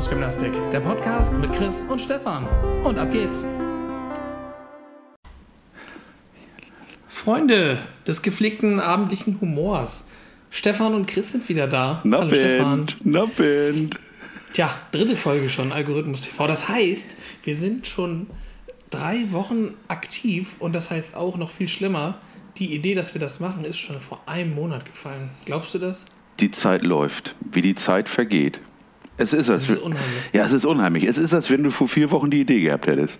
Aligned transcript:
für 0.00 0.14
Algorithmusgymnastik, 0.14 0.52
der 0.70 0.80
Podcast 0.80 1.34
mit 1.34 1.52
Chris 1.52 1.84
und 1.88 2.00
Stefan. 2.00 2.46
Und 2.84 2.98
ab 2.98 3.12
geht's. 3.12 3.44
Freunde 7.08 7.78
des 8.06 8.22
gepflegten 8.22 8.80
abendlichen 8.80 9.40
Humors. 9.40 10.06
Stefan 10.50 10.94
und 10.94 11.06
Chris 11.06 11.32
sind 11.32 11.48
wieder 11.48 11.66
da. 11.66 12.00
Na 12.04 12.18
Hallo 12.18 12.30
Stefan. 12.30 12.76
Band, 12.76 12.96
na 13.04 13.24
Band. 13.26 13.98
Tja, 14.54 14.70
dritte 14.90 15.16
Folge 15.16 15.50
schon 15.50 15.70
Algorithmus 15.70 16.22
TV. 16.22 16.46
Das 16.46 16.68
heißt, 16.68 17.14
wir 17.44 17.56
sind 17.56 17.86
schon 17.86 18.28
drei 18.88 19.30
Wochen 19.32 19.74
aktiv 19.88 20.56
und 20.60 20.74
das 20.74 20.90
heißt 20.90 21.14
auch 21.14 21.36
noch 21.36 21.50
viel 21.50 21.68
schlimmer. 21.68 22.18
Die 22.56 22.74
Idee, 22.74 22.94
dass 22.94 23.14
wir 23.14 23.20
das 23.20 23.38
machen, 23.38 23.64
ist 23.64 23.78
schon 23.78 24.00
vor 24.00 24.22
einem 24.26 24.54
Monat 24.54 24.86
gefallen. 24.86 25.30
Glaubst 25.44 25.74
du 25.74 25.78
das? 25.78 26.04
Die 26.40 26.50
Zeit 26.50 26.84
läuft, 26.84 27.36
wie 27.52 27.60
die 27.60 27.74
Zeit 27.74 28.08
vergeht. 28.08 28.60
Es 29.20 29.32
ist, 29.34 29.48
Das 29.50 29.68
ist 29.68 29.78
unheimlich. 29.82 30.22
Ja, 30.32 30.44
es 30.46 30.52
ist 30.52 30.64
unheimlich. 30.64 31.04
Es 31.04 31.18
ist, 31.18 31.34
als 31.34 31.50
wenn 31.50 31.62
du 31.62 31.70
vor 31.70 31.88
vier 31.88 32.10
Wochen 32.10 32.30
die 32.30 32.40
Idee 32.40 32.60
gehabt 32.62 32.86
hättest. 32.86 33.18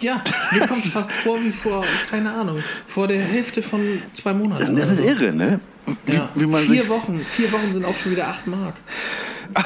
Ja, 0.00 0.22
mir 0.52 0.66
kommt 0.66 0.84
es 0.84 0.92
fast 0.92 1.10
vor 1.10 1.36
wie 1.42 1.50
vor, 1.50 1.84
keine 2.10 2.32
Ahnung, 2.32 2.62
vor 2.86 3.08
der 3.08 3.20
Hälfte 3.20 3.60
von 3.62 3.80
zwei 4.14 4.32
Monaten. 4.32 4.76
Das 4.76 4.90
ist 4.90 5.02
so. 5.02 5.08
irre, 5.08 5.32
ne? 5.32 5.60
Wie, 6.06 6.14
Ja. 6.14 6.28
wie 6.34 6.46
man 6.46 6.62
vier 6.66 6.88
Wochen, 6.88 7.20
vier 7.36 7.50
Wochen 7.52 7.72
sind 7.74 7.84
auch 7.84 7.96
schon 7.96 8.12
wieder 8.12 8.28
acht 8.28 8.46
Mark. 8.46 8.74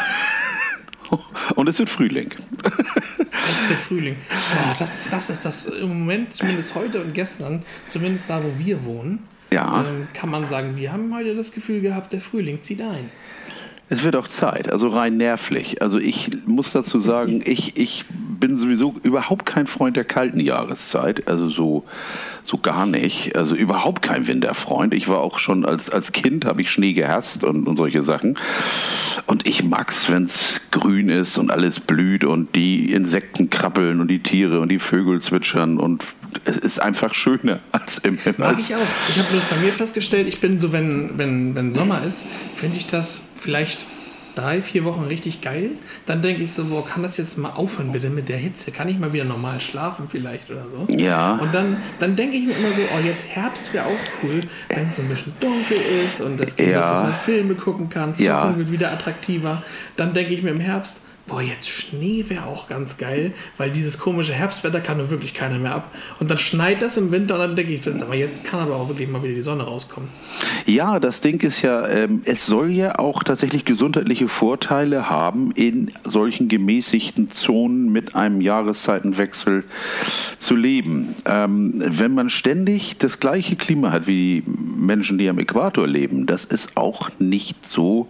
Und 1.56 1.68
es 1.68 1.78
wird 1.78 1.90
Frühling. 1.90 2.30
Das 2.62 3.68
wird 3.68 3.78
Frühling. 3.86 4.16
Boah, 4.28 4.74
das, 4.78 5.08
das 5.10 5.28
ist 5.30 5.44
das 5.44 5.66
im 5.66 5.88
Moment, 5.88 6.34
zumindest 6.34 6.74
heute 6.76 7.02
und 7.02 7.12
gestern, 7.14 7.62
zumindest 7.88 8.30
da, 8.30 8.40
wo 8.42 8.52
wir 8.64 8.84
wohnen, 8.84 9.18
Ja. 9.52 9.84
ähm, 9.86 10.06
kann 10.14 10.30
man 10.30 10.46
sagen, 10.48 10.76
wir 10.76 10.92
haben 10.92 11.12
heute 11.14 11.34
das 11.34 11.50
Gefühl 11.50 11.80
gehabt, 11.80 12.12
der 12.12 12.20
Frühling 12.20 12.62
zieht 12.62 12.80
ein. 12.80 13.10
Es 13.92 14.04
wird 14.04 14.14
auch 14.14 14.28
Zeit, 14.28 14.70
also 14.70 14.86
rein 14.86 15.16
nervlich. 15.16 15.82
Also 15.82 15.98
ich 15.98 16.30
muss 16.46 16.70
dazu 16.70 17.00
sagen, 17.00 17.42
ich, 17.44 17.76
ich 17.76 18.04
bin 18.08 18.56
sowieso 18.56 18.94
überhaupt 19.02 19.46
kein 19.46 19.66
Freund 19.66 19.96
der 19.96 20.04
kalten 20.04 20.38
Jahreszeit, 20.38 21.26
also 21.26 21.48
so, 21.48 21.84
so 22.44 22.58
gar 22.58 22.86
nicht. 22.86 23.34
Also 23.34 23.56
überhaupt 23.56 24.02
kein 24.02 24.28
Winterfreund. 24.28 24.94
Ich 24.94 25.08
war 25.08 25.18
auch 25.18 25.40
schon 25.40 25.64
als, 25.64 25.90
als 25.90 26.12
Kind, 26.12 26.44
habe 26.44 26.62
ich 26.62 26.70
Schnee 26.70 26.92
gehasst 26.92 27.42
und, 27.42 27.66
und 27.66 27.76
solche 27.76 28.02
Sachen. 28.02 28.38
Und 29.26 29.44
ich 29.44 29.64
mag's, 29.64 30.08
wenn's 30.08 30.60
grün 30.70 31.08
ist 31.08 31.36
und 31.36 31.50
alles 31.50 31.80
blüht 31.80 32.22
und 32.22 32.54
die 32.54 32.92
Insekten 32.92 33.50
krabbeln 33.50 34.00
und 34.00 34.06
die 34.06 34.20
Tiere 34.20 34.60
und 34.60 34.68
die 34.68 34.78
Vögel 34.78 35.20
zwitschern 35.20 35.78
und 35.78 36.04
es 36.44 36.58
ist 36.58 36.80
einfach 36.80 37.12
schöner 37.12 37.58
als 37.72 37.98
im 37.98 38.18
Mag 38.36 38.50
als, 38.50 38.68
ich 38.68 38.76
auch. 38.76 38.80
Ich 39.08 39.18
habe 39.18 39.32
nur 39.32 39.42
bei 39.50 39.56
mir 39.56 39.72
festgestellt, 39.72 40.28
ich 40.28 40.40
bin 40.40 40.60
so, 40.60 40.70
wenn, 40.72 41.18
wenn, 41.18 41.56
wenn 41.56 41.72
Sommer 41.72 42.02
ist, 42.06 42.22
finde 42.56 42.76
ich 42.76 42.86
das 42.86 43.22
vielleicht 43.40 43.86
drei, 44.36 44.62
vier 44.62 44.84
Wochen 44.84 45.02
richtig 45.04 45.40
geil. 45.40 45.70
Dann 46.06 46.22
denke 46.22 46.42
ich 46.44 46.52
so, 46.52 46.64
boah, 46.66 46.86
kann 46.86 47.02
das 47.02 47.16
jetzt 47.16 47.36
mal 47.36 47.50
aufhören 47.50 47.90
bitte 47.90 48.10
mit 48.10 48.28
der 48.28 48.36
Hitze? 48.36 48.70
Kann 48.70 48.88
ich 48.88 48.98
mal 48.98 49.12
wieder 49.12 49.24
normal 49.24 49.60
schlafen 49.60 50.06
vielleicht 50.08 50.50
oder 50.50 50.70
so? 50.70 50.86
Ja. 50.88 51.34
Und 51.34 51.52
dann, 51.52 51.78
dann 51.98 52.14
denke 52.16 52.36
ich 52.36 52.46
mir 52.46 52.52
immer 52.52 52.68
so, 52.68 52.80
oh, 52.94 53.04
jetzt 53.04 53.26
Herbst 53.28 53.72
wäre 53.74 53.86
auch 53.86 53.98
cool, 54.22 54.40
wenn 54.68 54.86
es 54.86 54.96
so 54.96 55.02
ein 55.02 55.08
bisschen 55.08 55.32
dunkel 55.40 55.78
ist 56.06 56.20
und 56.20 56.38
das 56.38 56.54
geht 56.54 56.70
Ja. 56.70 56.80
dass 56.80 57.02
man 57.02 57.14
Filme 57.14 57.54
gucken 57.54 57.88
kann, 57.88 58.14
zocken 58.14 58.24
Ja. 58.24 58.56
wird 58.56 58.70
wieder 58.70 58.92
attraktiver. 58.92 59.62
Dann 59.96 60.12
denke 60.12 60.32
ich 60.32 60.42
mir 60.42 60.50
im 60.50 60.60
Herbst, 60.60 61.00
boah, 61.30 61.40
jetzt 61.40 61.68
Schnee 61.68 62.24
wäre 62.28 62.46
auch 62.46 62.68
ganz 62.68 62.96
geil, 62.96 63.32
weil 63.56 63.70
dieses 63.70 63.98
komische 63.98 64.32
Herbstwetter 64.32 64.80
kann 64.80 64.98
nun 64.98 65.10
wirklich 65.10 65.34
keiner 65.34 65.58
mehr 65.58 65.74
ab. 65.74 65.94
Und 66.18 66.30
dann 66.30 66.38
schneit 66.38 66.82
das 66.82 66.96
im 66.96 67.10
Winter 67.12 67.34
und 67.34 67.40
dann 67.40 67.56
denke 67.56 67.72
ich, 67.72 68.02
aber 68.02 68.14
jetzt 68.14 68.44
kann 68.44 68.60
aber 68.60 68.76
auch 68.76 68.88
wirklich 68.88 69.08
mal 69.08 69.22
wieder 69.22 69.34
die 69.34 69.42
Sonne 69.42 69.62
rauskommen. 69.62 70.08
Ja, 70.66 70.98
das 70.98 71.20
Ding 71.20 71.40
ist 71.40 71.62
ja, 71.62 71.86
ähm, 71.88 72.22
es 72.24 72.46
soll 72.46 72.70
ja 72.70 72.98
auch 72.98 73.22
tatsächlich 73.22 73.64
gesundheitliche 73.64 74.28
Vorteile 74.28 75.08
haben, 75.08 75.52
in 75.52 75.90
solchen 76.04 76.48
gemäßigten 76.48 77.30
Zonen 77.30 77.90
mit 77.92 78.14
einem 78.14 78.40
Jahreszeitenwechsel 78.40 79.64
zu 80.38 80.56
leben. 80.56 81.14
Ähm, 81.26 81.74
wenn 81.76 82.14
man 82.14 82.30
ständig 82.30 82.98
das 82.98 83.20
gleiche 83.20 83.56
Klima 83.56 83.92
hat 83.92 84.06
wie 84.06 84.20
die 84.20 84.44
Menschen, 84.76 85.18
die 85.18 85.28
am 85.28 85.38
Äquator 85.38 85.86
leben, 85.86 86.26
das 86.26 86.44
ist 86.44 86.76
auch 86.76 87.10
nicht 87.18 87.66
so. 87.66 88.08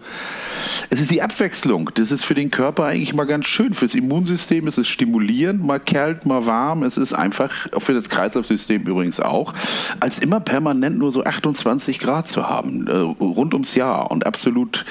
Es 0.88 1.00
ist 1.00 1.10
die 1.10 1.22
Abwechslung. 1.22 1.90
Das 1.94 2.10
ist 2.10 2.24
für 2.24 2.34
den 2.34 2.50
Körper 2.50 2.84
eigentlich 2.84 3.09
mal 3.14 3.24
ganz 3.24 3.46
schön. 3.46 3.74
Fürs 3.74 3.94
Immunsystem 3.94 4.66
ist 4.66 4.78
es 4.78 4.88
stimulierend, 4.88 5.64
mal 5.64 5.80
kalt, 5.80 6.26
mal 6.26 6.46
warm. 6.46 6.82
Es 6.82 6.96
ist 6.96 7.12
einfach, 7.12 7.50
für 7.78 7.94
das 7.94 8.08
Kreislaufsystem 8.08 8.82
übrigens 8.82 9.20
auch, 9.20 9.54
als 10.00 10.18
immer 10.18 10.40
permanent 10.40 10.98
nur 10.98 11.12
so 11.12 11.24
28 11.24 11.98
Grad 11.98 12.28
zu 12.28 12.48
haben, 12.48 12.86
äh, 12.86 12.92
rund 12.96 13.54
ums 13.54 13.74
Jahr 13.74 14.10
und 14.10 14.26
absolut, 14.26 14.84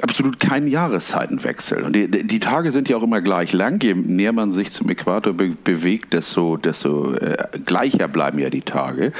absolut 0.00 0.40
keinen 0.40 0.66
Jahreszeitenwechsel. 0.68 1.82
Und 1.82 1.94
die, 1.94 2.08
die 2.08 2.40
Tage 2.40 2.72
sind 2.72 2.88
ja 2.88 2.96
auch 2.96 3.02
immer 3.02 3.20
gleich 3.20 3.52
lang. 3.52 3.82
Je 3.82 3.94
näher 3.94 4.32
man 4.32 4.52
sich 4.52 4.70
zum 4.70 4.88
Äquator 4.88 5.32
be 5.32 5.52
bewegt, 5.64 6.12
desto, 6.12 6.56
desto 6.56 7.14
äh, 7.14 7.36
gleicher 7.64 8.08
bleiben 8.08 8.38
ja 8.38 8.50
die 8.50 8.62
Tage 8.62 9.12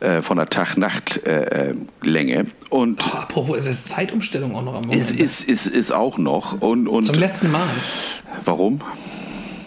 äh, 0.00 0.22
von 0.22 0.36
der 0.38 0.48
Tag-Nacht-Länge. 0.48 2.46
und 2.70 3.10
Oh, 3.12 3.16
apropos, 3.16 3.58
es 3.58 3.66
ist 3.66 3.88
Zeitumstellung 3.88 4.54
auch 4.54 4.62
noch 4.64 4.74
am 4.74 4.84
es 4.90 5.08
Wochenende. 5.08 5.24
ist, 5.24 5.48
ist, 5.48 5.66
ist 5.66 5.92
auch 5.92 6.18
noch. 6.18 6.60
Und, 6.60 6.86
und 6.88 7.04
Zum 7.18 7.24
letzten 7.24 7.50
Mal. 7.50 7.66
warum? 8.44 8.80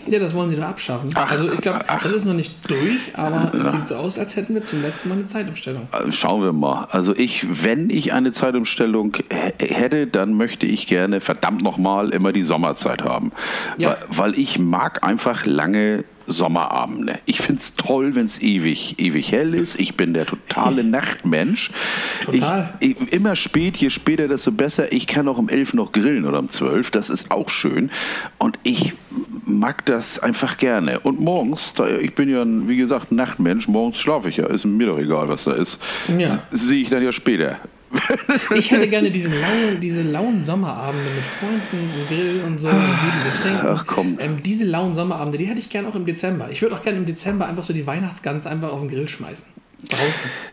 Ja, 0.08 0.20
das 0.20 0.34
wollen 0.34 0.50
sie 0.52 0.56
da 0.56 0.70
abschaffen. 0.70 1.10
Ach, 1.16 1.30
also 1.30 1.52
ich 1.52 1.60
glaube, 1.60 1.82
das 2.02 2.14
ist 2.14 2.24
noch 2.24 2.34
nicht 2.34 2.56
durch, 2.70 3.12
aber 3.12 3.52
es 3.54 3.72
sieht 3.72 3.88
so 3.88 3.96
aus, 3.96 4.18
als 4.18 4.38
hätten 4.38 4.54
wir 4.54 4.64
zum 4.64 4.82
letzten 4.82 5.10
Mal 5.10 5.16
eine 5.16 5.26
Zeitumstellung. 5.26 5.90
Äh, 5.92 6.14
Schauen 6.14 6.42
wir 6.44 6.54
mal. 6.54 6.88
Also 6.92 7.14
ich, 7.14 7.46
wenn 7.66 7.90
ich 7.90 8.14
eine 8.14 8.32
Zeitumstellung 8.32 9.18
hätte, 9.60 10.08
dann 10.08 10.36
möchte 10.36 10.66
ich 10.66 10.88
gerne 10.88 11.20
verdammt 11.20 11.62
nochmal 11.62 12.12
immer 12.12 12.32
die 12.32 12.44
Sommerzeit 12.44 13.04
haben. 13.04 13.34
Ja. 13.78 13.98
Weil, 14.08 14.32
weil 14.32 14.40
ich 14.40 14.58
mag 14.58 15.04
einfach 15.04 15.46
lange 15.46 16.06
Sommerabende. 16.32 17.20
Ich 17.26 17.40
finde 17.40 17.60
es 17.60 17.76
toll, 17.76 18.16
wenn 18.16 18.26
es 18.26 18.42
ewig, 18.42 19.00
ewig 19.00 19.32
hell 19.32 19.54
ist. 19.54 19.80
Ich 19.80 19.96
bin 19.96 20.14
der 20.14 20.26
totale 20.26 20.84
Nachtmensch. 20.84 21.72
Total. 22.26 22.74
Ich, 22.80 23.00
ich, 23.00 23.14
immer 23.14 23.36
spät, 23.36 23.78
je 23.78 23.90
später, 23.90 24.28
desto 24.28 24.52
besser. 24.52 24.92
Ich 24.92 25.08
kann 25.08 25.28
auch 25.28 25.38
um 25.38 25.50
11 25.50 25.74
noch 25.74 25.92
grillen 25.92 26.26
oder 26.26 26.40
um 26.40 26.50
12. 26.50 26.92
Das 26.92 27.10
ist 27.10 27.32
auch 27.32 27.50
schön. 27.50 27.92
Und 28.38 28.60
ich 28.64 28.94
mag 29.46 29.86
das 29.86 30.20
einfach 30.20 30.58
gerne. 30.58 31.00
Und 31.00 31.20
morgens, 31.20 31.74
da, 31.74 31.88
ich 31.88 32.16
bin 32.16 32.30
ja, 32.30 32.44
wie 32.46 32.78
gesagt, 32.78 33.12
Nachtmensch, 33.12 33.68
morgens 33.68 33.98
schlafe 34.00 34.30
ich 34.30 34.38
ja. 34.38 34.48
Ist 34.48 34.66
mir 34.66 34.88
doch 34.88 34.98
egal, 34.98 35.30
was 35.30 35.44
da 35.44 35.54
ist. 35.54 35.80
Ja. 36.18 36.44
Sehe 36.52 36.82
ich 36.82 36.90
dann 36.90 37.04
ja 37.04 37.12
später. 37.12 37.58
Ich 38.56 38.72
hätte 38.72 38.88
gerne 38.88 39.10
diese 39.10 39.30
lauen, 39.30 39.80
diese 39.82 40.02
lauen 40.04 40.44
Sommerabende 40.44 41.04
mit 41.16 41.24
Freunden 41.24 41.90
und 42.00 42.08
Grill 42.08 42.42
und 42.46 42.58
so 42.60 42.68
und 42.68 42.76
guten 42.76 43.32
Getränken. 43.34 43.70
Ach, 43.70 43.86
komm. 43.88 44.18
Ähm, 44.20 44.42
diese 44.44 44.66
lauen 44.66 44.96
Sommerabende, 44.96 45.38
die 45.38 45.46
hätte 45.46 45.60
ich 45.60 45.70
gerne 45.70 45.88
auch 45.88 45.96
im 45.96 46.06
Dezember. 46.06 46.50
Ich 46.52 46.62
würde 46.62 46.76
auch 46.76 46.82
gerne 46.84 46.98
im 47.00 47.06
Dezember 47.06 47.48
einfach 47.48 47.64
so 47.64 47.74
die 47.74 47.86
Weihnachtsgans 47.88 48.48
einfach 48.48 48.72
auf 48.72 48.80
den 48.82 48.90
Grill 48.90 49.08
schmeißen. 49.08 49.48
Draußen. 49.90 50.06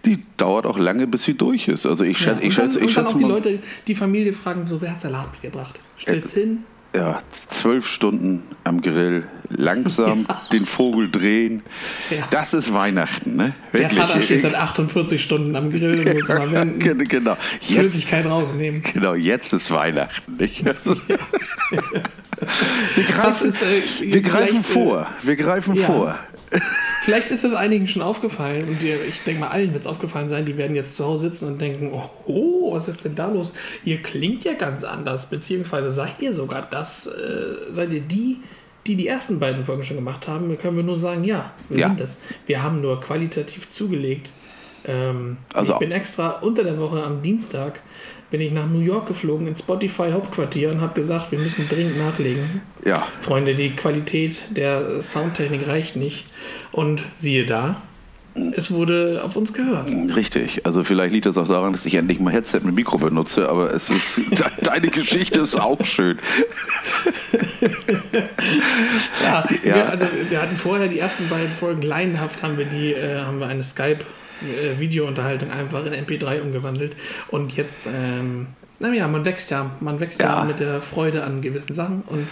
Die 0.05 0.23
dauert 0.37 0.65
auch 0.67 0.79
lange, 0.79 1.07
bis 1.07 1.25
sie 1.25 1.35
durch 1.35 1.69
ist. 1.69 1.85
Also 1.87 2.03
ich 2.05 2.19
Ja. 2.21 2.29
schätze, 2.29 2.41
ich 2.43 2.49
und 2.51 2.59
dann, 2.59 2.71
schätze, 2.71 2.79
ich 2.81 2.87
und 2.87 2.97
dann 2.97 3.05
schätze 3.05 3.15
auch 3.15 3.19
die 3.19 3.25
Leute, 3.25 3.59
die 3.87 3.95
Familie 3.95 4.33
fragen 4.33 4.67
so, 4.67 4.81
wer 4.81 4.93
hat 4.93 5.01
Salat 5.01 5.31
mitgebracht? 5.33 5.79
Stellt's 5.97 6.33
hin. 6.33 6.65
Ja, 6.95 7.21
zwölf 7.31 7.87
Stunden 7.87 8.43
am 8.65 8.81
Grill, 8.81 9.25
langsam 9.51 10.27
den 10.53 10.65
Vogel 10.67 11.11
drehen. 11.11 11.63
Ja. 12.11 12.27
Das 12.31 12.55
ist 12.55 12.73
Weihnachten, 12.73 13.37
ne? 13.37 13.55
Der 13.73 13.81
Wirklich. 13.81 14.01
Vater 14.01 14.23
steht 14.23 14.43
seit 14.43 14.55
48 14.55 15.23
Stunden 15.23 15.55
am 15.57 15.71
Grill 15.71 16.07
und 16.07 16.15
muss 16.19 16.29
mal 16.29 16.53
wenden, 16.53 17.05
Genau. 17.09 17.37
Jetzt, 17.61 17.79
Flüssigkeit 17.79 18.27
rausnehmen. 18.27 18.83
genau, 18.83 19.15
jetzt 19.15 19.53
ist 19.53 19.71
Weihnachten. 19.71 20.37
Nicht? 20.37 20.67
Also, 20.67 20.97
wir 22.97 23.05
greifen, 23.05 23.49
ist, 23.49 23.63
äh, 23.63 24.13
wir 24.13 24.23
greifen 24.23 24.61
äh, 24.61 24.65
vor. 24.65 25.07
Wir 25.23 25.37
greifen 25.37 25.75
ja. 25.75 25.87
vor. 25.87 26.19
Vielleicht 27.05 27.31
ist 27.31 27.45
es 27.45 27.55
einigen 27.55 27.87
schon 27.89 28.03
aufgefallen 28.03 28.63
und 28.69 28.83
ich 28.83 29.23
denke 29.23 29.41
mal, 29.41 29.49
allen 29.49 29.73
wird 29.73 29.83
es 29.85 29.87
aufgefallen 29.87 30.29
sein, 30.29 30.45
die 30.45 30.57
werden 30.57 30.77
jetzt 30.77 30.95
zu 30.97 31.05
Hause 31.05 31.31
sitzen 31.31 31.49
und 31.49 31.61
denken, 31.61 31.93
oh, 32.27 32.73
was 32.73 32.89
ist 32.89 33.05
denn 33.05 33.15
da 33.15 33.29
los? 33.29 33.55
Ihr 33.85 34.03
klingt 34.03 34.45
ja 34.45 34.53
ganz 34.55 34.85
anders, 34.85 35.27
beziehungsweise 35.27 35.91
seid 35.91 36.21
ihr 36.21 36.35
sogar 36.35 36.63
das, 36.69 37.07
äh, 37.07 37.11
seid 37.73 37.93
ihr 37.93 38.01
die, 38.01 38.41
die 38.87 38.97
die 38.97 39.07
ersten 39.09 39.39
beiden 39.39 39.65
Folgen 39.65 39.85
schon 39.85 39.97
gemacht 39.97 40.29
haben? 40.29 40.57
Können 40.59 40.77
wir 40.77 40.85
nur 40.85 40.99
sagen, 40.99 41.25
ja, 41.25 41.53
wir 41.69 41.79
Ja. 41.81 41.89
sind 41.89 42.01
das. 42.01 42.19
Wir 42.47 42.63
haben 42.63 42.81
nur 42.81 43.01
qualitativ 43.01 43.69
zugelegt. 43.69 44.31
Ähm, 44.85 45.39
Also- 45.53 45.75
ich 45.75 45.79
bin 45.79 45.91
extra 45.93 46.31
unter 46.41 46.63
der 46.65 46.79
Woche 46.79 47.03
am 47.03 47.21
Dienstag 47.23 47.81
bin 48.31 48.41
ich 48.41 48.53
nach 48.53 48.67
New 48.67 48.81
York 48.81 49.07
geflogen 49.09 49.47
ins 49.47 49.61
Spotify 49.61 50.11
Hauptquartier 50.13 50.71
und 50.71 50.81
habe 50.81 50.95
gesagt, 50.95 51.33
wir 51.33 51.39
müssen 51.39 51.67
dringend 51.69 51.97
nachlegen. 51.99 52.61
Ja, 52.85 53.07
Freunde, 53.23 53.55
die 53.55 53.71
Qualität 53.71 54.43
der 54.51 55.01
Soundtechnik 55.03 55.67
reicht 55.67 55.97
nicht. 55.97 56.27
Und 56.73 57.03
siehe 57.15 57.47
da, 57.47 57.81
es 58.53 58.71
wurde 58.71 59.23
auf 59.25 59.35
uns 59.35 59.53
gehört. 59.53 59.89
richtig. 60.15 60.65
Also 60.67 60.85
vielleicht 60.85 61.13
liegt 61.13 61.27
das 61.27 61.37
auch 61.39 61.49
daran, 61.49 61.73
dass 61.73 61.87
ich 61.87 61.95
endlich 61.95 62.21
mal 62.21 62.33
Headset 62.33 62.61
mit 62.63 62.75
Mikro 62.75 62.99
benutze, 62.99 63.49
aber 63.49 63.75
es 63.75 63.89
ist 63.91 64.19
de- 64.31 64.45
deine 64.63 64.89
Geschichte 64.89 65.41
ist 65.41 65.59
auch 65.59 65.85
schön. 65.85 66.19
Ja, 69.23 69.45
Ja. 69.65 69.75
Wir, 69.75 69.89
also 69.91 70.07
wir 70.29 70.41
hatten 70.43 70.57
vorher 70.57 70.89
die 70.89 70.99
ersten 70.99 71.29
beiden 71.29 71.51
Folgen 71.59 71.83
laienhaft, 71.83 72.43
haben 72.43 72.59
wir 72.59 72.65
die, 72.67 72.93
äh, 72.93 73.21
haben 73.21 73.41
wir 73.41 73.47
eine 73.47 73.65
Skype 73.65 74.05
äh, 74.43 74.79
Videounterhaltung 74.79 75.51
einfach 75.51 75.85
in 75.87 75.93
MP3 75.93 76.43
umgewandelt 76.43 76.97
und 77.29 77.57
jetzt 77.57 77.87
ähm, 77.87 78.49
naja, 78.81 79.09
man 79.09 79.25
wächst 79.25 79.51
ja, 79.51 79.71
man 79.81 79.99
wächst 80.01 80.21
ja. 80.21 80.41
ja 80.41 80.45
mit 80.45 80.61
der 80.61 80.81
Freude 80.81 81.25
an 81.25 81.41
gewissen 81.41 81.75
Sachen 81.75 82.03
und 82.07 82.27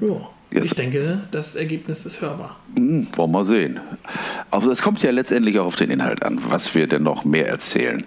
ja. 0.00 0.28
Jetzt. 0.52 0.64
Ich 0.64 0.74
denke, 0.74 1.20
das 1.30 1.54
Ergebnis 1.54 2.04
ist 2.04 2.20
hörbar. 2.20 2.56
Hm, 2.74 3.06
wollen 3.14 3.30
wir 3.30 3.38
mal 3.38 3.46
sehen. 3.46 3.78
Also 4.50 4.72
es 4.72 4.82
kommt 4.82 5.00
ja 5.00 5.12
letztendlich 5.12 5.60
auch 5.60 5.66
auf 5.66 5.76
den 5.76 5.90
Inhalt 5.90 6.24
an, 6.24 6.40
was 6.48 6.74
wir 6.74 6.88
denn 6.88 7.04
noch 7.04 7.24
mehr 7.24 7.48
erzählen. 7.48 8.04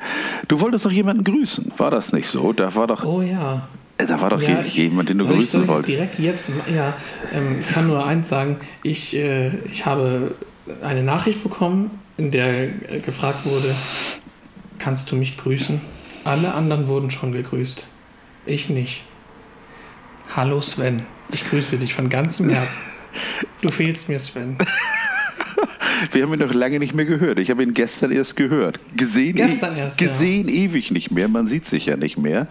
Du 0.49 0.59
wolltest 0.59 0.83
doch 0.83 0.91
jemanden 0.91 1.23
grüßen, 1.23 1.71
war 1.77 1.89
das 1.89 2.11
nicht 2.11 2.27
so? 2.27 2.51
Da 2.51 2.75
war 2.75 2.87
doch. 2.87 3.05
Oh 3.05 3.21
ja. 3.21 3.65
Äh, 3.97 4.07
da 4.07 4.19
war 4.19 4.29
doch 4.29 4.41
ja, 4.41 4.61
jemand, 4.61 5.07
den 5.07 5.19
du 5.19 5.25
grüßen 5.25 5.43
ich, 5.43 5.49
soll 5.51 5.67
wolltest. 5.69 5.87
direkt 5.87 6.19
jetzt, 6.19 6.51
ja, 6.73 6.93
ähm, 7.33 7.61
ich 7.61 7.69
kann 7.69 7.87
nur 7.87 8.05
eins 8.05 8.27
sagen. 8.27 8.57
Ich, 8.83 9.15
äh, 9.15 9.51
ich 9.71 9.85
habe 9.85 10.35
eine 10.81 11.03
Nachricht 11.03 11.43
bekommen, 11.43 11.91
in 12.17 12.31
der 12.31 12.67
gefragt 13.05 13.45
wurde, 13.45 13.75
kannst 14.79 15.11
du 15.11 15.15
mich 15.15 15.37
grüßen? 15.37 15.81
Alle 16.23 16.53
anderen 16.53 16.87
wurden 16.87 17.11
schon 17.11 17.31
gegrüßt. 17.31 17.85
Ich 18.45 18.69
nicht. 18.69 19.03
Hallo 20.35 20.61
Sven. 20.61 21.03
Ich 21.31 21.49
grüße 21.49 21.77
dich 21.77 21.93
von 21.93 22.09
ganzem 22.09 22.49
Herzen. 22.49 22.91
Du 23.61 23.71
fehlst 23.71 24.09
mir, 24.09 24.19
Sven. 24.19 24.57
Wir 26.11 26.23
haben 26.23 26.33
ihn 26.33 26.39
noch 26.39 26.53
lange 26.53 26.79
nicht 26.79 26.93
mehr 26.93 27.05
gehört. 27.05 27.39
Ich 27.39 27.49
habe 27.49 27.63
ihn 27.63 27.73
gestern 27.73 28.11
erst 28.11 28.35
gehört. 28.35 28.79
Gesehen, 28.97 29.35
gestern 29.35 29.77
erst, 29.77 29.97
gesehen 29.97 30.49
ja. 30.49 30.55
ewig 30.55 30.91
nicht 30.91 31.11
mehr. 31.11 31.27
Man 31.27 31.47
sieht 31.47 31.65
sich 31.65 31.85
ja 31.85 31.95
nicht 31.95 32.17
mehr. 32.17 32.47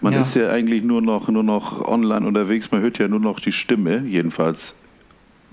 Man 0.00 0.12
ja. 0.12 0.22
ist 0.22 0.34
ja 0.34 0.50
eigentlich 0.50 0.82
nur 0.82 1.00
noch, 1.00 1.28
nur 1.28 1.42
noch 1.42 1.86
online 1.86 2.26
unterwegs. 2.26 2.70
Man 2.70 2.82
hört 2.82 2.98
ja 2.98 3.08
nur 3.08 3.20
noch 3.20 3.40
die 3.40 3.52
Stimme. 3.52 4.04
Jedenfalls, 4.06 4.74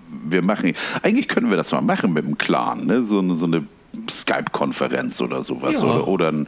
wir 0.07 0.41
machen. 0.41 0.73
Eigentlich 1.01 1.27
können 1.27 1.49
wir 1.49 1.57
das 1.57 1.71
mal 1.71 1.81
machen 1.81 2.13
mit 2.13 2.25
dem 2.25 2.37
Clan. 2.37 2.85
Ne? 2.85 3.03
So, 3.03 3.19
eine, 3.19 3.35
so 3.35 3.45
eine 3.45 3.65
Skype-Konferenz 4.09 5.19
oder 5.21 5.43
sowas. 5.43 5.73
Ja. 5.73 5.81
Oder, 5.81 6.07
oder 6.07 6.27
ein, 6.31 6.47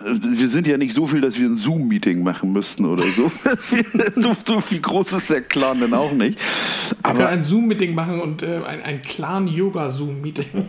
wir 0.00 0.48
sind 0.48 0.66
ja 0.66 0.76
nicht 0.76 0.94
so 0.94 1.06
viel, 1.06 1.20
dass 1.20 1.38
wir 1.38 1.48
ein 1.48 1.56
Zoom-Meeting 1.56 2.22
machen 2.22 2.52
müssten 2.52 2.84
oder 2.84 3.04
so. 3.06 3.30
so. 4.20 4.36
so. 4.44 4.60
viel 4.60 4.80
groß 4.80 5.12
ist 5.12 5.30
der 5.30 5.42
Clan 5.42 5.80
dann 5.80 5.94
auch 5.94 6.12
nicht. 6.12 6.38
Aber 7.02 7.18
wir 7.18 7.24
können 7.24 7.38
ein 7.38 7.42
Zoom-Meeting 7.42 7.94
machen 7.94 8.20
und 8.20 8.42
äh, 8.42 8.60
ein, 8.66 8.82
ein 8.82 9.02
Clan-Yoga-Zoom-Meeting. 9.02 10.46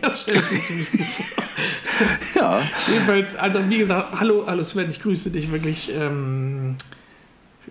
Ja. 2.34 2.60
Jedenfalls, 2.90 3.36
also 3.36 3.60
wie 3.68 3.78
gesagt, 3.78 4.18
hallo, 4.18 4.44
hallo 4.46 4.62
Sven, 4.62 4.90
ich 4.90 5.00
grüße 5.00 5.30
dich 5.30 5.52
wirklich. 5.52 5.92
Ähm, 5.94 6.76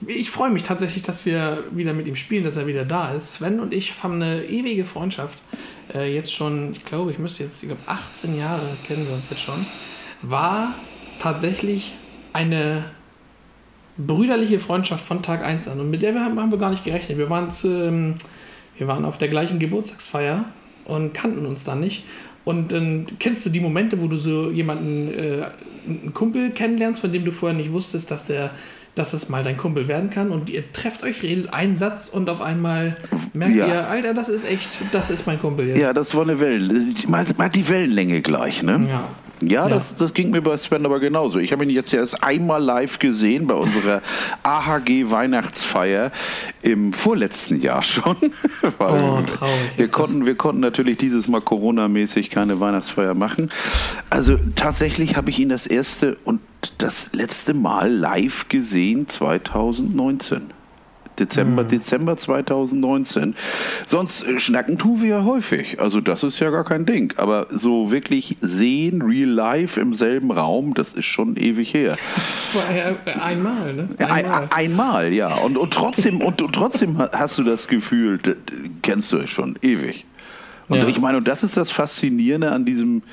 ich 0.08 0.30
freue 0.30 0.50
mich 0.50 0.64
tatsächlich, 0.64 1.04
dass 1.04 1.26
wir 1.26 1.64
wieder 1.72 1.94
mit 1.94 2.08
ihm 2.08 2.16
spielen, 2.16 2.44
dass 2.44 2.58
er 2.58 2.68
wieder 2.68 2.86
da 2.86 3.14
ist. 3.14 3.34
Sven 3.34 3.60
und 3.60 3.74
ich 3.74 4.02
haben 4.04 4.16
eine 4.16 4.44
ewige 4.46 4.86
Freundschaft. 4.86 5.42
Äh, 5.94 6.14
jetzt 6.14 6.34
schon, 6.34 6.74
ich 6.74 6.86
glaube, 6.86 7.12
ich 7.12 7.20
müsste 7.20 7.44
jetzt, 7.44 7.62
ich 7.62 7.70
glaube, 7.70 7.82
18 7.86 8.38
Jahre 8.38 8.78
kennen 8.86 9.08
wir 9.08 9.14
uns 9.14 9.30
jetzt 9.30 9.42
schon. 9.42 9.66
War 10.22 10.74
tatsächlich 11.20 11.94
eine 12.34 12.86
brüderliche 13.98 14.60
Freundschaft 14.60 15.04
von 15.04 15.22
Tag 15.22 15.44
1 15.44 15.68
an. 15.68 15.80
Und 15.80 15.90
mit 15.90 16.02
der 16.02 16.16
haben 16.16 16.52
wir 16.52 16.58
gar 16.58 16.72
nicht 16.72 16.84
gerechnet. 16.84 17.18
Wir 17.18 17.30
waren, 17.30 17.52
zu, 17.52 17.68
ähm, 17.68 18.16
wir 18.78 18.88
waren 18.88 19.06
auf 19.06 19.18
der 19.18 19.28
gleichen 19.28 19.60
Geburtstagsfeier 19.60 20.46
und 20.86 21.14
kannten 21.14 21.46
uns 21.46 21.64
dann 21.64 21.80
nicht. 21.80 22.04
Und 22.44 22.72
dann 22.72 23.06
kennst 23.20 23.46
du 23.46 23.52
die 23.52 23.60
Momente, 23.60 24.02
wo 24.02 24.08
du 24.08 24.18
so 24.18 24.50
jemanden, 24.50 25.14
äh, 25.14 25.46
einen 25.88 26.14
Kumpel 26.14 26.52
kennenlernst, 26.52 27.02
von 27.02 27.12
dem 27.12 27.24
du 27.24 27.32
vorher 27.32 27.56
nicht 27.56 27.72
wusstest, 27.72 28.10
dass 28.10 28.26
der 28.26 28.52
dass 28.96 29.14
es 29.14 29.30
mal 29.30 29.44
dein 29.44 29.58
Kumpel 29.58 29.88
werden 29.88 30.10
kann 30.10 30.30
und 30.30 30.50
ihr 30.50 30.72
trefft 30.72 31.04
euch, 31.04 31.24
redet 31.24 31.54
einen 31.54 31.76
Satz 31.76 32.10
und 32.10 32.30
auf 32.30 32.42
einmal 32.42 32.98
merkt 33.34 33.56
ja. 33.56 33.68
ihr, 33.68 33.88
Alter, 33.88 34.14
das 34.14 34.30
ist 34.30 34.50
echt, 34.50 34.70
das 34.92 35.10
ist 35.10 35.26
mein 35.28 35.40
Kumpel 35.40 35.68
jetzt. 35.68 35.80
Ja, 35.80 35.94
das 35.94 36.14
war 36.14 36.24
eine 36.24 36.40
Wellen, 36.40 36.96
mal, 37.08 37.26
mal 37.38 37.50
die 37.50 37.68
Wellenlänge 37.68 38.22
gleich, 38.22 38.64
ne? 38.64 38.82
Ja. 38.90 39.04
Ja, 39.42 39.68
ja. 39.68 39.76
Das, 39.76 39.96
das 39.96 40.14
ging 40.14 40.32
mir 40.32 40.42
bei 40.42 40.56
Sven 40.58 40.86
aber 40.86 41.00
genauso. 41.00 41.40
Ich 41.40 41.52
habe 41.52 41.64
ihn 41.64 41.70
jetzt 41.70 41.94
erst 41.94 42.24
einmal 42.24 42.64
live 42.64 43.00
gesehen 43.00 43.48
bei 43.48 43.56
unserer 43.56 44.02
AHG 44.44 45.10
Weihnachtsfeier 45.10 46.12
im 46.62 46.94
vorletzten 46.94 47.60
Jahr 47.62 47.84
schon. 47.84 48.16
oh, 48.80 49.20
traurig. 49.26 49.72
Wir 49.78 49.88
konnten, 49.90 50.26
wir 50.26 50.36
konnten 50.36 50.62
natürlich 50.62 50.98
dieses 50.98 51.28
Mal 51.28 51.42
Corona-mäßig 51.42 52.30
keine 52.30 52.60
Weihnachtsfeier 52.60 53.14
machen. 53.14 53.52
Also 54.10 54.38
tatsächlich 54.56 55.16
habe 55.16 55.30
ich 55.30 55.40
ihn 55.40 55.50
das 55.50 55.68
erste 55.68 56.18
und 56.24 56.42
das 56.78 57.10
letzte 57.14 57.54
Mal 57.54 57.92
live 57.92 58.48
gesehen 58.50 59.08
2019. 59.08 60.61
Dezember, 61.22 61.64
mhm. 61.64 61.70
Dezember 61.70 62.18
2019. 62.18 63.36
Sonst 63.86 64.26
schnacken 64.42 64.78
tun 64.78 65.02
wir 65.02 65.10
ja 65.10 65.24
häufig. 65.24 65.80
Also 65.80 66.02
das 66.02 66.24
ist 66.24 66.40
ja 66.40 66.50
gar 66.50 66.66
kein 66.66 66.86
Ding. 66.86 67.14
Aber 67.18 67.48
so 67.50 67.92
wirklich 67.92 68.38
sehen, 68.42 69.02
real 69.02 69.30
life 69.30 69.80
im 69.80 69.94
selben 69.94 70.32
Raum, 70.32 70.74
das 70.74 70.94
ist 70.94 71.06
schon 71.06 71.38
ewig 71.38 71.74
her. 71.74 71.96
Einmal, 73.22 73.74
ne? 73.74 73.90
Einmal, 74.00 74.26
Ein, 74.26 74.52
einmal 74.52 75.14
ja. 75.14 75.36
Und, 75.36 75.58
und, 75.58 75.74
trotzdem, 75.74 76.22
und, 76.22 76.42
und 76.42 76.54
trotzdem 76.54 76.98
hast 76.98 77.38
du 77.38 77.44
das 77.44 77.68
Gefühl, 77.68 78.20
kennst 78.82 79.12
du 79.12 79.18
es 79.18 79.30
schon 79.30 79.58
ewig. 79.62 80.06
Und 80.72 80.78
ja. 80.78 80.88
ich 80.88 81.02
meine, 81.02 81.18
und 81.18 81.28
das 81.28 81.44
ist 81.44 81.58
das 81.58 81.70
Faszinierende 81.70 82.50
an 82.50 82.64
diesem, 82.64 83.04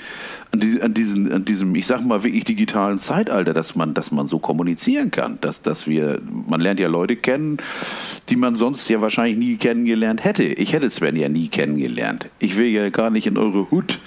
an, 0.53 0.61
die, 0.61 0.81
an, 0.81 0.95
diesen, 0.95 1.33
an 1.33 1.45
diesem, 1.45 1.75
ich 1.75 1.87
sag 1.87 2.05
mal, 2.05 2.23
wirklich 2.23 2.45
digitalen 2.45 3.01
Zeitalter, 3.01 3.53
dass 3.53 3.75
man, 3.75 3.95
dass 3.95 4.13
man 4.13 4.29
so 4.29 4.39
kommunizieren 4.39 5.11
kann. 5.11 5.39
Dass, 5.41 5.61
dass 5.61 5.89
wir, 5.89 6.21
man 6.49 6.61
lernt 6.61 6.79
ja 6.79 6.87
Leute 6.87 7.17
kennen, 7.17 7.59
die 8.29 8.37
man 8.37 8.55
sonst 8.55 8.89
ja 8.89 9.01
wahrscheinlich 9.01 9.37
nie 9.37 9.57
kennengelernt 9.57 10.23
hätte. 10.23 10.45
Ich 10.45 10.73
hätte 10.73 10.89
Sven 10.89 11.17
ja 11.17 11.29
nie 11.29 11.49
kennengelernt. 11.49 12.29
Ich 12.39 12.57
wäre 12.57 12.69
ja 12.69 12.91
gar 12.91 13.11
nicht 13.11 13.27
in 13.27 13.37
eure 13.37 13.73
Hut 13.73 13.99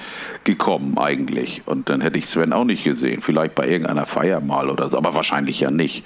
gekommen 0.45 0.97
eigentlich. 0.97 1.63
Und 1.65 1.89
dann 1.89 1.99
hätte 1.99 2.17
ich 2.17 2.27
Sven 2.27 2.53
auch 2.53 2.63
nicht 2.63 2.85
gesehen. 2.85 3.19
Vielleicht 3.19 3.53
bei 3.53 3.67
irgendeiner 3.67 4.05
Feier 4.05 4.39
mal 4.39 4.69
oder 4.69 4.89
so, 4.89 4.97
aber 4.97 5.13
wahrscheinlich 5.13 5.59
ja 5.59 5.71
nicht. 5.71 6.05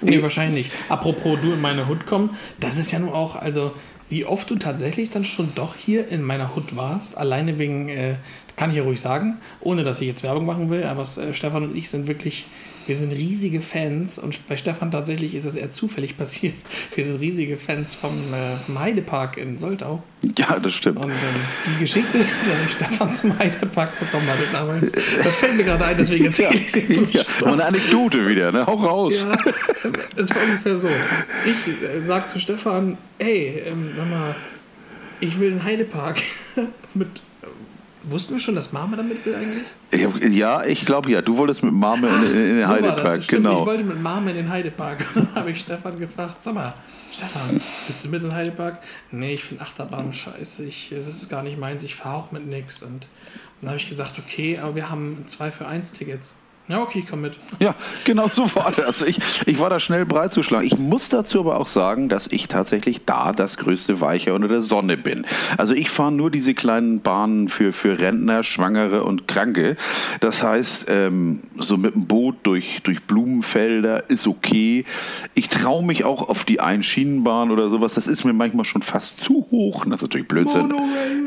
Nee, 0.00 0.22
wahrscheinlich. 0.22 0.70
Apropos 0.88 1.38
du 1.42 1.52
in 1.52 1.60
meine 1.60 1.88
Hut 1.88 2.06
kommen, 2.06 2.30
das 2.58 2.78
ist 2.78 2.90
ja 2.90 2.98
nur 2.98 3.14
auch, 3.14 3.36
also 3.36 3.72
wie 4.10 4.26
oft 4.26 4.50
du 4.50 4.56
tatsächlich 4.56 5.08
dann 5.08 5.24
schon 5.24 5.54
doch 5.54 5.76
hier 5.76 6.08
in 6.08 6.22
meiner 6.22 6.54
Hut 6.54 6.76
warst, 6.76 7.16
alleine 7.16 7.58
wegen, 7.58 7.88
äh, 7.88 8.16
kann 8.56 8.70
ich 8.70 8.76
ja 8.76 8.82
ruhig 8.82 9.00
sagen, 9.00 9.38
ohne 9.60 9.84
dass 9.84 10.00
ich 10.00 10.08
jetzt 10.08 10.24
Werbung 10.24 10.44
machen 10.44 10.68
will, 10.68 10.84
aber 10.84 11.02
äh, 11.02 11.32
Stefan 11.32 11.62
und 11.62 11.76
ich 11.76 11.88
sind 11.88 12.08
wirklich, 12.08 12.46
wir 12.86 12.96
sind 12.96 13.12
riesige 13.12 13.60
Fans 13.60 14.18
und 14.18 14.46
bei 14.48 14.56
Stefan 14.56 14.90
tatsächlich 14.90 15.34
ist 15.34 15.44
es 15.44 15.54
eher 15.54 15.70
zufällig 15.70 16.16
passiert. 16.16 16.54
Wir 16.94 17.04
sind 17.04 17.20
riesige 17.20 17.56
Fans 17.56 17.94
vom, 17.94 18.34
äh, 18.34 18.78
Heidepark 18.78 19.36
in 19.36 19.58
Soltau. 19.58 20.02
Ja, 20.36 20.58
das 20.58 20.74
stimmt. 20.74 20.98
Und 20.98 21.10
ähm, 21.10 21.16
die 21.66 21.80
Geschichte, 21.80 22.18
dass 22.18 22.64
ich 22.66 22.74
Stefan 22.76 23.12
zum 23.12 23.38
Heidepark 23.38 23.98
bekommen 23.98 24.26
hatte 24.26 24.44
damals, 24.52 24.92
das 24.92 25.36
fällt 25.36 25.56
mir 25.56 25.64
gerade 25.64 25.84
ein, 25.84 25.96
deswegen 25.96 26.26
erzähle 26.26 26.54
ich 26.54 26.72
sie 26.72 26.94
zum 26.94 27.08
ja, 27.10 27.22
Eine 27.44 27.64
Anekdote 27.64 28.26
wieder, 28.26 28.52
ne? 28.52 28.66
Hau 28.66 28.74
raus. 28.74 29.22
Ja, 29.22 29.36
das 30.16 30.30
war 30.30 30.42
ungefähr 30.42 30.78
so. 30.78 30.88
Ich 31.44 31.84
äh, 31.84 32.06
sag 32.06 32.28
zu 32.28 32.40
Stefan, 32.40 32.98
ey, 33.18 33.62
ähm, 33.66 33.88
sag 33.96 34.10
mal, 34.10 34.34
ich 35.20 35.38
will 35.38 35.52
einen 35.52 35.64
Heidepark 35.64 36.20
mit 36.94 37.22
Wussten 38.04 38.34
wir 38.34 38.40
schon, 38.40 38.54
dass 38.54 38.72
Mame 38.72 38.96
damit 38.96 39.24
will 39.26 39.34
eigentlich? 39.34 40.36
Ja, 40.36 40.64
ich 40.64 40.86
glaube 40.86 41.10
ja. 41.10 41.20
Du 41.20 41.36
wolltest 41.36 41.62
mit 41.62 41.72
Mame 41.72 42.08
in, 42.08 42.24
in, 42.24 42.32
den 42.32 42.60
so 42.66 42.68
Heidepark, 42.68 43.28
genau. 43.28 43.60
Ich 43.60 43.66
wollte 43.66 43.84
mit 43.84 44.00
Mame 44.00 44.30
in 44.30 44.36
den 44.36 44.48
Heidepark. 44.48 45.04
Und 45.14 45.28
dann 45.34 45.34
habe 45.34 45.50
ich 45.50 45.60
Stefan 45.60 45.98
gefragt, 45.98 46.42
sag 46.42 46.54
mal, 46.54 46.74
Stefan, 47.12 47.60
willst 47.86 48.04
du 48.04 48.08
mit 48.08 48.22
in 48.22 48.30
den 48.30 48.36
Heidepark? 48.36 48.78
Nee, 49.10 49.34
ich 49.34 49.44
finde 49.44 49.62
Achterbahn 49.62 50.12
scheiße. 50.12 50.64
Ich, 50.64 50.92
das 50.94 51.08
ist 51.08 51.28
gar 51.28 51.42
nicht 51.42 51.58
meins. 51.58 51.82
Ich 51.82 51.94
fahre 51.94 52.16
auch 52.16 52.32
mit 52.32 52.46
nix. 52.46 52.82
Und 52.82 53.06
dann 53.60 53.70
habe 53.70 53.78
ich 53.78 53.88
gesagt, 53.88 54.18
okay, 54.18 54.58
aber 54.58 54.74
wir 54.74 54.90
haben 54.90 55.24
zwei 55.26 55.50
für 55.50 55.66
eins 55.66 55.92
Tickets. 55.92 56.34
Ja, 56.70 56.82
okay, 56.82 57.00
ich 57.00 57.06
komme 57.08 57.22
mit. 57.22 57.38
Ja, 57.58 57.74
genau 58.04 58.28
so 58.28 58.54
war 58.54 58.70
das. 58.70 59.02
Ich, 59.02 59.18
ich 59.46 59.58
war 59.58 59.70
da 59.70 59.80
schnell 59.80 60.06
breit 60.06 60.30
zu 60.30 60.44
schlagen. 60.44 60.64
Ich 60.64 60.78
muss 60.78 61.08
dazu 61.08 61.40
aber 61.40 61.58
auch 61.58 61.66
sagen, 61.66 62.08
dass 62.08 62.28
ich 62.28 62.46
tatsächlich 62.46 63.04
da 63.04 63.32
das 63.32 63.56
größte 63.56 64.00
Weicher 64.00 64.34
unter 64.34 64.46
der 64.46 64.62
Sonne 64.62 64.96
bin. 64.96 65.26
Also 65.58 65.74
ich 65.74 65.90
fahre 65.90 66.12
nur 66.12 66.30
diese 66.30 66.54
kleinen 66.54 67.00
Bahnen 67.00 67.48
für, 67.48 67.72
für 67.72 67.98
Rentner, 67.98 68.44
Schwangere 68.44 69.02
und 69.02 69.26
Kranke. 69.26 69.76
Das 70.20 70.44
heißt, 70.44 70.86
ähm, 70.88 71.40
so 71.58 71.76
mit 71.76 71.96
dem 71.96 72.06
Boot 72.06 72.36
durch, 72.44 72.80
durch 72.84 73.02
Blumenfelder 73.02 74.08
ist 74.08 74.28
okay. 74.28 74.84
Ich 75.34 75.48
traue 75.48 75.84
mich 75.84 76.04
auch 76.04 76.28
auf 76.28 76.44
die 76.44 76.60
Einschienenbahn 76.60 77.50
oder 77.50 77.68
sowas. 77.68 77.94
Das 77.94 78.06
ist 78.06 78.24
mir 78.24 78.32
manchmal 78.32 78.64
schon 78.64 78.82
fast 78.82 79.18
zu 79.18 79.48
hoch. 79.50 79.84
Das 79.86 79.96
ist 79.96 80.02
natürlich 80.02 80.28
Blödsinn. 80.28 80.68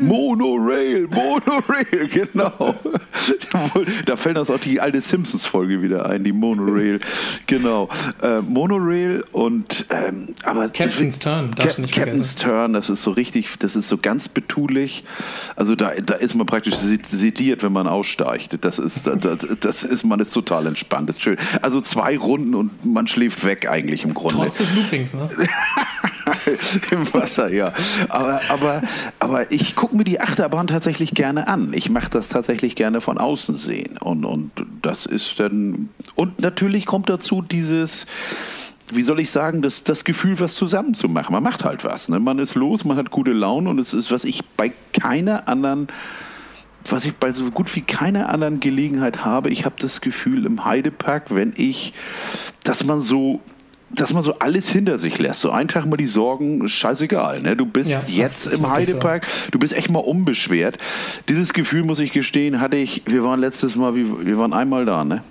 Monorail, 0.00 1.08
Monorail, 1.08 2.08
genau. 2.12 2.74
da 4.06 4.16
fällt 4.16 4.38
uns 4.38 4.50
auch 4.50 4.58
die 4.58 4.80
alte 4.80 5.02
Simpsons 5.02 5.33
Simpsons-Folge 5.34 5.82
wieder 5.82 6.06
ein, 6.06 6.24
die 6.24 6.32
Monorail. 6.32 7.00
genau. 7.46 7.88
Äh, 8.22 8.40
Monorail 8.40 9.24
und 9.32 9.86
ähm, 9.90 10.34
aber 10.44 10.68
Captain's 10.68 11.18
Turn, 11.18 11.50
darfst 11.56 11.76
Ca 11.76 11.82
nicht 11.82 11.94
Captain's 11.94 12.34
Turn, 12.34 12.72
das 12.72 12.90
ist 12.90 13.02
so 13.02 13.10
richtig, 13.10 13.58
das 13.58 13.76
ist 13.76 13.88
so 13.88 13.98
ganz 13.98 14.28
betulich. 14.28 15.04
Also 15.56 15.74
da, 15.74 15.92
da 15.94 16.14
ist 16.14 16.34
man 16.34 16.46
praktisch 16.46 16.76
sediert, 16.76 17.62
wenn 17.62 17.72
man 17.72 17.86
aussteigt. 17.86 18.64
Das 18.64 18.78
ist, 18.78 19.06
das, 19.06 19.46
das 19.60 19.82
ist, 19.82 20.04
man 20.04 20.20
ist 20.20 20.32
total 20.32 20.66
entspannt. 20.66 21.08
Das 21.08 21.16
ist 21.16 21.22
schön. 21.22 21.36
Also 21.62 21.80
zwei 21.80 22.16
Runden 22.16 22.54
und 22.54 22.84
man 22.84 23.06
schläft 23.06 23.44
weg 23.44 23.68
eigentlich 23.68 24.04
im 24.04 24.14
Grunde. 24.14 24.36
Trotz 24.36 24.58
des 24.58 24.74
Loopings, 24.74 25.14
ne? 25.14 25.28
Im 26.90 27.12
Wasser, 27.12 27.52
ja. 27.52 27.72
Aber, 28.08 28.40
aber, 28.48 28.82
aber 29.18 29.52
ich 29.52 29.76
gucke 29.76 29.96
mir 29.96 30.04
die 30.04 30.20
Achterbahn 30.20 30.66
tatsächlich 30.66 31.12
gerne 31.12 31.48
an. 31.48 31.72
Ich 31.72 31.90
mache 31.90 32.10
das 32.10 32.28
tatsächlich 32.28 32.76
gerne 32.76 33.00
von 33.00 33.18
außen 33.18 33.56
sehen. 33.56 33.98
Und, 33.98 34.24
und 34.24 34.50
das 34.82 35.06
ist 35.06 35.38
dann. 35.38 35.90
Und 36.14 36.40
natürlich 36.40 36.86
kommt 36.86 37.08
dazu 37.08 37.42
dieses 37.42 38.06
wie 38.90 39.02
soll 39.02 39.20
ich 39.20 39.30
sagen, 39.30 39.62
das, 39.62 39.82
das 39.82 40.04
Gefühl, 40.04 40.38
was 40.40 40.54
zusammen 40.54 40.94
zu 40.94 41.08
machen. 41.08 41.32
Man 41.32 41.42
macht 41.42 41.64
halt 41.64 41.84
was. 41.84 42.08
Ne? 42.08 42.20
Man 42.20 42.38
ist 42.38 42.54
los, 42.54 42.84
man 42.84 42.96
hat 42.96 43.10
gute 43.10 43.32
Laune 43.32 43.70
und 43.70 43.78
es 43.78 43.94
ist, 43.94 44.10
was 44.10 44.24
ich 44.24 44.44
bei 44.56 44.72
keiner 44.92 45.48
anderen, 45.48 45.88
was 46.88 47.06
ich 47.06 47.16
bei 47.16 47.32
so 47.32 47.50
gut 47.50 47.74
wie 47.76 47.80
keiner 47.80 48.28
anderen 48.28 48.60
Gelegenheit 48.60 49.24
habe. 49.24 49.50
Ich 49.50 49.64
habe 49.64 49.76
das 49.78 50.00
Gefühl 50.00 50.44
im 50.44 50.64
Heidepark, 50.64 51.34
wenn 51.34 51.54
ich, 51.56 51.94
dass 52.62 52.84
man 52.84 53.00
so 53.00 53.40
dass 53.94 54.12
man 54.12 54.22
so 54.22 54.38
alles 54.38 54.68
hinter 54.68 54.98
sich 54.98 55.18
lässt. 55.18 55.40
So 55.40 55.50
einen 55.50 55.68
Tag 55.68 55.86
mal 55.86 55.96
die 55.96 56.06
Sorgen, 56.06 56.68
scheißegal. 56.68 57.40
Ne? 57.40 57.56
Du 57.56 57.66
bist 57.66 57.90
ja, 57.90 58.02
jetzt 58.06 58.46
im 58.46 58.68
Heidepark, 58.68 59.24
so. 59.24 59.50
du 59.52 59.58
bist 59.58 59.74
echt 59.74 59.90
mal 59.90 60.00
unbeschwert. 60.00 60.78
Dieses 61.28 61.52
Gefühl, 61.52 61.84
muss 61.84 61.98
ich 61.98 62.12
gestehen, 62.12 62.60
hatte 62.60 62.76
ich, 62.76 63.02
wir 63.06 63.24
waren 63.24 63.40
letztes 63.40 63.76
Mal, 63.76 63.94
wir 63.94 64.38
waren 64.38 64.52
einmal 64.52 64.84
da, 64.84 65.04
ne? 65.04 65.22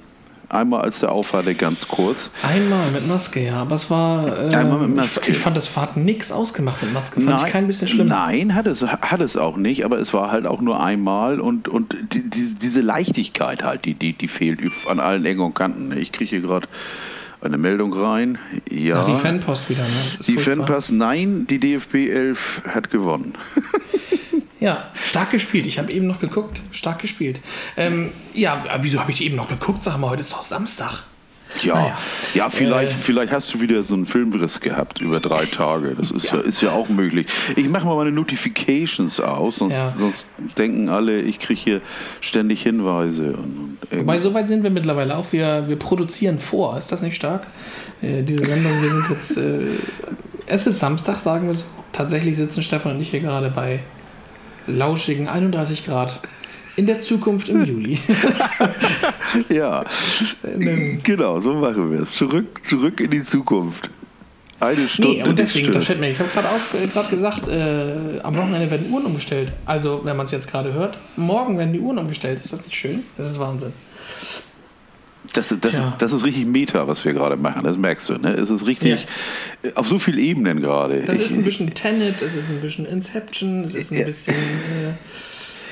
Einmal 0.54 0.82
als 0.82 1.00
der 1.00 1.12
auf 1.12 1.34
hatte, 1.34 1.56
ganz 1.56 1.88
kurz. 1.88 2.30
Einmal 2.44 2.92
mit 2.92 3.08
Maske, 3.08 3.44
ja, 3.44 3.56
aber 3.62 3.74
es 3.74 3.90
war. 3.90 4.52
Äh, 4.52 4.56
Einmal 4.56 4.80
mit 4.80 4.96
Maske. 4.96 5.22
Ich, 5.24 5.30
ich 5.30 5.38
fand, 5.38 5.58
das 5.58 5.68
Fahrt 5.68 5.98
nichts 5.98 6.32
ausgemacht 6.32 6.84
mit 6.84 6.94
Maske. 6.94 7.22
Fand 7.22 7.38
nein, 7.38 7.46
ich 7.48 7.52
kein 7.52 7.66
bisschen 7.66 7.88
schlimm. 7.88 8.08
Nein, 8.08 8.54
hat 8.54 8.68
es, 8.68 8.84
hat 8.84 9.22
es 9.22 9.36
auch 9.36 9.58
nicht, 9.58 9.84
aber 9.84 9.98
es 9.98 10.14
war 10.14 10.30
halt 10.30 10.46
auch 10.46 10.62
nur 10.62 10.84
einmal 10.84 11.40
und, 11.40 11.68
und 11.68 11.96
die, 12.14 12.30
die, 12.30 12.54
diese 12.54 12.82
Leichtigkeit 12.82 13.64
halt, 13.64 13.86
die, 13.86 13.96
die, 13.96 14.14
die 14.14 14.28
fehlt 14.28 14.60
an 14.88 15.00
allen 15.00 15.26
Ecken 15.26 15.42
und 15.42 15.56
Kanten. 15.56 15.92
Ich 15.98 16.12
kriege 16.12 16.30
hier 16.30 16.42
gerade 16.42 16.68
eine 17.44 17.58
Meldung 17.58 17.94
rein. 17.94 18.38
Ja. 18.70 19.02
Ach, 19.02 19.06
die 19.06 19.16
Fanpost 19.16 19.70
wieder, 19.70 19.84
ne? 19.84 19.90
Die 20.28 20.34
furchtbar. 20.34 20.68
Fanpost, 20.68 20.92
nein, 20.92 21.46
die 21.48 21.60
DFB 21.60 22.10
11 22.10 22.62
hat 22.68 22.90
gewonnen. 22.90 23.34
ja, 24.60 24.90
stark 25.04 25.32
gespielt. 25.32 25.68
Ich 25.68 25.78
habe 25.80 25.92
eben 25.92 26.08
noch 26.08 26.20
geguckt. 26.20 26.62
Stark 26.72 27.00
gespielt. 27.00 27.42
Ähm, 27.78 28.12
ja, 28.34 28.64
wieso 28.82 29.00
habe 29.00 29.12
ich 29.12 29.22
eben 29.22 29.36
noch 29.36 29.50
geguckt? 29.50 29.84
Sag 29.84 29.98
mal, 29.98 30.10
heute 30.10 30.22
ist 30.22 30.34
doch 30.34 30.42
Samstag. 30.42 31.04
Ja, 31.62 31.76
naja. 31.76 31.98
ja 32.34 32.50
vielleicht, 32.50 32.94
äh, 32.94 33.02
vielleicht 33.02 33.32
hast 33.32 33.54
du 33.54 33.62
wieder 33.62 33.84
so 33.84 33.94
einen 33.94 34.06
Filmriss 34.06 34.60
gehabt 34.60 35.02
über 35.02 35.20
drei 35.20 35.46
Tage. 35.46 35.96
Das 35.96 36.12
ist 36.12 36.32
ja, 36.32 36.38
ja 36.38 36.42
ist 36.42 36.62
ja 36.62 36.72
auch 36.72 36.90
möglich. 36.90 37.28
Ich 37.56 37.68
mache 37.70 37.86
mal 37.86 37.96
meine 37.96 38.12
Notifications 38.12 39.20
aus, 39.20 39.58
sonst, 39.58 39.74
ja. 39.74 39.94
sonst 39.98 40.28
denken 40.58 40.90
alle, 40.90 41.22
ich 41.22 41.40
kriege 41.40 41.60
hier 41.60 41.82
ständig 42.22 42.64
Hinweise. 42.64 43.34
Und, 43.34 43.78
und 43.92 44.00
Wobei, 44.00 44.20
so 44.20 44.34
weit 44.34 44.48
sind 44.48 44.64
wir 44.64 44.72
mittlerweile 44.72 45.16
auch. 45.18 45.32
Wir, 45.32 45.68
wir 45.68 45.78
produzieren 45.78 46.40
vor. 46.40 46.78
Ist 46.78 46.92
das 46.92 47.02
nicht 47.02 47.16
stark? 47.16 47.48
Äh, 48.02 48.24
diese 48.24 48.46
Sendung, 48.46 48.72
wir 48.82 48.90
sind 48.90 49.10
jetzt. 49.10 49.38
Äh, 49.38 49.60
es 50.46 50.68
ist 50.68 50.80
Samstag, 50.80 51.20
sagen 51.20 51.48
wir 51.48 51.54
so. 51.54 51.66
Tatsächlich 51.92 52.36
sitzen 52.36 52.64
Stefan 52.64 52.94
und 52.96 53.02
ich 53.02 53.12
hier 53.12 53.20
gerade 53.20 53.50
bei 53.52 53.80
lauschigen 54.68 55.28
31 55.28 55.86
Grad 55.86 56.20
in 56.76 56.86
der 56.86 57.02
Zukunft 57.02 57.50
im 57.50 57.64
Juli. 57.66 58.00
ja, 59.50 59.84
genau, 61.04 61.40
so 61.40 61.54
machen 61.54 61.92
wir 61.92 62.02
es. 62.02 62.12
Zurück, 62.12 62.62
zurück 62.66 63.00
in 63.00 63.12
die 63.12 63.24
Zukunft. 63.24 63.90
Eine 64.60 64.88
Stunde. 64.88 65.24
Nee, 65.24 65.24
und 65.24 65.38
deswegen, 65.38 65.72
das 65.72 65.86
fällt 65.86 66.00
mir. 66.00 66.10
Ich 66.10 66.20
habe 66.20 66.30
gerade 66.30 67.08
äh, 67.08 67.10
gesagt, 67.10 67.48
äh, 67.48 68.20
am 68.24 68.36
Wochenende 68.36 68.72
werden 68.72 68.90
Uhren 68.92 69.06
umgestellt. 69.06 69.52
Also, 69.66 70.02
wenn 70.04 70.16
man 70.16 70.26
es 70.26 70.32
jetzt 70.32 70.50
gerade 70.50 70.74
hört, 70.74 70.98
morgen 71.18 71.58
werden 71.58 71.74
die 71.74 71.80
Uhren 71.80 71.98
umgestellt. 71.98 72.40
Ist 72.40 72.54
das 72.54 72.66
nicht 72.66 72.76
schön? 72.76 73.04
Das 73.18 73.30
ist 73.30 73.40
Wahnsinn. 73.40 73.74
Das, 75.34 75.56
das, 75.60 75.82
das 75.98 76.14
ist 76.14 76.24
richtig 76.24 76.46
Meta, 76.46 76.88
was 76.88 77.04
wir 77.06 77.14
gerade 77.14 77.38
machen, 77.38 77.64
das 77.64 77.76
merkst 77.76 78.10
du. 78.10 78.14
Ne? 78.14 78.34
Es 78.34 78.52
ist 78.52 78.68
richtig 78.68 79.08
ja. 79.64 79.72
auf 79.76 79.88
so 79.88 79.98
vielen 79.98 80.20
Ebenen 80.20 80.62
gerade. 80.62 81.02
Das 81.02 81.16
ich, 81.16 81.32
ist 81.32 81.32
ein 81.32 81.44
bisschen 81.44 81.74
Tenet, 81.74 82.22
es 82.22 82.36
ist 82.36 82.50
ein 82.50 82.62
bisschen 82.62 82.86
Inception, 82.86 83.64
es 83.64 83.74
ist 83.74 83.92
ein 83.92 84.06
bisschen. 84.06 84.36
Äh, 84.36 84.94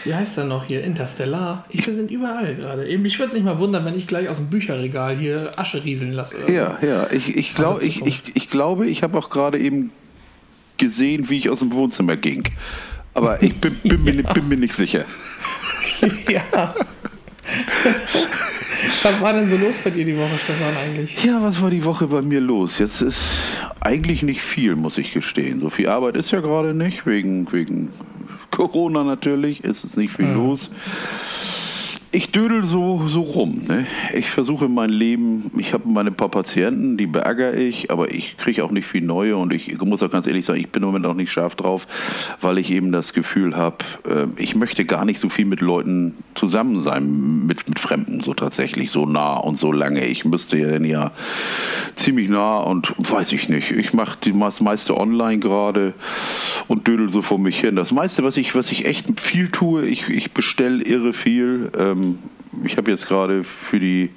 wie 0.03 0.15
heißt 0.15 0.37
er 0.37 0.45
noch 0.45 0.65
hier? 0.65 0.83
Interstellar. 0.83 1.65
Ich, 1.69 1.85
wir 1.85 1.93
sind 1.93 2.11
überall 2.11 2.55
gerade. 2.55 2.97
Mich 2.97 3.19
würde 3.19 3.29
es 3.29 3.33
nicht 3.35 3.45
mal 3.45 3.59
wundern, 3.59 3.85
wenn 3.85 3.97
ich 3.97 4.07
gleich 4.07 4.29
aus 4.29 4.37
dem 4.37 4.47
Bücherregal 4.47 5.17
hier 5.17 5.53
Asche 5.57 5.83
rieseln 5.83 6.13
lasse. 6.13 6.37
Ja, 6.51 6.77
ja. 6.81 7.07
Ich, 7.11 7.35
ich, 7.35 7.53
glaub, 7.53 7.81
ich, 7.81 8.05
ich, 8.05 8.23
ich 8.33 8.49
glaube, 8.49 8.87
ich 8.87 9.03
habe 9.03 9.17
auch 9.17 9.29
gerade 9.29 9.59
eben 9.59 9.91
gesehen, 10.77 11.29
wie 11.29 11.37
ich 11.37 11.49
aus 11.49 11.59
dem 11.59 11.71
Wohnzimmer 11.71 12.17
ging. 12.17 12.43
Aber 13.13 13.41
ich 13.43 13.53
bin, 13.55 13.75
bin, 13.83 14.05
ja. 14.05 14.13
mir, 14.13 14.23
bin 14.23 14.47
mir 14.47 14.57
nicht 14.57 14.73
sicher. 14.73 15.05
ja. 16.29 16.73
was 19.03 19.21
war 19.21 19.33
denn 19.33 19.47
so 19.47 19.57
los 19.57 19.75
bei 19.83 19.91
dir 19.91 20.05
die 20.05 20.17
Woche, 20.17 20.37
Stefan, 20.39 20.75
eigentlich? 20.77 21.23
Ja, 21.23 21.41
was 21.41 21.61
war 21.61 21.69
die 21.69 21.85
Woche 21.85 22.07
bei 22.07 22.21
mir 22.21 22.39
los? 22.39 22.79
Jetzt 22.79 23.01
ist 23.01 23.21
eigentlich 23.79 24.23
nicht 24.23 24.41
viel, 24.41 24.75
muss 24.75 24.97
ich 24.97 25.13
gestehen. 25.13 25.59
So 25.59 25.69
viel 25.69 25.89
Arbeit 25.89 26.15
ist 26.15 26.31
ja 26.31 26.39
gerade 26.39 26.73
nicht, 26.73 27.05
wegen, 27.05 27.51
wegen 27.51 27.89
Corona 28.51 29.03
natürlich, 29.03 29.63
ist 29.63 29.83
es 29.83 29.97
nicht 29.97 30.13
viel 30.13 30.27
mhm. 30.27 30.35
los 30.35 30.69
ich 32.13 32.31
dödel 32.31 32.65
so, 32.65 33.07
so 33.07 33.21
rum. 33.21 33.61
Ne? 33.67 33.85
Ich 34.13 34.29
versuche 34.29 34.67
mein 34.67 34.89
Leben, 34.89 35.49
ich 35.57 35.73
habe 35.73 35.87
meine 35.87 36.11
paar 36.11 36.27
Patienten, 36.27 36.97
die 36.97 37.07
beärgere 37.07 37.55
ich, 37.55 37.89
aber 37.89 38.13
ich 38.13 38.35
kriege 38.37 38.65
auch 38.65 38.71
nicht 38.71 38.85
viel 38.85 39.01
neue 39.01 39.37
und 39.37 39.53
ich 39.53 39.79
muss 39.79 40.03
auch 40.03 40.11
ganz 40.11 40.27
ehrlich 40.27 40.45
sagen, 40.45 40.59
ich 40.59 40.69
bin 40.69 40.83
im 40.83 40.87
Moment 40.87 41.05
auch 41.05 41.13
nicht 41.13 41.31
scharf 41.31 41.55
drauf, 41.55 41.87
weil 42.41 42.57
ich 42.57 42.69
eben 42.69 42.91
das 42.91 43.13
Gefühl 43.13 43.55
habe, 43.55 43.77
äh, 44.09 44.25
ich 44.35 44.55
möchte 44.55 44.83
gar 44.83 45.05
nicht 45.05 45.19
so 45.19 45.29
viel 45.29 45.45
mit 45.45 45.61
Leuten 45.61 46.15
zusammen 46.35 46.83
sein, 46.83 47.45
mit, 47.45 47.69
mit 47.69 47.79
Fremden 47.79 48.19
so 48.19 48.33
tatsächlich, 48.33 48.91
so 48.91 49.05
nah 49.05 49.37
und 49.37 49.57
so 49.57 49.71
lange. 49.71 50.05
Ich 50.05 50.25
müsste 50.25 50.57
ja, 50.57 50.77
ja 50.81 51.11
ziemlich 51.95 52.27
nah 52.27 52.57
und 52.57 52.93
weiß 52.97 53.31
ich 53.31 53.47
nicht. 53.47 53.71
Ich 53.71 53.93
mache 53.93 54.17
das 54.33 54.59
meiste 54.59 54.97
online 54.97 55.39
gerade 55.39 55.93
und 56.67 56.87
dödel 56.89 57.09
so 57.09 57.21
vor 57.21 57.39
mich 57.39 57.61
hin. 57.61 57.77
Das 57.77 57.91
meiste, 57.91 58.25
was 58.25 58.35
ich, 58.35 58.53
was 58.53 58.69
ich 58.69 58.85
echt 58.85 59.17
viel 59.19 59.47
tue, 59.49 59.85
ich, 59.85 60.09
ich 60.09 60.33
bestelle 60.33 60.83
irre 60.83 61.13
viel. 61.13 61.71
Ähm, 61.77 62.00
ähm, 62.01 62.19
ich 62.63 62.77
habe 62.77 62.91
jetzt 62.91 63.07
gerade 63.07 63.43
für 63.43 63.79
die 63.79 64.09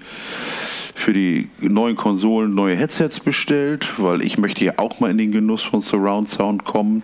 für 0.97 1.13
die 1.13 1.51
neuen 1.61 1.97
Konsolen 1.97 2.55
neue 2.55 2.77
Headsets 2.77 3.19
bestellt, 3.19 3.93
weil 3.99 4.23
ich 4.23 4.39
möchte 4.39 4.65
ja 4.65 4.75
auch 4.77 5.01
mal 5.01 5.11
in 5.11 5.19
den 5.19 5.33
Genuss 5.33 5.63
von 5.63 5.81
Surround 5.81 6.29
Sound 6.29 6.65
kommen. 6.65 7.03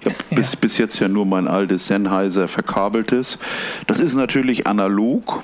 Ich 0.00 0.06
habe 0.06 0.16
ja. 0.30 0.36
bis, 0.36 0.54
bis 0.54 0.76
jetzt 0.76 0.98
ja 0.98 1.08
nur 1.08 1.24
mein 1.24 1.48
altes 1.48 1.86
Sennheiser 1.86 2.46
verkabeltes. 2.46 3.38
Das 3.86 4.00
ist 4.00 4.14
natürlich 4.14 4.66
analog, 4.66 5.42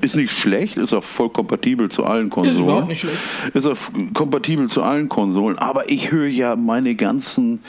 ist 0.00 0.14
nicht 0.14 0.30
schlecht, 0.30 0.76
ist 0.76 0.94
auch 0.94 1.02
voll 1.02 1.30
kompatibel 1.30 1.90
zu 1.90 2.04
allen 2.04 2.30
Konsolen. 2.30 2.56
Ist 2.56 2.62
überhaupt 2.62 2.88
nicht 2.88 3.00
schlecht. 3.00 3.18
Ist 3.52 3.66
auch 3.66 3.76
kompatibel 4.14 4.68
zu 4.68 4.82
allen 4.82 5.08
Konsolen, 5.08 5.58
aber 5.58 5.90
ich 5.90 6.12
höre 6.12 6.28
ja 6.28 6.54
meine 6.54 6.94
ganzen, 6.94 7.60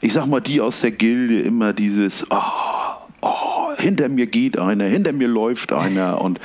ich 0.00 0.12
sag 0.12 0.26
mal, 0.26 0.40
die 0.40 0.60
aus 0.60 0.80
der 0.80 0.90
Gilde 0.90 1.40
immer 1.40 1.72
dieses, 1.72 2.26
oh, 2.30 2.67
hinter 3.78 4.08
mir 4.08 4.26
geht 4.26 4.58
einer, 4.58 4.84
hinter 4.84 5.12
mir 5.12 5.28
läuft 5.28 5.72
einer 5.72 6.20
und 6.20 6.40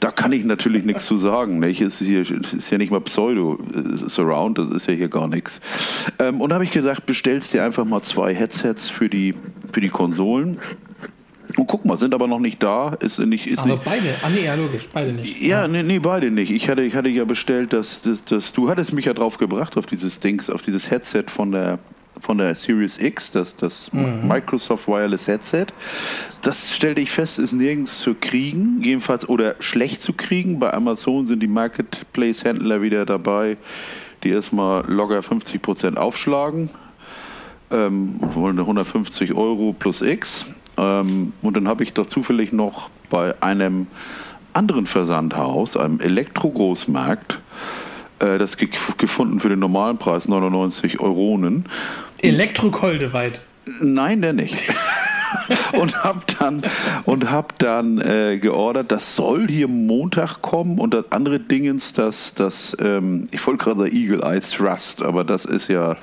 da 0.00 0.10
kann 0.10 0.32
ich 0.32 0.44
natürlich 0.44 0.84
nichts 0.84 1.06
zu 1.06 1.16
sagen. 1.16 1.58
Nicht? 1.58 1.80
Es 1.80 2.00
ist, 2.00 2.06
hier, 2.06 2.22
ist 2.22 2.70
ja 2.70 2.78
nicht 2.78 2.90
mal 2.90 3.00
Pseudo-Surround, 3.00 4.58
das 4.58 4.70
ist 4.70 4.86
ja 4.86 4.94
hier 4.94 5.08
gar 5.08 5.28
nichts. 5.28 5.60
Ähm, 6.18 6.40
und 6.40 6.50
da 6.50 6.54
habe 6.54 6.64
ich 6.64 6.70
gesagt, 6.70 7.06
bestellst 7.06 7.52
dir 7.52 7.64
einfach 7.64 7.84
mal 7.84 8.02
zwei 8.02 8.34
Headsets 8.34 8.88
für 8.88 9.08
die, 9.08 9.34
für 9.72 9.80
die 9.80 9.88
Konsolen. 9.88 10.58
Und 11.56 11.66
guck 11.66 11.84
mal, 11.84 11.98
sind 11.98 12.14
aber 12.14 12.26
noch 12.26 12.38
nicht 12.38 12.62
da. 12.62 12.94
Ist 13.00 13.18
nicht, 13.18 13.46
ist 13.46 13.58
also 13.58 13.74
nicht, 13.74 13.84
beide? 13.84 14.14
Ah 14.22 14.28
nee, 14.34 14.44
ja 14.44 14.54
logisch, 14.54 14.88
beide 14.92 15.12
nicht. 15.12 15.40
Ja, 15.40 15.68
nee, 15.68 15.82
nee, 15.82 15.98
beide 15.98 16.30
nicht. 16.30 16.50
Ich 16.50 16.68
hatte, 16.68 16.82
ich 16.82 16.94
hatte 16.94 17.08
ja 17.08 17.24
bestellt, 17.24 17.72
dass, 17.72 18.00
dass, 18.00 18.24
dass 18.24 18.52
du 18.52 18.68
hattest 18.68 18.92
mich 18.92 19.04
ja 19.04 19.14
drauf 19.14 19.38
gebracht 19.38 19.76
auf 19.76 19.86
dieses 19.86 20.20
Dings, 20.20 20.50
auf 20.50 20.62
dieses 20.62 20.90
Headset 20.90 21.24
von 21.28 21.52
der 21.52 21.78
von 22.24 22.38
der 22.38 22.54
Series 22.54 22.98
X, 22.98 23.32
das, 23.32 23.54
das 23.54 23.92
mhm. 23.92 24.26
Microsoft 24.26 24.88
Wireless 24.88 25.28
Headset. 25.28 25.66
Das 26.40 26.74
stellte 26.74 27.02
ich 27.02 27.10
fest, 27.10 27.38
ist 27.38 27.52
nirgends 27.52 28.00
zu 28.00 28.14
kriegen, 28.14 28.80
jedenfalls 28.82 29.28
oder 29.28 29.56
schlecht 29.60 30.00
zu 30.00 30.14
kriegen. 30.14 30.58
Bei 30.58 30.72
Amazon 30.72 31.26
sind 31.26 31.40
die 31.40 31.46
Marketplace-Händler 31.46 32.80
wieder 32.80 33.04
dabei, 33.04 33.58
die 34.22 34.30
erstmal 34.30 34.84
locker 34.90 35.20
50% 35.20 35.96
aufschlagen. 35.96 36.70
Ähm, 37.70 38.14
wollen 38.34 38.58
150 38.58 39.34
Euro 39.34 39.74
plus 39.78 40.00
X. 40.00 40.46
Ähm, 40.78 41.34
und 41.42 41.56
dann 41.56 41.68
habe 41.68 41.82
ich 41.82 41.92
doch 41.92 42.06
zufällig 42.06 42.52
noch 42.52 42.88
bei 43.10 43.34
einem 43.42 43.86
anderen 44.54 44.86
Versandhaus, 44.86 45.76
einem 45.76 46.00
Elektro-Großmarkt, 46.00 47.38
äh, 48.20 48.38
das 48.38 48.56
gefunden 48.56 49.40
für 49.40 49.48
den 49.48 49.58
normalen 49.58 49.98
Preis 49.98 50.26
99 50.28 51.00
Euronen. 51.00 51.66
Elektrokoldeweit. 52.24 53.40
Nein, 53.80 54.22
der 54.22 54.32
nicht. 54.32 54.56
und 55.72 56.04
habe 56.04 56.20
dann, 56.38 56.62
und 57.04 57.30
hab 57.30 57.58
dann 57.58 58.00
äh, 58.00 58.38
geordert, 58.38 58.90
das 58.92 59.16
soll 59.16 59.48
hier 59.48 59.68
Montag 59.68 60.42
kommen 60.42 60.78
und 60.78 60.94
das 60.94 61.06
andere 61.10 61.40
Dingens, 61.40 61.92
das, 61.92 62.34
das 62.34 62.76
ähm, 62.80 63.26
ich 63.30 63.46
wollte 63.46 63.64
gerade 63.64 63.80
sagen 63.80 63.94
Eagle 63.94 64.22
Eye 64.22 64.40
Thrust, 64.40 65.02
aber 65.02 65.24
das 65.24 65.44
ist 65.44 65.68
ja 65.68 65.96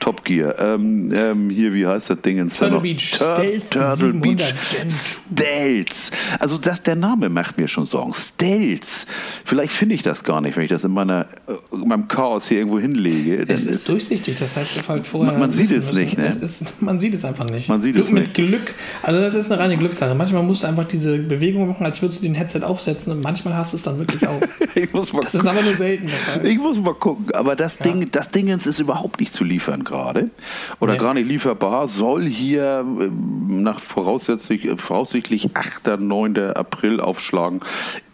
Top 0.00 0.24
Gear. 0.24 0.54
Ähm, 0.58 1.12
ähm, 1.14 1.50
hier, 1.50 1.72
wie 1.74 1.86
heißt 1.86 2.10
das 2.10 2.20
Ding 2.20 2.38
in 2.38 2.48
Turtle 2.48 2.80
Beach. 2.80 3.10
Tur 3.18 3.34
Stealth 3.36 3.70
Turtle 3.70 3.96
700 4.12 4.22
Beach. 4.22 4.54
Stealth. 4.88 6.10
Also 6.38 6.58
das, 6.58 6.82
der 6.82 6.96
Name 6.96 7.28
macht 7.28 7.58
mir 7.58 7.68
schon 7.68 7.84
Sorgen. 7.86 8.12
Stealth. 8.14 9.06
Vielleicht 9.44 9.72
finde 9.72 9.94
ich 9.94 10.02
das 10.02 10.24
gar 10.24 10.40
nicht, 10.40 10.56
wenn 10.56 10.64
ich 10.64 10.70
das 10.70 10.84
in, 10.84 10.92
meiner, 10.92 11.26
äh, 11.46 11.52
in 11.74 11.88
meinem 11.88 12.08
Chaos 12.08 12.48
hier 12.48 12.58
irgendwo 12.58 12.78
hinlege. 12.78 13.44
Es 13.48 13.64
ist 13.64 13.88
durchsichtig, 13.88 14.36
das 14.36 14.56
heißt, 14.56 14.76
du 14.78 14.88
halt 14.88 15.06
vorher. 15.06 15.32
Man- 15.32 15.40
man 15.40 15.50
sieht 15.50 15.70
es 15.70 15.86
müssen. 15.88 15.96
nicht, 16.00 16.18
ne? 16.18 16.26
Es 16.26 16.36
ist, 16.36 16.80
man 16.82 17.00
sieht 17.00 17.14
es 17.14 17.24
einfach 17.24 17.48
nicht. 17.48 17.68
Man 17.68 17.80
sieht 17.82 17.96
du, 17.96 18.00
es 18.00 18.10
mit 18.10 18.24
nicht. 18.24 18.34
Glück. 18.34 18.74
Also, 19.02 19.20
das 19.20 19.34
ist 19.34 19.50
eine 19.50 19.60
reine 19.60 19.76
Glückssache. 19.76 20.14
Manchmal 20.14 20.42
musst 20.42 20.62
du 20.62 20.66
einfach 20.68 20.84
diese 20.84 21.18
Bewegung 21.18 21.68
machen, 21.68 21.84
als 21.84 22.00
würdest 22.02 22.20
du 22.20 22.24
den 22.26 22.34
Headset 22.34 22.60
aufsetzen 22.62 23.12
und 23.12 23.22
manchmal 23.22 23.54
hast 23.56 23.72
du 23.72 23.76
es 23.76 23.82
dann 23.82 23.98
wirklich 23.98 24.26
auf. 24.26 24.40
ich 24.74 24.92
muss 24.92 25.12
mal 25.12 25.20
Das 25.22 25.34
ist 25.34 25.46
aber 25.46 25.62
nur 25.62 25.74
selten. 25.76 26.08
Ich 26.44 26.58
muss 26.58 26.78
mal 26.78 26.94
gucken, 26.94 27.26
aber 27.34 27.56
das 27.56 27.78
Ding, 27.78 28.08
das 28.10 28.30
Dingens 28.30 28.66
ist 28.66 28.78
überhaupt 28.80 29.20
nicht 29.20 29.32
zu 29.32 29.44
liefern 29.44 29.84
gerade 29.88 30.30
oder 30.78 30.92
Nee. 30.92 30.98
gar 30.98 31.14
nicht 31.14 31.28
lieferbar. 31.28 31.88
Soll 31.88 32.26
hier 32.26 32.84
ähm, 32.86 33.62
nach 33.62 33.80
voraussichtlich, 33.80 34.64
äh, 34.66 34.76
voraussichtlich 34.76 35.56
8. 35.56 35.98
9. 35.98 36.36
April 36.54 37.00
aufschlagen. 37.00 37.60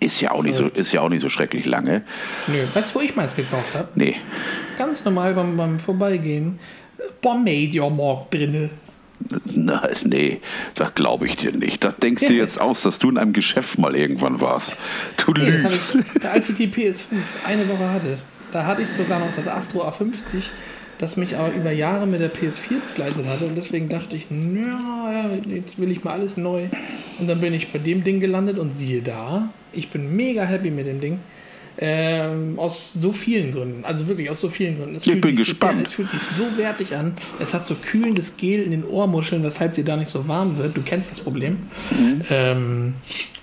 Ist 0.00 0.20
ja 0.22 0.30
auch 0.30 0.42
nicht 0.42 0.54
so, 0.56 0.68
ist 0.68 0.92
ja 0.92 1.02
auch 1.02 1.08
nicht 1.10 1.20
so 1.20 1.28
schrecklich 1.28 1.66
lange. 1.66 2.02
Nö. 2.46 2.54
Weißt 2.72 2.94
du, 2.94 2.98
wo 3.00 3.02
ich 3.02 3.14
meins 3.16 3.36
gekauft 3.36 3.74
habe? 3.74 3.88
Nee. 3.94 4.16
Ganz 4.78 5.04
normal 5.04 5.34
beim, 5.34 5.56
beim 5.56 5.78
Vorbeigehen. 5.78 6.58
Bommedia-Markt 7.20 8.32
drinne. 8.34 8.70
Na, 9.54 9.82
nee, 10.04 10.40
das 10.74 10.94
glaube 10.94 11.26
ich 11.26 11.36
dir 11.36 11.52
nicht. 11.52 11.82
Das 11.84 11.96
denkst 11.96 12.26
du 12.26 12.32
Ja. 12.34 12.40
jetzt 12.42 12.60
aus, 12.60 12.82
dass 12.82 12.98
du 12.98 13.08
in 13.10 13.16
einem 13.18 13.32
Geschäft 13.32 13.78
mal 13.78 13.94
irgendwann 13.96 14.40
warst. 14.40 14.76
Du 15.24 15.32
Nee, 15.32 15.50
lügst. 15.50 15.96
ich, 16.16 16.24
als 16.28 16.48
ich 16.48 16.56
die 16.56 16.66
PS5 16.68 17.06
eine 17.46 17.66
Woche 17.68 17.90
hatte, 17.90 18.16
da 18.52 18.66
hatte 18.66 18.82
ich 18.82 18.88
sogar 18.88 19.20
noch 19.20 19.34
das 19.36 19.48
Astro 19.48 19.88
A50, 19.88 20.44
das 20.98 21.16
mich 21.16 21.36
aber 21.36 21.52
über 21.52 21.72
Jahre 21.72 22.06
mit 22.06 22.20
der 22.20 22.32
PS4 22.32 22.80
begleitet 22.94 23.26
hatte. 23.26 23.46
Und 23.46 23.56
deswegen 23.56 23.88
dachte 23.88 24.16
ich, 24.16 24.26
na, 24.30 25.30
jetzt 25.48 25.78
will 25.78 25.90
ich 25.90 26.04
mal 26.04 26.12
alles 26.12 26.36
neu. 26.36 26.64
Und 27.18 27.28
dann 27.28 27.40
bin 27.40 27.54
ich 27.54 27.72
bei 27.72 27.78
dem 27.78 28.04
Ding 28.04 28.20
gelandet 28.20 28.58
und 28.58 28.72
siehe 28.72 29.02
da, 29.02 29.48
ich 29.72 29.90
bin 29.90 30.14
mega 30.14 30.44
happy 30.44 30.70
mit 30.70 30.86
dem 30.86 31.00
Ding. 31.00 31.18
Ähm, 31.76 32.56
aus 32.56 32.92
so 32.94 33.10
vielen 33.10 33.52
Gründen. 33.52 33.84
Also 33.84 34.06
wirklich 34.06 34.30
aus 34.30 34.40
so 34.40 34.48
vielen 34.48 34.78
Gründen. 34.78 34.94
Es 34.94 35.06
Ich 35.08 35.20
bin 35.20 35.34
gespannt. 35.34 35.78
So, 35.78 35.84
es 35.84 35.92
fühlt 35.92 36.10
sich 36.10 36.20
so 36.20 36.56
wertig 36.56 36.94
an. 36.94 37.14
Es 37.40 37.52
hat 37.52 37.66
so 37.66 37.74
kühlendes 37.74 38.36
Gel 38.36 38.62
in 38.62 38.70
den 38.70 38.84
Ohrmuscheln, 38.84 39.42
weshalb 39.42 39.74
dir 39.74 39.84
da 39.84 39.96
nicht 39.96 40.08
so 40.08 40.28
warm 40.28 40.56
wird. 40.56 40.76
Du 40.76 40.82
kennst 40.82 41.10
das 41.10 41.18
Problem. 41.18 41.58
Ähm, 42.30 42.94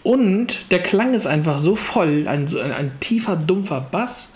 und 0.03 0.71
der 0.71 0.79
Klang 0.79 1.13
ist 1.13 1.27
einfach 1.27 1.59
so 1.59 1.75
voll, 1.75 2.25
ein, 2.27 2.47
ein, 2.47 2.71
ein 2.71 2.91
tiefer, 3.01 3.35
dumpfer 3.35 3.81
Bass. 3.81 4.29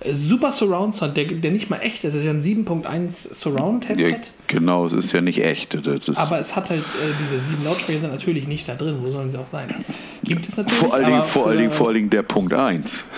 Äh, 0.00 0.14
Super 0.14 0.52
Surround 0.52 0.94
Sound, 0.94 1.16
der, 1.16 1.26
der 1.26 1.50
nicht 1.50 1.70
mal 1.70 1.78
echt 1.78 2.04
ist. 2.04 2.14
Es 2.14 2.20
ist 2.20 2.24
ja 2.24 2.30
ein 2.30 2.40
7.1 2.40 3.34
Surround 3.34 3.84
Ja, 3.88 3.96
Headset. 3.96 4.30
genau, 4.46 4.86
es 4.86 4.92
ist 4.92 5.12
ja 5.12 5.20
nicht 5.20 5.44
echt. 5.44 5.74
Das 5.86 6.16
Aber 6.16 6.40
es 6.40 6.56
hat 6.56 6.70
halt 6.70 6.80
äh, 6.82 7.12
diese 7.22 7.38
sieben 7.38 7.64
Lautsprecher 7.64 8.00
sind 8.00 8.10
natürlich 8.10 8.48
nicht 8.48 8.68
da 8.68 8.74
drin. 8.74 8.98
Wo 9.02 9.10
sollen 9.10 9.28
sie 9.30 9.38
auch 9.38 9.46
sein? 9.46 9.68
Gibt 10.24 10.48
es 10.48 10.56
natürlich. 10.56 10.78
vor 10.80 10.94
allen 10.94 11.06
Dingen, 11.06 11.22
vor 11.22 11.46
allen 11.48 11.58
Dingen, 11.58 11.70
vor 11.70 11.86
allen 11.88 11.96
Dingen 11.96 12.10
der 12.10 12.22
Punkt 12.22 12.52
1. 12.54 13.04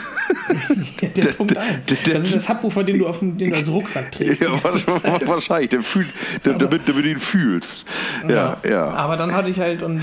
der 1.17 1.23
Punkt 1.33 1.57
1. 1.57 1.87
der- 1.87 1.97
der- 1.97 2.15
Das 2.15 2.25
ist 2.25 2.35
das 2.35 2.47
Subwoofer, 2.47 2.85
den 2.85 2.99
du, 2.99 3.07
auf 3.07 3.19
dem, 3.21 3.37
den 3.39 3.51
du 3.51 3.57
als 3.57 3.69
Rucksack 3.71 4.11
trägst. 4.12 4.43
Ja, 4.43 4.49
wa- 4.53 5.21
wahrscheinlich, 5.27 5.71
der 5.71 5.83
fühlt, 5.83 6.09
der, 6.45 6.55
damit, 6.55 6.89
damit 6.89 7.05
du 7.05 7.11
ihn 7.11 7.19
fühlst. 7.21 7.85
Ja, 8.29 8.57
ja. 8.69 8.89
Aber 8.91 9.17
dann 9.17 9.33
hatte 9.33 9.51
ich 9.51 9.59
halt, 9.61 9.83
und 9.83 9.99
äh, 9.99 10.03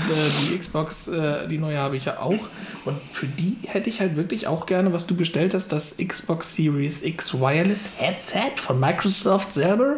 die 0.50 0.58
Xbox, 0.58 1.08
äh, 1.08 1.46
die 1.48 1.58
neue 1.58 1.78
habe 1.78 1.96
ich 1.96 2.06
ja 2.06 2.18
auch. 2.20 2.38
Und 2.86 2.96
für 3.12 3.26
die 3.26 3.56
hätte 3.66 3.90
ich 3.90 4.00
halt 4.00 4.16
wirklich 4.16 4.46
auch 4.46 4.64
gerne, 4.64 4.92
was 4.94 5.06
du 5.06 5.14
bestellt 5.14 5.52
hast, 5.52 5.68
das 5.68 5.96
Xbox 5.98 6.54
Series 6.54 6.69
X 6.78 7.34
Wireless 7.34 7.90
Headset 7.96 8.52
von 8.56 8.78
Microsoft 8.80 9.52
selber. 9.52 9.96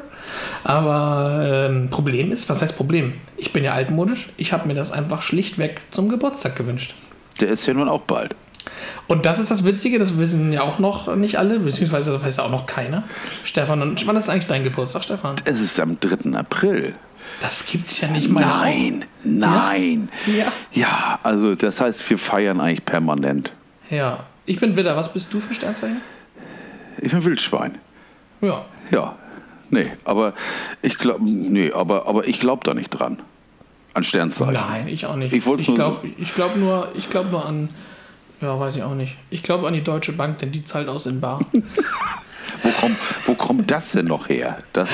Aber 0.64 1.68
ähm, 1.70 1.90
Problem 1.90 2.32
ist, 2.32 2.48
was 2.48 2.62
heißt 2.62 2.76
Problem? 2.76 3.14
Ich 3.36 3.52
bin 3.52 3.64
ja 3.64 3.72
altmodisch. 3.72 4.28
Ich 4.36 4.52
habe 4.52 4.66
mir 4.68 4.74
das 4.74 4.92
einfach 4.92 5.22
schlichtweg 5.22 5.82
zum 5.90 6.08
Geburtstag 6.08 6.56
gewünscht. 6.56 6.94
Der 7.40 7.48
ist 7.48 7.66
ja 7.66 7.74
nun 7.74 7.88
auch 7.88 8.02
bald. 8.02 8.34
Und 9.08 9.26
das 9.26 9.38
ist 9.38 9.50
das 9.50 9.64
Witzige, 9.64 9.98
das 9.98 10.18
wissen 10.18 10.52
ja 10.52 10.62
auch 10.62 10.78
noch 10.78 11.14
nicht 11.16 11.38
alle, 11.38 11.58
beziehungsweise 11.58 12.12
das 12.12 12.22
weiß 12.22 12.36
ja 12.38 12.44
auch 12.44 12.50
noch 12.50 12.66
keiner. 12.66 13.02
Stefan, 13.44 13.82
und 13.82 14.06
wann 14.06 14.16
ist 14.16 14.28
eigentlich 14.28 14.46
dein 14.46 14.64
Geburtstag, 14.64 15.02
Stefan? 15.04 15.36
Es 15.44 15.60
ist 15.60 15.78
am 15.80 15.98
3. 15.98 16.38
April. 16.38 16.94
Das 17.40 17.66
gibt's 17.66 18.00
ja 18.00 18.08
nicht 18.08 18.28
mal. 18.28 18.40
Nein, 18.40 19.04
nein. 19.24 20.08
Ja. 20.26 20.52
Ja, 20.72 21.18
also 21.22 21.54
das 21.54 21.80
heißt, 21.80 22.08
wir 22.08 22.18
feiern 22.18 22.60
eigentlich 22.60 22.84
permanent. 22.84 23.52
Ja. 23.90 24.24
Ich 24.44 24.58
bin 24.58 24.76
Widder. 24.76 24.96
Was 24.96 25.12
bist 25.12 25.32
du 25.32 25.40
für 25.40 25.54
Sternzeichen? 25.54 26.00
Ich 27.02 27.10
bin 27.10 27.24
Wildschwein. 27.24 27.74
Ja. 28.40 28.64
Ja. 28.90 29.16
Nee, 29.70 29.90
aber 30.04 30.34
ich 30.82 30.98
glaube, 30.98 31.24
nee, 31.28 31.72
aber, 31.72 32.06
aber 32.06 32.28
ich 32.28 32.38
glaube 32.40 32.62
da 32.64 32.74
nicht 32.74 32.90
dran. 32.90 33.18
An 33.94 34.04
Sternzeichen. 34.04 34.52
Nein, 34.54 34.88
ich 34.88 35.04
auch 35.06 35.16
nicht. 35.16 35.32
Ich 35.34 35.44
nur- 35.44 35.56
glaube 35.58 36.06
ich 36.16 36.34
glaub 36.34 36.56
nur, 36.56 36.88
ich 36.94 37.10
glaub 37.10 37.30
nur 37.30 37.44
an. 37.44 37.68
Ja, 38.40 38.58
weiß 38.58 38.76
ich 38.76 38.82
auch 38.82 38.94
nicht. 38.94 39.16
Ich 39.30 39.42
glaube 39.42 39.66
an 39.68 39.74
die 39.74 39.82
Deutsche 39.84 40.12
Bank, 40.12 40.38
denn 40.38 40.52
die 40.52 40.64
zahlt 40.64 40.88
aus 40.88 41.06
in 41.06 41.20
Bar. 41.20 41.40
Wo, 42.62 42.68
kommt, 42.70 42.96
wo 43.26 43.34
kommt 43.34 43.70
das 43.70 43.92
denn 43.92 44.06
noch 44.06 44.28
her? 44.28 44.58
Das, 44.72 44.88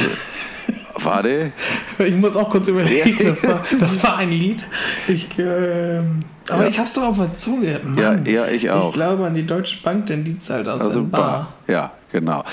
warte. 1.05 1.53
ich 1.99 2.15
muss 2.15 2.37
auch 2.37 2.51
kurz 2.51 2.69
überlegen. 2.69 3.27
Das 3.27 3.43
war, 3.47 3.61
das 3.79 4.03
war 4.03 4.17
ein 4.19 4.31
Lied. 4.31 4.65
Ich, 5.09 5.29
ähm, 5.39 6.25
aber 6.49 6.65
Ja. 6.65 6.69
ich 6.69 6.79
hab's 6.79 6.95
doch 6.95 7.03
auf 7.05 7.17
der 7.19 7.35
Zunge. 7.35 7.81
Ja, 7.97 8.11
Mann. 8.13 8.27
ja, 8.27 8.47
ich 8.47 8.71
auch. 8.71 8.89
Ich 8.89 8.95
glaube 8.95 9.27
an 9.27 9.35
die 9.35 9.47
Deutsche 9.47 9.83
Bank, 9.83 10.07
denn 10.07 10.25
die 10.25 10.39
zahlt 10.39 10.69
aus 10.69 10.83
Also 10.83 11.01
in 11.01 11.11
Bar. 11.11 11.21
Bar. 11.21 11.53
Ja, 11.67 11.93
genau. 12.13 12.45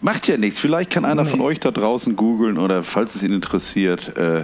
Macht 0.00 0.26
ja 0.28 0.36
nichts. 0.36 0.58
Vielleicht 0.60 0.90
kann 0.90 1.04
einer 1.04 1.26
von 1.26 1.40
euch 1.40 1.60
da 1.60 1.70
draußen 1.70 2.16
googeln 2.16 2.58
oder 2.58 2.82
falls 2.82 3.14
es 3.14 3.22
ihn 3.22 3.32
interessiert. 3.32 4.16
Äh, 4.16 4.42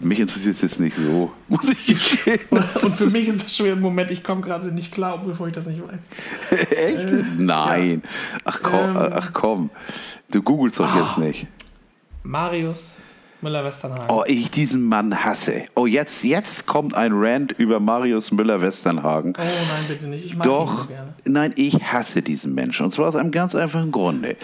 mich 0.00 0.20
interessiert 0.20 0.54
es 0.54 0.62
jetzt 0.62 0.80
nicht 0.80 0.96
so, 0.96 1.32
muss 1.48 1.68
ich 1.68 1.86
gestehen. 1.86 2.38
Und 2.50 2.64
für 2.96 3.10
mich 3.10 3.28
ist 3.28 3.44
das 3.44 3.56
schon 3.56 3.66
wieder 3.66 3.76
ein 3.76 3.82
Moment, 3.82 4.10
ich 4.10 4.22
komme 4.24 4.40
gerade 4.40 4.68
nicht 4.72 4.92
klar, 4.92 5.20
bevor 5.22 5.48
ich 5.48 5.52
das 5.52 5.66
nicht 5.66 5.82
weiß. 5.82 6.60
Echt? 6.70 7.08
Nein. 7.38 8.02
Ach 8.44 8.60
komm, 8.62 8.96
Ähm. 8.96 9.10
ach 9.14 9.32
komm. 9.32 9.70
Du 10.30 10.40
googelst 10.42 10.80
doch 10.80 10.96
jetzt 10.96 11.18
nicht. 11.18 11.46
Marius 12.22 12.96
Müller-Westernhagen. 13.40 14.08
Oh, 14.08 14.22
ich 14.26 14.50
diesen 14.50 14.84
Mann 14.84 15.24
hasse. 15.24 15.64
Oh, 15.74 15.86
jetzt, 15.86 16.22
jetzt 16.22 16.66
kommt 16.66 16.94
ein 16.94 17.10
Rant 17.12 17.52
über 17.52 17.80
Marius 17.80 18.30
Müller-Westernhagen. 18.30 19.32
Oh 19.36 19.42
nein, 19.42 19.84
bitte 19.88 20.06
nicht. 20.06 20.24
Ich 20.24 20.36
mag 20.36 20.46
ihn 20.46 20.50
Doch, 20.50 20.82
so 20.82 20.86
gerne. 20.86 21.14
nein, 21.24 21.52
ich 21.56 21.82
hasse 21.92 22.22
diesen 22.22 22.54
Menschen. 22.54 22.84
Und 22.84 22.92
zwar 22.92 23.08
aus 23.08 23.16
einem 23.16 23.32
ganz 23.32 23.54
einfachen 23.54 23.90
Grunde. 23.90 24.36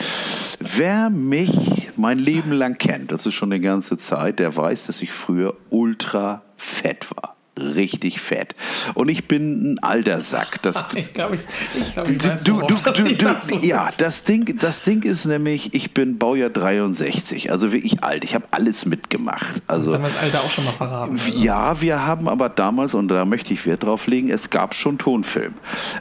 Wer 0.58 1.10
mich 1.10 1.88
mein 1.96 2.18
Leben 2.18 2.52
lang 2.52 2.76
kennt, 2.78 3.12
das 3.12 3.24
ist 3.26 3.34
schon 3.34 3.52
eine 3.52 3.60
ganze 3.60 3.96
Zeit, 3.96 4.40
der 4.40 4.56
weiß, 4.56 4.86
dass 4.86 5.00
ich 5.00 5.12
früher 5.12 5.54
ultra 5.70 6.42
fett 6.56 7.06
war. 7.14 7.37
Richtig 7.58 8.20
fett. 8.20 8.54
Und 8.94 9.08
ich 9.08 9.26
bin 9.26 9.72
ein 9.72 9.78
alter 9.80 10.20
Sack. 10.20 10.62
Das, 10.62 10.84
Ich 10.94 11.12
glaube, 11.12 11.36
ich, 11.36 11.42
ich, 11.78 11.92
glaub, 11.92 12.08
ich 12.08 12.24
weiß, 12.24 12.44
du, 12.44 12.60
du, 12.60 12.74
du, 12.74 13.34
du, 13.48 13.56
ja, 13.66 13.90
das 13.96 14.24
Ding, 14.24 14.56
das 14.58 14.82
Ding 14.82 15.02
ist 15.02 15.24
nämlich, 15.24 15.74
ich 15.74 15.92
bin 15.92 16.18
Baujahr 16.18 16.50
63, 16.50 17.50
also 17.50 17.72
wirklich 17.72 18.02
alt. 18.02 18.24
Ich 18.24 18.34
habe 18.34 18.46
alles 18.50 18.86
mitgemacht. 18.86 19.62
Also 19.66 19.90
Jetzt 19.90 19.94
haben 19.94 20.02
wir 20.02 20.08
das 20.08 20.22
Alter 20.22 20.40
auch 20.40 20.50
schon 20.50 20.64
mal 20.64 20.72
verraten. 20.72 21.12
Also. 21.12 21.38
ja, 21.38 21.80
wir 21.80 22.06
haben 22.06 22.28
aber 22.28 22.48
damals, 22.48 22.94
und 22.94 23.08
da 23.08 23.24
möchte 23.24 23.52
ich 23.52 23.66
Wert 23.66 23.84
drauf 23.84 24.06
legen, 24.06 24.30
es 24.30 24.50
gab 24.50 24.74
schon 24.74 24.98
Tonfilm. 24.98 25.54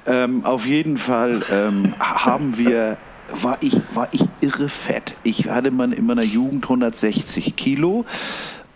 Ähm, 0.05 0.45
auf 0.45 0.65
jeden 0.65 0.97
Fall 0.97 1.41
ähm, 1.51 1.93
haben 1.99 2.57
wir, 2.57 2.97
war 3.41 3.57
ich, 3.61 3.79
war 3.93 4.07
ich 4.11 4.23
irre 4.41 4.69
fett. 4.69 5.15
Ich 5.23 5.49
hatte 5.49 5.71
man 5.71 5.91
in 5.91 6.05
meiner 6.05 6.23
Jugend 6.23 6.63
160 6.63 7.55
Kilo. 7.55 8.05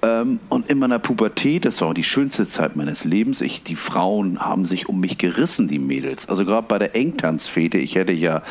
Ähm, 0.03 0.39
und 0.49 0.69
in 0.69 0.79
meiner 0.79 0.97
Pubertät, 0.99 1.65
das 1.65 1.81
war 1.81 1.89
auch 1.89 1.93
die 1.93 2.03
schönste 2.03 2.47
Zeit 2.47 2.75
meines 2.75 3.03
Lebens, 3.03 3.41
ich, 3.41 3.61
die 3.61 3.75
Frauen 3.75 4.39
haben 4.39 4.65
sich 4.65 4.89
um 4.89 4.99
mich 4.99 5.17
gerissen, 5.17 5.67
die 5.67 5.77
Mädels. 5.77 6.27
Also 6.27 6.43
gerade 6.43 6.65
bei 6.67 6.79
der 6.79 6.95
Engtanzfete, 6.95 7.77
ich 7.77 7.95
hätte 7.95 8.11
ja, 8.11 8.41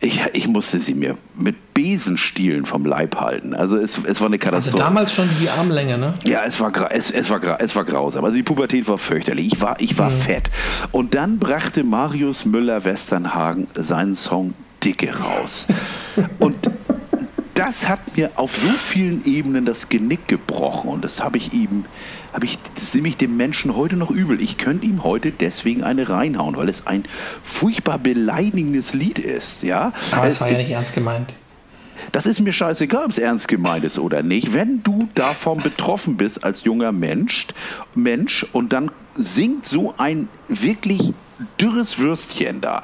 ich, 0.00 0.20
ich 0.34 0.46
musste 0.46 0.78
sie 0.78 0.94
mir 0.94 1.16
mit 1.36 1.74
Besenstielen 1.74 2.64
vom 2.64 2.84
Leib 2.86 3.16
halten. 3.16 3.54
Also 3.54 3.76
es, 3.76 4.00
es 4.04 4.20
war 4.20 4.28
eine 4.28 4.36
Also 4.36 4.50
Katastrophe. 4.50 4.82
damals 4.82 5.14
schon 5.14 5.28
die 5.40 5.48
Armlänge, 5.48 5.98
ne? 5.98 6.14
Ja, 6.24 6.42
es 6.44 6.60
war, 6.60 6.72
es, 6.92 7.10
es, 7.10 7.28
war, 7.30 7.60
es 7.60 7.74
war 7.74 7.84
grausam. 7.84 8.24
Also 8.24 8.36
die 8.36 8.42
Pubertät 8.42 8.86
war 8.88 8.98
fürchterlich. 8.98 9.52
Ich 9.54 9.60
war, 9.60 9.80
ich 9.80 9.98
war 9.98 10.10
fett. 10.10 10.50
Und 10.92 11.14
dann 11.14 11.38
brachte 11.38 11.82
Marius 11.82 12.44
Müller-Westernhagen 12.44 13.66
seinen 13.74 14.14
Song 14.14 14.54
Dicke 14.84 15.12
raus. 15.16 15.66
Und 16.38 16.54
das 17.58 17.88
hat 17.88 18.16
mir 18.16 18.30
auf 18.36 18.56
so 18.56 18.68
vielen 18.68 19.24
Ebenen 19.24 19.64
das 19.64 19.88
Genick 19.88 20.28
gebrochen. 20.28 20.88
Und 20.90 21.04
das 21.04 21.22
habe 21.22 21.38
ich 21.38 21.52
ihm, 21.52 21.84
habe 22.32 22.44
ich, 22.46 22.58
das 22.74 22.94
nehme 22.94 23.08
ich 23.08 23.16
dem 23.16 23.36
Menschen 23.36 23.74
heute 23.76 23.96
noch 23.96 24.10
übel. 24.10 24.40
Ich 24.42 24.56
könnte 24.58 24.86
ihm 24.86 25.02
heute 25.04 25.30
deswegen 25.32 25.82
eine 25.84 26.08
reinhauen, 26.08 26.56
weil 26.56 26.68
es 26.68 26.86
ein 26.86 27.04
furchtbar 27.42 27.98
beleidigendes 27.98 28.94
Lied 28.94 29.18
ist. 29.18 29.62
Ja? 29.62 29.92
Aber 30.12 30.26
es 30.26 30.40
war 30.40 30.48
ja 30.48 30.54
Es- 30.54 30.60
nicht 30.60 30.70
ernst 30.70 30.94
gemeint. 30.94 31.34
das 32.12 32.26
ist 32.26 32.40
mir 32.40 32.52
scheißegal, 32.52 33.04
ob 33.06 33.10
es 33.10 33.18
ernst 33.18 33.48
gemeint 33.48 33.84
ist 33.84 33.98
oder 33.98 34.22
nicht. 34.22 34.54
Wenn 34.54 34.82
du 34.82 35.08
davon 35.14 35.58
betroffen 35.58 36.16
bist 36.16 36.44
als 36.44 36.64
junger 36.64 36.92
Mensch, 36.92 37.46
Mensch 37.94 38.46
und 38.52 38.72
dann 38.72 38.90
singt 39.14 39.66
so 39.66 39.94
ein 39.98 40.28
wirklich 40.46 41.12
dürres 41.60 41.98
Würstchen 41.98 42.60
da 42.60 42.82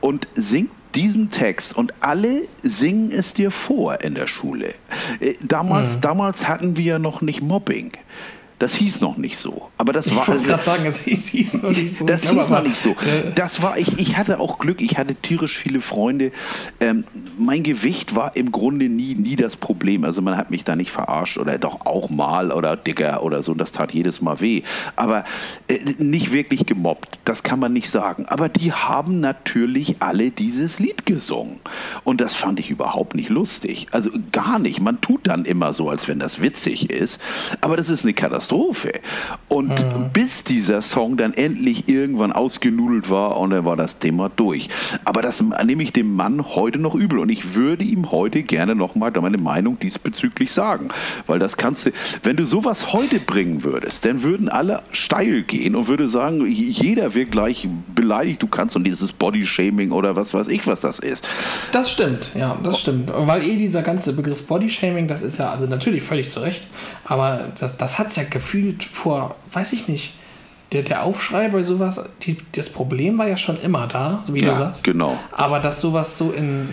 und 0.00 0.26
singt 0.34 0.70
diesen 0.94 1.30
Text 1.30 1.76
und 1.76 1.92
alle 2.00 2.42
singen 2.62 3.10
es 3.10 3.34
dir 3.34 3.50
vor 3.50 4.00
in 4.00 4.14
der 4.14 4.26
Schule. 4.26 4.74
Äh, 5.20 5.34
damals, 5.42 5.96
mhm. 5.96 6.00
damals 6.00 6.48
hatten 6.48 6.76
wir 6.76 6.98
noch 6.98 7.20
nicht 7.20 7.42
Mobbing. 7.42 7.92
Das 8.60 8.74
hieß 8.76 9.00
noch 9.00 9.16
nicht 9.16 9.36
so. 9.36 9.70
Aber 9.78 9.92
das 9.92 10.14
war. 10.14 10.22
Ich 10.22 10.28
wollte 10.28 10.44
gerade 10.44 10.62
sagen, 10.62 10.86
es 10.86 10.98
hieß, 10.98 11.28
hieß, 11.28 11.62
noch 11.62 11.70
nicht 11.70 11.96
so. 11.96 12.06
Das 12.06 12.22
hieß 12.22 12.50
noch 12.50 12.62
nicht 12.62 12.80
so. 12.80 12.94
Das 13.34 13.62
war, 13.62 13.78
ich, 13.78 13.98
ich 13.98 14.16
hatte 14.16 14.38
auch 14.38 14.58
Glück, 14.58 14.80
ich 14.80 14.96
hatte 14.96 15.16
tierisch 15.16 15.58
viele 15.58 15.80
Freunde. 15.80 16.30
Ähm, 16.78 17.04
mein 17.36 17.64
Gewicht 17.64 18.14
war 18.14 18.36
im 18.36 18.52
Grunde 18.52 18.88
nie, 18.88 19.16
nie 19.16 19.34
das 19.34 19.56
Problem. 19.56 20.04
Also 20.04 20.22
man 20.22 20.36
hat 20.36 20.52
mich 20.52 20.62
da 20.62 20.76
nicht 20.76 20.92
verarscht 20.92 21.36
oder 21.36 21.58
doch 21.58 21.84
auch 21.84 22.10
mal 22.10 22.52
oder 22.52 22.76
dicker 22.76 23.24
oder 23.24 23.42
so. 23.42 23.52
Und 23.52 23.58
das 23.58 23.72
tat 23.72 23.92
jedes 23.92 24.20
Mal 24.20 24.40
weh. 24.40 24.62
Aber 24.94 25.24
äh, 25.66 25.78
nicht 25.98 26.32
wirklich 26.32 26.64
gemobbt. 26.64 27.18
Das 27.24 27.42
kann 27.42 27.58
man 27.58 27.72
nicht 27.72 27.90
sagen. 27.90 28.26
Aber 28.26 28.48
die 28.48 28.72
haben 28.72 29.18
natürlich 29.18 29.96
alle 29.98 30.30
dieses 30.30 30.78
Lied 30.78 31.06
gesungen. 31.06 31.58
Und 32.04 32.20
das 32.20 32.36
fand 32.36 32.60
ich 32.60 32.70
überhaupt 32.70 33.16
nicht 33.16 33.30
lustig. 33.30 33.88
Also 33.90 34.10
gar 34.30 34.60
nicht. 34.60 34.80
Man 34.80 35.00
tut 35.00 35.26
dann 35.26 35.44
immer 35.44 35.72
so, 35.72 35.90
als 35.90 36.06
wenn 36.06 36.20
das 36.20 36.40
witzig 36.40 36.88
ist. 36.90 37.20
Aber 37.60 37.76
das 37.76 37.90
ist 37.90 38.04
eine 38.04 38.14
Katastrophe. 38.14 38.43
Katastrophe. 38.44 39.00
Und 39.48 39.70
mhm. 39.70 40.10
bis 40.12 40.44
dieser 40.44 40.82
Song 40.82 41.16
dann 41.16 41.32
endlich 41.32 41.88
irgendwann 41.88 42.32
ausgenudelt 42.32 43.08
war 43.10 43.38
und 43.38 43.50
dann 43.50 43.64
war 43.64 43.76
das 43.76 43.98
Thema 43.98 44.28
durch. 44.28 44.68
Aber 45.04 45.22
das 45.22 45.42
nehme 45.64 45.82
ich 45.82 45.92
dem 45.92 46.14
Mann 46.14 46.44
heute 46.54 46.78
noch 46.78 46.94
übel 46.94 47.18
und 47.18 47.28
ich 47.28 47.54
würde 47.54 47.84
ihm 47.84 48.10
heute 48.10 48.42
gerne 48.42 48.74
nochmal 48.74 49.12
meine 49.20 49.38
Meinung 49.38 49.78
diesbezüglich 49.78 50.50
sagen. 50.50 50.88
Weil 51.26 51.38
das 51.38 51.56
kannst 51.56 51.86
du, 51.86 51.92
wenn 52.22 52.36
du 52.36 52.44
sowas 52.44 52.92
heute 52.92 53.20
bringen 53.20 53.62
würdest, 53.62 54.04
dann 54.04 54.22
würden 54.22 54.48
alle 54.48 54.82
steil 54.92 55.42
gehen 55.42 55.76
und 55.76 55.88
würde 55.88 56.08
sagen, 56.08 56.44
jeder 56.46 57.14
wird 57.14 57.30
gleich 57.30 57.68
beleidigt, 57.94 58.42
du 58.42 58.48
kannst 58.48 58.76
und 58.76 58.84
dieses 58.84 59.12
Bodyshaming 59.12 59.92
oder 59.92 60.16
was 60.16 60.34
weiß 60.34 60.48
ich, 60.48 60.66
was 60.66 60.80
das 60.80 60.98
ist. 60.98 61.24
Das 61.70 61.90
stimmt, 61.90 62.30
ja, 62.34 62.58
das 62.62 62.80
stimmt. 62.80 63.10
Weil 63.14 63.44
eh 63.44 63.56
dieser 63.56 63.82
ganze 63.82 64.12
Begriff 64.12 64.46
Bodyshaming, 64.46 65.06
das 65.06 65.22
ist 65.22 65.38
ja 65.38 65.50
also 65.50 65.66
natürlich 65.66 66.02
völlig 66.02 66.30
zu 66.30 66.40
Recht, 66.40 66.66
aber 67.04 67.52
das, 67.58 67.76
das 67.76 67.98
hat 67.98 68.08
es 68.08 68.16
ja 68.16 68.24
gefühlt 68.34 68.84
vor, 68.84 69.36
weiß 69.52 69.72
ich 69.72 69.88
nicht, 69.88 70.12
der, 70.72 70.82
der 70.82 71.04
Aufschrei 71.04 71.48
bei 71.48 71.62
sowas, 71.62 72.02
die, 72.22 72.36
das 72.52 72.68
Problem 72.68 73.16
war 73.16 73.28
ja 73.28 73.36
schon 73.36 73.58
immer 73.62 73.86
da, 73.86 74.24
so 74.26 74.34
wie 74.34 74.42
ja, 74.42 74.50
du 74.50 74.56
sagst. 74.56 74.84
genau. 74.84 75.16
Aber 75.30 75.60
dass 75.60 75.80
sowas 75.80 76.18
so 76.18 76.32
in, 76.32 76.68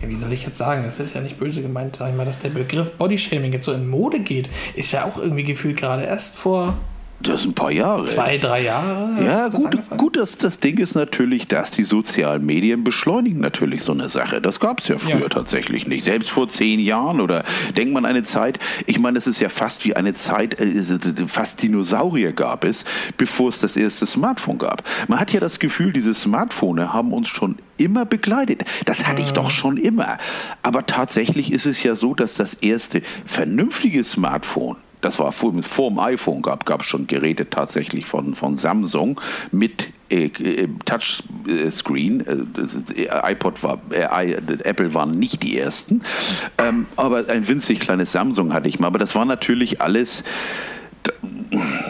ja, 0.00 0.08
wie 0.08 0.16
soll 0.16 0.32
ich 0.32 0.44
jetzt 0.46 0.56
sagen, 0.56 0.82
das 0.82 0.98
ist 0.98 1.14
ja 1.14 1.20
nicht 1.20 1.38
böse 1.38 1.60
gemeint, 1.60 1.96
sag 1.96 2.08
ich 2.10 2.16
mal, 2.16 2.24
dass 2.24 2.38
der 2.38 2.48
Begriff 2.48 2.92
Bodyshaming 2.92 3.52
jetzt 3.52 3.66
so 3.66 3.72
in 3.72 3.88
Mode 3.88 4.20
geht, 4.20 4.48
ist 4.74 4.92
ja 4.92 5.04
auch 5.04 5.18
irgendwie 5.18 5.44
gefühlt 5.44 5.76
gerade 5.76 6.04
erst 6.04 6.36
vor 6.36 6.78
das 7.20 7.42
sind 7.42 7.52
ein 7.52 7.54
paar 7.54 7.70
Jahre. 7.70 8.04
Zwei, 8.06 8.38
drei 8.38 8.62
Jahre? 8.62 9.24
Ja, 9.24 9.48
das 9.48 9.64
gut, 9.64 9.90
gut 9.96 10.16
das, 10.16 10.36
das 10.36 10.58
Ding 10.58 10.78
ist 10.78 10.94
natürlich, 10.94 11.46
dass 11.46 11.70
die 11.70 11.84
sozialen 11.84 12.44
Medien 12.44 12.84
beschleunigen 12.84 13.40
natürlich 13.40 13.82
so 13.82 13.92
eine 13.92 14.08
Sache. 14.08 14.40
Das 14.40 14.60
gab 14.60 14.80
es 14.80 14.88
ja 14.88 14.98
früher 14.98 15.20
ja. 15.20 15.28
tatsächlich 15.28 15.86
nicht. 15.86 16.04
Selbst 16.04 16.30
vor 16.30 16.48
zehn 16.48 16.80
Jahren 16.80 17.20
oder 17.20 17.44
denkt 17.76 17.94
man 17.94 18.04
eine 18.04 18.24
Zeit, 18.24 18.58
ich 18.86 18.98
meine, 18.98 19.18
es 19.18 19.26
ist 19.26 19.40
ja 19.40 19.48
fast 19.48 19.84
wie 19.84 19.96
eine 19.96 20.14
Zeit, 20.14 20.60
äh, 20.60 20.82
fast 21.26 21.62
Dinosaurier 21.62 22.32
gab 22.32 22.64
es, 22.64 22.84
bevor 23.16 23.48
es 23.48 23.60
das 23.60 23.76
erste 23.76 24.06
Smartphone 24.06 24.58
gab. 24.58 24.82
Man 25.08 25.18
hat 25.18 25.32
ja 25.32 25.40
das 25.40 25.58
Gefühl, 25.58 25.92
diese 25.92 26.14
Smartphones 26.14 26.92
haben 26.92 27.12
uns 27.12 27.28
schon 27.28 27.56
immer 27.76 28.04
begleitet. 28.04 28.64
Das 28.84 29.06
hatte 29.06 29.22
ich 29.22 29.32
doch 29.32 29.50
schon 29.50 29.76
immer. 29.76 30.18
Aber 30.62 30.86
tatsächlich 30.86 31.52
ist 31.52 31.66
es 31.66 31.82
ja 31.82 31.96
so, 31.96 32.14
dass 32.14 32.34
das 32.34 32.54
erste 32.54 33.02
vernünftige 33.24 34.04
Smartphone 34.04 34.76
das 35.04 35.18
war 35.18 35.32
vor, 35.32 35.52
vor 35.62 35.90
dem 35.90 35.98
iPhone 35.98 36.40
gab 36.40 36.80
es 36.80 36.86
schon 36.86 37.06
Geräte 37.06 37.48
tatsächlich 37.50 38.06
von, 38.06 38.34
von 38.34 38.56
Samsung 38.56 39.20
mit 39.52 39.88
äh, 40.10 40.26
äh 40.26 40.68
Touchscreen. 40.84 42.26
Äh, 42.26 43.02
äh, 43.02 43.32
iPod 43.32 43.62
war, 43.62 43.80
äh, 43.90 44.32
Apple 44.64 44.94
waren 44.94 45.18
nicht 45.18 45.42
die 45.42 45.58
ersten, 45.58 46.02
ähm, 46.58 46.86
aber 46.96 47.28
ein 47.28 47.46
winzig 47.46 47.80
kleines 47.80 48.12
Samsung 48.12 48.54
hatte 48.54 48.68
ich 48.68 48.78
mal. 48.80 48.86
Aber 48.86 48.98
das 48.98 49.14
war 49.14 49.24
natürlich 49.24 49.80
alles. 49.82 50.24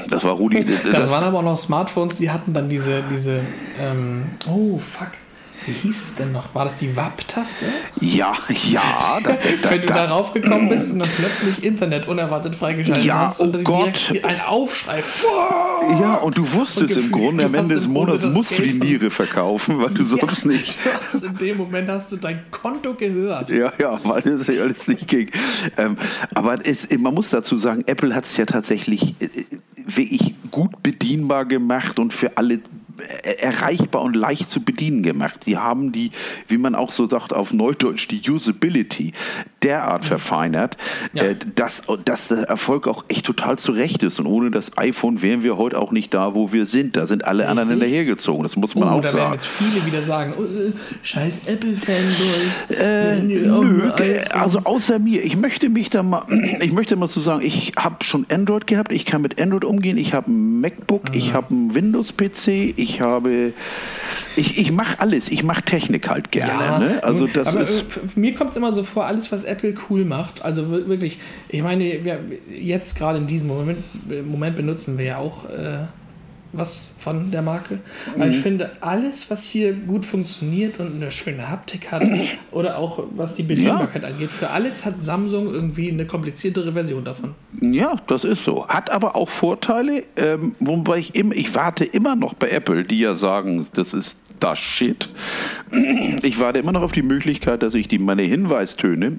Das 0.09 0.25
war 0.25 0.33
Rudi. 0.33 0.65
Das, 0.85 1.03
das 1.03 1.11
waren 1.11 1.25
aber 1.25 1.39
auch 1.39 1.43
noch 1.43 1.57
Smartphones, 1.57 2.19
die 2.19 2.31
hatten 2.31 2.53
dann 2.53 2.69
diese, 2.69 3.03
diese 3.11 3.41
ähm, 3.79 4.25
oh 4.47 4.79
fuck, 4.79 5.13
wie 5.67 5.73
hieß 5.73 6.03
es 6.03 6.15
denn 6.15 6.33
noch? 6.33 6.55
War 6.55 6.65
das 6.65 6.77
die 6.77 6.97
WAP-Taste? 6.97 7.67
Ja, 8.01 8.35
ja. 8.71 9.19
Das, 9.23 9.39
das, 9.41 9.47
Wenn 9.71 9.81
du 9.81 9.87
das, 9.87 9.97
darauf 9.97 10.33
gekommen 10.33 10.69
bist 10.69 10.93
und 10.93 10.99
dann 10.99 11.09
plötzlich 11.17 11.65
Internet 11.65 12.07
unerwartet 12.07 12.55
freigeschaltet 12.55 13.05
ja, 13.05 13.29
hast 13.29 13.41
und 13.41 13.57
oh 13.57 13.63
Gott. 13.63 14.13
ein 14.23 14.41
Aufschrei. 14.41 15.03
Ja, 16.01 16.17
und 16.17 16.37
du 16.39 16.53
wusstest 16.53 16.97
und 16.97 17.05
im 17.05 17.13
Grunde, 17.13 17.45
am 17.45 17.55
Ende 17.55 17.75
des 17.75 17.87
Monats 17.87 18.23
musst 18.25 18.59
du 18.59 18.63
die 18.63 18.75
Niere 18.75 19.11
verkaufen, 19.11 19.81
weil 19.81 19.91
du 19.91 20.03
ja, 20.17 20.19
sonst 20.21 20.45
nicht. 20.45 20.77
Du 21.13 21.27
in 21.27 21.37
dem 21.37 21.57
Moment 21.57 21.89
hast 21.89 22.13
du 22.13 22.17
dein 22.17 22.43
Konto 22.51 22.95
gehört. 22.95 23.51
Ja, 23.51 23.73
ja, 23.79 23.99
weil 24.05 24.23
das 24.23 24.47
ja 24.47 24.63
alles 24.63 24.87
nicht 24.89 25.09
ging. 25.09 25.31
Ähm, 25.77 25.97
aber 26.35 26.59
es, 26.65 26.89
man 26.99 27.15
muss 27.15 27.31
dazu 27.31 27.57
sagen, 27.57 27.85
Apple 27.87 28.15
hat 28.15 28.25
es 28.25 28.37
ja 28.37 28.47
tatsächlich 28.47 29.15
äh, 29.21 29.27
äh, 29.27 29.31
wirklich 29.87 30.35
gut 30.51 30.83
bedienbar 30.83 31.45
gemacht 31.45 31.99
und 31.99 32.13
für 32.13 32.37
alle 32.37 32.61
erreichbar 33.41 34.03
und 34.03 34.15
leicht 34.15 34.49
zu 34.49 34.61
bedienen 34.61 35.03
gemacht. 35.03 35.45
Sie 35.45 35.57
haben 35.57 35.93
die, 35.93 36.11
wie 36.49 36.59
man 36.59 36.75
auch 36.75 36.91
so 36.91 37.09
sagt 37.09 37.33
auf 37.33 37.53
Neudeutsch, 37.53 38.09
die 38.09 38.23
Usability 38.31 39.13
derart 39.63 40.03
mhm. 40.03 40.09
verfeinert, 40.09 40.77
ja. 41.13 41.25
äh, 41.25 41.37
dass, 41.55 41.83
dass 42.05 42.29
der 42.29 42.43
Erfolg 42.43 42.87
auch 42.87 43.05
echt 43.09 43.27
total 43.27 43.59
zurecht 43.59 44.03
ist. 44.03 44.21
Und 44.21 44.27
ohne 44.27 44.51
das 44.51 44.77
iPhone 44.79 45.23
wären 45.23 45.43
wir 45.43 45.57
heute 45.57 45.79
auch 45.81 45.91
nicht 45.91 46.15
da, 46.15 46.35
wo 46.35 46.53
wir 46.53 46.67
sind. 46.67 46.97
Da 46.97 47.07
sind 47.07 47.25
alle 47.25 47.39
Richtig. 47.41 47.51
anderen 47.51 47.69
hinterhergezogen. 47.71 48.43
Das 48.43 48.57
muss 48.57 48.75
man 48.75 48.89
oh, 48.89 48.93
auch 48.93 49.01
da 49.01 49.09
sagen. 49.09 49.17
Da 49.17 49.23
werden 49.23 49.33
jetzt 49.35 49.47
viele 49.47 49.87
wieder 49.87 50.03
sagen, 50.03 50.35
oh, 50.39 50.43
äh, 50.43 50.73
scheiß 51.03 51.43
Apple-Fanboys. 51.47 52.79
Äh, 52.79 53.23
nö, 53.23 53.91
also 54.31 54.61
außer 54.65 54.99
mir. 54.99 55.25
Ich 55.25 55.37
möchte 55.37 55.69
mich 55.69 55.91
da 55.91 56.03
mal, 56.03 56.25
ich 56.61 56.73
möchte 56.73 56.97
mal 56.97 57.09
so 57.09 57.21
sagen, 57.21 57.45
ich 57.45 57.73
habe 57.79 58.05
schon 58.05 58.27
Android 58.31 58.67
gehabt. 58.67 58.93
Ich 58.93 59.05
kann 59.05 59.23
mit 59.23 59.41
Android 59.41 59.65
umgehen. 59.65 59.97
Ich 59.97 60.13
habe 60.13 60.31
ein 60.31 60.61
MacBook. 60.61 61.11
Mhm. 61.11 61.19
Ich 61.19 61.33
habe 61.33 61.51
einen 61.51 61.75
Windows-PC 61.75 62.79
ich 62.85 63.01
habe, 63.01 63.53
ich, 64.37 64.59
ich 64.59 64.71
mache 64.71 65.01
alles, 65.01 65.29
ich 65.29 65.43
mache 65.43 65.63
Technik 65.63 66.09
halt 66.09 66.31
gerne. 66.31 66.53
Ja, 66.53 66.79
ne? 66.79 67.05
Also 67.05 67.27
das 67.27 67.49
aber 67.49 67.63
ist 67.63 67.83
äh, 67.83 68.01
mir 68.15 68.35
kommt 68.35 68.55
immer 68.57 68.73
so 68.73 68.85
vor, 68.85 69.07
alles 69.07 69.33
was 69.33 69.45
Apple 69.45 69.75
cool 69.89 70.05
macht, 70.05 70.45
also 70.45 70.71
wirklich, 70.71 71.19
ich 71.49 71.63
meine, 71.63 71.99
jetzt 72.49 72.97
gerade 72.97 73.19
in 73.19 73.27
diesem 73.27 73.49
Moment, 73.49 73.85
Moment 74.29 74.57
benutzen 74.57 74.99
wir 74.99 75.05
ja 75.05 75.19
auch 75.19 75.45
äh, 75.51 75.87
was 76.57 76.93
von 76.99 77.31
der 77.31 77.43
Marke. 77.43 77.81
Aber 78.15 78.27
mhm. 78.27 78.33
ich 78.33 78.39
finde, 78.39 78.71
alles, 78.81 79.31
was 79.31 79.45
hier 79.45 79.73
gut 79.73 80.07
funktioniert 80.07 80.79
und 80.81 80.95
eine 80.95 81.11
schöne 81.11 81.49
Haptik 81.49 81.91
hat 81.91 82.05
oder 82.51 82.79
auch 82.79 83.05
was 83.15 83.35
die 83.35 83.43
Bedienbarkeit 83.43 84.03
ja. 84.03 84.09
angeht, 84.09 84.31
für 84.31 84.51
alles 84.51 84.85
hat 84.85 85.03
Samsung 85.03 85.53
irgendwie 85.53 85.91
eine 85.91 86.07
kompliziertere 86.07 86.73
Version 86.73 87.05
davon. 87.05 87.35
Ja, 87.61 87.97
das 88.07 88.25
ist 88.25 88.45
so. 88.45 88.67
Hat 88.69 88.91
aber 88.91 89.17
auch 89.17 89.29
Vorteile, 89.29 90.05
ähm, 90.17 90.55
wobei 90.61 90.99
ich 90.99 91.15
immer, 91.15 91.35
ich 91.35 91.55
warte 91.55 91.85
immer 91.85 92.17
noch 92.17 92.35
bei 92.35 92.49
Apple, 92.49 92.85
die 92.85 93.01
ja 93.01 93.17
sagen, 93.17 93.67
das 93.75 93.95
ist 93.95 94.19
das 94.41 94.59
Shit. 94.59 95.09
Ich 96.23 96.41
warte 96.41 96.59
immer 96.59 96.73
noch 96.73 96.83
auf 96.83 96.93
die 96.93 97.03
Möglichkeit, 97.03 97.63
dass 97.63 97.75
ich 97.75 97.89
die, 97.89 97.99
meine 97.99 98.23
Hinweistöne 98.23 99.19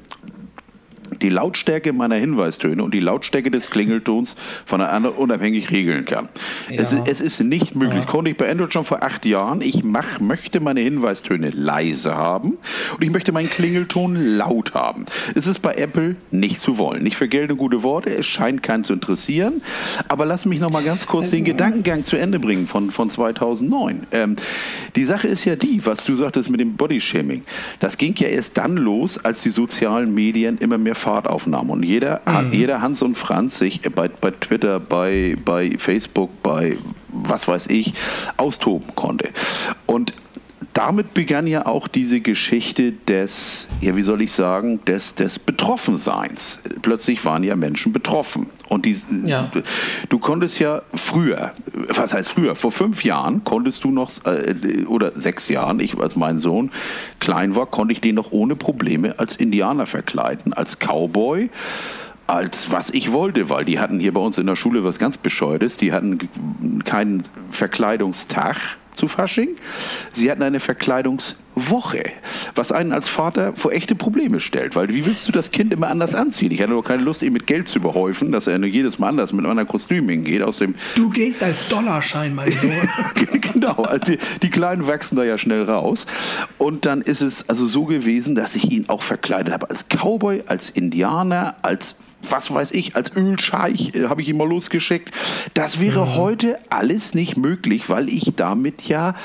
die 1.22 1.30
Lautstärke 1.30 1.94
meiner 1.94 2.16
Hinweistöne 2.16 2.84
und 2.84 2.94
die 2.94 3.00
Lautstärke 3.00 3.52
des 3.52 3.70
Klingeltons 3.70 4.36
voneinander 4.66 5.18
unabhängig 5.18 5.72
regeln 5.72 6.06
kann. 6.06 6.30
Ja. 6.70 6.82
Es, 6.82 6.94
es, 6.94 7.22
ist 7.22 7.42
nicht 7.42 7.76
möglich. 7.76 8.06
Ja. 8.06 8.10
Konnte 8.10 8.32
ich 8.32 8.38
bei 8.38 8.50
Android 8.50 8.74
schon 8.74 8.86
vor 8.86 9.04
acht 9.04 9.26
Jahren. 9.26 9.62
Ich 9.62 9.84
mach, 9.84 10.20
möchte 10.20 10.60
meine 10.60 10.82
Hinweistöne 10.82 11.50
leise 11.50 12.16
haben 12.16 12.58
und 12.94 13.04
ich 13.04 13.10
möchte 13.10 13.32
meinen 13.32 13.50
Klingelton 13.50 14.16
laut 14.38 14.74
haben. 14.74 15.06
Es 15.34 15.48
ist 15.48 15.62
bei 15.62 15.74
Apple 15.76 16.16
nicht 16.32 16.60
zu 16.60 16.78
wollen. 16.78 17.04
Nicht 17.04 17.18
für 17.18 17.28
Geld 17.28 17.52
und 17.52 17.58
gute 17.58 17.84
Worte. 17.84 18.10
Es 18.10 18.26
scheint 18.26 18.64
keinen 18.64 18.84
zu 18.84 18.94
interessieren. 18.94 19.62
Aber 20.08 20.26
lass 20.26 20.46
mich 20.46 20.60
noch 20.60 20.72
mal 20.72 20.84
ganz 20.84 21.06
kurz 21.06 21.32
den 21.32 21.44
Gedankengang 21.44 22.04
zu 22.04 22.18
Ende 22.18 22.40
bringen 22.40 22.68
von, 22.68 22.92
von 22.92 23.10
2009. 23.10 24.08
Ähm, 24.12 24.36
die 24.96 25.06
Sache 25.06 25.28
ist 25.28 25.46
ja 25.46 25.56
die, 25.56 25.86
was 25.86 26.04
du 26.04 26.16
sagtest 26.16 26.50
mit 26.50 26.60
dem 26.60 26.76
Bodyshaming. 26.76 27.44
Das 27.80 27.98
ging 27.98 28.16
ja 28.18 28.28
erst 28.28 28.58
dann 28.58 28.78
los, 28.78 29.24
als 29.24 29.42
die 29.42 29.50
sozialen 29.50 30.14
Medien 30.14 30.58
immer 30.60 30.78
mehr 30.78 30.95
Fahrt 30.96 31.28
aufnahm 31.28 31.70
und 31.70 31.84
jeder, 31.84 32.22
mhm. 32.26 32.52
jeder 32.52 32.82
Hans 32.82 33.02
und 33.02 33.16
Franz 33.16 33.60
sich 33.60 33.82
bei, 33.94 34.08
bei 34.08 34.32
Twitter, 34.32 34.80
bei, 34.80 35.36
bei 35.44 35.76
Facebook, 35.78 36.30
bei 36.42 36.78
was 37.10 37.48
weiß 37.48 37.68
ich, 37.68 37.94
austoben 38.38 38.96
konnte. 38.96 39.30
Und 39.86 40.14
damit 40.76 41.14
begann 41.14 41.48
ja 41.48 41.66
auch 41.66 41.88
diese 41.88 42.20
Geschichte 42.20 42.92
des, 42.92 43.70
ja, 43.80 43.96
wie 43.96 44.02
soll 44.02 44.22
ich 44.22 44.34
sagen, 44.34 44.84
des, 44.84 45.16
des 45.16 45.40
Betroffenseins. 45.40 46.60
Plötzlich 46.82 47.24
waren 47.24 47.44
ja 47.44 47.56
Menschen 47.56 47.94
betroffen. 47.94 48.48
Und 48.68 48.86
die, 48.86 48.98
ja. 49.24 49.50
du 50.10 50.20
konntest 50.20 50.60
ja 50.60 50.82
früher, 50.94 51.54
was 51.88 52.14
heißt 52.14 52.34
früher, 52.34 52.56
vor 52.56 52.74
fünf 52.74 53.06
Jahren 53.06 53.46
konntest 53.46 53.86
du 53.86 53.92
noch, 53.92 54.12
äh, 54.26 54.84
oder 54.86 55.14
sechs 55.16 55.48
Jahren, 55.48 55.80
ich 55.80 55.98
als 55.98 56.18
mein 56.18 56.40
Sohn 56.40 56.72
klein 57.22 57.56
war, 57.56 57.68
konnte 57.68 57.94
ich 57.94 58.02
den 58.02 58.16
noch 58.16 58.34
ohne 58.34 58.58
Probleme 58.58 59.18
als 59.18 59.38
Indianer 59.38 59.86
verkleiden, 59.86 60.52
als 60.52 60.78
Cowboy 60.78 61.50
als 62.28 62.72
was 62.72 62.90
ich 62.90 63.12
wollte, 63.12 63.52
weil 63.52 63.66
die 63.66 63.80
hatten 63.80 64.00
hier 64.00 64.12
bei 64.12 64.20
uns 64.20 64.40
in 64.40 64.48
der 64.48 64.56
Schule 64.56 64.84
was 64.84 64.98
ganz 64.98 65.16
Bescheuertes. 65.16 65.78
Die 65.78 65.94
hatten 65.94 66.18
keinen 66.84 67.24
Verkleidungstag 67.52 68.58
zu 68.96 69.08
Fasching. 69.08 69.50
Sie 70.14 70.30
hatten 70.32 70.44
eine 70.44 70.60
Verkleidungswoche, 70.60 72.04
was 72.56 72.72
einen 72.72 72.92
als 72.92 73.10
Vater 73.10 73.54
vor 73.56 73.72
echte 73.72 73.96
Probleme 73.96 74.40
stellt. 74.40 74.76
Weil 74.76 74.90
wie 74.90 75.06
willst 75.06 75.28
du 75.28 75.32
das 75.32 75.52
Kind 75.52 75.74
immer 75.74 75.88
anders 75.88 76.16
anziehen? 76.16 76.52
Ich 76.52 76.62
hatte 76.62 76.72
doch 76.72 76.84
keine 76.84 77.04
Lust, 77.04 77.22
ihn 77.22 77.34
mit 77.34 77.48
Geld 77.48 77.68
zu 77.68 77.80
überhäufen, 77.80 78.32
dass 78.32 78.48
er 78.48 78.58
nur 78.60 78.70
jedes 78.70 79.00
Mal 79.00 79.10
anders 79.10 79.34
mit 79.34 79.40
einem 79.40 79.52
anderen 79.52 79.68
Kostüm 79.68 80.10
hingeht. 80.10 80.44
Aus 80.44 80.58
dem 80.58 80.76
du 80.96 81.10
gehst 81.10 81.44
als 81.44 81.68
Dollarschein, 81.70 82.34
mein 82.34 82.52
Sohn. 82.56 83.42
genau, 83.42 83.84
also 83.84 84.14
die, 84.14 84.18
die 84.42 84.50
Kleinen 84.50 84.88
wachsen 84.88 85.16
da 85.16 85.24
ja 85.24 85.38
schnell 85.38 85.64
raus. 85.64 86.06
Und 86.58 86.86
dann 86.86 87.02
ist 87.02 87.22
es 87.22 87.50
also 87.50 87.68
so 87.68 87.86
gewesen, 87.86 88.36
dass 88.36 88.56
ich 88.56 88.72
ihn 88.72 88.86
auch 88.90 89.02
verkleidet 89.02 89.54
habe 89.54 89.70
als 89.70 89.86
Cowboy, 89.90 90.44
als 90.48 90.70
Indianer, 90.70 91.56
als 91.62 91.96
was 92.30 92.54
weiß 92.54 92.72
ich, 92.72 92.96
als 92.96 93.16
Ölscheich 93.16 93.94
äh, 93.96 94.08
habe 94.08 94.22
ich 94.22 94.30
ihn 94.30 94.38
mal 94.38 94.48
losgeschickt. 94.48 95.12
Das 95.54 95.80
wäre 95.80 96.06
mhm. 96.06 96.16
heute 96.16 96.60
alles 96.70 97.14
nicht 97.14 97.38
möglich, 97.38 97.90
weil 97.90 98.10
ich 98.10 98.34
damit 98.36 98.88
ja 98.88 99.16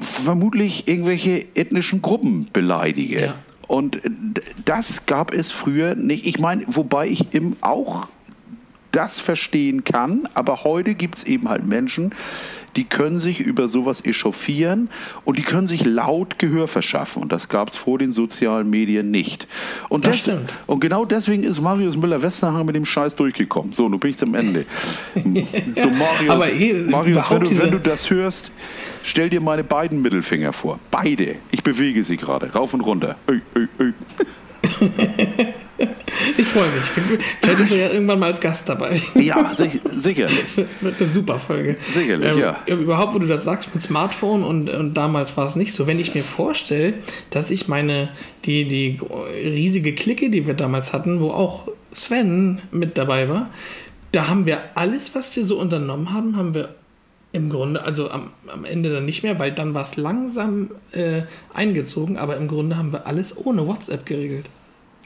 vermutlich 0.00 0.88
irgendwelche 0.88 1.46
ethnischen 1.54 2.02
Gruppen 2.02 2.48
beleidige. 2.52 3.20
Ja. 3.20 3.34
Und 3.68 4.00
das 4.64 5.06
gab 5.06 5.32
es 5.32 5.50
früher 5.50 5.94
nicht. 5.94 6.26
Ich 6.26 6.38
meine, 6.38 6.64
wobei 6.66 7.08
ich 7.08 7.32
eben 7.34 7.56
auch 7.60 8.08
das 8.92 9.20
verstehen 9.20 9.84
kann, 9.84 10.28
aber 10.34 10.64
heute 10.64 10.94
gibt 10.94 11.18
es 11.18 11.24
eben 11.24 11.48
halt 11.48 11.66
Menschen, 11.66 12.12
die 12.76 12.84
können 12.84 13.20
sich 13.20 13.40
über 13.40 13.68
sowas 13.68 14.04
echauffieren 14.04 14.88
und 15.24 15.38
die 15.38 15.42
können 15.42 15.66
sich 15.66 15.84
laut 15.84 16.38
Gehör 16.38 16.68
verschaffen. 16.68 17.22
Und 17.22 17.32
das 17.32 17.48
gab 17.48 17.68
es 17.68 17.76
vor 17.76 17.98
den 17.98 18.12
sozialen 18.12 18.70
Medien 18.70 19.10
nicht. 19.10 19.46
Und, 19.88 20.06
das, 20.06 20.22
das 20.22 20.38
und 20.66 20.80
genau 20.80 21.04
deswegen 21.04 21.42
ist 21.42 21.60
Marius 21.60 21.96
Müller-Westernhagen 21.96 22.66
mit 22.66 22.74
dem 22.74 22.84
Scheiß 22.84 23.14
durchgekommen. 23.16 23.72
So, 23.72 23.88
nun 23.88 24.00
bin 24.00 24.12
ich 24.12 24.16
zum 24.16 24.34
Ende. 24.34 24.64
so, 25.14 25.90
Marius, 25.90 26.30
Aber 26.30 26.52
eh, 26.52 26.72
Marius 26.88 27.30
wenn, 27.30 27.40
du, 27.40 27.58
wenn 27.58 27.70
du 27.72 27.80
das 27.80 28.08
hörst, 28.10 28.50
stell 29.02 29.28
dir 29.28 29.40
meine 29.40 29.64
beiden 29.64 30.00
Mittelfinger 30.00 30.52
vor. 30.52 30.78
Beide. 30.90 31.36
Ich 31.50 31.62
bewege 31.62 32.04
sie 32.04 32.16
gerade, 32.16 32.52
rauf 32.52 32.72
und 32.72 32.80
runter. 32.80 33.16
Ö, 33.28 33.40
ö, 33.54 33.66
ö. 33.78 33.92
Ich 36.36 36.46
freue 36.46 36.68
mich. 36.68 37.24
Vielleicht 37.40 37.60
ist 37.60 37.70
er 37.72 37.76
ja 37.78 37.90
irgendwann 37.90 38.18
mal 38.18 38.26
als 38.26 38.40
Gast 38.40 38.68
dabei. 38.68 39.00
Ja, 39.14 39.54
sich, 39.54 39.80
sicherlich. 39.98 40.56
Wird 40.80 40.96
eine 40.98 41.08
super 41.08 41.38
Folge. 41.38 41.76
Sicherlich, 41.92 42.34
ähm, 42.34 42.38
ja. 42.38 42.58
Überhaupt, 42.66 43.14
wo 43.14 43.18
du 43.18 43.26
das 43.26 43.44
sagst 43.44 43.74
mit 43.74 43.82
Smartphone 43.82 44.42
und, 44.44 44.70
und 44.70 44.94
damals 44.94 45.36
war 45.36 45.46
es 45.46 45.56
nicht 45.56 45.72
so. 45.72 45.86
Wenn 45.86 45.98
ich 45.98 46.14
mir 46.14 46.22
vorstelle, 46.22 46.94
dass 47.30 47.50
ich 47.50 47.68
meine, 47.68 48.10
die, 48.44 48.64
die 48.64 49.00
riesige 49.44 49.94
Clique, 49.94 50.30
die 50.30 50.46
wir 50.46 50.54
damals 50.54 50.92
hatten, 50.92 51.20
wo 51.20 51.30
auch 51.30 51.68
Sven 51.92 52.60
mit 52.70 52.98
dabei 52.98 53.28
war, 53.28 53.50
da 54.12 54.28
haben 54.28 54.46
wir 54.46 54.60
alles, 54.74 55.14
was 55.14 55.34
wir 55.34 55.44
so 55.44 55.58
unternommen 55.58 56.12
haben, 56.12 56.36
haben 56.36 56.54
wir 56.54 56.74
im 57.32 57.48
Grunde, 57.48 57.82
also 57.82 58.10
am, 58.10 58.30
am 58.52 58.64
Ende 58.64 58.92
dann 58.92 59.06
nicht 59.06 59.22
mehr, 59.22 59.38
weil 59.38 59.52
dann 59.52 59.72
war 59.72 59.82
es 59.82 59.96
langsam 59.96 60.70
äh, 60.92 61.22
eingezogen, 61.54 62.18
aber 62.18 62.36
im 62.36 62.46
Grunde 62.46 62.76
haben 62.76 62.92
wir 62.92 63.06
alles 63.06 63.34
ohne 63.36 63.66
WhatsApp 63.66 64.04
geregelt. 64.04 64.46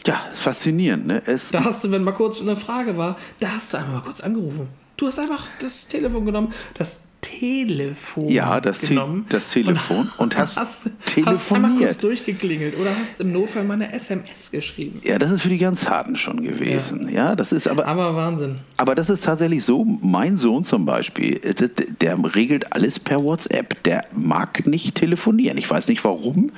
Ja, 0.05 0.25
faszinierend, 0.35 1.07
ne? 1.07 1.23
Es 1.27 1.51
da 1.51 1.65
hast 1.65 1.85
du, 1.85 1.91
wenn 1.91 2.05
mal 2.05 2.13
kurz 2.13 2.41
eine 2.41 2.57
Frage 2.57 2.97
war, 2.97 3.17
da 3.41 3.49
hast 3.53 3.73
du 3.73 3.79
einmal 3.79 4.03
kurz 4.03 4.21
angerufen. 4.21 4.69
Du 4.97 5.07
hast 5.07 5.19
einfach 5.19 5.47
das 5.61 5.87
Telefon 5.87 6.25
genommen, 6.27 6.53
das 6.75 7.01
Telefon 7.27 8.29
ja, 8.29 8.61
das 8.61 8.81
genommen. 8.83 9.27
Te 9.29 9.37
das 9.37 9.51
Telefon 9.51 10.03
und, 10.03 10.13
und 10.19 10.37
hast, 10.37 10.57
hast 10.59 10.91
telefoniert. 11.05 11.37
Hast 11.37 11.53
einmal 11.53 11.79
kurz 11.79 11.99
durchgeklingelt 11.99 12.79
oder 12.79 12.91
hast 12.97 13.21
im 13.21 13.33
Notfall 13.33 13.65
mal 13.65 13.75
eine 13.75 13.93
SMS 13.93 14.51
geschrieben. 14.51 15.01
Ja, 15.03 15.19
das 15.19 15.33
ist 15.33 15.43
für 15.43 15.49
die 15.49 15.59
ganz 15.59 15.89
Harten 15.89 16.15
schon 16.17 16.43
gewesen. 16.43 17.09
Ja, 17.09 17.31
ja 17.31 17.37
das 17.37 17.53
ist 17.53 17.67
aber. 17.67 17.87
Aber 17.87 18.15
Wahnsinn. 18.15 18.61
Aber 18.77 18.95
das 18.95 19.11
ist 19.11 19.25
tatsächlich 19.25 19.65
so. 19.65 19.85
Mein 19.85 20.37
Sohn 20.37 20.65
zum 20.65 20.87
Beispiel, 20.87 21.39
der, 21.39 21.69
der 21.69 22.35
regelt 22.35 22.73
alles 22.73 23.01
per 23.01 23.23
WhatsApp. 23.23 23.83
Der 23.83 24.05
mag 24.15 24.67
nicht 24.67 24.95
telefonieren. 24.95 25.59
Ich 25.59 25.69
weiß 25.69 25.89
nicht 25.89 26.05
warum. 26.05 26.53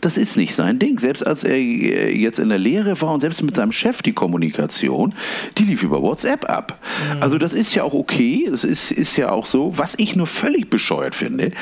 Das 0.00 0.16
ist 0.16 0.36
nicht 0.36 0.54
sein 0.54 0.78
Ding. 0.78 0.98
Selbst 0.98 1.26
als 1.26 1.44
er 1.44 1.56
äh, 1.56 2.16
jetzt 2.16 2.38
in 2.38 2.48
der 2.48 2.58
Lehre 2.58 3.00
war 3.00 3.14
und 3.14 3.20
selbst 3.20 3.42
mit 3.42 3.56
seinem 3.56 3.72
Chef 3.72 4.02
die 4.02 4.12
Kommunikation, 4.12 5.14
die 5.56 5.64
lief 5.64 5.82
über 5.82 6.02
WhatsApp 6.02 6.48
ab. 6.50 6.80
Mhm. 7.14 7.22
Also 7.22 7.38
das 7.38 7.52
ist 7.52 7.74
ja 7.74 7.84
auch 7.84 7.94
okay. 7.94 8.48
Das 8.50 8.64
ist, 8.64 8.90
ist 8.90 9.16
ja 9.16 9.30
auch 9.30 9.46
so. 9.46 9.76
Was 9.76 9.94
ich 9.96 10.07
nur 10.16 10.26
völlig 10.26 10.70
bescheuert 10.70 11.14
finde, 11.14 11.52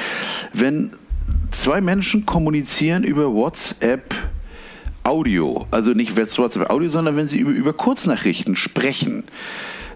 wenn 0.53 0.91
zwei 1.51 1.81
Menschen 1.81 2.27
kommunizieren 2.27 3.05
über 3.05 3.33
WhatsApp 3.33 4.15
Audio, 5.05 5.67
also 5.71 5.93
nicht 5.93 6.17
WhatsApp 6.17 6.71
Audio, 6.71 6.89
sondern 6.89 7.17
wenn 7.17 7.29
sie 7.29 7.39
über, 7.39 7.53
über 7.53 7.73
Kurznachrichten 7.73 8.57
sprechen. 8.57 9.25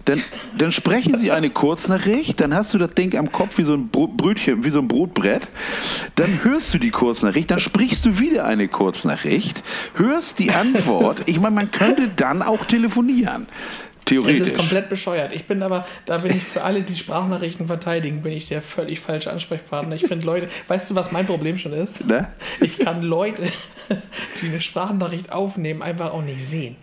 Dann, 0.05 0.19
dann 0.57 0.71
sprechen 0.71 1.17
sie 1.19 1.31
eine 1.31 1.51
Kurznachricht, 1.51 2.39
dann 2.39 2.55
hast 2.55 2.73
du 2.73 2.79
das 2.79 2.91
Ding 2.91 3.15
am 3.15 3.31
Kopf 3.31 3.57
wie 3.59 3.63
so 3.63 3.73
ein 3.73 3.89
Brötchen, 3.89 4.63
wie 4.63 4.71
so 4.71 4.79
ein 4.79 4.87
Brotbrett. 4.87 5.47
Dann 6.15 6.43
hörst 6.43 6.73
du 6.73 6.79
die 6.79 6.89
Kurznachricht, 6.89 7.51
dann 7.51 7.59
sprichst 7.59 8.05
du 8.05 8.19
wieder 8.19 8.45
eine 8.45 8.67
Kurznachricht, 8.67 9.61
hörst 9.95 10.39
die 10.39 10.51
Antwort. 10.51 11.17
Ich 11.27 11.39
meine, 11.39 11.55
man 11.55 11.69
könnte 11.69 12.09
dann 12.15 12.41
auch 12.41 12.65
telefonieren. 12.65 13.45
Theoretisch. 14.05 14.41
Es 14.41 14.47
ist 14.47 14.57
komplett 14.57 14.89
bescheuert. 14.89 15.33
Ich 15.33 15.45
bin 15.45 15.63
aber, 15.63 15.85
da 16.05 16.17
bin 16.17 16.35
ich 16.35 16.43
für 16.43 16.63
alle, 16.63 16.81
die 16.81 16.95
Sprachnachrichten 16.95 17.67
verteidigen, 17.67 18.21
bin 18.21 18.33
ich 18.33 18.47
der 18.47 18.61
völlig 18.61 18.99
falsche 18.99 19.31
Ansprechpartner. 19.31 19.95
Ich 19.95 20.05
finde 20.05 20.25
Leute, 20.25 20.49
weißt 20.67 20.89
du, 20.89 20.95
was 20.95 21.11
mein 21.11 21.25
Problem 21.25 21.57
schon 21.57 21.73
ist? 21.73 22.07
Ne? 22.07 22.27
Ich 22.59 22.79
kann 22.79 23.03
Leute, 23.03 23.43
die 24.41 24.47
eine 24.47 24.61
Sprachnachricht 24.61 25.31
aufnehmen, 25.31 25.81
einfach 25.81 26.11
auch 26.13 26.23
nicht 26.23 26.45
sehen. 26.45 26.75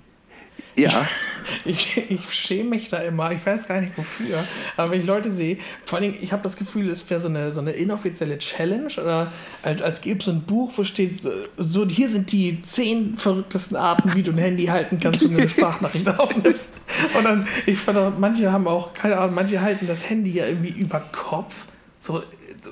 Ja. 0.79 1.09
Ich, 1.65 1.97
ich, 2.11 2.33
schäme 2.35 2.71
mich 2.71 2.91
da 2.91 2.99
immer. 2.99 3.33
Ich 3.33 3.45
weiß 3.45 3.67
gar 3.67 3.81
nicht 3.81 3.97
wofür. 3.97 4.45
Aber 4.77 4.91
wenn 4.91 5.01
ich 5.01 5.07
Leute 5.07 5.31
sehe, 5.31 5.57
vor 5.87 5.99
allem, 5.99 6.15
ich 6.21 6.33
habe 6.33 6.43
das 6.43 6.57
Gefühl, 6.57 6.91
es 6.91 7.09
wäre 7.09 7.21
so 7.21 7.29
eine, 7.29 7.51
so 7.53 7.61
eine 7.61 7.71
inoffizielle 7.71 8.39
Challenge 8.39 8.93
oder 9.01 9.33
als, 9.63 9.81
als 9.81 10.03
gäbe 10.03 10.19
es 10.19 10.27
so 10.27 10.31
ein 10.31 10.43
Buch, 10.43 10.73
wo 10.77 10.85
steht, 10.85 11.19
so, 11.57 11.89
hier 11.89 12.11
sind 12.11 12.33
die 12.33 12.61
zehn 12.61 13.15
verrücktesten 13.15 13.79
Arten, 13.79 14.15
wie 14.15 14.23
du 14.23 14.33
ein 14.33 14.37
Handy 14.39 14.67
halten 14.67 15.01
kannst, 15.01 15.25
wenn 15.25 15.33
du 15.33 15.39
eine 15.39 15.49
Sprachnachricht 15.49 16.09
aufnimmst. 16.19 16.69
Und 17.17 17.25
dann, 17.25 17.49
ich 17.65 17.79
fand 17.79 18.19
manche 18.19 18.53
haben 18.53 18.67
auch, 18.67 18.93
keine 18.93 19.17
Ahnung, 19.17 19.35
manche 19.35 19.63
halten 19.63 19.87
das 19.87 20.09
Handy 20.09 20.33
ja 20.33 20.47
irgendwie 20.47 20.79
über 20.79 21.01
Kopf, 21.13 21.65
so 21.97 22.23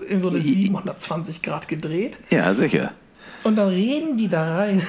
in 0.08 0.22
so 0.22 0.28
eine 0.28 0.38
720 0.38 1.42
Grad 1.42 1.68
gedreht. 1.68 2.18
Ja, 2.30 2.52
sicher. 2.54 2.92
Und 3.44 3.56
dann 3.56 3.68
reden 3.68 4.16
die 4.16 4.28
da 4.28 4.56
rein. 4.56 4.82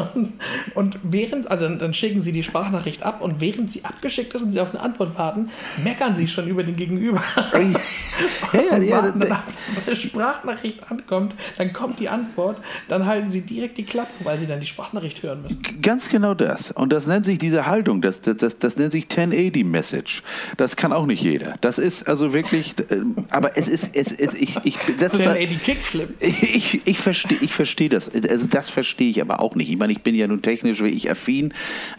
und 0.74 0.98
während, 1.02 1.50
also 1.50 1.68
dann 1.68 1.92
schicken 1.92 2.20
sie 2.20 2.32
die 2.32 2.42
Sprachnachricht 2.42 3.02
ab 3.02 3.20
und 3.20 3.40
während 3.40 3.72
sie 3.72 3.84
abgeschickt 3.84 4.32
ist 4.34 4.42
und 4.42 4.52
sie 4.52 4.60
auf 4.60 4.70
eine 4.70 4.82
Antwort 4.82 5.18
warten, 5.18 5.48
meckern 5.82 6.14
sie 6.14 6.28
schon 6.28 6.46
über 6.46 6.62
den 6.62 6.76
Gegenüber. 6.76 7.20
ja, 8.52 8.60
ja, 8.60 8.78
ja, 8.78 9.02
warten, 9.02 9.20
dann, 9.20 9.38
eine 9.86 9.96
Sprachnachricht 9.96 10.90
ankommt, 10.90 11.34
dann 11.58 11.72
kommt 11.72 11.98
die 11.98 12.08
Antwort, 12.08 12.58
dann 12.88 13.06
halten 13.06 13.30
sie 13.30 13.40
direkt 13.40 13.78
die 13.78 13.84
Klappe, 13.84 14.12
weil 14.20 14.38
sie 14.38 14.46
dann 14.46 14.60
die 14.60 14.66
Sprachnachricht 14.66 15.22
hören 15.22 15.42
müssen. 15.42 15.60
Ganz 15.82 16.08
genau 16.08 16.34
das. 16.34 16.70
Und 16.70 16.92
das 16.92 17.06
nennt 17.06 17.24
sich 17.24 17.38
diese 17.38 17.66
Haltung, 17.66 18.02
das, 18.02 18.20
das, 18.20 18.36
das, 18.36 18.58
das 18.58 18.76
nennt 18.76 18.92
sich 18.92 19.04
1080 19.04 19.64
Message. 19.64 20.22
Das 20.56 20.76
kann 20.76 20.92
auch 20.92 21.06
nicht 21.06 21.22
jeder. 21.22 21.54
Das 21.60 21.78
ist 21.78 22.06
also 22.08 22.32
wirklich, 22.32 22.74
äh, 22.78 23.00
aber 23.30 23.56
es 23.56 23.68
ist, 23.68 23.96
es, 23.96 24.12
es 24.12 24.34
ich, 24.34 24.56
ich, 24.64 24.76
das 24.98 25.14
1080 25.14 25.50
ist, 25.50 25.64
Kickflip. 25.64 26.08
Ich, 26.20 26.54
ich, 26.54 26.86
ich 26.86 26.98
verstehe, 26.98 27.38
ich 27.40 27.52
verstehe 27.52 27.69
verstehe 27.70 27.88
das. 27.88 28.10
Also 28.28 28.46
das 28.48 28.68
verstehe 28.68 29.10
ich 29.10 29.20
aber 29.20 29.38
auch 29.40 29.54
nicht. 29.54 29.70
Ich 29.70 29.78
meine, 29.78 29.92
ich 29.92 30.02
bin 30.02 30.16
ja 30.16 30.26
nun 30.26 30.42
technisch 30.42 30.82
wie 30.82 30.88
ich 30.88 31.08
affin, 31.08 31.52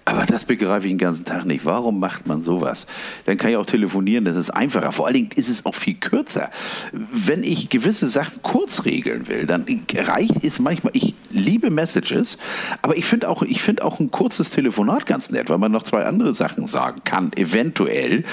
aber 0.03 0.25
das 0.25 0.43
begreife 0.43 0.85
ich 0.85 0.91
den 0.91 0.97
ganzen 0.97 1.23
Tag 1.23 1.45
nicht. 1.45 1.65
Warum 1.65 1.99
macht 1.99 2.27
man 2.27 2.43
sowas? 2.43 2.87
Dann 3.25 3.37
kann 3.37 3.51
ich 3.51 3.55
auch 3.55 3.65
telefonieren, 3.65 4.25
das 4.25 4.35
ist 4.35 4.49
einfacher. 4.49 4.91
Vor 4.91 5.05
allen 5.07 5.13
Dingen 5.13 5.29
ist 5.35 5.49
es 5.49 5.65
auch 5.65 5.75
viel 5.75 5.93
kürzer. 5.93 6.49
Wenn 6.91 7.43
ich 7.43 7.69
gewisse 7.69 8.09
Sachen 8.09 8.41
kurz 8.41 8.83
regeln 8.83 9.29
will, 9.29 9.45
dann 9.45 9.65
reicht 9.95 10.43
es 10.43 10.59
manchmal, 10.59 10.91
ich 10.93 11.15
liebe 11.29 11.69
Messages, 11.69 12.37
aber 12.81 12.97
ich 12.97 13.05
finde 13.05 13.29
auch, 13.29 13.41
ich 13.43 13.61
auch 13.81 14.01
ein 14.01 14.11
kurzes 14.11 14.49
Telefonat 14.49 15.05
ganz 15.05 15.31
nett, 15.31 15.49
weil 15.49 15.57
man 15.57 15.71
noch 15.71 15.83
zwei 15.83 16.03
andere 16.03 16.33
Sachen 16.33 16.67
sagen 16.67 17.01
kann, 17.05 17.31
eventuell. 17.37 18.25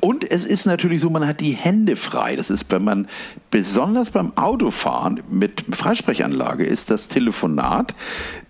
Und 0.00 0.28
es 0.30 0.44
ist 0.44 0.64
natürlich 0.64 1.02
so, 1.02 1.10
man 1.10 1.26
hat 1.26 1.42
die 1.42 1.52
Hände 1.52 1.96
frei. 1.96 2.36
Das 2.36 2.48
ist, 2.48 2.64
wenn 2.70 2.84
man 2.84 3.08
besonders 3.50 4.10
beim 4.10 4.32
Autofahren 4.38 5.20
mit 5.28 5.64
Freisprechanlage 5.70 6.64
ist, 6.64 6.85
das 6.86 7.08
Telefonat 7.08 7.94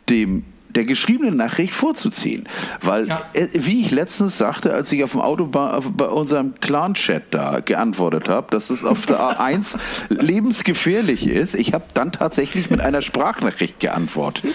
dem 0.09 0.45
der 0.77 0.85
geschriebenen 0.85 1.37
Nachricht 1.37 1.73
vorzuziehen. 1.73 2.47
Weil, 2.83 3.09
ja. 3.09 3.19
Äh, 3.33 3.49
wie 3.55 3.81
ich 3.81 3.91
letztens 3.91 4.39
sagte, 4.39 4.75
als 4.75 4.93
ich 4.93 5.03
auf 5.03 5.13
dem 5.13 5.23
Autobahn 5.23 5.95
bei 5.97 6.07
unserem 6.07 6.55
Clan-Chat 6.61 7.23
da 7.31 7.61
geantwortet 7.61 8.29
habe, 8.29 8.49
dass 8.51 8.71
es 8.71 8.85
auf 8.85 9.07
der 9.07 9.19
A1 9.19 9.77
lebensgefährlich 10.11 11.27
ist, 11.27 11.55
ich 11.55 11.73
habe 11.73 11.85
dann 11.95 12.13
tatsächlich 12.13 12.71
mit 12.71 12.81
einer 12.81 13.01
Sprachnachricht 13.01 13.81
geantwortet. 13.81 14.55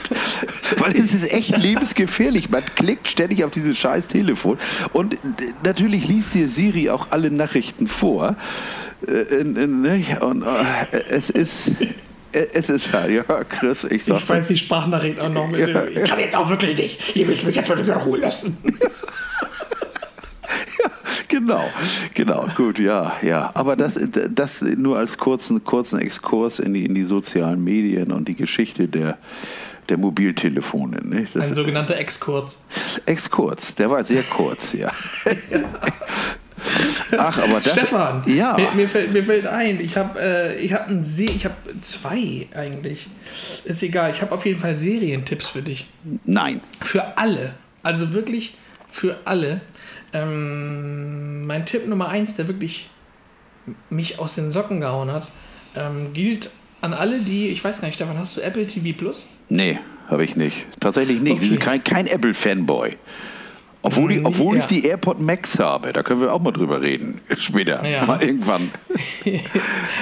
Weil 0.77 0.91
es 0.91 1.13
ist 1.13 1.33
echt 1.33 1.57
lebensgefährlich. 1.57 2.49
Man 2.49 2.63
klickt 2.75 3.07
ständig 3.07 3.43
auf 3.43 3.51
dieses 3.51 3.77
scheiß 3.77 4.07
Telefon 4.07 4.57
und 4.93 5.17
natürlich 5.63 6.07
liest 6.07 6.35
dir 6.35 6.47
Siri 6.47 6.89
auch 6.91 7.07
alle 7.09 7.31
Nachrichten 7.31 7.87
vor. 7.87 8.35
Äh? 9.07 9.43
Und 10.21 10.43
äh, 10.43 10.97
es 11.09 11.31
ist 11.31 11.71
es 12.31 12.69
ist 12.69 12.91
ja, 12.91 13.07
ja, 13.07 13.23
Chris, 13.23 13.83
ich 13.83 14.05
sag. 14.05 14.17
Ich 14.17 14.29
weiß 14.29 14.47
die 14.47 14.57
Sprachnachricht 14.57 15.19
auch 15.19 15.29
noch 15.29 15.49
mit 15.49 15.59
ja, 15.59 15.67
dem, 15.67 16.03
Ich 16.03 16.09
kann 16.09 16.19
jetzt 16.19 16.35
auch 16.35 16.49
wirklich 16.49 16.77
nicht. 16.77 17.15
Ihr 17.15 17.25
müsst 17.25 17.43
mich 17.43 17.55
jetzt 17.55 17.69
wirklich 17.69 17.87
in 17.87 17.93
Ruhe 17.93 18.19
lassen. 18.19 18.57
ja, 20.83 20.89
genau. 21.27 21.63
genau, 22.13 22.45
gut, 22.55 22.79
ja, 22.79 23.13
ja. 23.21 23.51
Aber 23.53 23.75
das, 23.75 23.99
das 24.29 24.61
nur 24.61 24.97
als 24.97 25.17
kurzen, 25.17 25.63
kurzen 25.63 25.99
Exkurs 25.99 26.59
in 26.59 26.73
die, 26.73 26.85
in 26.85 26.95
die 26.95 27.03
sozialen 27.03 27.63
Medien 27.63 28.11
und 28.11 28.27
die 28.27 28.35
Geschichte 28.35 28.87
der, 28.87 29.17
der 29.89 29.97
Mobiltelefone. 29.97 31.27
Das 31.33 31.49
Ein 31.49 31.55
sogenannter 31.55 31.97
Exkurs. 31.97 32.63
Exkurs, 33.05 33.75
der 33.75 33.89
war 33.89 34.03
sehr 34.03 34.23
kurz, 34.23 34.73
ja. 34.73 34.91
ja. 35.51 35.59
Ach, 37.17 37.37
aber 37.37 37.55
das, 37.55 37.71
Stefan, 37.71 38.21
ja. 38.27 38.55
mir, 38.55 38.71
mir, 38.71 38.89
fällt, 38.89 39.11
mir 39.11 39.23
fällt 39.23 39.47
ein, 39.47 39.79
ich 39.79 39.97
habe 39.97 40.19
äh, 40.19 40.67
hab 40.69 40.87
einen 40.87 41.03
See, 41.03 41.25
ich 41.25 41.45
habe 41.45 41.55
zwei 41.81 42.47
eigentlich. 42.53 43.07
Ist 43.65 43.83
egal, 43.83 44.11
ich 44.11 44.21
habe 44.21 44.33
auf 44.33 44.45
jeden 44.45 44.59
Fall 44.59 44.75
Serientipps 44.75 45.49
für 45.49 45.61
dich. 45.61 45.87
Nein. 46.25 46.61
Für 46.81 47.17
alle. 47.17 47.53
Also 47.83 48.13
wirklich 48.13 48.55
für 48.89 49.17
alle. 49.25 49.61
Ähm, 50.13 51.45
mein 51.45 51.65
Tipp 51.65 51.87
Nummer 51.87 52.09
eins, 52.09 52.35
der 52.35 52.47
wirklich 52.47 52.89
mich 53.89 54.19
aus 54.19 54.35
den 54.35 54.49
Socken 54.49 54.81
gehauen 54.81 55.11
hat, 55.11 55.31
ähm, 55.75 56.13
gilt 56.13 56.51
an 56.81 56.93
alle, 56.93 57.19
die, 57.19 57.49
ich 57.49 57.63
weiß 57.63 57.79
gar 57.79 57.87
nicht, 57.87 57.95
Stefan, 57.95 58.17
hast 58.17 58.37
du 58.37 58.41
Apple 58.41 58.65
TV 58.65 58.97
Plus? 58.97 59.27
Nee, 59.49 59.79
habe 60.09 60.23
ich 60.23 60.35
nicht. 60.35 60.65
Tatsächlich 60.79 61.21
nicht. 61.21 61.43
Okay. 61.43 61.57
Kein, 61.57 61.83
kein 61.83 62.07
Apple-Fanboy. 62.07 62.97
Obwohl, 63.83 64.13
die, 64.13 64.23
obwohl 64.23 64.57
ja. 64.57 64.61
ich 64.61 64.67
die 64.67 64.85
AirPod 64.85 65.19
Max 65.19 65.57
habe, 65.57 65.91
da 65.91 66.03
können 66.03 66.21
wir 66.21 66.31
auch 66.31 66.39
mal 66.39 66.51
drüber 66.51 66.81
reden. 66.81 67.19
Später, 67.35 67.83
ja. 67.87 68.05
mal 68.05 68.21
irgendwann. 68.21 68.69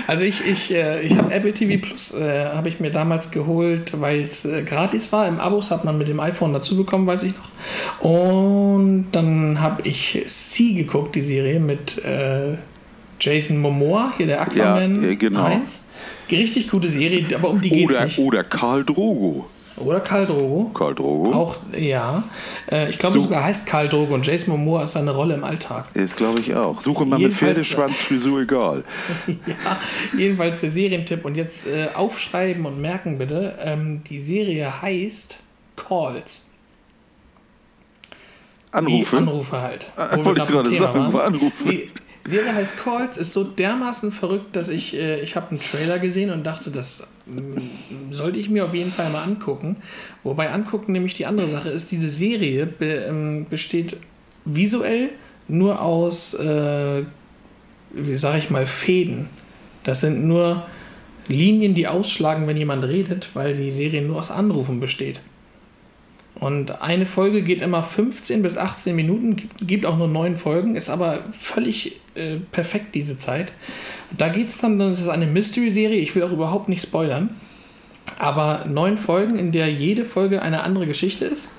also 0.07 0.25
ich, 0.25 0.45
ich, 0.45 0.73
äh, 0.73 1.01
ich 1.01 1.17
habe 1.17 1.31
Apple 1.31 1.53
TV 1.53 1.81
Plus, 1.81 2.13
äh, 2.13 2.47
habe 2.47 2.67
ich 2.67 2.81
mir 2.81 2.91
damals 2.91 3.31
geholt, 3.31 3.93
weil 4.01 4.21
es 4.21 4.43
äh, 4.43 4.63
gratis 4.63 5.13
war. 5.13 5.29
Im 5.29 5.39
Abos 5.39 5.71
hat 5.71 5.85
man 5.85 5.97
mit 5.97 6.09
dem 6.09 6.19
iPhone 6.19 6.51
dazu 6.51 6.75
bekommen, 6.75 7.07
weiß 7.07 7.23
ich 7.23 7.33
noch. 7.35 8.05
Und 8.05 9.07
dann 9.13 9.61
habe 9.61 9.87
ich 9.87 10.23
Sie 10.27 10.73
geguckt, 10.73 11.15
die 11.15 11.21
Serie 11.21 11.61
mit 11.61 12.03
äh, 12.03 12.55
Jason 13.21 13.59
Momoa, 13.59 14.11
hier 14.17 14.25
der 14.25 14.41
Aquaman 14.41 15.03
ja, 15.03 15.15
genau. 15.15 15.45
1. 15.45 15.81
Richtig 16.29 16.69
gute 16.69 16.89
Serie, 16.89 17.25
aber 17.33 17.49
um 17.49 17.61
die 17.61 17.69
geht 17.69 17.91
es 17.91 18.03
nicht. 18.03 18.19
Oder 18.19 18.43
Karl 18.43 18.83
Drogo. 18.83 19.47
Oder 19.79 19.99
Karl 19.99 20.25
Drogo. 20.25 20.71
Karl 20.73 20.95
Drogo. 20.95 21.33
Auch, 21.33 21.55
ja. 21.77 22.23
Äh, 22.71 22.89
ich 22.89 22.99
glaube 22.99 23.15
so. 23.15 23.21
sogar 23.21 23.43
heißt 23.43 23.65
Karl 23.65 23.89
Drogo 23.89 24.13
und 24.13 24.25
Jason 24.25 24.51
Momoa 24.51 24.83
ist 24.83 24.93
seine 24.93 25.11
Rolle 25.11 25.35
im 25.35 25.43
Alltag. 25.43 25.85
Ist, 25.93 26.17
glaube 26.17 26.39
ich, 26.39 26.53
auch. 26.55 26.81
Suche 26.81 27.05
mal 27.05 27.19
mit 27.19 27.33
Pferdeschwanz 27.33 27.95
Frisur 27.95 28.41
egal. 28.41 28.83
ja, 29.27 29.79
jedenfalls 30.17 30.61
der 30.61 30.71
Serientipp. 30.71 31.25
Und 31.25 31.37
jetzt 31.37 31.67
äh, 31.67 31.89
aufschreiben 31.93 32.65
und 32.65 32.81
merken 32.81 33.17
bitte, 33.17 33.57
ähm, 33.63 34.01
die 34.03 34.19
Serie 34.19 34.81
heißt 34.81 35.39
Calls. 35.75 36.45
Anrufe? 38.71 39.13
Wie 39.13 39.17
Anrufe 39.17 39.61
halt. 39.61 39.91
Ah, 39.95 40.15
wollte 40.23 40.41
ich 40.41 40.47
gerade 40.47 40.77
sagen, 40.77 41.19
Anrufe. 41.19 41.65
Wie, 41.65 41.91
Serie 42.23 42.53
heißt 42.53 42.77
Calls, 42.77 43.17
ist 43.17 43.33
so 43.33 43.43
dermaßen 43.43 44.11
verrückt, 44.11 44.55
dass 44.55 44.69
ich, 44.69 44.95
äh, 44.95 45.21
ich 45.21 45.35
habe 45.35 45.51
einen 45.51 45.59
Trailer 45.59 45.99
gesehen 45.99 46.31
und 46.31 46.43
dachte, 46.43 46.69
das 46.69 47.07
mm, 47.25 48.11
sollte 48.11 48.39
ich 48.39 48.49
mir 48.49 48.65
auf 48.65 48.73
jeden 48.73 48.91
Fall 48.91 49.09
mal 49.09 49.23
angucken. 49.23 49.77
Wobei 50.23 50.51
angucken 50.51 50.91
nämlich 50.91 51.13
die 51.13 51.25
andere 51.25 51.47
Sache 51.47 51.69
ist, 51.69 51.91
diese 51.91 52.09
Serie 52.09 52.65
be, 52.65 53.05
ähm, 53.07 53.45
besteht 53.49 53.97
visuell 54.45 55.09
nur 55.47 55.81
aus, 55.81 56.33
äh, 56.33 57.03
wie 57.91 58.15
sage 58.15 58.37
ich 58.37 58.49
mal, 58.49 58.65
Fäden. 58.65 59.29
Das 59.83 60.01
sind 60.01 60.25
nur 60.25 60.65
Linien, 61.27 61.73
die 61.73 61.87
ausschlagen, 61.87 62.47
wenn 62.47 62.57
jemand 62.57 62.83
redet, 62.83 63.29
weil 63.33 63.53
die 63.55 63.71
Serie 63.71 64.01
nur 64.01 64.19
aus 64.19 64.31
Anrufen 64.31 64.79
besteht. 64.79 65.21
Und 66.39 66.81
eine 66.81 67.05
Folge 67.05 67.41
geht 67.41 67.61
immer 67.61 67.83
15 67.83 68.41
bis 68.41 68.57
18 68.57 68.95
Minuten, 68.95 69.35
gibt, 69.59 69.85
auch 69.85 69.97
nur 69.97 70.07
neun 70.07 70.37
Folgen, 70.37 70.75
ist 70.75 70.89
aber 70.89 71.25
völlig 71.37 71.99
äh, 72.15 72.37
perfekt 72.51 72.95
diese 72.95 73.17
Zeit. 73.17 73.51
Da 74.17 74.29
geht 74.29 74.47
es 74.47 74.59
dann, 74.59 74.79
das 74.79 74.99
ist 74.99 75.09
eine 75.09 75.27
Mystery-Serie, 75.27 75.99
ich 75.99 76.15
will 76.15 76.23
auch 76.23 76.31
überhaupt 76.31 76.69
nicht 76.69 76.81
spoilern, 76.81 77.31
aber 78.19 78.65
neun 78.67 78.97
Folgen, 78.97 79.37
in 79.37 79.51
der 79.51 79.69
jede 79.69 80.05
Folge 80.05 80.41
eine 80.41 80.63
andere 80.63 80.87
Geschichte 80.87 81.25
ist, 81.25 81.49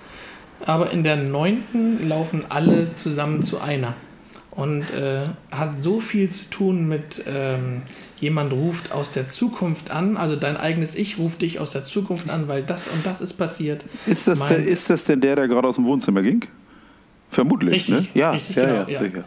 aber 0.64 0.90
in 0.92 1.04
der 1.04 1.16
neunten 1.16 2.08
laufen 2.08 2.44
alle 2.48 2.94
zusammen 2.94 3.42
zu 3.42 3.60
einer. 3.60 3.94
Und 4.50 4.90
äh, 4.90 5.26
hat 5.52 5.80
so 5.80 6.00
viel 6.00 6.28
zu 6.28 6.50
tun 6.50 6.88
mit 6.88 7.22
ähm, 7.26 7.82
jemand 8.20 8.52
ruft 8.52 8.92
aus 8.92 9.10
der 9.10 9.26
Zukunft 9.26 9.90
an, 9.90 10.16
also 10.16 10.36
dein 10.36 10.56
eigenes 10.56 10.94
Ich 10.94 11.18
ruft 11.18 11.42
dich 11.42 11.58
aus 11.58 11.72
der 11.72 11.84
Zukunft 11.84 12.30
an, 12.30 12.48
weil 12.48 12.62
das 12.62 12.88
und 12.88 13.04
das 13.04 13.20
ist 13.20 13.34
passiert. 13.34 13.84
Ist 14.06 14.28
das, 14.28 14.38
mein, 14.38 14.48
denn, 14.48 14.68
ist 14.68 14.90
das 14.90 15.04
denn 15.04 15.20
der, 15.20 15.36
der 15.36 15.48
gerade 15.48 15.66
aus 15.66 15.76
dem 15.76 15.84
Wohnzimmer 15.84 16.22
ging? 16.22 16.44
Vermutlich. 17.30 17.74
Richtig, 17.74 17.94
ne? 17.94 18.08
ja, 18.14 18.32
richtig, 18.32 18.56
ja, 18.56 18.84
genau, 18.84 18.90
ja, 18.90 19.02
ja. 19.02 19.24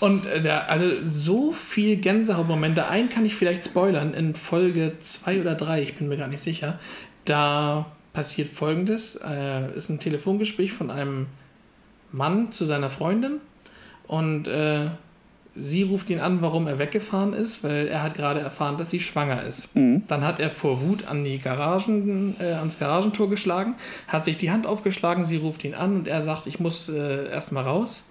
Und 0.00 0.26
äh, 0.26 0.40
der, 0.40 0.70
also 0.70 0.86
so 1.04 1.52
viel 1.52 1.96
Gänsehautmomente. 1.96 2.88
Einen 2.88 3.08
kann 3.08 3.24
ich 3.24 3.34
vielleicht 3.34 3.64
spoilern 3.64 4.14
in 4.14 4.34
Folge 4.34 4.92
2 5.00 5.40
oder 5.40 5.54
3, 5.54 5.82
ich 5.82 5.94
bin 5.96 6.08
mir 6.08 6.16
gar 6.16 6.28
nicht 6.28 6.42
sicher. 6.42 6.78
Da 7.24 7.86
passiert 8.12 8.48
folgendes: 8.48 9.16
äh, 9.16 9.74
ist 9.76 9.88
ein 9.88 9.98
Telefongespräch 9.98 10.72
von 10.72 10.90
einem 10.90 11.26
Mann 12.12 12.52
zu 12.52 12.64
seiner 12.64 12.90
Freundin 12.90 13.40
und 14.06 14.46
äh, 14.46 14.86
Sie 15.58 15.82
ruft 15.82 16.10
ihn 16.10 16.20
an, 16.20 16.40
warum 16.42 16.66
er 16.66 16.78
weggefahren 16.78 17.32
ist, 17.32 17.64
weil 17.64 17.88
er 17.88 18.02
hat 18.02 18.14
gerade 18.14 18.40
erfahren, 18.40 18.76
dass 18.76 18.90
sie 18.90 19.00
schwanger 19.00 19.42
ist. 19.42 19.74
Mhm. 19.74 20.02
Dann 20.08 20.24
hat 20.24 20.40
er 20.40 20.50
vor 20.50 20.82
Wut 20.82 21.06
an 21.06 21.24
die 21.24 21.38
Garagen, 21.38 22.36
äh, 22.40 22.52
ans 22.52 22.78
Garagentor 22.78 23.28
geschlagen, 23.28 23.74
hat 24.06 24.24
sich 24.24 24.36
die 24.36 24.50
Hand 24.50 24.66
aufgeschlagen, 24.66 25.24
sie 25.24 25.36
ruft 25.36 25.64
ihn 25.64 25.74
an 25.74 25.96
und 25.96 26.08
er 26.08 26.22
sagt, 26.22 26.46
ich 26.46 26.60
muss 26.60 26.88
äh, 26.88 27.30
erstmal 27.30 27.64
raus. 27.64 28.04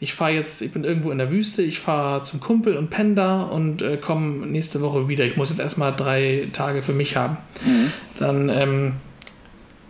Ich 0.00 0.14
fahre 0.14 0.30
jetzt, 0.30 0.62
ich 0.62 0.72
bin 0.72 0.84
irgendwo 0.84 1.10
in 1.10 1.18
der 1.18 1.30
Wüste, 1.30 1.62
ich 1.62 1.80
fahre 1.80 2.22
zum 2.22 2.38
Kumpel 2.38 2.76
und 2.76 2.88
penne 2.88 3.14
da 3.14 3.42
und 3.42 3.82
äh, 3.82 3.96
komme 3.96 4.46
nächste 4.46 4.80
Woche 4.80 5.08
wieder. 5.08 5.24
Ich 5.24 5.36
muss 5.36 5.50
jetzt 5.50 5.58
erstmal 5.58 5.94
drei 5.94 6.48
Tage 6.52 6.82
für 6.82 6.92
mich 6.92 7.16
haben. 7.16 7.36
Mhm. 7.66 7.92
Dann 8.18 8.48
ähm, 8.48 8.92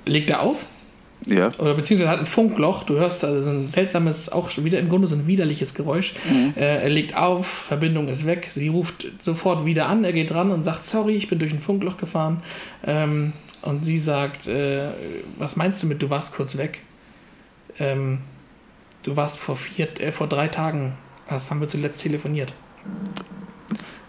legt 0.07 0.31
er 0.31 0.41
auf, 0.41 0.65
ja. 1.27 1.51
Oder 1.59 1.75
beziehungsweise 1.75 2.11
hat 2.11 2.21
ein 2.21 2.27
Funkloch. 2.27 2.85
Du 2.85 2.95
hörst 2.95 3.25
also 3.25 3.41
so 3.41 3.51
ein 3.51 3.71
seltsames, 3.71 4.31
auch 4.31 4.51
wieder 4.59 4.79
im 4.79 4.89
Grunde 4.89 5.07
so 5.07 5.17
ein 5.17 5.27
widerliches 5.27 5.75
Geräusch. 5.75 6.15
Mhm. 6.29 6.55
Äh, 6.57 6.83
er 6.83 6.89
legt 6.89 7.17
auf, 7.17 7.47
Verbindung 7.47 8.09
ist 8.09 8.27
weg. 8.27 8.49
Sie 8.51 8.69
ruft 8.69 9.07
sofort 9.19 9.65
wieder 9.65 9.87
an. 9.87 10.05
Er 10.05 10.13
geht 10.13 10.31
dran 10.31 10.51
und 10.51 10.65
sagt: 10.65 10.85
Sorry, 10.85 11.17
ich 11.17 11.29
bin 11.29 11.39
durch 11.39 11.53
ein 11.53 11.61
Funkloch 11.61 11.97
gefahren. 11.97 12.43
Ähm, 12.87 13.33
und 13.63 13.85
sie 13.85 13.99
sagt: 13.99 14.47
äh, 14.47 14.89
Was 15.39 15.57
meinst 15.57 15.83
du 15.83 15.87
mit, 15.87 16.03
du 16.03 16.11
warst 16.11 16.33
kurz 16.33 16.57
weg? 16.57 16.83
Ähm, 17.79 18.21
du 19.03 19.17
warst 19.17 19.39
vor, 19.39 19.57
vier, 19.57 19.89
äh, 20.01 20.13
vor 20.13 20.29
drei 20.29 20.49
Tagen, 20.49 20.95
das 21.29 21.51
haben 21.51 21.61
wir 21.61 21.69
zuletzt 21.69 22.03
telefoniert. 22.03 22.53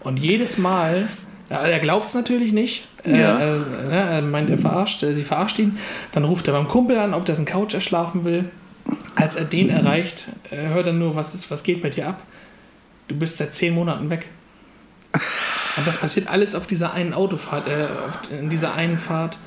Und 0.02 0.18
jedes 0.18 0.58
Mal 0.58 1.06
er 1.50 1.80
glaubt 1.80 2.06
es 2.06 2.14
natürlich 2.14 2.52
nicht. 2.52 2.86
Äh, 3.06 3.20
ja. 3.20 3.38
Äh, 3.38 4.16
er 4.16 4.22
meint, 4.22 4.50
er 4.50 4.58
verarscht, 4.58 5.00
sie 5.00 5.24
verarscht 5.24 5.58
ihn. 5.58 5.78
Dann 6.12 6.24
ruft 6.24 6.48
er 6.48 6.54
beim 6.54 6.68
Kumpel 6.68 6.98
an, 6.98 7.14
auf 7.14 7.24
dessen 7.24 7.44
Couch 7.44 7.74
er 7.74 7.80
schlafen 7.80 8.24
will. 8.24 8.44
Als 9.14 9.36
er 9.36 9.44
den 9.44 9.68
erreicht, 9.68 10.28
hört 10.50 10.86
er 10.86 10.92
nur, 10.92 11.14
was, 11.14 11.34
ist, 11.34 11.50
was 11.50 11.62
geht 11.62 11.82
bei 11.82 11.90
dir 11.90 12.08
ab? 12.08 12.22
Du 13.08 13.16
bist 13.16 13.36
seit 13.36 13.52
zehn 13.52 13.74
Monaten 13.74 14.08
weg. 14.08 14.26
Und 15.12 15.86
das 15.86 15.98
passiert 15.98 16.28
alles 16.28 16.54
auf 16.54 16.66
dieser 16.66 16.94
einen 16.94 17.12
Autofahrt, 17.12 17.66
äh, 17.66 17.88
in 18.38 18.50
dieser 18.50 18.74
einen 18.74 18.98
Fahrt. 18.98 19.38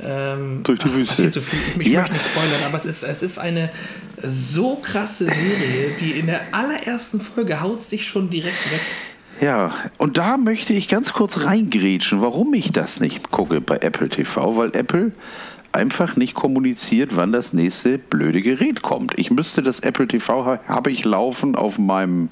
Ähm, 0.00 0.62
Durch 0.62 0.78
die 0.78 0.86
ach, 0.88 0.94
Wüste. 0.94 1.32
So. 1.32 1.40
Ich 1.78 1.86
ja. 1.88 2.00
möchte 2.00 2.14
nicht 2.14 2.26
spoilern, 2.26 2.62
aber 2.66 2.76
es 2.76 2.86
ist, 2.86 3.02
es 3.02 3.22
ist 3.22 3.38
eine 3.38 3.70
so 4.22 4.76
krasse 4.76 5.26
Serie, 5.26 5.96
die 5.98 6.12
in 6.12 6.26
der 6.26 6.42
allerersten 6.52 7.20
Folge 7.20 7.60
haut 7.60 7.82
sich 7.82 8.06
schon 8.06 8.30
direkt 8.30 8.70
weg. 8.70 8.80
Ja, 9.40 9.72
und 9.96 10.18
da 10.18 10.36
möchte 10.36 10.74
ich 10.74 10.86
ganz 10.86 11.14
kurz 11.14 11.44
reingrätschen, 11.44 12.20
warum 12.20 12.52
ich 12.52 12.72
das 12.72 13.00
nicht 13.00 13.30
gucke 13.30 13.62
bei 13.62 13.76
Apple 13.76 14.10
TV, 14.10 14.56
weil 14.58 14.76
Apple 14.76 15.12
einfach 15.72 16.14
nicht 16.16 16.34
kommuniziert, 16.34 17.16
wann 17.16 17.32
das 17.32 17.54
nächste 17.54 17.96
blöde 17.96 18.42
Gerät 18.42 18.82
kommt. 18.82 19.18
Ich 19.18 19.30
müsste 19.30 19.62
das 19.62 19.80
Apple 19.80 20.08
TV 20.08 20.58
habe 20.68 20.90
ich 20.90 21.06
laufen 21.06 21.56
auf 21.56 21.78
meinem 21.78 22.28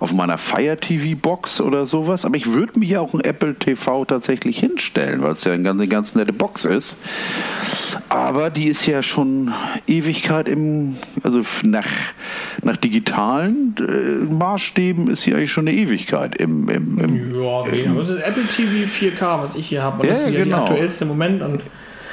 auf 0.00 0.12
meiner 0.12 0.38
Fire 0.38 0.76
TV 0.76 1.18
Box 1.20 1.60
oder 1.60 1.86
sowas, 1.86 2.24
aber 2.24 2.36
ich 2.36 2.52
würde 2.52 2.78
mir 2.78 2.86
ja 2.86 3.00
auch 3.00 3.14
ein 3.14 3.20
Apple 3.20 3.54
TV 3.56 4.04
tatsächlich 4.04 4.60
hinstellen, 4.60 5.22
weil 5.22 5.32
es 5.32 5.42
ja 5.42 5.52
eine 5.52 5.88
ganz, 5.88 6.14
nette 6.14 6.32
Box 6.32 6.64
ist. 6.64 6.96
Aber 8.08 8.50
die 8.50 8.68
ist 8.68 8.86
ja 8.86 9.02
schon 9.02 9.52
Ewigkeit 9.88 10.48
im, 10.48 10.96
also 11.24 11.42
nach, 11.64 11.86
nach 12.62 12.76
digitalen 12.76 13.74
äh, 13.78 14.32
Maßstäben 14.32 15.08
ist 15.08 15.22
sie 15.22 15.34
eigentlich 15.34 15.52
schon 15.52 15.66
eine 15.66 15.76
Ewigkeit 15.76 16.36
im. 16.36 16.68
im, 16.68 16.98
im 16.98 17.34
ja, 17.34 17.48
okay. 17.48 17.82
Im, 17.82 17.96
das 17.96 18.08
ist 18.10 18.22
Apple 18.22 18.44
TV 18.44 18.86
4K, 18.86 19.42
was 19.42 19.56
ich 19.56 19.66
hier 19.66 19.82
habe. 19.82 20.06
Ja, 20.06 20.12
das 20.12 20.22
ist 20.22 20.30
ja 20.30 20.44
genau. 20.44 20.56
der 20.56 20.64
aktuellste 20.64 21.04
Moment. 21.06 21.42
Und 21.42 21.62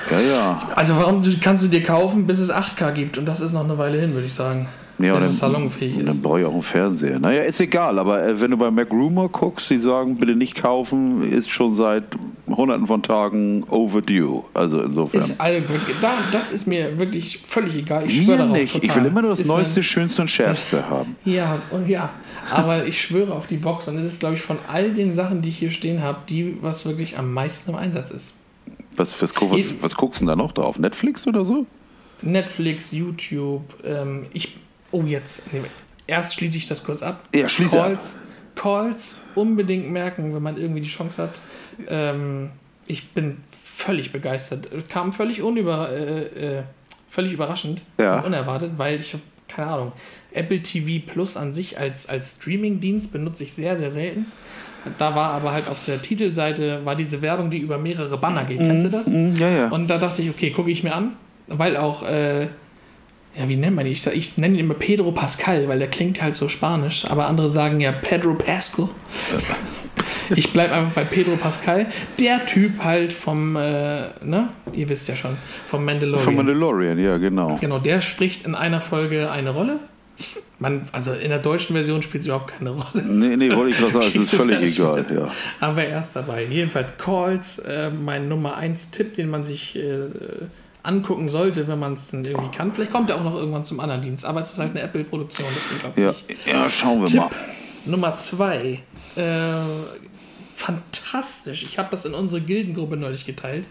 ja, 0.09 0.19
ja. 0.19 0.69
Also 0.75 0.97
warum 0.97 1.23
kannst 1.39 1.63
du 1.63 1.67
dir 1.67 1.83
kaufen, 1.83 2.25
bis 2.25 2.39
es 2.39 2.51
8K 2.51 2.91
gibt? 2.91 3.17
Und 3.19 3.25
das 3.25 3.41
ist 3.41 3.53
noch 3.53 3.63
eine 3.63 3.77
Weile 3.77 3.99
hin, 3.99 4.13
würde 4.13 4.25
ich 4.25 4.33
sagen. 4.33 4.67
Ja, 4.97 5.15
dass 5.15 5.25
es 5.25 5.39
salonfähig 5.39 5.97
ist. 5.97 6.07
Dann 6.07 6.21
brauche 6.21 6.39
ich 6.39 6.45
auch 6.45 6.53
einen 6.53 6.61
Fernseher. 6.63 7.19
Naja, 7.19 7.41
ist 7.41 7.59
egal, 7.59 7.99
aber 7.99 8.25
äh, 8.25 8.39
wenn 8.39 8.51
du 8.51 8.57
bei 8.57 8.71
MacRumor 8.71 9.27
guckst, 9.29 9.69
die 9.69 9.79
sagen, 9.79 10.15
bitte 10.15 10.35
nicht 10.35 10.55
kaufen, 10.55 11.21
ist 11.23 11.49
schon 11.49 11.75
seit 11.75 12.03
hunderten 12.47 12.87
von 12.87 13.03
Tagen 13.03 13.63
overdue. 13.69 14.43
Also 14.53 14.81
insofern. 14.81 15.21
Ist, 15.21 15.41
also, 15.41 15.59
da, 16.01 16.13
das 16.31 16.51
ist 16.53 16.65
mir 16.65 16.97
wirklich 16.97 17.41
völlig 17.45 17.75
egal. 17.75 18.05
Ich 18.07 18.23
schwöre 18.23 18.37
darauf 18.37 18.57
nicht. 18.57 18.73
total. 18.73 18.89
Ich 18.89 18.95
will 18.95 19.05
immer 19.05 19.21
nur 19.21 19.31
das 19.31 19.41
Ist 19.41 19.47
Neueste, 19.47 19.81
ein- 19.81 19.83
Schönste 19.83 20.21
und 20.21 20.29
Schärfste 20.29 20.89
haben. 20.89 21.15
Ja, 21.25 21.59
und 21.71 21.89
ja. 21.89 22.11
Aber 22.51 22.85
ich 22.85 23.01
schwöre 23.01 23.33
auf 23.33 23.47
die 23.47 23.57
Box 23.57 23.87
und 23.89 23.97
es 23.97 24.05
ist, 24.05 24.19
glaube 24.21 24.35
ich, 24.35 24.41
von 24.41 24.57
all 24.71 24.91
den 24.93 25.13
Sachen, 25.13 25.41
die 25.41 25.49
ich 25.49 25.57
hier 25.57 25.71
stehen 25.71 26.01
habe, 26.03 26.19
die, 26.29 26.57
was 26.61 26.85
wirklich 26.85 27.17
am 27.17 27.33
meisten 27.33 27.71
im 27.71 27.75
Einsatz 27.75 28.11
ist. 28.11 28.35
Was, 28.95 29.21
was, 29.21 29.33
was, 29.35 29.51
was, 29.51 29.73
was 29.81 29.95
guckst 29.95 30.21
du 30.21 30.25
denn 30.25 30.29
da 30.29 30.35
noch 30.37 30.53
drauf? 30.53 30.79
Netflix 30.79 31.27
oder 31.27 31.43
so? 31.43 31.65
Netflix, 32.21 32.91
YouTube, 32.93 33.61
ähm, 33.83 34.27
ich. 34.31 34.55
Oh, 34.95 35.03
jetzt. 35.05 35.43
Nee, 35.51 35.61
erst 36.07 36.35
schließe 36.35 36.57
ich 36.57 36.67
das 36.67 36.83
kurz 36.83 37.03
ab. 37.03 37.23
Ja, 37.33 37.49
schließe 37.49 37.77
ab. 37.79 37.87
Calls, 37.87 38.17
Calls 38.55 39.17
unbedingt 39.35 39.91
merken, 39.91 40.33
wenn 40.33 40.41
man 40.41 40.57
irgendwie 40.57 40.81
die 40.81 40.87
Chance 40.89 41.21
hat. 41.21 41.39
Ähm, 41.89 42.51
ich 42.87 43.09
bin 43.11 43.37
völlig 43.61 44.11
begeistert. 44.13 44.69
Kam 44.87 45.11
völlig 45.11 45.41
unüber, 45.41 45.89
äh, 45.91 46.59
äh, 46.59 46.63
völlig 47.09 47.33
überraschend 47.33 47.81
Ja. 47.97 48.19
und 48.19 48.25
unerwartet, 48.25 48.71
weil 48.77 48.99
ich 48.99 49.13
habe 49.13 49.23
keine 49.47 49.67
Ahnung. 49.67 49.91
Apple 50.33 50.61
TV 50.61 51.05
Plus 51.05 51.37
an 51.37 51.53
sich 51.53 51.77
als, 51.77 52.07
als 52.07 52.35
Streaming-Dienst 52.37 53.11
benutze 53.11 53.43
ich 53.43 53.53
sehr, 53.53 53.77
sehr 53.77 53.91
selten. 53.91 54.25
Da 54.97 55.15
war 55.15 55.31
aber 55.31 55.51
halt 55.51 55.67
auf 55.69 55.83
der 55.85 56.01
Titelseite 56.01 56.85
war 56.85 56.95
diese 56.95 57.21
Werbung, 57.21 57.49
die 57.49 57.57
über 57.57 57.77
mehrere 57.77 58.17
Banner 58.17 58.43
geht. 58.45 58.59
Kennst 58.59 58.85
du 58.85 58.89
das? 58.89 59.07
Mm, 59.07 59.33
ja, 59.35 59.49
ja. 59.49 59.67
Und 59.69 59.87
da 59.87 59.97
dachte 59.97 60.21
ich, 60.21 60.29
okay, 60.29 60.51
gucke 60.51 60.69
ich 60.71 60.83
mir 60.83 60.93
an, 60.93 61.13
weil 61.47 61.75
auch, 61.77 62.03
äh, 62.07 62.47
ja, 63.37 63.49
wie 63.49 63.57
nennt 63.57 63.75
man 63.75 63.85
ihn? 63.85 63.91
Ich, 63.91 64.05
ich 64.07 64.37
nenne 64.37 64.55
ihn 64.55 64.61
immer 64.61 64.73
Pedro 64.73 65.11
Pascal, 65.11 65.67
weil 65.67 65.79
der 65.79 65.89
klingt 65.89 66.21
halt 66.21 66.35
so 66.35 66.47
spanisch, 66.47 67.05
aber 67.09 67.27
andere 67.27 67.49
sagen 67.49 67.81
ja 67.81 67.91
Pedro 67.91 68.35
Pascal. 68.35 68.89
Ich 70.35 70.51
bleibe 70.51 70.73
einfach 70.73 70.91
bei 70.91 71.03
Pedro 71.03 71.35
Pascal. 71.35 71.87
Der 72.19 72.45
Typ 72.45 72.83
halt 72.83 73.13
vom, 73.13 73.55
äh, 73.55 74.07
ne, 74.23 74.49
ihr 74.75 74.89
wisst 74.89 75.07
ja 75.07 75.15
schon, 75.15 75.37
vom 75.67 75.85
Mandalorian. 75.85 76.23
Von 76.23 76.35
Mandalorian, 76.35 76.99
ja, 76.99 77.17
genau. 77.17 77.57
Genau, 77.61 77.79
der 77.79 78.01
spricht 78.01 78.45
in 78.45 78.55
einer 78.55 78.81
Folge 78.81 79.31
eine 79.31 79.51
Rolle. 79.51 79.79
Man, 80.59 80.83
also 80.93 81.13
in 81.13 81.29
der 81.29 81.39
deutschen 81.39 81.75
Version 81.75 82.01
spielt 82.01 82.21
es 82.21 82.27
überhaupt 82.27 82.57
keine 82.57 82.71
Rolle. 82.71 83.03
Nee, 83.05 83.35
nee, 83.35 83.53
wollte 83.55 83.71
ich 83.71 83.77
gerade 83.77 83.93
sagen, 83.93 84.05
es 84.13 84.15
ist 84.15 84.35
völlig 84.35 84.79
egal. 84.79 85.05
Ja. 85.13 85.31
Aber 85.59 85.83
er 85.83 86.01
ist 86.01 86.13
dabei. 86.13 86.45
Jedenfalls 86.49 86.97
Calls, 86.97 87.59
äh, 87.59 87.89
mein 87.89 88.27
Nummer 88.27 88.57
1 88.57 88.91
Tipp, 88.91 89.15
den 89.15 89.29
man 89.29 89.43
sich 89.43 89.75
äh, 89.75 90.07
angucken 90.85 91.29
sollte, 91.29 91.67
wenn 91.67 91.79
man 91.79 91.93
es 91.93 92.11
dann 92.11 92.23
irgendwie 92.25 92.55
kann. 92.55 92.71
Vielleicht 92.71 92.91
kommt 92.91 93.09
er 93.09 93.17
auch 93.17 93.23
noch 93.23 93.35
irgendwann 93.35 93.63
zum 93.65 93.79
anderen 93.79 94.01
Dienst, 94.01 94.23
aber 94.25 94.39
es 94.39 94.51
ist 94.51 94.59
halt 94.59 94.71
eine 94.71 94.81
Apple-Produktion, 94.81 95.47
deswegen 95.55 95.79
glaube 95.81 96.01
Ja, 96.01 96.11
ich. 96.11 96.45
ja, 96.51 96.69
schauen 96.69 96.99
wir 97.01 97.07
Tipp 97.07 97.19
mal. 97.19 97.29
Nummer 97.85 98.15
2. 98.17 98.79
Äh, 99.15 99.21
fantastisch. 100.55 101.63
Ich 101.63 101.77
habe 101.77 101.89
das 101.91 102.05
in 102.05 102.13
unsere 102.13 102.41
Gildengruppe 102.41 102.97
neulich 102.97 103.25
geteilt. 103.25 103.65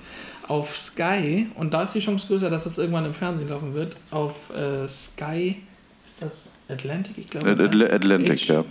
Auf 0.46 0.76
Sky, 0.76 1.46
und 1.54 1.72
da 1.72 1.84
ist 1.84 1.94
die 1.94 2.00
Chance 2.00 2.26
größer, 2.26 2.50
dass 2.50 2.64
das 2.64 2.76
irgendwann 2.76 3.06
im 3.06 3.14
Fernsehen 3.14 3.48
laufen 3.48 3.72
wird. 3.74 3.96
Auf 4.10 4.34
äh, 4.54 4.86
Sky, 4.86 5.62
ist 6.04 6.20
das 6.22 6.50
Atlantic? 6.68 7.16
Ich 7.16 7.30
glaube. 7.30 7.50
At- 7.50 7.60
Atl- 7.60 7.90
Atlantic, 7.90 8.40
H. 8.50 8.52
ja. 8.54 8.64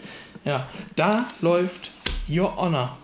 Ja, 0.45 0.67
da 0.95 1.25
läuft 1.41 1.91
Your 2.29 2.55
Honor. 2.57 2.95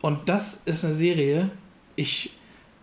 Und 0.00 0.28
das 0.28 0.58
ist 0.64 0.84
eine 0.84 0.94
Serie. 0.94 1.50
Ich. 1.94 2.32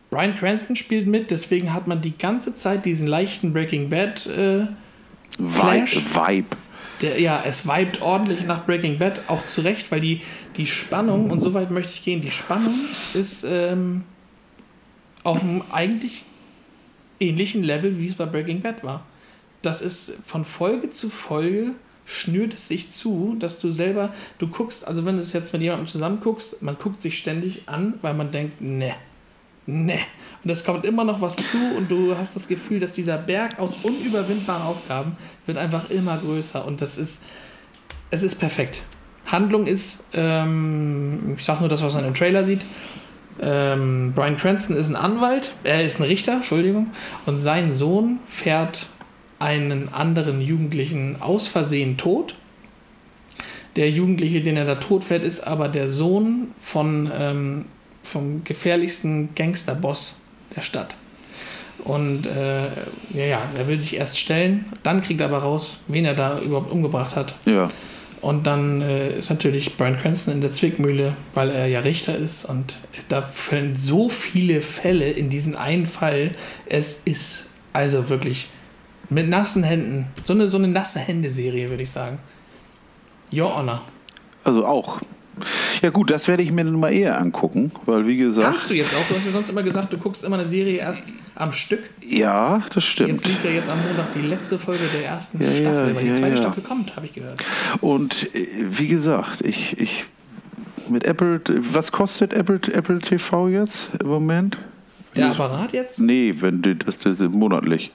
Brian 0.09 0.35
Cranston 0.37 0.75
spielt 0.75 1.07
mit, 1.07 1.31
deswegen 1.31 1.73
hat 1.73 1.87
man 1.87 2.01
die 2.01 2.17
ganze 2.17 2.55
Zeit 2.55 2.85
diesen 2.85 3.07
leichten 3.07 3.53
Breaking 3.53 3.89
Bad. 3.89 4.25
Äh, 4.27 4.67
Vibe. 5.37 5.51
Flash? 5.51 5.95
Vibe. 5.95 6.57
der, 7.01 7.21
ja, 7.21 7.43
es 7.45 7.67
vibet 7.67 8.01
ordentlich 8.01 8.45
nach 8.45 8.65
Breaking 8.65 8.97
Bad, 8.97 9.21
auch 9.27 9.43
zu 9.43 9.61
Recht, 9.61 9.91
weil 9.91 9.99
die, 9.99 10.21
die 10.55 10.65
Spannung, 10.65 11.29
und 11.29 11.41
so 11.41 11.53
weit 11.53 11.71
möchte 11.71 11.91
ich 11.93 12.03
gehen, 12.03 12.21
die 12.21 12.31
Spannung 12.31 12.75
ist 13.13 13.43
ähm, 13.43 14.03
auf 15.23 15.43
einem 15.43 15.61
eigentlich 15.71 16.23
ähnlichen 17.19 17.63
Level, 17.63 17.99
wie 17.99 18.07
es 18.07 18.15
bei 18.15 18.25
Breaking 18.25 18.61
Bad 18.61 18.83
war. 18.83 19.05
Das 19.61 19.81
ist 19.81 20.13
von 20.23 20.45
Folge 20.45 20.89
zu 20.89 21.09
Folge 21.09 21.71
schnürt 22.05 22.53
es 22.53 22.69
sich 22.69 22.89
zu, 22.89 23.35
dass 23.37 23.59
du 23.59 23.69
selber, 23.69 24.13
du 24.39 24.47
guckst, 24.47 24.87
also 24.87 25.05
wenn 25.05 25.17
du 25.17 25.21
es 25.21 25.33
jetzt 25.33 25.51
mit 25.51 25.61
jemandem 25.61 25.87
zusammen 25.87 26.21
guckst, 26.21 26.61
man 26.61 26.77
guckt 26.81 27.01
sich 27.01 27.17
ständig 27.17 27.63
an, 27.65 27.95
weil 28.01 28.13
man 28.13 28.31
denkt, 28.31 28.61
ne, 28.61 28.95
ne. 29.67 29.99
Und 30.43 30.49
es 30.49 30.63
kommt 30.63 30.85
immer 30.85 31.03
noch 31.03 31.21
was 31.21 31.35
zu 31.35 31.57
und 31.77 31.91
du 31.91 32.17
hast 32.17 32.35
das 32.35 32.47
Gefühl, 32.47 32.79
dass 32.79 32.91
dieser 32.91 33.17
Berg 33.17 33.59
aus 33.59 33.73
unüberwindbaren 33.83 34.63
Aufgaben 34.63 35.17
wird 35.45 35.57
einfach 35.57 35.89
immer 35.89 36.17
größer 36.17 36.65
und 36.65 36.81
das 36.81 36.97
ist, 36.97 37.21
es 38.09 38.23
ist 38.23 38.35
perfekt. 38.35 38.83
Handlung 39.25 39.67
ist, 39.67 40.03
ähm, 40.13 41.35
ich 41.35 41.43
sag 41.43 41.59
nur 41.59 41.69
das, 41.69 41.83
was 41.83 41.93
man 41.93 42.05
im 42.05 42.13
Trailer 42.13 42.45
sieht. 42.45 42.61
Ähm, 43.41 44.13
Brian 44.15 44.37
Cranston 44.37 44.75
ist 44.75 44.87
ein 44.87 44.95
Anwalt, 44.95 45.53
er 45.63 45.83
ist 45.83 45.99
ein 45.99 46.03
Richter, 46.03 46.33
Entschuldigung, 46.33 46.91
und 47.25 47.39
sein 47.39 47.73
Sohn 47.73 48.19
fährt 48.27 48.87
einen 49.39 49.89
anderen 49.93 50.41
Jugendlichen 50.41 51.21
aus 51.21 51.47
Versehen 51.47 51.97
tot. 51.97 52.35
Der 53.75 53.91
Jugendliche, 53.91 54.41
den 54.41 54.57
er 54.57 54.65
da 54.65 54.75
tot 54.75 55.03
fährt, 55.03 55.23
ist 55.23 55.45
aber 55.45 55.67
der 55.67 55.87
Sohn 55.87 56.51
von, 56.59 57.11
ähm, 57.13 57.65
vom 58.07 58.43
gefährlichsten 58.43 59.29
Gangsterboss 59.35 60.15
der 60.55 60.61
Stadt. 60.61 60.95
Und 61.83 62.25
äh, 62.25 62.65
ja, 63.13 63.25
ja, 63.25 63.41
er 63.57 63.67
will 63.67 63.79
sich 63.79 63.95
erst 63.97 64.17
stellen, 64.17 64.65
dann 64.83 65.01
kriegt 65.01 65.21
er 65.21 65.27
aber 65.27 65.39
raus, 65.39 65.79
wen 65.87 66.05
er 66.05 66.15
da 66.15 66.39
überhaupt 66.39 66.71
umgebracht 66.71 67.15
hat. 67.15 67.35
Ja. 67.45 67.69
Und 68.21 68.47
dann 68.47 68.81
äh, 68.81 69.17
ist 69.17 69.29
natürlich 69.29 69.77
Brian 69.77 69.99
Cranston 69.99 70.33
in 70.33 70.41
der 70.41 70.51
Zwickmühle, 70.51 71.15
weil 71.33 71.51
er 71.51 71.67
ja 71.67 71.81
Richter 71.81 72.15
ist. 72.15 72.45
Und 72.45 72.79
da 73.09 73.21
fallen 73.21 73.75
so 73.75 74.09
viele 74.09 74.61
Fälle 74.61 75.09
in 75.11 75.29
diesen 75.29 75.55
einen 75.55 75.85
Fall. 75.85 76.31
Es 76.65 77.01
ist 77.05 77.45
also 77.73 78.09
wirklich 78.09 78.49
mit 79.09 79.29
nassen 79.29 79.63
Händen. 79.63 80.07
So 80.23 80.33
eine, 80.33 80.49
so 80.49 80.57
eine 80.57 80.67
nasse 80.67 80.99
Hände-Serie, 80.99 81.69
würde 81.69 81.83
ich 81.83 81.91
sagen. 81.91 82.17
Your 83.31 83.55
Honor. 83.55 83.81
Also 84.43 84.65
auch. 84.65 84.99
Ja 85.81 85.89
gut, 85.89 86.09
das 86.09 86.27
werde 86.27 86.43
ich 86.43 86.51
mir 86.51 86.65
dann 86.65 86.79
mal 86.79 86.91
eher 86.91 87.19
angucken, 87.19 87.71
weil 87.85 88.07
wie 88.07 88.17
gesagt, 88.17 88.47
Kannst 88.47 88.69
du 88.69 88.73
jetzt 88.73 88.93
auch? 88.95 89.07
Du 89.07 89.15
hast 89.15 89.25
ja 89.25 89.31
sonst 89.31 89.49
immer 89.49 89.63
gesagt, 89.63 89.93
du 89.93 89.97
guckst 89.97 90.23
immer 90.23 90.37
eine 90.37 90.47
Serie 90.47 90.77
erst 90.77 91.09
am 91.35 91.51
Stück. 91.51 91.81
ja, 92.07 92.63
das 92.73 92.83
stimmt. 92.83 93.09
Jetzt 93.09 93.27
lief 93.27 93.43
ja 93.43 93.51
jetzt 93.51 93.69
am 93.69 93.79
Montag 93.85 94.11
die 94.13 94.21
letzte 94.21 94.57
Folge 94.57 94.83
der 94.93 95.05
ersten 95.05 95.41
Ja, 95.41 95.49
ja, 95.49 95.59
Staffel, 95.59 95.95
weil 95.95 96.03
die 96.03 96.09
ja, 96.09 96.15
zweite 96.15 96.35
ja. 96.35 96.41
Staffel 96.41 96.63
kommt, 96.63 96.95
habe 96.95 97.05
ich 97.05 97.13
gehört. 97.13 97.35
Und 97.81 98.33
äh, 98.35 98.47
wie 98.69 98.87
gesagt, 98.87 99.41
ich, 99.41 99.79
ich 99.79 100.05
mit 100.89 101.05
Apple, 101.05 101.41
was 101.71 101.91
kostet 101.91 102.33
Apple, 102.33 102.59
Apple 102.73 102.99
TV 102.99 103.49
jetzt 103.49 103.89
im 103.99 104.07
Moment? 104.07 104.57
Der 105.15 105.31
Apparat 105.31 105.73
jetzt? 105.73 105.99
Nee, 105.99 106.35
wenn 106.39 106.61
die, 106.61 106.77
das, 106.77 106.97
das 106.97 107.19
monatlich. 107.19 107.91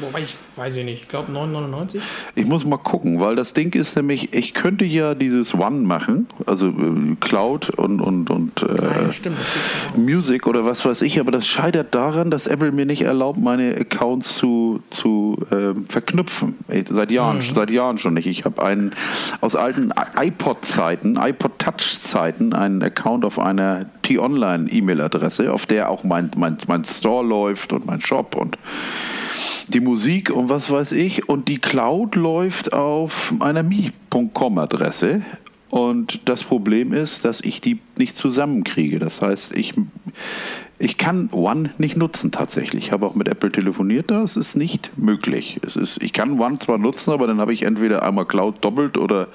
Wobei 0.00 0.22
ich 0.22 0.36
weiß 0.56 0.76
ich 0.76 0.84
nicht, 0.84 1.02
ich 1.02 1.08
glaube 1.08 1.30
9,99. 1.32 1.98
Ich 2.34 2.46
muss 2.46 2.64
mal 2.64 2.78
gucken, 2.78 3.20
weil 3.20 3.36
das 3.36 3.52
Ding 3.52 3.74
ist 3.74 3.94
nämlich, 3.96 4.32
ich 4.34 4.54
könnte 4.54 4.84
ja 4.84 5.14
dieses 5.14 5.54
One 5.54 5.80
machen, 5.86 6.26
also 6.46 6.68
äh, 6.68 7.16
Cloud 7.20 7.70
und, 7.70 8.00
und, 8.00 8.30
und 8.30 8.62
äh, 8.62 8.66
Ah, 8.82 9.02
ja, 9.02 9.12
stimmt. 9.12 9.36
Music 9.96 10.46
oder 10.46 10.64
was 10.64 10.84
weiß 10.84 11.02
ich, 11.02 11.20
aber 11.20 11.30
das 11.30 11.46
scheitert 11.46 11.94
daran, 11.94 12.30
dass 12.30 12.46
Apple 12.46 12.72
mir 12.72 12.86
nicht 12.86 13.02
erlaubt, 13.02 13.38
meine 13.38 13.74
Accounts 13.76 14.36
zu, 14.36 14.82
zu 14.90 15.38
ähm, 15.50 15.84
verknüpfen. 15.88 16.56
Ich, 16.68 16.88
seit 16.88 17.10
Jahren, 17.10 17.38
Mhm. 17.38 17.54
seit 17.54 17.70
Jahren 17.70 17.98
schon 17.98 18.14
nicht. 18.14 18.26
Ich 18.26 18.44
habe 18.44 18.62
einen 18.62 18.92
aus 19.40 19.56
alten 19.56 19.92
iPod-Zeiten, 20.16 21.16
iPod-Touch-Zeiten, 21.16 22.52
einen 22.54 22.82
Account 22.82 23.24
auf 23.24 23.38
einer 23.38 23.80
T-Online-E-Mail-Adresse, 24.02 25.52
auf 25.52 25.66
der 25.66 25.90
auch 25.90 26.04
mein, 26.04 26.30
mein, 26.36 26.56
mein 26.66 26.84
Store 26.84 27.24
läuft 27.26 27.72
und 27.72 27.86
mein 27.86 28.00
Shop 28.00 28.34
und 28.36 28.58
die 29.68 29.80
Musik 29.80 30.30
und 30.30 30.48
was 30.48 30.70
weiß 30.70 30.92
ich. 30.92 31.28
Und 31.28 31.48
die 31.48 31.58
Cloud 31.58 32.16
läuft 32.16 32.72
auf 32.72 33.32
einer 33.40 33.62
Mi.com-Adresse. 33.62 35.22
Und 35.72 36.28
das 36.28 36.44
Problem 36.44 36.92
ist, 36.92 37.24
dass 37.24 37.40
ich 37.40 37.62
die 37.62 37.78
nicht 37.96 38.14
zusammenkriege. 38.14 38.98
Das 38.98 39.22
heißt, 39.22 39.56
ich, 39.56 39.72
ich 40.78 40.98
kann 40.98 41.30
One 41.32 41.70
nicht 41.78 41.96
nutzen 41.96 42.30
tatsächlich. 42.30 42.86
Ich 42.86 42.92
habe 42.92 43.06
auch 43.06 43.14
mit 43.14 43.26
Apple 43.26 43.50
telefoniert, 43.50 44.10
das 44.10 44.36
ist 44.36 44.54
nicht 44.54 44.90
möglich. 44.98 45.60
Es 45.66 45.76
ist, 45.76 46.02
ich 46.02 46.12
kann 46.12 46.38
One 46.38 46.58
zwar 46.58 46.76
nutzen, 46.76 47.10
aber 47.10 47.26
dann 47.26 47.40
habe 47.40 47.54
ich 47.54 47.62
entweder 47.62 48.02
einmal 48.02 48.26
Cloud 48.26 48.62
doppelt 48.62 48.98
oder 48.98 49.28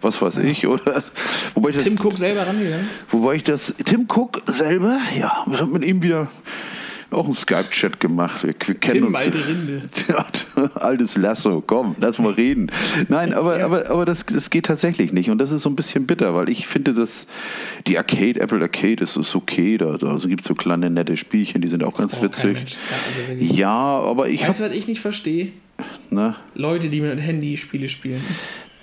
was 0.00 0.22
weiß 0.22 0.38
ich. 0.38 0.68
Oder, 0.68 1.02
wobei, 1.54 1.70
ich 1.70 1.76
das, 1.76 1.84
Tim 1.84 1.98
Cook 2.00 2.18
selber 2.18 2.46
rangegangen. 2.46 2.88
wobei 3.10 3.34
ich 3.34 3.42
das, 3.42 3.74
Tim 3.84 4.06
Cook 4.08 4.42
selber, 4.46 4.96
ja, 5.18 5.44
ich 5.50 5.60
habe 5.60 5.72
mit 5.72 5.84
ihm 5.84 6.04
wieder 6.04 6.28
auch 7.12 7.24
einen 7.24 7.34
Skype-Chat 7.34 8.00
gemacht. 8.00 8.42
Wir, 8.42 8.54
wir 8.64 8.74
kennen 8.74 8.94
Tim, 8.94 9.06
uns. 9.06 9.16
alte 9.16 9.38
Rinde. 9.46 9.82
Ja, 10.08 10.24
altes 10.74 11.16
Lasso, 11.16 11.62
komm, 11.66 11.96
lass 12.00 12.18
mal 12.18 12.32
reden. 12.32 12.70
Nein, 13.08 13.32
aber, 13.34 13.62
aber, 13.64 13.90
aber 13.90 14.04
das, 14.04 14.26
das 14.26 14.50
geht 14.50 14.66
tatsächlich 14.66 15.12
nicht. 15.12 15.30
Und 15.30 15.38
das 15.38 15.52
ist 15.52 15.62
so 15.62 15.70
ein 15.70 15.76
bisschen 15.76 16.06
bitter, 16.06 16.34
weil 16.34 16.48
ich 16.48 16.66
finde, 16.66 16.94
dass 16.94 17.26
die 17.86 17.96
Arcade, 17.98 18.40
Apple 18.40 18.60
Arcade, 18.60 19.02
ist, 19.02 19.16
ist 19.16 19.34
okay. 19.34 19.76
Da, 19.78 19.96
da 19.96 20.16
gibt 20.16 20.40
es 20.42 20.46
so 20.48 20.54
kleine 20.54 20.90
nette 20.90 21.16
Spielchen, 21.16 21.60
die 21.60 21.68
sind 21.68 21.84
auch 21.84 21.96
ganz 21.96 22.16
Oh, 22.18 22.22
witzig. 22.22 22.56
Ja, 22.58 23.34
also. 23.34 23.54
Ja, 23.54 23.76
aber 23.76 24.28
ich 24.28 24.46
Weißt 24.46 24.60
du, 24.60 24.64
was 24.64 24.74
ich 24.74 24.86
nicht 24.86 25.00
verstehe? 25.00 25.48
Ne? 26.10 26.34
Leute, 26.54 26.88
die 26.90 27.00
mit 27.00 27.18
Handy 27.20 27.56
Spiele 27.56 27.88
spielen. 27.88 28.22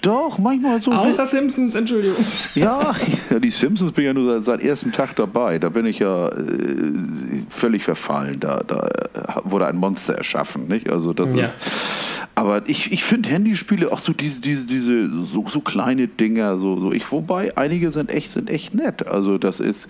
Doch, 0.02 0.38
manchmal 0.38 0.80
so. 0.82 0.92
Außer 0.92 1.26
Simpsons, 1.26 1.74
Entschuldigung. 1.76 2.24
Ja, 2.56 2.94
ja, 3.32 3.40
die 3.40 3.50
Simpsons 3.50 3.92
bin 3.92 4.06
ja 4.06 4.14
nur 4.14 4.36
seit, 4.36 4.46
seit 4.46 4.64
ersten 4.64 4.92
Tag 4.92 5.16
dabei. 5.16 5.58
Da 5.60 5.70
bin 5.70 5.86
ich 5.86 6.00
ja 6.00 6.28
äh, 6.30 6.94
völlig 7.50 7.84
verfallen. 7.84 8.40
Da, 8.40 8.62
da 8.68 8.88
wurde 9.44 9.66
ein 9.68 9.78
Monster 9.78 10.14
erschaffen, 10.16 10.68
nicht? 10.68 10.90
Also 10.90 11.14
das 11.14 11.36
Ja. 11.36 11.46
ist. 11.46 11.58
Aber 12.36 12.62
ich, 12.70 12.92
ich 12.92 13.04
finde 13.04 13.30
Handyspiele 13.30 13.92
auch 13.92 13.98
so 13.98 14.14
diese, 14.14 14.40
diese, 14.42 14.66
diese 14.68 15.10
so, 15.26 15.46
so 15.50 15.60
kleine 15.62 16.08
Dinger, 16.08 16.58
so, 16.60 16.80
so 16.80 16.92
ich, 16.92 17.12
wobei 17.12 17.58
einige 17.58 17.92
sind 17.92 18.12
echt, 18.12 18.34
sind 18.34 18.52
echt 18.52 18.76
nett. 18.76 19.08
Also 19.08 19.40
das 19.40 19.60
ist 19.60 19.88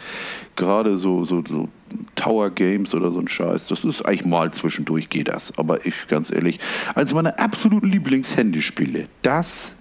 gerade 0.55 0.95
so, 0.95 1.25
so, 1.25 1.43
so 1.45 1.67
Tower 2.15 2.49
Games 2.49 2.95
oder 2.95 3.11
so 3.11 3.19
ein 3.19 3.27
Scheiß. 3.27 3.67
Das 3.67 3.83
ist 3.83 4.01
eigentlich 4.03 4.25
mal 4.25 4.51
zwischendurch 4.51 5.09
geht 5.09 5.27
das. 5.27 5.51
Aber 5.57 5.85
ich 5.85 6.07
ganz 6.07 6.31
ehrlich, 6.31 6.59
eines 6.95 7.13
meiner 7.13 7.37
absoluten 7.37 7.89
Lieblings-Handyspiele, 7.89 9.07
das 9.23 9.75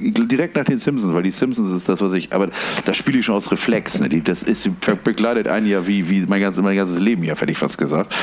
direkt 0.00 0.56
nach 0.56 0.64
den 0.64 0.78
Simpsons, 0.78 1.12
weil 1.14 1.22
die 1.22 1.30
Simpsons 1.30 1.72
ist 1.72 1.88
das, 1.88 2.00
was 2.00 2.12
ich, 2.14 2.32
aber 2.32 2.50
das 2.84 2.96
spiele 2.96 3.18
ich 3.18 3.24
schon 3.24 3.34
aus 3.34 3.50
Reflex. 3.50 4.00
Ne? 4.00 4.08
Die, 4.08 4.22
das 4.22 4.42
ist, 4.42 4.68
begleitet 5.04 5.48
ein 5.48 5.66
Jahr 5.66 5.86
wie, 5.86 6.08
wie 6.08 6.20
mein, 6.26 6.40
ganzes, 6.40 6.62
mein 6.62 6.76
ganzes 6.76 7.00
Leben 7.00 7.24
ja, 7.24 7.34
hätte 7.36 7.52
ich 7.52 7.58
fast 7.58 7.78
gesagt. 7.78 8.14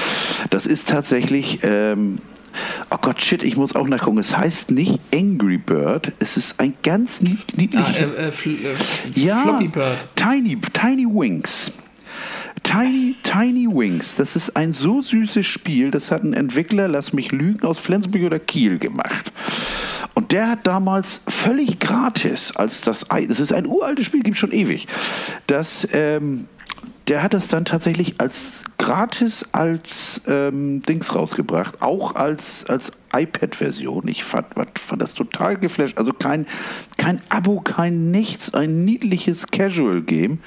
Das 0.49 0.65
ist 0.65 0.89
tatsächlich, 0.89 1.59
ähm, 1.63 2.19
oh 2.91 2.97
Gott, 3.01 3.21
shit, 3.21 3.43
ich 3.43 3.57
muss 3.57 3.75
auch 3.75 3.87
nachgucken. 3.87 4.17
Es 4.17 4.35
heißt 4.37 4.71
nicht 4.71 4.99
Angry 5.13 5.57
Bird, 5.57 6.13
es 6.19 6.37
ist 6.37 6.59
ein 6.59 6.73
ganz 6.83 7.21
nied- 7.21 7.39
Ah, 7.53 7.57
niedliches. 7.57 7.97
äh, 7.97 8.49
äh, 8.49 8.71
äh, 8.73 9.19
Ja, 9.19 9.41
Floppy 9.43 9.67
Bird. 9.67 9.97
Tiny, 10.15 10.57
Tiny 10.73 11.05
Wings. 11.05 11.71
Tiny, 12.63 13.15
Tiny 13.21 13.67
Wings. 13.67 14.15
Das 14.15 14.35
ist 14.35 14.55
ein 14.57 14.73
so 14.73 14.99
süßes 15.01 15.45
Spiel. 15.45 15.91
Das 15.91 16.09
hat 16.09 16.23
ein 16.23 16.33
Entwickler, 16.33 16.87
lass 16.87 17.13
mich 17.13 17.31
lügen, 17.31 17.63
aus 17.63 17.77
Flensburg 17.77 18.23
oder 18.23 18.39
Kiel 18.39 18.79
gemacht. 18.79 19.31
Der 20.35 20.49
hat 20.49 20.67
damals 20.67 21.21
völlig 21.29 21.79
gratis, 21.79 22.51
als 22.57 22.81
das, 22.81 23.05
das 23.07 23.39
ist 23.39 23.53
ein 23.53 23.65
uraltes 23.65 24.07
Spiel, 24.07 24.21
gibt 24.21 24.35
schon 24.35 24.51
ewig. 24.51 24.85
Das, 25.47 25.87
ähm, 25.93 26.49
der 27.07 27.23
hat 27.23 27.33
das 27.33 27.47
dann 27.47 27.63
tatsächlich 27.63 28.19
als 28.19 28.65
gratis 28.77 29.45
als 29.53 30.19
ähm, 30.27 30.81
Dings 30.81 31.15
rausgebracht, 31.15 31.81
auch 31.81 32.15
als, 32.15 32.65
als 32.65 32.91
iPad-Version. 33.15 34.09
Ich 34.09 34.25
fand, 34.25 34.47
fand 34.77 35.01
das 35.01 35.13
total 35.13 35.55
geflasht. 35.55 35.97
Also 35.97 36.11
kein, 36.11 36.47
kein 36.97 37.21
Abo, 37.29 37.61
kein 37.61 38.11
nichts, 38.11 38.53
ein 38.53 38.83
niedliches 38.83 39.47
Casual-Game. 39.47 40.39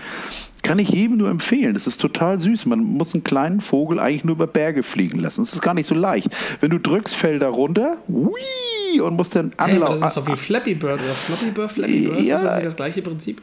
Kann 0.62 0.78
ich 0.78 0.90
jedem 0.90 1.16
nur 1.18 1.30
empfehlen. 1.30 1.72
Das 1.74 1.86
ist 1.86 2.00
total 2.00 2.38
süß. 2.38 2.66
Man 2.66 2.80
muss 2.82 3.14
einen 3.14 3.24
kleinen 3.24 3.60
Vogel 3.60 3.98
eigentlich 3.98 4.24
nur 4.24 4.34
über 4.34 4.46
Berge 4.46 4.82
fliegen 4.82 5.20
lassen. 5.20 5.42
Das 5.44 5.52
ist 5.54 5.62
gar 5.62 5.72
nicht 5.74 5.86
so 5.88 5.94
leicht. 5.94 6.28
Wenn 6.60 6.70
du 6.70 6.78
drückst, 6.78 7.14
fällt 7.14 7.42
er 7.42 7.48
runter. 7.48 7.96
Hui, 8.08 9.00
und 9.00 9.14
musst 9.16 9.34
dann 9.34 9.52
Hey, 9.58 9.74
anlaufen. 9.74 10.00
das 10.00 10.10
ist 10.10 10.16
doch 10.16 10.26
wie 10.26 10.36
Flappy 10.36 10.74
Bird 10.74 10.94
oder 10.94 11.02
Floppy 11.02 11.50
Bird, 11.52 11.70
Flappy 11.72 12.08
Bird. 12.08 12.20
Ja. 12.20 12.36
Ist 12.36 12.44
das 12.44 12.64
das 12.64 12.76
gleiche 12.76 13.02
Prinzip? 13.02 13.40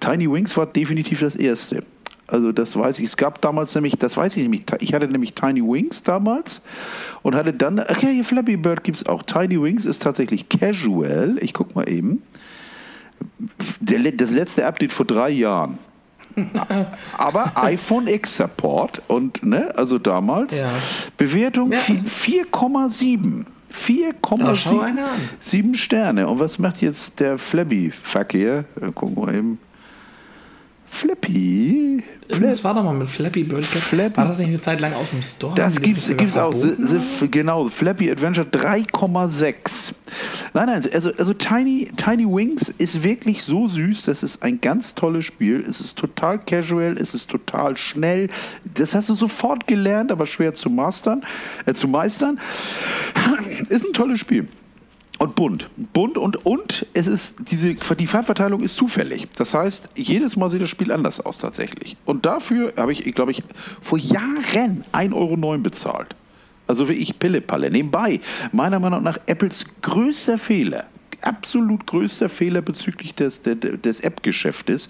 Tiny 0.00 0.30
Wings 0.30 0.56
war 0.56 0.66
definitiv 0.66 1.20
das 1.20 1.34
erste. 1.34 1.80
Also 2.26 2.52
das 2.52 2.76
weiß 2.76 2.98
ich. 2.98 3.06
Es 3.06 3.16
gab 3.16 3.40
damals 3.40 3.74
nämlich, 3.74 3.94
das 3.96 4.16
weiß 4.16 4.36
ich 4.36 4.42
nämlich, 4.42 4.64
ich 4.80 4.92
hatte 4.92 5.08
nämlich 5.08 5.32
Tiny 5.32 5.62
Wings 5.62 6.02
damals 6.02 6.60
und 7.22 7.34
hatte 7.34 7.54
dann, 7.54 7.80
okay, 7.80 8.12
hier 8.12 8.24
Flappy 8.24 8.58
Bird 8.58 8.84
gibt 8.84 8.98
es 8.98 9.06
auch. 9.06 9.22
Tiny 9.22 9.60
Wings 9.60 9.86
ist 9.86 10.02
tatsächlich 10.02 10.46
casual. 10.50 11.36
Ich 11.40 11.54
guck 11.54 11.74
mal 11.74 11.88
eben. 11.88 12.22
Das 13.80 14.30
letzte 14.30 14.66
Update 14.66 14.92
vor 14.92 15.06
drei 15.06 15.30
Jahren. 15.30 15.78
Aber 17.16 17.52
iPhone 17.56 18.06
X 18.08 18.36
Support 18.36 19.02
und 19.08 19.42
ne, 19.44 19.72
also 19.76 19.98
damals 19.98 20.58
Ja. 20.60 20.68
Bewertung 21.16 21.72
Ja. 21.72 21.78
vier- 21.78 22.44
4,7. 22.46 23.44
Da 24.38 24.54
schau 24.56 24.80
einer 24.80 25.04
an. 25.04 25.10
4,7 25.44 25.74
Sterne. 25.76 26.26
Und 26.28 26.40
was 26.40 26.58
macht 26.58 26.80
jetzt 26.80 27.20
der 27.20 27.36
hier? 28.32 28.64
Äh, 28.80 28.90
Gucken 28.92 29.16
wir 29.26 29.34
eben. 29.34 29.58
Flappy. 30.90 32.02
Irgendwas 32.28 32.62
war 32.62 32.74
doch 32.74 32.82
mal 32.84 32.92
mit 32.92 33.08
Flappy 33.08 33.42
Bird. 33.42 33.64
Flappy- 33.64 34.16
War 34.16 34.26
das 34.26 34.38
nicht 34.38 34.48
eine 34.48 34.58
Zeit 34.58 34.80
lang 34.80 34.92
aus 34.92 35.10
dem 35.10 35.22
Store? 35.22 35.54
Das 35.54 35.80
gibt's 35.80 36.08
sogar 36.08 36.46
auch. 36.46 36.54
The, 36.54 36.74
the, 36.76 37.28
genau, 37.30 37.68
Flappy 37.68 38.10
Adventure 38.10 38.46
3,6. 38.46 39.92
Nein, 40.52 40.66
nein, 40.66 40.82
also, 40.92 41.10
also 41.16 41.32
Tiny, 41.32 41.88
Tiny 41.96 42.24
Wings 42.26 42.72
ist 42.78 43.02
wirklich 43.02 43.42
so 43.42 43.66
süß. 43.66 44.04
Das 44.04 44.22
ist 44.22 44.42
ein 44.42 44.60
ganz 44.60 44.94
tolles 44.94 45.24
Spiel. 45.24 45.64
Es 45.68 45.80
ist 45.80 45.96
total 45.98 46.38
casual, 46.38 46.96
es 47.00 47.14
ist 47.14 47.30
total 47.30 47.76
schnell. 47.76 48.28
Das 48.74 48.94
hast 48.94 49.08
du 49.08 49.14
sofort 49.14 49.66
gelernt, 49.66 50.12
aber 50.12 50.26
schwer 50.26 50.54
zu 50.54 50.68
mastern, 50.68 51.22
äh, 51.66 51.72
zu 51.72 51.88
meistern. 51.88 52.38
ist 53.68 53.86
ein 53.86 53.92
tolles 53.92 54.20
Spiel. 54.20 54.48
Und 55.18 55.34
bunt. 55.34 55.68
Bunt 55.92 56.16
und, 56.16 56.46
und 56.46 56.86
es 56.94 57.08
ist 57.08 57.36
diese, 57.50 57.74
die 57.74 58.06
Farbverteilung 58.06 58.62
ist 58.62 58.76
zufällig. 58.76 59.26
Das 59.36 59.52
heißt, 59.52 59.90
jedes 59.96 60.36
Mal 60.36 60.48
sieht 60.48 60.62
das 60.62 60.70
Spiel 60.70 60.92
anders 60.92 61.20
aus 61.20 61.38
tatsächlich. 61.38 61.96
Und 62.04 62.24
dafür 62.24 62.72
habe 62.76 62.92
ich, 62.92 63.02
glaube 63.14 63.32
ich, 63.32 63.42
vor 63.82 63.98
Jahren 63.98 64.84
1,09 64.92 65.12
Euro 65.14 65.58
bezahlt. 65.58 66.14
Also 66.68 66.88
wie 66.88 66.92
ich 66.92 67.18
Pillepalle. 67.18 67.70
Nebenbei, 67.70 68.20
meiner 68.52 68.78
Meinung 68.78 69.02
nach 69.02 69.18
Apples 69.26 69.64
größter 69.82 70.38
Fehler, 70.38 70.84
absolut 71.22 71.86
größter 71.86 72.28
Fehler 72.28 72.60
bezüglich 72.62 73.14
des, 73.14 73.42
des, 73.42 73.56
des 73.82 74.00
App-Geschäftes, 74.00 74.86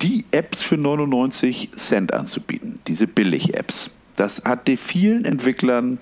die 0.00 0.24
Apps 0.30 0.62
für 0.62 0.76
99 0.76 1.70
Cent 1.76 2.14
anzubieten. 2.14 2.78
Diese 2.86 3.06
Billig-Apps. 3.06 3.90
Das 4.16 4.42
hat 4.44 4.66
den 4.66 4.78
vielen 4.78 5.24
Entwicklern 5.24 5.98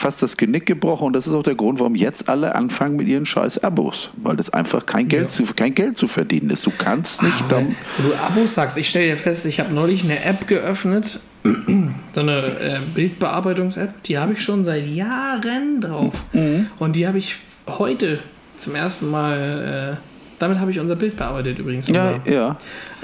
fast 0.00 0.22
das 0.22 0.36
Genick 0.36 0.66
gebrochen 0.66 1.08
und 1.08 1.12
das 1.12 1.26
ist 1.26 1.34
auch 1.34 1.42
der 1.42 1.54
Grund, 1.54 1.78
warum 1.78 1.94
jetzt 1.94 2.28
alle 2.28 2.54
anfangen 2.54 2.96
mit 2.96 3.06
ihren 3.06 3.26
scheiß 3.26 3.62
Abos, 3.62 4.10
weil 4.16 4.36
das 4.36 4.50
einfach 4.50 4.86
kein 4.86 5.08
Geld, 5.08 5.30
zu, 5.30 5.44
kein 5.44 5.74
Geld 5.74 5.98
zu 5.98 6.08
verdienen 6.08 6.50
ist. 6.50 6.64
Du 6.66 6.72
kannst 6.76 7.22
nicht 7.22 7.44
dann. 7.50 7.76
Wo 7.98 8.08
du 8.08 8.14
Abos 8.16 8.54
sagst, 8.54 8.78
ich 8.78 8.88
stelle 8.88 9.10
dir 9.10 9.16
fest, 9.16 9.46
ich 9.46 9.60
habe 9.60 9.72
neulich 9.74 10.02
eine 10.02 10.24
App 10.24 10.48
geöffnet, 10.48 11.20
so 12.14 12.20
eine 12.20 12.46
äh, 12.46 12.78
Bildbearbeitungs-App, 12.94 14.02
die 14.04 14.18
habe 14.18 14.32
ich 14.32 14.42
schon 14.42 14.64
seit 14.64 14.86
Jahren 14.86 15.80
drauf. 15.80 16.14
Mhm. 16.32 16.66
Und 16.78 16.96
die 16.96 17.06
habe 17.06 17.18
ich 17.18 17.36
heute 17.66 18.20
zum 18.56 18.74
ersten 18.74 19.10
Mal, 19.10 19.96
äh, 19.96 19.96
damit 20.38 20.58
habe 20.58 20.70
ich 20.70 20.80
unser 20.80 20.96
Bild 20.96 21.16
bearbeitet 21.16 21.58
übrigens. 21.58 21.88
Ja, 21.88 22.12
unser. 22.12 22.32
ja. 22.32 22.56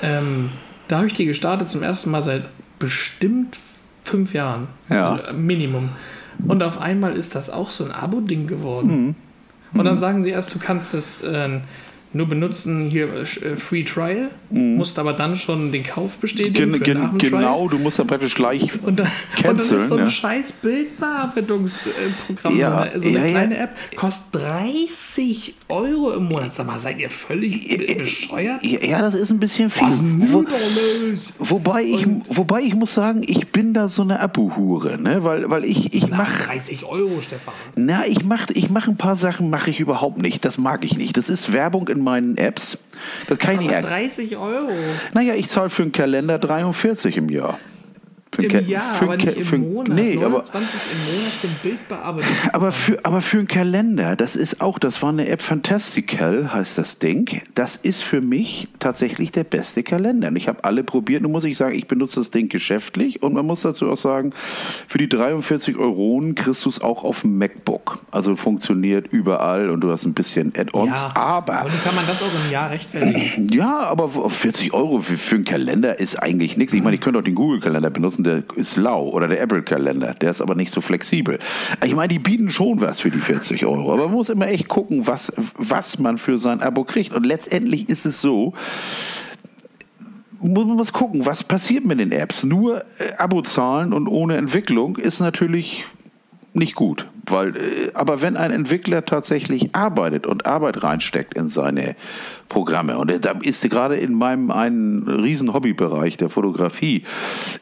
Ähm, 0.03 0.51
da 0.89 0.99
habe 0.99 1.07
ich 1.07 1.13
die 1.13 1.27
gestartet 1.27 1.69
zum 1.69 1.83
ersten 1.83 2.11
Mal 2.11 2.23
seit 2.23 2.45
bestimmt 2.79 3.59
fünf 4.03 4.33
Jahren. 4.35 4.69
Ja. 4.89 5.33
Minimum. 5.35 5.91
Und 6.47 6.63
auf 6.63 6.81
einmal 6.81 7.15
ist 7.15 7.35
das 7.35 7.51
auch 7.51 7.71
so 7.71 7.85
ein 7.85 7.93
Abo-Ding 7.93 8.47
geworden. 8.47 9.15
Mhm. 9.73 9.79
Und 9.79 9.85
dann 9.85 9.99
sagen 9.99 10.23
sie 10.23 10.31
erst, 10.31 10.55
du 10.55 10.59
kannst 10.59 10.95
es 10.95 11.23
äh, 11.23 11.61
nur 12.13 12.27
benutzen, 12.27 12.89
hier 12.89 13.13
äh, 13.15 13.25
Free 13.57 13.85
Trial, 13.85 14.31
musst 14.51 14.99
aber 14.99 15.13
dann 15.13 15.37
schon 15.37 15.73
den 15.73 15.83
Kauf 15.83 16.19
bestätigen. 16.19 16.71
Mhm. 16.71 16.83
Gen, 16.83 17.19
gen, 17.19 17.21
genau, 17.31 17.69
du 17.69 17.79
musst 17.79 17.99
dann 17.99 18.07
praktisch 18.07 18.35
gleich. 18.35 18.69
Und 18.83 19.01
dann, 19.01 19.09
und 19.49 19.59
das 19.59 19.67
ist 19.67 19.71
Canceln, 19.71 19.89
so 19.89 19.95
ein 19.97 20.05
ja. 20.05 20.11
scheiß 20.11 20.53
Bildbearbeitungsprogramm. 20.53 22.57
Ja, 22.57 22.71
so 22.71 22.77
eine, 22.93 23.03
so 23.03 23.09
eine 23.09 23.19
ja, 23.19 23.31
kleine 23.31 23.59
App. 23.59 23.71
Kostet 23.97 24.43
30 24.43 25.55
Euro 25.69 26.15
im 26.15 26.25
Monat. 26.25 26.55
Sag 26.55 26.67
mal, 26.67 26.79
seid 26.79 26.99
ihr 26.99 27.11
völlig 27.11 27.69
be- 27.69 27.95
bescheuert? 27.95 28.65
Ja, 28.65 29.01
das 29.01 29.15
ist 29.15 29.31
ein 29.31 29.41
bisschen 29.41 29.71
viel. 29.71 29.87
Was 29.87 30.03
Wo, 30.03 30.45
wobei, 31.39 31.83
ich, 31.83 32.07
wobei 32.29 32.63
ich 32.63 32.75
muss 32.75 32.95
sagen, 32.95 33.23
ich 33.27 33.49
bin 33.49 33.75
da 33.75 33.89
so 33.89 34.03
eine 34.03 34.21
Abo-Hure, 34.21 35.01
ne? 35.01 35.25
weil, 35.25 35.49
weil 35.51 35.65
ich, 35.65 35.95
ich 35.95 36.09
mache 36.09 36.45
30 36.45 36.85
Euro, 36.85 37.21
Stefan. 37.21 37.55
Na, 37.75 38.07
ich 38.07 38.25
mache 38.25 38.53
ich 38.53 38.71
mach 38.71 38.89
ein 38.89 38.97
paar 38.97 39.17
Sachen, 39.17 39.51
mache 39.51 39.71
ich 39.71 39.81
überhaupt 39.81 40.19
nicht. 40.19 40.45
Das 40.45 40.59
mag 40.59 40.85
ich 40.85 40.97
nicht. 40.97 41.17
Das 41.17 41.29
ist 41.29 41.53
Werbung 41.53 41.89
in 41.89 41.96
meinen 42.03 42.37
Apps. 42.37 42.79
Das 43.29 43.39
kann 43.39 43.55
ich 43.55 43.61
nicht. 43.61 43.69
Aber 43.71 43.77
er- 43.77 43.83
30 43.83 44.37
Euro. 44.37 44.71
Naja, 45.15 45.35
ich 45.35 45.49
zahle 45.49 45.71
für 45.71 45.83
einen 45.83 45.93
Kalender 45.93 46.39
43 46.39 47.17
im 47.17 47.29
Jahr. 47.29 47.59
Für 48.37 48.43
Im 48.45 48.51
Ka- 48.53 48.59
Jahr, 48.61 48.95
für 48.95 49.05
aber 49.07 49.17
nicht 49.17 49.37
im 49.37 49.45
für 49.45 49.59
Monat. 49.59 49.89
Nee, 49.97 50.17
aber, 50.17 50.29
29 50.39 50.69
im 50.93 51.15
Monat 51.15 51.33
für 51.33 51.47
ein 51.49 51.57
Bildbearbeitung. 51.63 52.31
aber, 52.53 52.73
für, 52.73 53.05
aber 53.05 53.21
für 53.23 53.39
einen 53.39 53.49
Kalender, 53.49 54.15
das 54.17 54.37
ist 54.37 54.61
auch, 54.61 54.79
das 54.79 55.03
war 55.03 55.09
eine 55.09 55.27
App 55.29 55.41
Fantastical, 55.43 56.53
heißt 56.53 56.79
das 56.79 56.99
Ding. 56.99 57.43
Das 57.55 57.77
ist 57.77 58.03
für 58.03 58.21
mich 58.21 58.69
tatsächlich 58.79 59.33
der 59.33 59.45
beste 59.45 59.83
Kalender. 59.83 60.29
Und 60.29 60.37
ich 60.37 60.49
habe 60.49 60.65
alle 60.65 60.85
probiert. 60.85 61.23
Nun 61.23 61.33
muss 61.33 61.45
ich 61.45 61.57
sagen, 61.57 61.75
ich 61.77 61.87
benutze 61.87 62.21
das 62.21 62.31
Ding 62.31 62.49
geschäftlich. 62.49 63.23
Und 63.23 63.35
man 63.35 63.47
muss 63.47 63.63
dazu 63.63 63.91
auch 63.91 63.97
sagen, 63.97 64.33
für 64.89 64.99
die 64.99 65.09
43 65.09 65.77
Euronen 65.77 66.35
kriegst 66.35 66.65
du 66.65 66.69
es 66.69 66.81
auch 66.81 67.05
auf 67.05 67.23
dem 67.23 67.39
MacBook. 67.39 67.99
Also 68.11 68.37
funktioniert 68.37 69.09
überall 69.11 69.71
und 69.71 69.81
du 69.81 69.91
hast 69.91 70.05
ein 70.07 70.15
bisschen 70.15 70.53
Add-ons. 70.57 70.97
aber 71.15 71.55
aber 71.61 71.73
wie 71.73 71.79
kann 71.85 71.95
man 71.95 72.07
das 72.07 72.23
auch 72.23 72.27
im 72.47 72.51
Jahr 72.53 72.71
rechtfertigen? 72.71 73.49
Ja, 73.57 73.79
aber 73.81 74.09
40 74.29 74.73
Euro 74.75 75.01
für, 75.01 75.17
für 75.17 75.37
einen 75.37 75.45
Kalender 75.45 75.99
ist 75.99 76.17
eigentlich 76.23 76.57
nichts. 76.57 76.73
Ich 76.75 76.83
meine, 76.83 76.97
ich 76.97 77.01
könnte 77.01 77.19
auch 77.19 77.25
den 77.25 77.35
Google-Kalender 77.35 77.91
benutzen, 77.91 78.23
der 78.27 78.43
ist 78.57 78.77
lau. 78.77 79.09
Oder 79.09 79.29
der 79.29 79.41
Apple-Kalender, 79.41 80.15
der 80.15 80.31
ist 80.31 80.41
aber 80.41 80.55
nicht 80.55 80.73
so 80.73 80.81
flexibel. 80.81 81.39
Ich 81.85 81.95
meine, 81.95 82.09
die 82.09 82.19
bieten 82.19 82.51
schon 82.51 82.81
was 82.81 83.01
für 83.01 83.11
die 83.11 83.19
40 83.19 83.65
Euro. 83.65 83.93
Aber 83.93 84.05
man 84.05 84.13
muss 84.13 84.29
immer 84.29 84.49
echt 84.49 84.69
gucken, 84.69 85.07
was, 85.07 85.33
was 85.57 85.99
man 85.99 86.19
für 86.19 86.39
sein 86.39 86.61
Abo 86.61 86.85
kriegt. 86.85 87.15
Und 87.15 87.25
letztendlich 87.25 87.89
ist 87.89 88.05
es 88.05 88.21
so, 88.21 88.53
man 90.41 90.67
muss 90.69 90.93
gucken, 90.93 91.25
was 91.25 91.45
passiert 91.45 91.85
mit 91.85 91.99
den 91.99 92.13
Apps. 92.13 92.45
Nur 92.45 92.79
äh, 92.79 92.83
Abo 93.19 93.43
zahlen 93.43 93.93
und 93.93 94.07
ohne 94.07 94.37
Entwicklung 94.37 94.97
ist 94.97 95.21
natürlich 95.21 95.85
nicht 96.53 96.75
gut. 96.75 97.07
Weil, 97.27 97.57
äh, 97.57 97.61
aber 97.95 98.23
wenn 98.23 98.37
ein 98.37 98.51
Entwickler 98.51 99.05
tatsächlich 99.05 99.75
arbeitet 99.75 100.27
und 100.27 100.47
Arbeit 100.47 100.83
reinsteckt 100.83 101.35
in 101.35 101.49
seine 101.49 101.97
Programme. 102.49 102.99
Und 102.99 103.13
da 103.25 103.33
ist 103.43 103.69
gerade 103.69 103.97
in 103.97 104.15
meinem 104.15 104.51
einen 104.51 105.09
riesen 105.09 105.53
Hobbybereich 105.53 106.17
der 106.17 106.31
Fotografie 106.31 107.03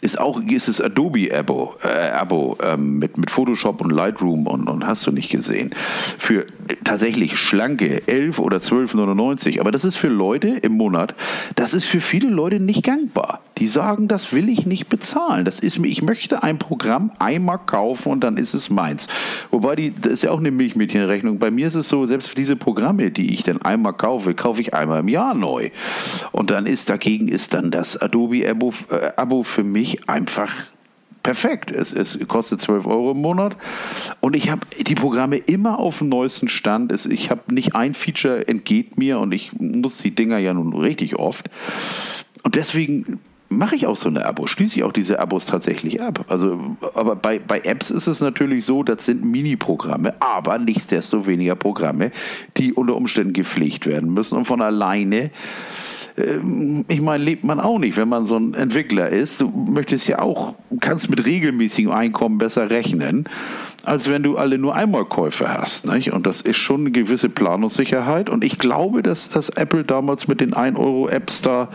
ist 0.01 0.20
auch 0.20 0.43
ist 0.43 0.68
es 0.68 0.80
Adobe 0.80 1.28
Abo, 1.35 1.74
äh, 1.82 2.11
Abo 2.11 2.59
ähm, 2.62 2.99
mit, 2.99 3.16
mit 3.18 3.30
Photoshop 3.30 3.80
und 3.80 3.91
Lightroom 3.91 4.47
und, 4.47 4.68
und 4.68 4.87
hast 4.87 5.07
du 5.07 5.12
nicht 5.12 5.30
gesehen. 5.30 5.70
Für 6.18 6.47
tatsächlich 6.85 7.39
schlanke 7.39 8.07
11 8.07 8.39
oder 8.39 8.59
12,99. 8.59 9.61
Aber 9.61 9.70
das 9.70 9.85
ist 9.85 9.97
für 9.97 10.09
Leute 10.09 10.49
im 10.49 10.72
Monat, 10.76 11.14
das 11.57 11.74
ist 11.74 11.87
für 11.87 12.01
viele 12.01 12.28
Leute 12.28 12.61
nicht 12.61 12.82
gangbar. 12.82 13.41
Die 13.59 13.66
sagen, 13.66 14.09
das 14.09 14.32
will 14.32 14.49
ich 14.49 14.66
nicht 14.66 14.89
bezahlen. 14.89 15.45
Das 15.45 15.61
ist 15.61 15.78
mir, 15.78 15.89
ich 15.89 16.03
möchte 16.03 16.43
ein 16.43 16.59
Programm 16.59 17.12
einmal 17.18 17.59
kaufen 17.59 18.12
und 18.12 18.24
dann 18.24 18.37
ist 18.37 18.55
es 18.55 18.68
meins. 18.68 19.07
Wobei 19.51 19.76
die, 19.76 19.95
das 19.95 20.12
ist 20.12 20.22
ja 20.24 20.30
auch 20.30 20.39
eine 20.39 20.51
Milchmädchenrechnung. 20.51 21.39
Bei 21.39 21.51
mir 21.51 21.68
ist 21.68 21.74
es 21.74 21.89
so, 21.89 22.07
selbst 22.07 22.37
diese 22.37 22.57
Programme, 22.57 23.11
die 23.11 23.32
ich 23.32 23.45
dann 23.45 23.62
einmal 23.62 23.93
kaufe, 23.93 24.35
kaufe 24.35 24.61
ich 24.61 24.74
einmal 24.75 25.01
im 25.01 25.09
Jahr 25.09 25.35
neu. 25.35 25.70
Und 26.33 26.51
dann 26.51 26.66
ist 26.66 26.91
dagegen 26.91 27.29
ist 27.29 27.55
dann 27.55 27.70
das 27.70 27.97
Adobe 27.97 28.49
Abo, 28.49 28.72
äh, 28.91 29.12
Abo 29.16 29.43
für 29.43 29.64
mich 29.64 30.09
einfach 30.09 30.51
perfekt. 31.25 31.72
Es, 31.72 31.93
es, 31.93 32.18
kostet 32.29 32.61
12 32.61 32.87
Euro 32.87 33.11
im 33.12 33.20
Monat 33.20 33.57
und 34.20 34.37
ich 34.37 34.51
habe 34.51 34.61
die 34.81 34.95
Programme 34.95 35.39
immer 35.39 35.81
auf 35.81 35.99
dem 35.99 36.09
neuesten 36.09 36.49
Stand. 36.49 36.93
Es, 36.93 37.07
ich 37.07 37.31
habe 37.31 37.53
nicht 37.53 37.75
ein 37.75 37.95
Feature 37.95 38.47
entgeht 38.47 38.97
mir 38.97 39.18
und 39.18 39.33
ich 39.33 39.53
nutze 39.55 40.05
die 40.05 40.14
Dinger 40.14 40.39
ja 40.39 40.55
nun 40.55 40.72
richtig 40.72 41.16
oft. 41.16 41.49
Und 42.45 42.55
deswegen 42.55 43.20
mache 43.49 43.77
ich 43.77 43.87
auch 43.87 43.97
so 43.97 44.09
eine 44.09 44.27
Abo, 44.27 44.47
schließe 44.47 44.77
ich 44.77 44.85
auch 44.85 44.93
diese 44.93 45.21
Abos 45.21 45.47
tatsächlich 45.47 46.03
ab. 46.03 46.25
Also, 46.29 46.77
aber 46.95 47.17
bei, 47.17 47.39
bei 47.39 47.61
Apps 47.61 47.91
ist 47.91 48.07
es 48.07 48.21
natürlich 48.21 48.65
so, 48.65 48.83
das 48.83 49.05
sind 49.05 49.25
Mini-Programme, 49.25 50.15
aber 50.21 50.59
nichtsdestoweniger 50.59 51.55
Programme, 51.55 52.11
die 52.57 52.73
unter 52.73 52.97
Umständen 52.97 53.33
gepflegt 53.33 53.87
werden 53.87 54.13
müssen 54.13 54.37
und 54.37 54.45
von 54.47 54.63
alleine 54.63 55.31
ähm, 56.17 56.85
ich 56.89 57.01
meine, 57.01 57.25
lebt 57.25 57.45
man 57.45 57.61
auch 57.61 57.79
nicht, 57.79 57.97
wenn 57.97 58.09
man 58.09 58.27
so 58.27 58.37
ein 58.37 58.55
Entwickler 58.55 59.09
ist. 59.09 59.41
Du 59.41 59.49
möchtest 59.49 60.07
ja 60.07 60.21
auch, 60.21 60.55
kannst 60.81 61.11
mit 61.11 61.25
regelmäßigem 61.25 61.91
Einkommen 61.91 62.39
besser 62.39 62.71
rechnen, 62.71 63.29
als 63.87 64.09
wenn 64.09 64.22
du 64.22 64.37
alle 64.37 64.59
nur 64.59 64.74
einmal 64.74 65.05
Käufe 65.05 65.49
hast. 65.49 65.87
Nicht? 65.87 66.12
Und 66.12 66.26
das 66.26 66.41
ist 66.41 66.57
schon 66.57 66.80
eine 66.80 66.91
gewisse 66.91 67.28
Planungssicherheit. 67.28 68.30
Und 68.30 68.45
ich 68.45 68.59
glaube, 68.59 69.03
dass, 69.03 69.28
dass 69.28 69.51
Apple 69.51 69.85
damals 69.85 70.28
mit 70.28 70.41
den 70.41 70.55
1 70.55 70.78
Euro 70.78 71.09
Apps 71.09 71.43
da 71.43 71.68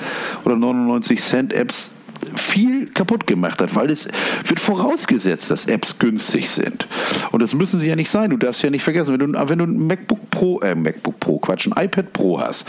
oder 0.46 0.56
99 0.56 1.22
Cent 1.22 1.54
Apps 1.54 1.92
viel 2.36 2.88
kaputt 2.88 3.28
gemacht 3.28 3.62
hat, 3.62 3.76
weil 3.76 3.90
es 3.90 4.08
wird 4.46 4.60
vorausgesetzt, 4.60 5.52
dass 5.52 5.66
Apps 5.66 6.00
günstig 6.00 6.50
sind. 6.50 6.88
Und 7.32 7.42
das 7.42 7.54
müssen 7.54 7.80
sie 7.80 7.88
ja 7.88 7.96
nicht 7.96 8.10
sein. 8.10 8.30
Du 8.30 8.38
darfst 8.38 8.62
ja 8.64 8.70
nicht 8.70 8.84
vergessen, 8.84 9.20
wenn 9.20 9.34
du, 9.34 9.50
wenn 9.50 9.60
du 9.60 9.66
ein 9.66 9.88
MacBook 9.88 10.30
Pro, 10.30 10.60
äh, 10.60 10.76
MacBook 10.76 11.20
Pro, 11.20 11.40
Quatsch, 11.40 11.68
ein 11.68 11.84
iPad 11.84 12.14
Pro 12.14 12.40
hast 12.40 12.68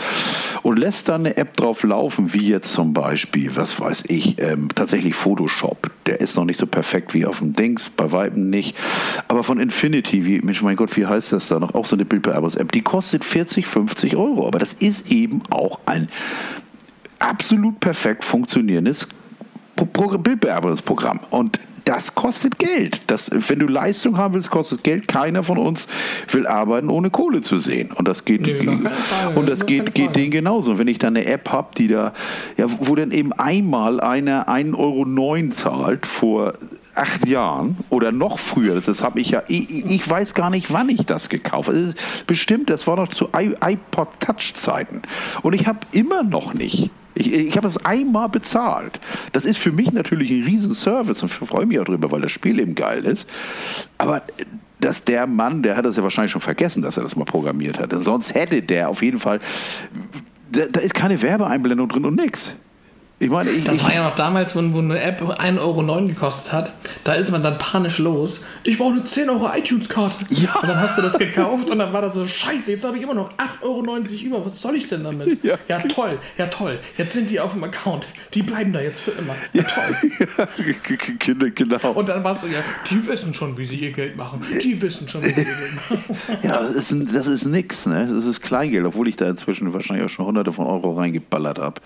und 0.63 0.79
lässt 0.79 1.09
da 1.09 1.15
eine 1.15 1.37
App 1.37 1.55
drauf 1.57 1.83
laufen, 1.83 2.33
wie 2.33 2.49
jetzt 2.49 2.73
zum 2.73 2.93
Beispiel, 2.93 3.55
was 3.55 3.79
weiß 3.79 4.05
ich, 4.07 4.39
ähm, 4.39 4.69
tatsächlich 4.73 5.15
Photoshop. 5.15 5.89
Der 6.05 6.21
ist 6.21 6.35
noch 6.35 6.45
nicht 6.45 6.59
so 6.59 6.67
perfekt 6.67 7.13
wie 7.13 7.25
auf 7.25 7.39
dem 7.39 7.53
Dings, 7.53 7.89
bei 7.89 8.11
Weitem 8.11 8.49
nicht. 8.49 8.77
Aber 9.27 9.43
von 9.43 9.59
Infinity, 9.59 10.25
wie, 10.25 10.39
Mensch, 10.39 10.61
mein 10.61 10.75
Gott, 10.75 10.95
wie 10.97 11.05
heißt 11.05 11.31
das 11.31 11.47
da 11.47 11.59
noch? 11.59 11.73
Auch 11.73 11.85
so 11.85 11.95
eine 11.95 12.05
Bildbearbeitungs-App, 12.05 12.71
die 12.71 12.81
kostet 12.81 13.23
40, 13.23 13.67
50 13.67 14.15
Euro. 14.15 14.47
Aber 14.47 14.59
das 14.59 14.73
ist 14.73 15.11
eben 15.11 15.41
auch 15.49 15.79
ein 15.85 16.09
absolut 17.19 17.79
perfekt 17.79 18.23
funktionierendes 18.23 19.07
Bildbearbeitungsprogramm. 19.85 21.19
Und 21.29 21.59
das 21.85 22.13
kostet 22.15 22.59
Geld. 22.59 23.01
Das, 23.07 23.29
wenn 23.31 23.59
du 23.59 23.67
Leistung 23.67 24.17
haben 24.17 24.33
willst, 24.33 24.51
kostet 24.51 24.83
Geld. 24.83 25.07
Keiner 25.07 25.43
von 25.43 25.57
uns 25.57 25.87
will 26.29 26.47
arbeiten, 26.47 26.89
ohne 26.89 27.09
Kohle 27.09 27.41
zu 27.41 27.57
sehen. 27.57 27.91
Und 27.91 28.07
das 28.07 28.25
geht, 28.25 28.41
nee, 28.41 28.67
und 29.35 29.49
das 29.49 29.65
geht, 29.65 29.95
geht 29.95 30.15
denen 30.15 30.31
genauso. 30.31 30.71
Und 30.71 30.79
wenn 30.79 30.87
ich 30.87 30.99
dann 30.99 31.15
eine 31.15 31.25
App 31.25 31.49
habe, 31.49 31.69
die 31.77 31.87
da, 31.87 32.13
ja, 32.57 32.67
wo 32.79 32.95
dann 32.95 33.11
eben 33.11 33.33
einmal 33.33 33.99
einer 33.99 34.47
1,09 34.47 34.77
Euro 34.77 35.49
zahlt 35.49 36.05
vor 36.05 36.53
acht 36.93 37.25
Jahren 37.27 37.77
oder 37.89 38.11
noch 38.11 38.37
früher, 38.37 38.75
das, 38.75 38.85
das 38.85 39.03
habe 39.03 39.19
ich 39.19 39.31
ja, 39.31 39.43
ich, 39.47 39.85
ich, 39.89 40.09
weiß 40.09 40.33
gar 40.33 40.49
nicht, 40.49 40.71
wann 40.73 40.89
ich 40.89 41.05
das 41.05 41.29
gekauft 41.29 41.69
habe. 41.69 41.93
bestimmt, 42.27 42.69
das 42.69 42.85
war 42.85 42.97
noch 42.97 43.07
zu 43.07 43.29
iPod 43.33 44.09
Touch 44.19 44.53
Zeiten. 44.53 45.01
Und 45.41 45.53
ich 45.53 45.67
habe 45.67 45.79
immer 45.93 46.23
noch 46.23 46.53
nicht 46.53 46.91
ich, 47.15 47.31
ich 47.31 47.55
habe 47.55 47.67
das 47.67 47.83
einmal 47.85 48.29
bezahlt. 48.29 48.99
Das 49.31 49.45
ist 49.45 49.57
für 49.57 49.71
mich 49.71 49.91
natürlich 49.91 50.31
ein 50.31 50.43
Riesenservice 50.43 51.23
und 51.23 51.29
freue 51.29 51.65
mich 51.65 51.79
auch 51.79 51.85
drüber, 51.85 52.11
weil 52.11 52.21
das 52.21 52.31
Spiel 52.31 52.59
eben 52.59 52.75
geil 52.75 53.05
ist. 53.05 53.29
Aber 53.97 54.23
dass 54.79 55.03
der 55.03 55.27
Mann, 55.27 55.61
der 55.61 55.77
hat 55.77 55.85
das 55.85 55.97
ja 55.97 56.03
wahrscheinlich 56.03 56.31
schon 56.31 56.41
vergessen, 56.41 56.81
dass 56.81 56.97
er 56.97 57.03
das 57.03 57.15
mal 57.15 57.25
programmiert 57.25 57.79
hat. 57.79 57.93
Sonst 57.97 58.33
hätte 58.33 58.61
der 58.61 58.89
auf 58.89 59.01
jeden 59.01 59.19
Fall, 59.19 59.39
da, 60.51 60.65
da 60.65 60.79
ist 60.79 60.93
keine 60.93 61.21
Werbeeinblendung 61.21 61.87
drin 61.87 62.05
und 62.05 62.15
nichts. 62.15 62.55
Ich 63.21 63.29
meine, 63.29 63.51
ich, 63.51 63.63
das 63.63 63.83
war 63.83 63.93
ja 63.93 64.03
noch 64.03 64.15
damals, 64.15 64.55
wo, 64.55 64.61
wo 64.73 64.79
eine 64.79 64.99
App 64.99 65.21
1,09 65.21 65.59
Euro 65.59 66.07
gekostet 66.07 66.51
hat. 66.51 66.73
Da 67.03 67.13
ist 67.13 67.29
man 67.29 67.43
dann 67.43 67.59
panisch 67.59 67.99
los. 67.99 68.41
Ich 68.63 68.79
brauche 68.79 68.93
eine 68.93 69.05
10 69.05 69.29
Euro 69.29 69.47
iTunes-Karte. 69.55 70.25
Ja. 70.29 70.55
Und 70.55 70.67
dann 70.67 70.81
hast 70.81 70.97
du 70.97 71.03
das 71.03 71.19
gekauft 71.19 71.69
und 71.69 71.77
dann 71.77 71.93
war 71.93 72.01
das 72.01 72.15
so, 72.15 72.25
scheiße, 72.25 72.71
jetzt 72.71 72.83
habe 72.83 72.97
ich 72.97 73.03
immer 73.03 73.13
noch 73.13 73.31
8,90 73.33 73.61
Euro 73.61 73.85
über. 74.25 74.45
Was 74.47 74.59
soll 74.59 74.75
ich 74.75 74.87
denn 74.87 75.03
damit? 75.03 75.37
Ja. 75.43 75.57
ja. 75.67 75.79
toll, 75.79 76.19
ja 76.37 76.47
toll. 76.47 76.79
Jetzt 76.97 77.13
sind 77.13 77.29
die 77.29 77.39
auf 77.39 77.53
dem 77.53 77.63
Account. 77.63 78.07
Die 78.33 78.43
bleiben 78.43 78.73
da 78.73 78.79
jetzt 78.79 78.99
für 78.99 79.11
immer. 79.11 79.35
Ja, 79.53 79.63
toll. 79.63 79.95
Ja, 81.27 81.49
genau. 81.55 81.91
Und 81.91 82.09
dann 82.09 82.23
warst 82.23 82.43
du 82.43 82.47
ja, 82.47 82.63
die 82.89 83.05
wissen 83.07 83.33
schon, 83.33 83.57
wie 83.57 83.65
sie 83.65 83.77
ihr 83.77 83.91
Geld 83.91 84.15
machen. 84.17 84.41
Die 84.63 84.81
wissen 84.81 85.07
schon, 85.07 85.23
wie 85.23 85.31
sie 85.31 85.41
ihr 85.41 85.45
Geld 85.45 85.75
machen. 85.89 86.17
ja, 86.43 86.59
das 86.59 86.71
ist, 86.71 86.95
das 87.13 87.27
ist 87.27 87.45
nix, 87.45 87.85
ne? 87.85 88.07
Das 88.13 88.25
ist 88.25 88.41
Kleingeld, 88.41 88.85
obwohl 88.85 89.07
ich 89.07 89.15
da 89.15 89.29
inzwischen 89.29 89.73
wahrscheinlich 89.73 90.05
auch 90.05 90.09
schon 90.09 90.25
hunderte 90.25 90.53
von 90.53 90.67
Euro 90.67 90.93
reingeballert 90.93 91.59
habe. 91.59 91.81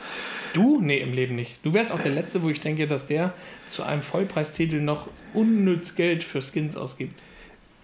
Du? 0.53 0.79
Nee, 0.79 0.99
im 0.99 1.11
Leben 1.11 1.24
nicht. 1.32 1.59
Du 1.63 1.73
wärst 1.73 1.91
auch 1.91 1.99
der 1.99 2.11
Letzte, 2.11 2.43
wo 2.43 2.49
ich 2.49 2.59
denke, 2.59 2.88
dass 2.88 3.07
der 3.07 3.34
zu 3.67 3.84
einem 3.84 4.01
Vollpreistitel 4.01 4.82
noch 4.82 5.07
unnütz 5.34 5.95
Geld 5.95 6.23
für 6.23 6.41
Skins 6.41 6.78
ausgibt. 6.78 7.19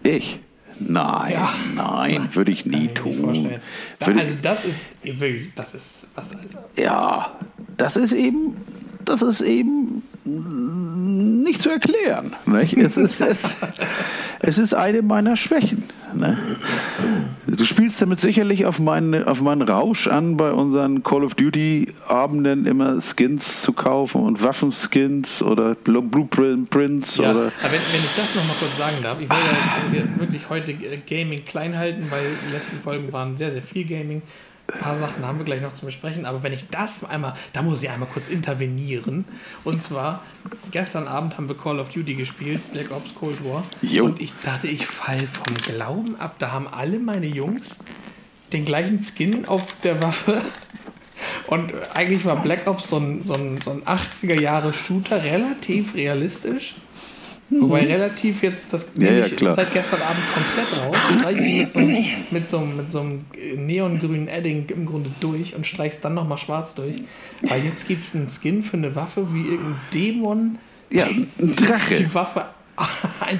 Ich? 0.02 0.40
Nein, 0.78 1.32
ja. 1.32 1.54
nein, 1.76 2.28
würde 2.32 2.50
ich 2.50 2.64
nie 2.66 2.86
ich 2.86 2.94
tun. 2.94 3.60
Da, 3.98 4.06
also 4.06 4.34
das 4.40 4.64
ist 4.64 4.82
wirklich, 5.02 5.52
das 5.54 5.74
ist 5.74 6.08
was 6.14 6.34
also. 6.34 6.58
Ja, 6.76 7.38
das 7.76 7.96
ist 7.96 8.12
eben, 8.12 8.56
das 9.04 9.22
ist 9.22 9.42
eben 9.42 10.02
nicht 10.24 11.60
zu 11.60 11.70
erklären. 11.70 12.34
Nicht? 12.46 12.76
Es, 12.76 12.96
ist, 12.96 13.20
es, 13.20 13.40
es 14.40 14.58
ist 14.58 14.74
eine 14.74 15.02
meiner 15.02 15.36
Schwächen. 15.36 15.84
Ne? 16.14 16.38
Du 17.46 17.64
spielst 17.64 18.00
damit 18.00 18.20
sicherlich 18.20 18.66
auf 18.66 18.78
meinen, 18.78 19.24
auf 19.24 19.40
meinen 19.40 19.62
Rausch 19.62 20.06
an, 20.06 20.36
bei 20.36 20.52
unseren 20.52 21.02
Call 21.02 21.24
of 21.24 21.34
Duty-Abenden 21.34 22.66
immer 22.66 23.00
Skins 23.00 23.62
zu 23.62 23.72
kaufen 23.72 24.22
und 24.22 24.42
Waffenskins 24.42 25.42
oder 25.42 25.74
Blueprints. 25.74 27.16
Ja, 27.16 27.30
oder 27.30 27.40
aber 27.40 27.42
wenn, 27.64 27.72
wenn 27.72 28.00
ich 28.00 28.16
das 28.16 28.34
nochmal 28.36 28.56
kurz 28.60 28.78
sagen 28.78 28.96
darf, 29.02 29.20
ich 29.20 29.28
will 29.28 29.36
ja 29.36 29.98
jetzt 30.00 30.20
wirklich 30.20 30.48
heute 30.48 30.74
Gaming 31.08 31.44
klein 31.44 31.76
halten, 31.76 32.06
weil 32.10 32.22
die 32.46 32.52
letzten 32.52 32.78
Folgen 32.78 33.12
waren 33.12 33.36
sehr, 33.36 33.50
sehr 33.50 33.62
viel 33.62 33.84
Gaming. 33.84 34.22
Ein 34.72 34.78
paar 34.80 34.96
Sachen 34.96 35.26
haben 35.26 35.38
wir 35.38 35.44
gleich 35.44 35.60
noch 35.60 35.74
zu 35.74 35.84
besprechen, 35.84 36.24
aber 36.24 36.42
wenn 36.42 36.52
ich 36.52 36.68
das 36.68 37.04
einmal, 37.04 37.34
da 37.52 37.62
muss 37.62 37.82
ich 37.82 37.90
einmal 37.90 38.08
kurz 38.08 38.28
intervenieren. 38.28 39.24
Und 39.64 39.82
zwar, 39.82 40.22
gestern 40.70 41.08
Abend 41.08 41.36
haben 41.36 41.48
wir 41.48 41.56
Call 41.56 41.78
of 41.78 41.88
Duty 41.88 42.14
gespielt, 42.14 42.60
Black 42.72 42.90
Ops 42.90 43.14
Cold 43.14 43.44
War. 43.44 43.64
Jo. 43.82 44.04
Und 44.04 44.20
ich 44.20 44.32
dachte, 44.42 44.68
ich 44.68 44.86
fall 44.86 45.26
vom 45.26 45.54
Glauben 45.56 46.16
ab. 46.16 46.36
Da 46.38 46.52
haben 46.52 46.68
alle 46.68 46.98
meine 46.98 47.26
Jungs 47.26 47.78
den 48.52 48.64
gleichen 48.64 49.00
Skin 49.00 49.46
auf 49.46 49.66
der 49.82 50.02
Waffe. 50.02 50.40
Und 51.46 51.72
eigentlich 51.94 52.24
war 52.24 52.42
Black 52.42 52.66
Ops 52.66 52.88
so 52.88 52.98
ein, 52.98 53.22
so 53.22 53.34
ein, 53.34 53.60
so 53.60 53.70
ein 53.70 53.82
80er-Jahre-Shooter, 53.82 55.22
relativ 55.22 55.94
realistisch. 55.94 56.74
Wobei 57.60 57.86
relativ 57.86 58.42
jetzt, 58.42 58.72
das 58.72 58.88
ja, 58.96 59.10
ja, 59.10 59.28
klar. 59.28 59.52
seit 59.52 59.72
gestern 59.72 60.00
Abend 60.02 60.22
komplett 60.34 60.80
raus, 60.80 60.96
streiche 61.18 61.42
ich 61.42 61.60
mit 61.60 61.70
so, 61.72 61.78
einem, 61.78 62.04
mit, 62.30 62.48
so, 62.48 62.60
mit 62.60 62.90
so 62.90 63.00
einem 63.00 63.24
neongrünen 63.56 64.28
Edding 64.28 64.66
im 64.68 64.86
Grunde 64.86 65.10
durch 65.20 65.54
und 65.54 65.66
streich's 65.66 66.00
dann 66.00 66.14
nochmal 66.14 66.38
schwarz 66.38 66.74
durch. 66.74 66.96
Weil 67.42 67.64
jetzt 67.64 67.86
gibt 67.86 68.02
es 68.02 68.14
einen 68.14 68.28
Skin 68.28 68.62
für 68.62 68.76
eine 68.76 68.96
Waffe 68.96 69.34
wie 69.34 69.42
irgendein 69.42 69.80
Dämon. 69.92 70.58
Ja, 70.90 71.06
ein 71.06 71.56
Drache. 71.56 71.94
Die 71.94 72.14
Waffe. 72.14 72.46
Ein, 73.20 73.38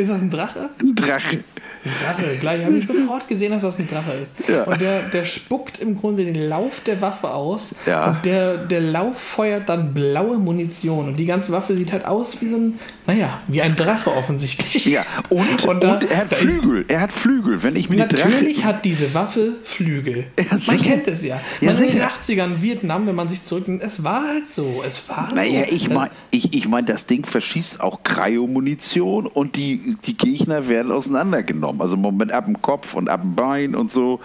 ist 0.00 0.10
das 0.10 0.20
ein 0.20 0.30
Drache? 0.30 0.68
Ein 0.80 0.94
Drache. 0.94 1.38
Ein 1.86 1.92
Drache, 2.02 2.36
gleich 2.40 2.64
habe 2.64 2.76
ich 2.76 2.86
sofort 2.86 3.26
gesehen, 3.26 3.52
dass 3.52 3.62
das 3.62 3.78
ein 3.78 3.86
Drache 3.86 4.12
ist. 4.12 4.34
Ja. 4.48 4.64
Und 4.64 4.80
der, 4.80 5.00
der 5.12 5.24
spuckt 5.24 5.78
im 5.78 5.98
Grunde 5.98 6.24
den 6.24 6.48
Lauf 6.48 6.80
der 6.80 7.00
Waffe 7.00 7.30
aus. 7.30 7.74
Ja. 7.86 8.10
Und 8.10 8.24
der, 8.24 8.58
der 8.58 8.80
Lauf 8.80 9.18
feuert 9.18 9.68
dann 9.68 9.94
blaue 9.94 10.38
Munition. 10.38 11.08
Und 11.08 11.16
die 11.16 11.26
ganze 11.26 11.52
Waffe 11.52 11.74
sieht 11.74 11.92
halt 11.92 12.04
aus 12.04 12.40
wie 12.40 12.48
so 12.48 12.56
ein, 12.56 12.78
naja, 13.06 13.40
wie 13.46 13.62
ein 13.62 13.76
Drache 13.76 14.14
offensichtlich. 14.14 14.84
Ja, 14.86 15.04
und, 15.28 15.64
und, 15.64 15.82
da, 15.82 15.94
und 15.94 16.10
er 16.10 16.18
hat 16.18 16.34
Flügel. 16.34 16.84
Er 16.88 17.00
hat 17.00 17.12
Flügel. 17.12 17.62
Wenn 17.62 17.76
ich 17.76 17.88
mir 17.88 17.98
Natürlich 17.98 18.64
hat 18.64 18.84
diese 18.84 19.14
Waffe 19.14 19.54
Flügel. 19.62 20.26
Ja, 20.38 20.58
man 20.66 20.76
kennt 20.78 21.08
es 21.08 21.24
ja. 21.24 21.40
Man 21.60 21.76
ja, 21.76 21.84
in 21.84 21.92
den 21.92 22.02
80ern 22.02 22.62
Vietnam, 22.62 23.06
wenn 23.06 23.14
man 23.14 23.28
sich 23.28 23.42
zurücknimmt, 23.42 23.82
es 23.82 24.04
war 24.04 24.26
halt 24.26 24.46
so. 24.46 24.82
Es 24.86 25.08
war 25.08 25.32
naja, 25.34 25.64
so. 25.68 25.74
ich 25.74 25.88
meine, 25.88 26.10
ich, 26.30 26.54
ich 26.54 26.68
mein, 26.68 26.86
das 26.86 27.06
Ding 27.06 27.24
verschießt 27.24 27.80
auch 27.80 28.02
Kryomunition 28.02 28.56
Munition 28.66 29.26
und 29.26 29.56
die, 29.56 29.96
die 30.04 30.16
Gegner 30.16 30.68
werden 30.68 30.92
auseinandergenommen. 30.92 31.80
Also 31.80 31.96
Moment 31.96 32.32
ab 32.32 32.46
dem 32.46 32.60
Kopf 32.60 32.94
und 32.94 33.08
ab 33.08 33.22
dem 33.22 33.34
Bein 33.34 33.74
und 33.74 33.90
so. 33.90 34.20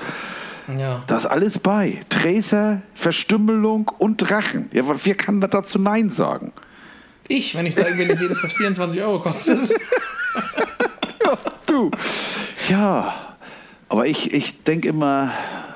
Ja. 0.77 1.03
Das 1.07 1.25
alles 1.25 1.59
bei. 1.59 2.01
Tracer, 2.09 2.81
Verstümmelung 2.93 3.91
und 3.97 4.17
Drachen. 4.17 4.69
Ja, 4.73 4.83
wer 4.87 5.15
kann 5.15 5.41
dazu 5.41 5.79
Nein 5.79 6.09
sagen? 6.09 6.53
Ich, 7.27 7.55
wenn 7.55 7.65
ich 7.65 7.75
sage, 7.75 7.97
wenn 7.97 8.09
ich 8.09 8.19
sehe, 8.19 8.27
dass 8.27 8.41
das 8.41 8.53
24 8.53 9.01
Euro 9.01 9.19
kostet. 9.19 9.69
ja, 11.25 11.37
du. 11.65 11.91
Ja, 12.69 13.35
aber 13.89 14.07
ich, 14.07 14.33
ich 14.33 14.63
denke 14.63 14.89
immer, 14.89 15.31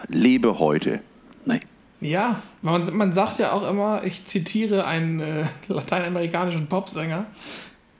lebe 0.08 0.60
heute. 0.60 1.02
Nein. 1.46 1.62
Ja, 2.02 2.42
man, 2.62 2.84
man 2.96 3.14
sagt 3.14 3.40
ja 3.40 3.52
auch 3.52 3.68
immer, 3.70 4.04
ich 4.04 4.26
zitiere 4.26 4.86
einen 4.86 5.20
äh, 5.20 5.46
lateinamerikanischen 5.68 6.68
Popsänger, 6.68 7.26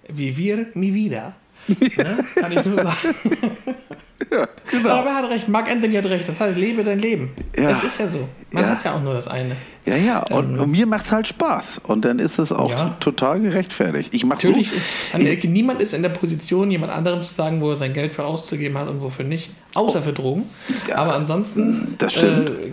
Vivir 0.08 0.68
mi 0.74 0.94
vida. 0.94 1.34
Ne? 1.68 2.18
Kann 2.36 2.52
ich 2.52 2.66
nur 2.66 2.84
sagen. 2.84 2.98
Ja, 4.32 4.48
genau. 4.72 4.90
Aber 4.90 5.10
er 5.10 5.16
hat 5.16 5.30
recht, 5.30 5.50
Mark 5.50 5.70
Anthony 5.70 5.96
hat 5.96 6.06
recht, 6.06 6.28
das 6.28 6.40
heißt, 6.40 6.58
lebe 6.58 6.84
dein 6.84 7.00
Leben. 7.00 7.32
Ja. 7.58 7.70
Das 7.70 7.84
ist 7.84 8.00
ja 8.00 8.08
so. 8.08 8.28
Man 8.52 8.64
ja. 8.64 8.70
hat 8.70 8.86
ja 8.86 8.96
auch 8.96 9.02
nur 9.02 9.14
das 9.14 9.28
eine. 9.28 9.56
Ja, 9.86 9.98
ja, 9.98 10.24
und, 10.24 10.58
ähm, 10.58 10.72
mir 10.72 10.86
macht 10.86 11.06
es 11.06 11.12
halt 11.12 11.28
Spaß. 11.28 11.82
Und 11.86 12.06
dann 12.06 12.20
ist 12.20 12.40
es 12.40 12.52
auch 12.52 12.70
ja. 12.70 12.96
total 13.02 13.42
gerechtfertigt. 13.42 14.14
Ich 14.14 14.24
mach 14.24 14.36
Natürlich, 14.36 14.72
so, 15.12 15.18
ich, 15.18 15.44
niemand 15.44 15.82
ist 15.82 15.94
in 15.94 16.02
der 16.02 16.10
Position, 16.10 16.72
jemand 16.72 16.94
anderem 16.94 17.22
zu 17.22 17.34
sagen, 17.34 17.62
wo 17.62 17.70
er 17.70 17.76
sein 17.76 17.92
Geld 17.94 18.14
für 18.14 18.24
auszugeben 18.24 18.78
hat 18.78 18.88
und 18.88 19.02
wofür 19.02 19.26
nicht. 19.26 19.52
Außer 19.74 20.00
oh. 20.00 20.04
für 20.04 20.14
Drogen. 20.14 20.44
Aber 20.94 21.14
ansonsten 21.14 21.96
das 21.98 22.14
stimmt. 22.14 22.50
Äh, 22.50 22.72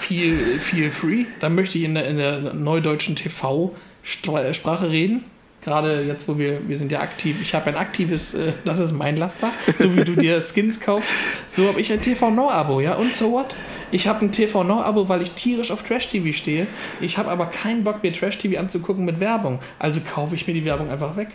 viel, 0.00 0.58
viel 0.58 0.90
free. 0.90 1.26
Da 1.38 1.48
möchte 1.48 1.78
ich 1.78 1.84
in 1.84 1.94
der, 1.94 2.08
in 2.08 2.16
der 2.16 2.54
neudeutschen 2.54 3.14
TV-Sprache 3.14 4.90
reden 4.90 5.24
gerade 5.62 6.02
jetzt, 6.02 6.28
wo 6.28 6.38
wir, 6.38 6.68
wir 6.68 6.76
sind 6.76 6.92
ja 6.92 7.00
aktiv, 7.00 7.40
ich 7.40 7.54
habe 7.54 7.66
ein 7.66 7.76
aktives, 7.76 8.34
äh, 8.34 8.52
das 8.64 8.78
ist 8.78 8.92
mein 8.92 9.16
Laster, 9.16 9.50
so 9.78 9.96
wie 9.96 10.04
du 10.04 10.16
dir 10.16 10.40
Skins 10.42 10.80
kaufst, 10.80 11.10
so 11.46 11.68
habe 11.68 11.80
ich 11.80 11.92
ein 11.92 12.00
TV 12.00 12.30
Now-Abo, 12.30 12.80
ja, 12.80 12.94
und 12.94 13.14
so 13.14 13.32
what? 13.32 13.54
Ich 13.90 14.08
habe 14.08 14.24
ein 14.24 14.32
TV 14.32 14.64
Now-Abo, 14.64 15.08
weil 15.08 15.22
ich 15.22 15.32
tierisch 15.32 15.70
auf 15.70 15.82
Trash-TV 15.82 16.36
stehe. 16.36 16.66
Ich 17.00 17.18
habe 17.18 17.30
aber 17.30 17.46
keinen 17.46 17.84
Bock, 17.84 18.02
mir 18.02 18.12
Trash-TV 18.12 18.58
anzugucken 18.58 19.04
mit 19.04 19.20
Werbung. 19.20 19.60
Also 19.78 20.00
kaufe 20.00 20.34
ich 20.34 20.46
mir 20.46 20.54
die 20.54 20.64
Werbung 20.64 20.90
einfach 20.90 21.14
weg. 21.16 21.28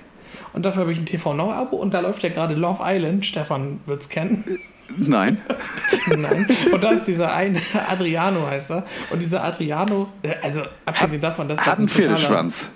Und 0.53 0.65
dafür 0.65 0.81
habe 0.81 0.91
ich 0.91 0.97
ein 0.97 1.05
TV 1.05 1.33
Now-Abo 1.33 1.75
und 1.75 1.93
da 1.93 1.99
läuft 1.99 2.23
ja 2.23 2.29
gerade 2.29 2.55
Love 2.55 2.81
Island. 2.83 3.27
Stefan 3.27 3.79
wird 3.85 4.01
es 4.01 4.09
kennen. 4.09 4.43
Nein. 4.97 5.41
Nein. 6.07 6.47
Und 6.71 6.83
da 6.83 6.91
ist 6.91 7.05
dieser 7.05 7.33
eine, 7.33 7.59
Adriano 7.89 8.47
heißt 8.47 8.71
er. 8.71 8.83
Und 9.11 9.19
dieser 9.19 9.43
Adriano, 9.43 10.07
äh, 10.23 10.33
also 10.41 10.61
abgesehen 10.85 11.21
davon, 11.21 11.47
dass 11.47 11.59
er. 11.59 11.65
Hat 11.65 11.77
einen 11.77 11.89
Pferdeschwanz. 11.89 12.69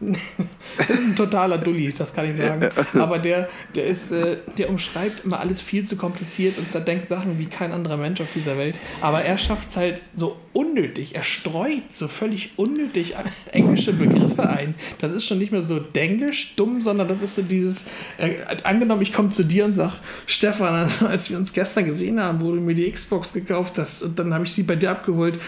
Das 0.00 0.90
ist 0.90 1.06
ein 1.08 1.16
totaler 1.16 1.58
Dulli, 1.58 1.92
das 1.92 2.14
kann 2.14 2.30
ich 2.30 2.36
sagen. 2.36 2.68
Aber 2.94 3.18
der, 3.18 3.48
der, 3.74 3.86
ist, 3.86 4.12
äh, 4.12 4.36
der 4.56 4.70
umschreibt 4.70 5.24
immer 5.24 5.40
alles 5.40 5.60
viel 5.60 5.84
zu 5.84 5.96
kompliziert 5.96 6.56
und 6.56 6.70
zerdenkt 6.70 7.08
Sachen 7.08 7.38
wie 7.38 7.46
kein 7.46 7.72
anderer 7.72 7.96
Mensch 7.96 8.20
auf 8.20 8.28
dieser 8.32 8.56
Welt. 8.56 8.78
Aber 9.00 9.22
er 9.22 9.36
schafft 9.38 9.70
es 9.70 9.76
halt 9.76 10.02
so 10.14 10.36
unnötig. 10.52 11.16
Er 11.16 11.24
streut 11.24 11.92
so 11.92 12.06
völlig 12.06 12.52
unnötig 12.56 13.14
englische 13.50 13.92
Begriffe 13.92 14.48
ein. 14.48 14.76
Das 15.00 15.12
ist 15.12 15.24
schon 15.24 15.38
nicht 15.38 15.50
mehr 15.50 15.62
so 15.62 15.80
denglisch, 15.80 16.54
dumm, 16.54 16.80
sondern 16.80 17.08
das 17.08 17.22
ist 17.22 17.34
so 17.34 17.42
dieses. 17.42 17.84
Äh, 18.18 18.36
angenommen, 18.62 19.02
ich 19.02 19.12
komme 19.12 19.30
zu 19.30 19.44
dir 19.44 19.64
und 19.64 19.74
sage, 19.74 19.94
Stefan, 20.26 20.74
also, 20.74 21.06
als 21.06 21.28
wir 21.30 21.38
uns 21.38 21.52
gestern 21.52 21.86
gesehen 21.86 22.22
haben, 22.22 22.40
wo 22.40 22.52
du 22.52 22.60
mir 22.60 22.74
die 22.74 22.90
Xbox 22.90 23.32
gekauft 23.32 23.78
hast 23.78 24.02
und 24.02 24.16
dann 24.18 24.32
habe 24.32 24.44
ich 24.44 24.52
sie 24.52 24.62
bei 24.62 24.76
dir 24.76 24.92
abgeholt. 24.92 25.40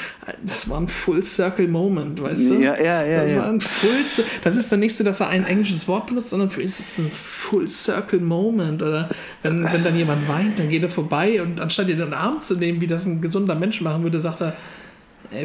Das 0.44 0.68
war 0.68 0.80
ein 0.80 0.88
Full 0.88 1.22
Circle 1.24 1.68
Moment, 1.68 2.20
weißt 2.20 2.50
du? 2.50 2.54
Ja, 2.54 2.76
ja, 2.76 3.04
ja. 3.04 3.22
Das 3.22 3.30
ja. 3.30 3.36
war 3.38 3.48
ein 3.48 3.60
Full 3.60 4.04
Circle 4.08 4.39
das 4.42 4.56
ist 4.56 4.70
dann 4.72 4.80
nicht 4.80 4.96
so, 4.96 5.04
dass 5.04 5.20
er 5.20 5.28
ein 5.28 5.44
englisches 5.44 5.86
Wort 5.88 6.06
benutzt, 6.06 6.30
sondern 6.30 6.50
für 6.50 6.62
ihn 6.62 6.68
ist 6.68 6.80
es 6.80 6.98
ein 6.98 7.10
Full 7.10 7.68
Circle 7.68 8.20
Moment. 8.20 8.82
Oder 8.82 9.10
wenn, 9.42 9.64
wenn 9.64 9.84
dann 9.84 9.96
jemand 9.96 10.28
weint, 10.28 10.58
dann 10.58 10.68
geht 10.68 10.82
er 10.82 10.90
vorbei 10.90 11.42
und 11.42 11.60
anstatt 11.60 11.86
ihn 11.86 11.92
in 11.92 11.98
den 11.98 12.14
Arm 12.14 12.40
zu 12.42 12.56
nehmen, 12.56 12.80
wie 12.80 12.86
das 12.86 13.06
ein 13.06 13.20
gesunder 13.20 13.54
Mensch 13.54 13.80
machen 13.80 14.02
würde, 14.02 14.20
sagt 14.20 14.40
er, 14.40 14.56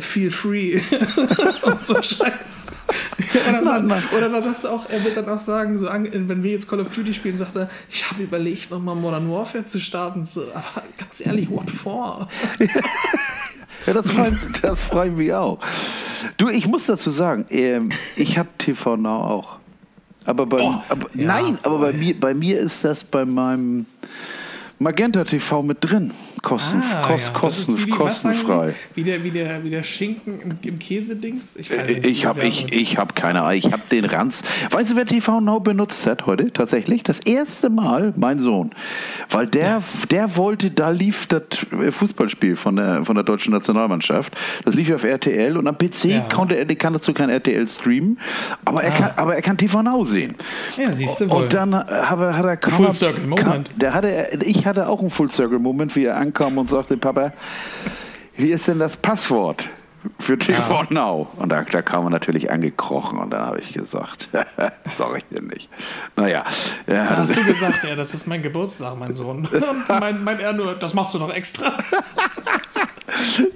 feel 0.02 0.32
free. 0.32 0.80
und 1.64 1.86
so 1.86 1.96
Scheiß. 1.96 2.66
Oder, 3.50 3.62
man, 3.62 4.04
oder 4.16 4.41
das 4.41 4.66
auch, 4.66 4.89
er 4.89 5.04
wird 5.04 5.18
dann 5.18 5.30
auch 5.30 5.39
sagen, 5.39 5.78
so, 5.78 5.88
wenn 5.88 6.43
wir 6.43 6.52
jetzt 6.52 6.70
Call 6.70 6.80
of 6.80 6.89
Duty 6.89 7.14
spielen, 7.14 7.38
sagt 7.38 7.56
er, 7.56 7.70
ich 7.89 8.10
habe 8.10 8.24
überlegt, 8.24 8.72
nochmal 8.72 8.96
Modern 8.96 9.30
Warfare 9.30 9.66
zu 9.66 9.80
starten. 9.80 10.24
So, 10.24 10.43
aber 10.54 10.84
ganz 10.98 11.22
ehrlich, 11.26 11.50
what 11.50 11.70
for? 11.70 12.28
ja, 13.86 13.93
das 13.93 14.10
freut, 14.10 14.34
das 14.62 14.84
freut 14.84 15.16
mich 15.16 15.34
auch. 15.34 15.60
Du, 16.38 16.49
ich 16.49 16.67
muss 16.67 16.86
dazu 16.86 17.11
sagen, 17.11 17.45
ähm, 17.49 17.91
ich 18.15 18.38
habe 18.38 18.49
TV 18.57 18.97
Now 18.97 19.21
auch. 19.21 19.55
Aber, 20.26 20.45
bei, 20.45 20.61
oh, 20.61 20.82
aber 20.89 21.09
ja, 21.13 21.28
nein, 21.28 21.57
aber 21.63 21.78
bei 21.80 21.93
mir, 21.93 22.19
bei 22.19 22.34
mir 22.34 22.59
ist 22.59 22.84
das 22.84 23.03
bei 23.03 23.26
meinem 23.26 23.86
Magenta 24.80 25.23
TV 25.23 25.61
mit 25.61 25.78
drin. 25.82 26.11
Kosten, 26.46 26.84
ah, 26.93 27.08
kost, 27.08 27.28
ja. 27.28 27.34
kosten, 27.34 27.80
wie 27.80 27.86
die, 27.86 27.89
kostenfrei. 27.89 28.76
Wie 28.93 29.04
der, 29.04 29.24
wie, 29.24 29.32
der, 29.32 29.64
wie 29.64 29.72
der 29.72 29.82
Schinken 29.82 30.39
im, 30.41 30.52
im 30.62 30.78
Käsedings? 30.78 31.56
Ich, 31.56 31.72
weiß 31.72 31.88
nicht, 31.88 32.06
ich 32.06 32.28
habe 32.28 32.43
ich, 32.46 32.72
ich 32.72 33.00
hab 33.00 33.16
keine 33.16 33.41
Ahnung. 33.41 33.58
Ich 33.58 33.72
habe 33.72 33.82
den 33.89 34.06
Ranz. 34.06 34.43
Weißt 34.70 34.91
du, 34.91 34.96
wer 34.96 35.08
TV 35.08 35.41
Now 35.41 35.60
benutzt 35.60 36.06
hat 36.06 36.28
heute? 36.28 36.54
Tatsächlich? 36.54 37.02
Das 37.02 37.20
erste 37.22 37.72
Mal 37.72 38.14
mein 38.16 38.38
Sohn. 38.38 38.70
Weil 39.32 39.48
der, 39.48 39.66
ja. 39.66 39.84
der 40.12 40.38
wollte, 40.38 40.70
da 40.70 40.91
lief 40.91 41.26
das 41.26 41.41
Fußballspiel 41.89 42.56
von 42.56 42.76
der, 42.76 43.04
von 43.04 43.16
der 43.16 43.24
deutschen 43.24 43.52
Nationalmannschaft. 43.52 44.36
Das 44.66 44.76
lief 44.76 44.93
auf 44.93 45.04
RTL 45.04 45.58
und 45.58 45.68
am 45.68 45.76
PC 45.76 46.06
ja. 46.06 46.28
konnte 46.32 46.58
er, 46.58 46.68
kann 46.76 46.93
dazu 46.93 47.12
kein 47.12 47.32
RTL 47.32 47.68
streamen. 47.68 48.20
Aber, 48.66 48.82
ah. 48.82 48.84
er 48.84 48.91
kann, 48.91 49.12
aber 49.16 49.34
er 49.34 49.41
kann 49.41 49.58
TV 49.58 49.82
Now 49.82 50.06
sehen. 50.06 50.36
Ja, 50.78 50.91
siehst 50.91 51.22
du 51.22 51.28
wohl. 51.32 51.41
Und 51.46 51.54
dann 51.56 51.74
hat 51.74 52.20
er, 52.20 52.38
hat 52.38 52.46
er 52.46 52.70
Full 52.70 52.93
Circle 52.93 53.26
Moment. 53.26 53.70
der 53.78 53.96
hatte, 53.96 54.30
ich 54.46 54.68
hatte 54.68 54.88
auch 54.88 55.00
einen 55.00 55.10
Full 55.10 55.32
Circle 55.32 55.58
Moment, 55.58 55.96
wie 55.96 56.06
er 56.06 56.18
ankam 56.18 56.34
kam 56.36 56.57
und 56.59 56.69
sagte, 56.69 56.97
Papa, 56.97 57.33
wie 58.38 58.51
ist 58.51 58.67
denn 58.67 58.77
das 58.77 58.95
Passwort? 58.95 59.67
für 60.19 60.38
TV 60.38 60.73
ja. 60.73 60.88
Now. 60.89 61.27
Und 61.38 61.49
da, 61.51 61.63
da 61.63 61.81
kam 61.81 62.05
er 62.05 62.09
natürlich 62.09 62.51
angekrochen 62.51 63.19
und 63.19 63.31
dann 63.31 63.45
habe 63.45 63.59
ich 63.59 63.73
gesagt, 63.73 64.29
sag 64.97 65.17
ich 65.17 65.23
dir 65.25 65.41
nicht. 65.41 65.69
Naja. 66.15 66.43
Ja. 66.88 67.07
Da 67.07 67.17
hast 67.17 67.36
du 67.36 67.43
gesagt, 67.45 67.83
ja, 67.83 67.95
das 67.95 68.13
ist 68.13 68.27
mein 68.27 68.41
Geburtstag, 68.41 68.97
mein 68.97 69.13
Sohn. 69.13 69.45
Und 69.45 69.99
mein, 69.99 70.23
mein 70.23 70.39
er 70.39 70.53
nur, 70.53 70.75
das 70.75 70.93
machst 70.93 71.13
du 71.13 71.19
doch 71.19 71.33
extra. 71.33 71.73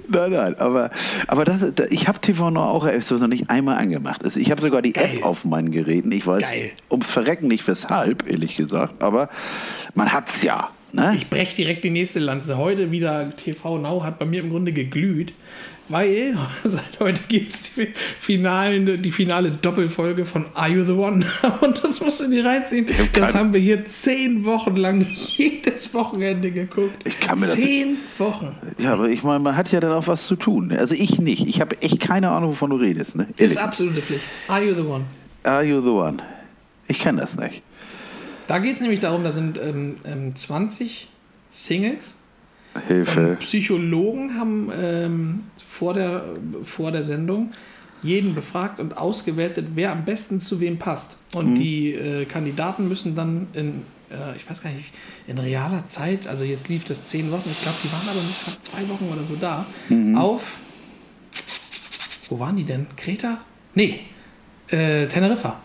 nein, 0.08 0.30
nein, 0.32 0.58
aber, 0.58 0.90
aber 1.26 1.44
das, 1.44 1.72
ich 1.90 2.08
habe 2.08 2.20
TV 2.20 2.50
Now 2.50 2.62
auch 2.62 2.84
noch 2.86 3.26
nicht 3.28 3.50
einmal 3.50 3.78
angemacht. 3.78 4.24
Also 4.24 4.40
ich 4.40 4.50
habe 4.50 4.60
sogar 4.60 4.82
die 4.82 4.92
Geil. 4.92 5.18
App 5.18 5.24
auf 5.24 5.44
meinen 5.44 5.70
Geräten. 5.70 6.12
Ich 6.12 6.26
weiß 6.26 6.42
Geil. 6.42 6.72
ums 6.90 7.10
Verrecken 7.10 7.48
nicht 7.48 7.66
weshalb, 7.66 8.28
ehrlich 8.28 8.56
gesagt, 8.56 9.02
aber 9.02 9.28
man 9.94 10.12
hat 10.12 10.28
es 10.28 10.42
ja. 10.42 10.70
Ne? 10.92 11.14
Ich 11.16 11.28
breche 11.28 11.54
direkt 11.54 11.84
die 11.84 11.90
nächste 11.90 12.18
Lanze. 12.18 12.56
Heute 12.58 12.90
wieder 12.90 13.30
TV 13.30 13.78
Now 13.78 14.02
hat 14.02 14.18
bei 14.18 14.26
mir 14.26 14.40
im 14.40 14.50
Grunde 14.50 14.72
geglüht, 14.72 15.32
weil 15.88 16.36
seit 16.64 16.98
heute 16.98 17.20
gibt 17.28 17.54
es 17.54 17.74
die, 17.74 18.96
die 18.98 19.10
finale 19.10 19.50
Doppelfolge 19.50 20.24
von 20.24 20.46
Are 20.54 20.68
You 20.68 20.84
the 20.84 20.92
One? 20.92 21.24
Und 21.60 21.82
das 21.82 22.00
musst 22.00 22.20
du 22.20 22.28
dir 22.28 22.44
reinziehen. 22.44 22.86
Das 23.12 23.34
haben 23.34 23.52
wir 23.52 23.60
hier 23.60 23.84
zehn 23.84 24.44
Wochen 24.44 24.76
lang 24.76 25.00
jedes 25.36 25.94
Wochenende 25.94 26.50
geguckt. 26.50 26.96
Ich 27.04 27.20
kann 27.20 27.38
mir 27.38 27.46
zehn 27.46 27.96
das, 28.18 28.26
Wochen. 28.26 28.56
Ja, 28.78 28.94
aber 28.94 29.08
ich 29.08 29.22
meine, 29.22 29.40
man 29.40 29.56
hat 29.56 29.70
ja 29.70 29.80
dann 29.80 29.92
auch 29.92 30.08
was 30.08 30.26
zu 30.26 30.36
tun. 30.36 30.72
Also 30.72 30.94
ich 30.94 31.18
nicht. 31.20 31.46
Ich 31.46 31.60
habe 31.60 31.80
echt 31.82 32.00
keine 32.00 32.30
Ahnung, 32.30 32.50
wovon 32.50 32.70
du 32.70 32.76
redest. 32.76 33.14
Ne? 33.14 33.28
Ist 33.36 33.58
absolute 33.58 34.02
Pflicht. 34.02 34.24
Are 34.48 34.64
You 34.64 34.74
the 34.74 34.82
One? 34.82 35.04
Are 35.44 35.62
You 35.62 35.80
the 35.80 35.88
One? 35.88 36.18
Ich 36.88 36.98
kenne 36.98 37.20
das 37.20 37.36
nicht. 37.36 37.62
Da 38.50 38.58
geht 38.58 38.74
es 38.74 38.80
nämlich 38.80 38.98
darum, 38.98 39.22
da 39.22 39.30
sind 39.30 39.60
ähm, 39.62 39.94
ähm, 40.04 40.34
20 40.34 41.06
Singles. 41.50 42.16
Hilfe. 42.88 43.20
Ähm, 43.20 43.36
Psychologen 43.36 44.36
haben 44.36 44.72
ähm, 44.76 45.40
vor, 45.64 45.94
der, 45.94 46.24
vor 46.64 46.90
der 46.90 47.04
Sendung 47.04 47.52
jeden 48.02 48.34
befragt 48.34 48.80
und 48.80 48.98
ausgewertet, 48.98 49.66
wer 49.76 49.92
am 49.92 50.04
besten 50.04 50.40
zu 50.40 50.58
wem 50.58 50.78
passt. 50.78 51.16
Und 51.32 51.50
mhm. 51.50 51.54
die 51.54 51.94
äh, 51.94 52.24
Kandidaten 52.24 52.88
müssen 52.88 53.14
dann 53.14 53.46
in, 53.52 53.84
äh, 54.10 54.36
ich 54.36 54.50
weiß 54.50 54.62
gar 54.62 54.72
nicht, 54.72 54.92
in 55.28 55.38
realer 55.38 55.86
Zeit, 55.86 56.26
also 56.26 56.42
jetzt 56.42 56.68
lief 56.68 56.82
das 56.82 57.04
zehn 57.04 57.30
Wochen, 57.30 57.48
ich 57.48 57.62
glaube, 57.62 57.78
die 57.84 57.92
waren 57.92 58.08
aber 58.08 58.20
nicht 58.20 58.64
zwei 58.64 58.88
Wochen 58.88 59.12
oder 59.12 59.22
so 59.22 59.36
da, 59.40 59.64
mhm. 59.88 60.18
auf, 60.18 60.42
wo 62.28 62.40
waren 62.40 62.56
die 62.56 62.64
denn? 62.64 62.88
Kreta? 62.96 63.38
Nee, 63.76 64.00
äh, 64.72 65.06
Teneriffa. 65.06 65.60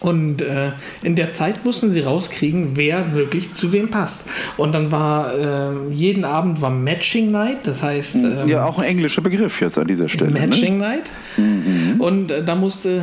Und 0.00 0.42
äh, 0.42 0.70
in 1.02 1.16
der 1.16 1.32
Zeit 1.32 1.64
mussten 1.64 1.90
sie 1.90 2.00
rauskriegen, 2.00 2.70
wer 2.74 3.14
wirklich 3.14 3.52
zu 3.52 3.72
wem 3.72 3.88
passt. 3.88 4.26
Und 4.56 4.72
dann 4.72 4.92
war 4.92 5.34
äh, 5.34 5.92
jeden 5.92 6.24
Abend 6.24 6.60
war 6.60 6.70
Matching 6.70 7.32
Night, 7.32 7.66
das 7.66 7.82
heißt. 7.82 8.14
Ähm, 8.14 8.48
ja, 8.48 8.64
auch 8.64 8.78
ein 8.78 8.84
englischer 8.84 9.22
Begriff 9.22 9.60
jetzt 9.60 9.76
an 9.76 9.88
dieser 9.88 10.08
Stelle. 10.08 10.30
Ne? 10.30 10.40
Matching 10.46 10.78
ne? 10.78 10.84
Night. 10.84 11.10
Mhm. 11.36 12.00
Und 12.00 12.30
äh, 12.30 12.44
da 12.44 12.54
musste 12.54 13.02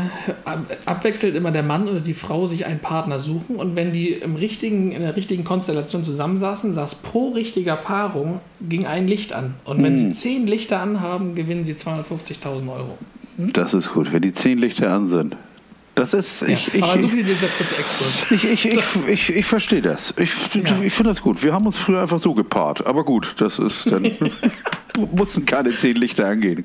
abwechselnd 0.85 1.35
immer 1.35 1.51
der 1.51 1.63
Mann 1.63 1.89
oder 1.89 1.99
die 1.99 2.13
Frau 2.13 2.45
sich 2.45 2.65
einen 2.65 2.79
Partner 2.79 3.19
suchen. 3.19 3.57
Und 3.57 3.75
wenn 3.75 3.91
die 3.91 4.11
im 4.11 4.35
richtigen, 4.35 4.93
in 4.93 5.01
der 5.01 5.17
richtigen 5.17 5.43
Konstellation 5.43 6.05
zusammensaßen, 6.05 6.71
saß 6.71 6.95
pro 6.95 7.31
richtiger 7.31 7.75
Paarung 7.75 8.39
ging 8.61 8.85
ein 8.85 9.07
Licht 9.07 9.33
an. 9.33 9.55
Und 9.65 9.83
wenn 9.83 9.93
mhm. 9.93 9.97
sie 9.97 10.09
zehn 10.11 10.47
Lichter 10.47 10.79
anhaben, 10.79 11.35
gewinnen 11.35 11.65
sie 11.65 11.73
250.000 11.73 12.69
Euro. 12.69 12.97
Das 13.37 13.73
ist 13.73 13.91
gut, 13.91 14.13
wenn 14.13 14.21
die 14.21 14.31
zehn 14.31 14.57
Lichter 14.57 14.93
an 14.93 15.09
sind. 15.09 15.35
Das 15.95 16.13
ist. 16.13 16.41
Ich, 16.41 16.73
ja. 16.73 16.83
Aber 16.83 16.95
ich, 16.95 17.01
so 17.01 17.07
viel 17.07 17.23
dieser 17.23 17.47
kurze 17.47 17.75
Exkurs. 17.75 18.31
Ich, 18.31 18.43
ich, 18.43 18.65
ich, 18.65 19.09
ich, 19.09 19.35
ich 19.37 19.45
verstehe 19.45 19.81
das. 19.81 20.13
Ich, 20.17 20.53
ja. 20.53 20.61
ich 20.83 20.93
finde 20.93 21.11
das 21.11 21.21
gut. 21.21 21.41
Wir 21.41 21.53
haben 21.53 21.65
uns 21.65 21.77
früher 21.77 22.01
einfach 22.01 22.19
so 22.19 22.33
gepaart. 22.33 22.85
Aber 22.85 23.03
gut, 23.03 23.35
das 23.37 23.59
ist 23.59 23.89
dann. 23.89 24.11
mussten 25.11 25.45
keine 25.45 25.71
zehn 25.71 25.95
Lichter 25.95 26.27
angehen. 26.27 26.63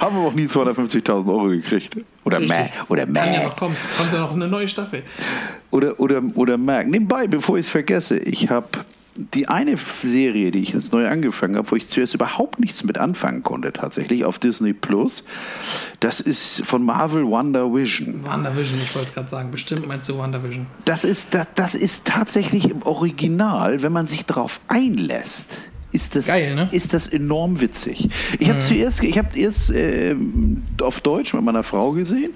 Haben 0.00 0.16
wir 0.16 0.28
auch 0.28 0.34
nie 0.34 0.46
250.000 0.46 1.28
Euro 1.28 1.48
gekriegt. 1.48 1.96
Oder 2.24 2.40
mehr. 2.40 2.70
Oder 2.88 3.06
mehr. 3.06 3.32
Ja 3.32 3.48
kommen. 3.50 3.76
Kommt 3.98 4.12
ja 4.12 4.20
noch 4.20 4.34
eine 4.34 4.48
neue 4.48 4.68
Staffel. 4.68 5.02
Oder, 5.70 5.98
oder, 5.98 6.22
oder 6.34 6.58
Mac. 6.58 6.86
Nebenbei, 6.86 7.26
bevor 7.26 7.58
ich 7.58 7.66
es 7.66 7.70
vergesse, 7.70 8.18
ich 8.18 8.50
habe 8.50 8.68
die 9.14 9.48
eine 9.48 9.76
Serie, 9.76 10.50
die 10.50 10.60
ich 10.60 10.72
jetzt 10.72 10.92
neu 10.92 11.06
angefangen 11.06 11.56
habe, 11.56 11.70
wo 11.70 11.76
ich 11.76 11.88
zuerst 11.88 12.14
überhaupt 12.14 12.60
nichts 12.60 12.82
mit 12.84 12.98
anfangen 12.98 13.42
konnte, 13.42 13.72
tatsächlich 13.72 14.24
auf 14.24 14.38
Disney 14.38 14.72
Plus, 14.72 15.24
das 16.00 16.20
ist 16.20 16.64
von 16.64 16.82
Marvel 16.84 17.26
Wonder 17.26 17.72
Vision. 17.74 18.24
Wonder 18.24 18.56
Vision, 18.56 18.80
ich 18.82 18.94
wollte 18.94 19.08
es 19.08 19.14
gerade 19.14 19.28
sagen. 19.28 19.50
Bestimmt 19.50 19.86
meinst 19.86 20.08
du 20.08 20.16
Wonder 20.16 20.42
Vision. 20.42 20.66
Das 20.84 21.04
ist, 21.04 21.34
das, 21.34 21.46
das 21.54 21.74
ist 21.74 22.06
tatsächlich 22.06 22.70
im 22.70 22.82
Original, 22.82 23.82
wenn 23.82 23.92
man 23.92 24.06
sich 24.06 24.24
darauf 24.24 24.60
einlässt 24.68 25.58
ist 25.92 26.16
das, 26.16 26.26
Geil, 26.26 26.54
ne? 26.54 26.68
ist 26.72 26.94
das 26.94 27.06
enorm 27.06 27.60
witzig. 27.60 28.08
Ich 28.38 28.48
habe 28.48 28.58
mhm. 28.58 28.64
zuerst, 28.64 29.02
ich 29.02 29.18
habe 29.18 29.38
erst 29.38 29.68
äh, 29.70 30.16
auf 30.80 31.00
Deutsch 31.00 31.34
mit 31.34 31.42
meiner 31.42 31.62
Frau 31.62 31.92
gesehen 31.92 32.30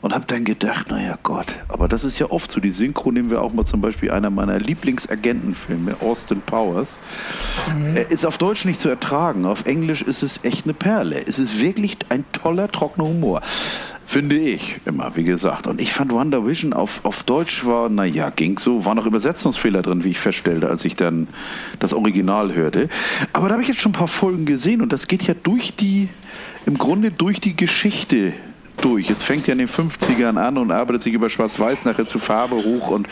und 0.00 0.14
habe 0.14 0.24
dann 0.26 0.44
gedacht, 0.44 0.90
naja 0.90 1.18
Gott, 1.22 1.46
aber 1.68 1.88
das 1.88 2.04
ist 2.04 2.18
ja 2.18 2.30
oft 2.30 2.50
so. 2.50 2.60
Die 2.60 2.70
Synchro 2.70 3.12
nehmen 3.12 3.30
wir 3.30 3.42
auch 3.42 3.52
mal 3.52 3.64
zum 3.64 3.80
Beispiel 3.80 4.10
einer 4.10 4.30
meiner 4.30 4.58
Lieblingsagentenfilme, 4.58 5.96
Austin 6.00 6.40
Powers, 6.40 6.98
mhm. 7.76 7.96
ist 8.08 8.24
auf 8.24 8.38
Deutsch 8.38 8.64
nicht 8.64 8.80
zu 8.80 8.88
ertragen. 8.88 9.44
Auf 9.44 9.66
Englisch 9.66 10.02
ist 10.02 10.22
es 10.22 10.40
echt 10.42 10.64
eine 10.64 10.74
Perle. 10.74 11.22
Es 11.26 11.38
ist 11.38 11.60
wirklich 11.60 11.98
ein 12.08 12.24
toller, 12.32 12.68
trockener 12.68 13.08
Humor. 13.08 13.42
Finde 14.06 14.36
ich 14.38 14.78
immer, 14.86 15.14
wie 15.14 15.22
gesagt. 15.22 15.68
Und 15.68 15.80
ich 15.80 15.92
fand 15.92 16.10
Wonder 16.10 16.44
Vision 16.44 16.72
auf, 16.72 17.04
auf 17.04 17.22
Deutsch 17.22 17.64
war, 17.64 17.88
naja, 17.88 18.30
ging 18.30 18.58
so, 18.58 18.84
war 18.84 18.96
noch 18.96 19.06
Übersetzungsfehler 19.06 19.82
drin, 19.82 20.02
wie 20.02 20.08
ich 20.08 20.18
feststellte, 20.18 20.68
als 20.68 20.84
ich 20.84 20.96
dann 20.96 21.28
das 21.78 21.92
Original 21.92 22.52
hörte. 22.54 22.88
Aber 23.32 23.46
da 23.46 23.52
habe 23.52 23.62
ich 23.62 23.68
jetzt 23.68 23.80
schon 23.80 23.92
ein 23.92 23.94
paar 23.94 24.08
Folgen 24.08 24.46
gesehen 24.46 24.82
und 24.82 24.92
das 24.92 25.06
geht 25.06 25.22
ja 25.22 25.34
durch 25.40 25.76
die, 25.76 26.08
im 26.66 26.76
Grunde 26.76 27.12
durch 27.12 27.38
die 27.38 27.54
Geschichte 27.54 28.32
durch. 28.80 29.08
Jetzt 29.08 29.22
fängt 29.22 29.46
ja 29.46 29.52
in 29.52 29.58
den 29.58 29.68
50ern 29.68 30.36
an 30.36 30.58
und 30.58 30.70
arbeitet 30.72 31.02
sich 31.02 31.12
über 31.12 31.30
Schwarz-Weiß 31.30 31.84
nachher 31.84 32.06
zu 32.06 32.18
Farbe 32.18 32.56
hoch. 32.56 32.88
Und 32.90 33.08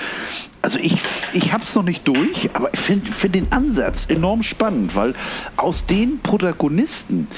also 0.62 0.79
ich, 0.79 0.99
ich 1.33 1.53
habe 1.53 1.62
es 1.62 1.75
noch 1.75 1.83
nicht 1.83 2.07
durch, 2.07 2.51
aber 2.55 2.73
ich 2.73 2.81
finde 2.81 3.11
find 3.11 3.35
den 3.35 3.53
Ansatz 3.53 4.07
enorm 4.09 4.43
spannend, 4.43 4.97
weil 4.97 5.14
aus 5.57 5.87
den 5.87 6.21
Protagonisten 6.21 7.29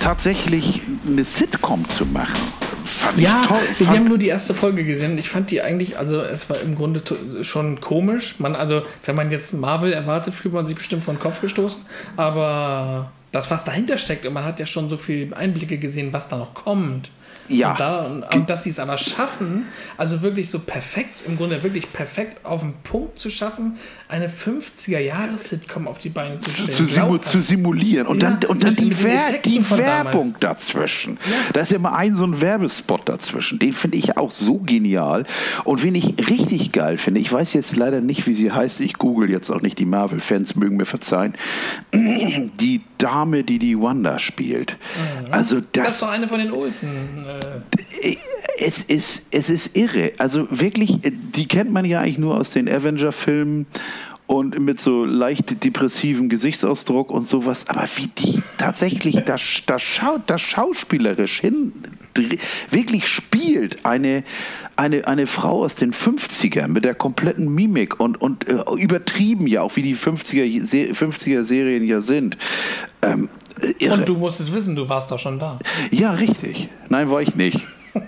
tatsächlich 0.00 0.82
eine 1.06 1.24
Sitcom 1.24 1.88
zu 1.88 2.06
machen, 2.06 2.34
fand 2.84 3.18
ja, 3.18 3.42
ich 3.42 3.48
toll. 3.48 3.60
Wir 3.78 3.88
haben 3.88 4.08
nur 4.08 4.18
die 4.18 4.28
erste 4.28 4.54
Folge 4.54 4.84
gesehen. 4.84 5.18
Ich 5.18 5.28
fand 5.28 5.50
die 5.50 5.62
eigentlich, 5.62 5.98
also 5.98 6.20
es 6.20 6.48
war 6.50 6.60
im 6.60 6.74
Grunde 6.74 7.02
schon 7.42 7.80
komisch. 7.80 8.36
Man, 8.38 8.56
also, 8.56 8.82
wenn 9.04 9.14
man 9.14 9.30
jetzt 9.30 9.54
Marvel 9.54 9.92
erwartet, 9.92 10.34
fühlt 10.34 10.54
man 10.54 10.64
sich 10.64 10.76
bestimmt 10.76 11.04
von 11.04 11.18
Kopf 11.18 11.40
gestoßen. 11.40 11.80
Aber 12.16 13.12
das, 13.32 13.50
was 13.50 13.64
dahinter 13.64 13.98
steckt, 13.98 14.26
und 14.26 14.32
man 14.32 14.44
hat 14.44 14.58
ja 14.60 14.66
schon 14.66 14.88
so 14.88 14.96
viele 14.96 15.36
Einblicke 15.36 15.78
gesehen, 15.78 16.12
was 16.12 16.28
da 16.28 16.36
noch 16.36 16.54
kommt. 16.54 17.10
Ja. 17.48 17.70
Und, 17.70 17.80
da, 17.80 18.28
und, 18.34 18.50
dass 18.50 18.62
sie 18.64 18.70
es 18.70 18.78
aber 18.78 18.98
schaffen, 18.98 19.66
also 19.96 20.22
wirklich 20.22 20.50
so 20.50 20.60
perfekt, 20.60 21.22
im 21.26 21.36
Grunde 21.36 21.62
wirklich 21.62 21.92
perfekt 21.92 22.44
auf 22.44 22.60
den 22.60 22.74
Punkt 22.82 23.18
zu 23.18 23.30
schaffen, 23.30 23.76
eine 24.08 24.28
50er-Jahres-Sitcom 24.28 25.88
auf 25.88 25.98
die 25.98 26.10
Beine 26.10 26.38
zu 26.38 26.50
stellen. 26.50 26.70
Zu, 26.70 26.86
simu 26.86 27.18
zu 27.18 27.40
simulieren. 27.40 28.06
Und 28.06 28.22
ja, 28.22 28.30
dann, 28.30 28.50
und 28.50 28.62
dann 28.62 28.70
mit, 28.70 28.80
die, 28.80 28.86
mit 28.86 29.04
Wer 29.04 29.32
die 29.44 29.70
Werbung 29.70 30.34
damals. 30.38 30.66
dazwischen. 30.66 31.18
Ja. 31.24 31.36
Da 31.52 31.60
ist 31.60 31.70
ja 31.70 31.76
immer 31.76 31.94
ein 31.94 32.16
so 32.16 32.24
ein 32.24 32.40
Werbespot 32.40 33.08
dazwischen. 33.08 33.58
Den 33.58 33.72
finde 33.72 33.98
ich 33.98 34.16
auch 34.16 34.30
so 34.30 34.58
genial. 34.58 35.24
Und 35.64 35.82
wen 35.82 35.94
ich 35.94 36.14
richtig 36.28 36.72
geil 36.72 36.98
finde, 36.98 37.20
ich 37.20 37.32
weiß 37.32 37.52
jetzt 37.52 37.76
leider 37.76 38.00
nicht, 38.00 38.26
wie 38.26 38.34
sie 38.34 38.52
heißt, 38.52 38.80
ich 38.80 38.94
google 38.94 39.30
jetzt 39.30 39.50
auch 39.50 39.60
nicht, 39.60 39.78
die 39.78 39.86
Marvel-Fans 39.86 40.56
mögen 40.56 40.76
mir 40.76 40.86
verzeihen, 40.86 41.34
die 41.92 42.82
Dame, 42.98 43.44
die 43.44 43.58
die 43.58 43.78
Wanda 43.80 44.18
spielt. 44.18 44.72
Mhm. 44.72 45.32
Also 45.32 45.56
das, 45.60 45.66
das 45.72 45.92
ist 45.94 46.02
doch 46.02 46.10
eine 46.10 46.28
von 46.28 46.38
den 46.38 46.52
Olsen. 46.52 46.88
Äh. 48.02 48.16
Es 48.58 48.82
ist, 48.82 49.22
es 49.30 49.50
ist 49.50 49.76
irre. 49.76 50.12
Also 50.18 50.46
wirklich, 50.50 50.98
die 51.02 51.46
kennt 51.46 51.70
man 51.72 51.84
ja 51.84 52.00
eigentlich 52.00 52.18
nur 52.18 52.38
aus 52.38 52.52
den 52.52 52.68
Avenger-Filmen 52.68 53.66
und 54.26 54.58
mit 54.58 54.80
so 54.80 55.04
leicht 55.04 55.62
depressivem 55.62 56.28
Gesichtsausdruck 56.28 57.10
und 57.10 57.28
sowas. 57.28 57.68
Aber 57.68 57.86
wie 57.96 58.08
die 58.08 58.42
tatsächlich 58.58 59.24
das, 59.24 59.42
das, 59.66 59.82
Schau, 59.82 60.18
das 60.26 60.40
schauspielerisch 60.40 61.40
hin 61.40 61.72
wirklich 62.70 63.06
spielt, 63.06 63.84
eine, 63.84 64.24
eine, 64.76 65.06
eine 65.06 65.26
Frau 65.26 65.64
aus 65.64 65.74
den 65.74 65.92
50ern 65.92 66.68
mit 66.68 66.84
der 66.84 66.94
kompletten 66.94 67.54
Mimik 67.54 68.00
und, 68.00 68.20
und 68.20 68.48
äh, 68.48 68.62
übertrieben 68.78 69.46
ja 69.46 69.62
auch, 69.62 69.76
wie 69.76 69.82
die 69.82 69.94
50er, 69.94 70.94
50er 70.94 71.44
Serien 71.44 71.84
ja 71.84 72.00
sind. 72.00 72.36
Ähm, 73.02 73.28
und 73.90 74.08
du 74.08 74.14
musst 74.14 74.40
es 74.40 74.52
wissen, 74.52 74.76
du 74.76 74.88
warst 74.88 75.10
doch 75.10 75.18
schon 75.18 75.38
da. 75.38 75.58
Ja, 75.90 76.12
richtig. 76.12 76.68
Nein, 76.88 77.10
war 77.10 77.22
ich 77.22 77.34
nicht. 77.34 77.60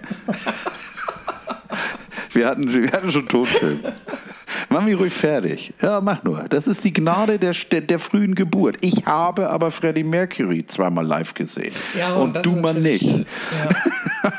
wir, 2.32 2.46
hatten, 2.46 2.72
wir 2.72 2.92
hatten 2.92 3.10
schon 3.10 3.26
Tonfilm. 3.26 3.80
Mach 4.70 4.82
mich 4.82 4.98
ruhig 4.98 5.12
fertig. 5.12 5.72
Ja, 5.80 6.00
mach 6.00 6.22
nur. 6.24 6.44
Das 6.48 6.66
ist 6.66 6.84
die 6.84 6.92
Gnade 6.92 7.38
der, 7.38 7.54
der, 7.70 7.80
der 7.80 7.98
frühen 7.98 8.34
Geburt. 8.34 8.76
Ich 8.82 9.06
habe 9.06 9.48
aber 9.48 9.70
Freddie 9.70 10.04
Mercury 10.04 10.66
zweimal 10.66 11.06
live 11.06 11.32
gesehen. 11.32 11.72
Ja, 11.98 12.14
und, 12.14 12.36
und 12.36 12.44
du 12.44 12.56
mal 12.56 12.74
nicht. 12.74 13.04
Ja. 13.04 13.26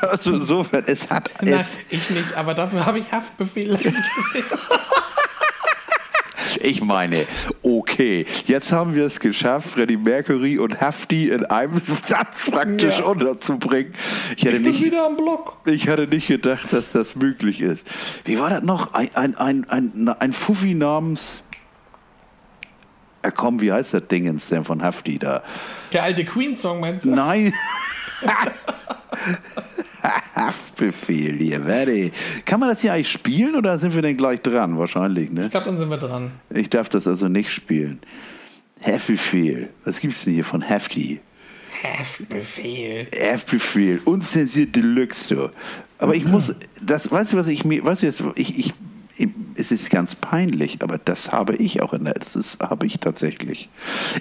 also 0.02 0.34
insofern, 0.34 0.84
es 0.86 1.10
hat. 1.10 1.30
Nein, 1.40 1.54
es 1.54 1.76
ich 1.88 2.10
nicht, 2.10 2.34
aber 2.34 2.54
dafür 2.54 2.86
habe 2.86 3.00
ich 3.00 3.10
Haftbefehl 3.10 3.70
live 3.70 3.82
gesehen. 3.82 4.44
Ich 6.62 6.82
meine, 6.82 7.26
okay, 7.62 8.26
jetzt 8.46 8.72
haben 8.72 8.94
wir 8.94 9.04
es 9.04 9.20
geschafft, 9.20 9.70
Freddie 9.70 9.96
Mercury 9.96 10.58
und 10.58 10.80
Hafti 10.80 11.28
in 11.28 11.44
einem 11.46 11.80
Satz 12.02 12.50
praktisch 12.50 12.98
ja. 12.98 13.04
unterzubringen. 13.04 13.94
Ich, 14.36 14.44
hätte 14.44 14.56
ich 14.56 14.62
bin 14.62 14.72
nicht, 14.72 14.84
wieder 14.84 15.06
am 15.06 15.16
Block. 15.16 15.58
Ich 15.66 15.88
hatte 15.88 16.06
nicht 16.06 16.28
gedacht, 16.28 16.72
dass 16.72 16.92
das 16.92 17.16
möglich 17.16 17.60
ist. 17.60 17.86
Wie 18.24 18.38
war 18.38 18.50
das 18.50 18.62
noch? 18.62 18.94
Ein, 18.94 19.10
ein, 19.14 19.36
ein, 19.36 19.68
ein, 19.68 20.08
ein 20.08 20.32
Fuffi 20.32 20.74
namens. 20.74 21.42
Ja, 23.24 23.30
komm, 23.30 23.60
wie 23.60 23.70
heißt 23.70 23.94
das 23.94 24.08
Ding 24.08 24.24
denn 24.24 24.64
von 24.64 24.82
Hafti 24.82 25.18
da? 25.18 25.42
Der 25.92 26.04
alte 26.04 26.24
Queen-Song 26.24 26.80
meinst 26.80 27.04
du? 27.04 27.10
Nein. 27.10 27.52
Haftbefehl 30.34 31.36
hier, 31.36 31.66
werde. 31.66 32.10
Kann 32.44 32.60
man 32.60 32.68
das 32.68 32.80
hier 32.80 32.92
eigentlich 32.92 33.10
spielen 33.10 33.54
oder 33.54 33.78
sind 33.78 33.94
wir 33.94 34.02
denn 34.02 34.16
gleich 34.16 34.40
dran? 34.40 34.78
Wahrscheinlich, 34.78 35.30
ne? 35.30 35.44
Ich 35.44 35.50
glaube, 35.50 35.66
dann 35.66 35.76
sind 35.76 35.90
wir 35.90 35.98
dran. 35.98 36.30
Ich 36.50 36.70
darf 36.70 36.88
das 36.88 37.06
also 37.06 37.28
nicht 37.28 37.52
spielen. 37.52 38.00
Haftbefehl. 38.84 39.68
Was 39.84 40.00
gibt 40.00 40.14
es 40.14 40.24
denn 40.24 40.34
hier 40.34 40.44
von 40.44 40.62
Hefty? 40.62 41.20
Haftbefehl. 41.82 43.06
Haftbefehl. 43.14 44.00
Unzensiert 44.04 44.74
Deluxe. 44.74 45.34
So. 45.34 45.50
Aber 45.98 46.14
ich 46.14 46.24
muss, 46.24 46.54
das, 46.80 47.10
weißt 47.10 47.32
du, 47.32 47.36
was 47.36 47.48
ich 47.48 47.64
mir, 47.64 47.84
weißt 47.84 48.02
du 48.02 48.06
jetzt, 48.06 48.22
ich, 48.36 48.58
ich, 48.58 48.74
es 49.54 49.70
ist 49.70 49.90
ganz 49.90 50.14
peinlich, 50.14 50.78
aber 50.80 50.96
das 50.96 51.30
habe 51.30 51.56
ich 51.56 51.82
auch 51.82 51.92
in 51.92 52.04
der, 52.04 52.14
das 52.14 52.36
ist, 52.36 52.58
habe 52.60 52.86
ich 52.86 52.98
tatsächlich. 53.00 53.68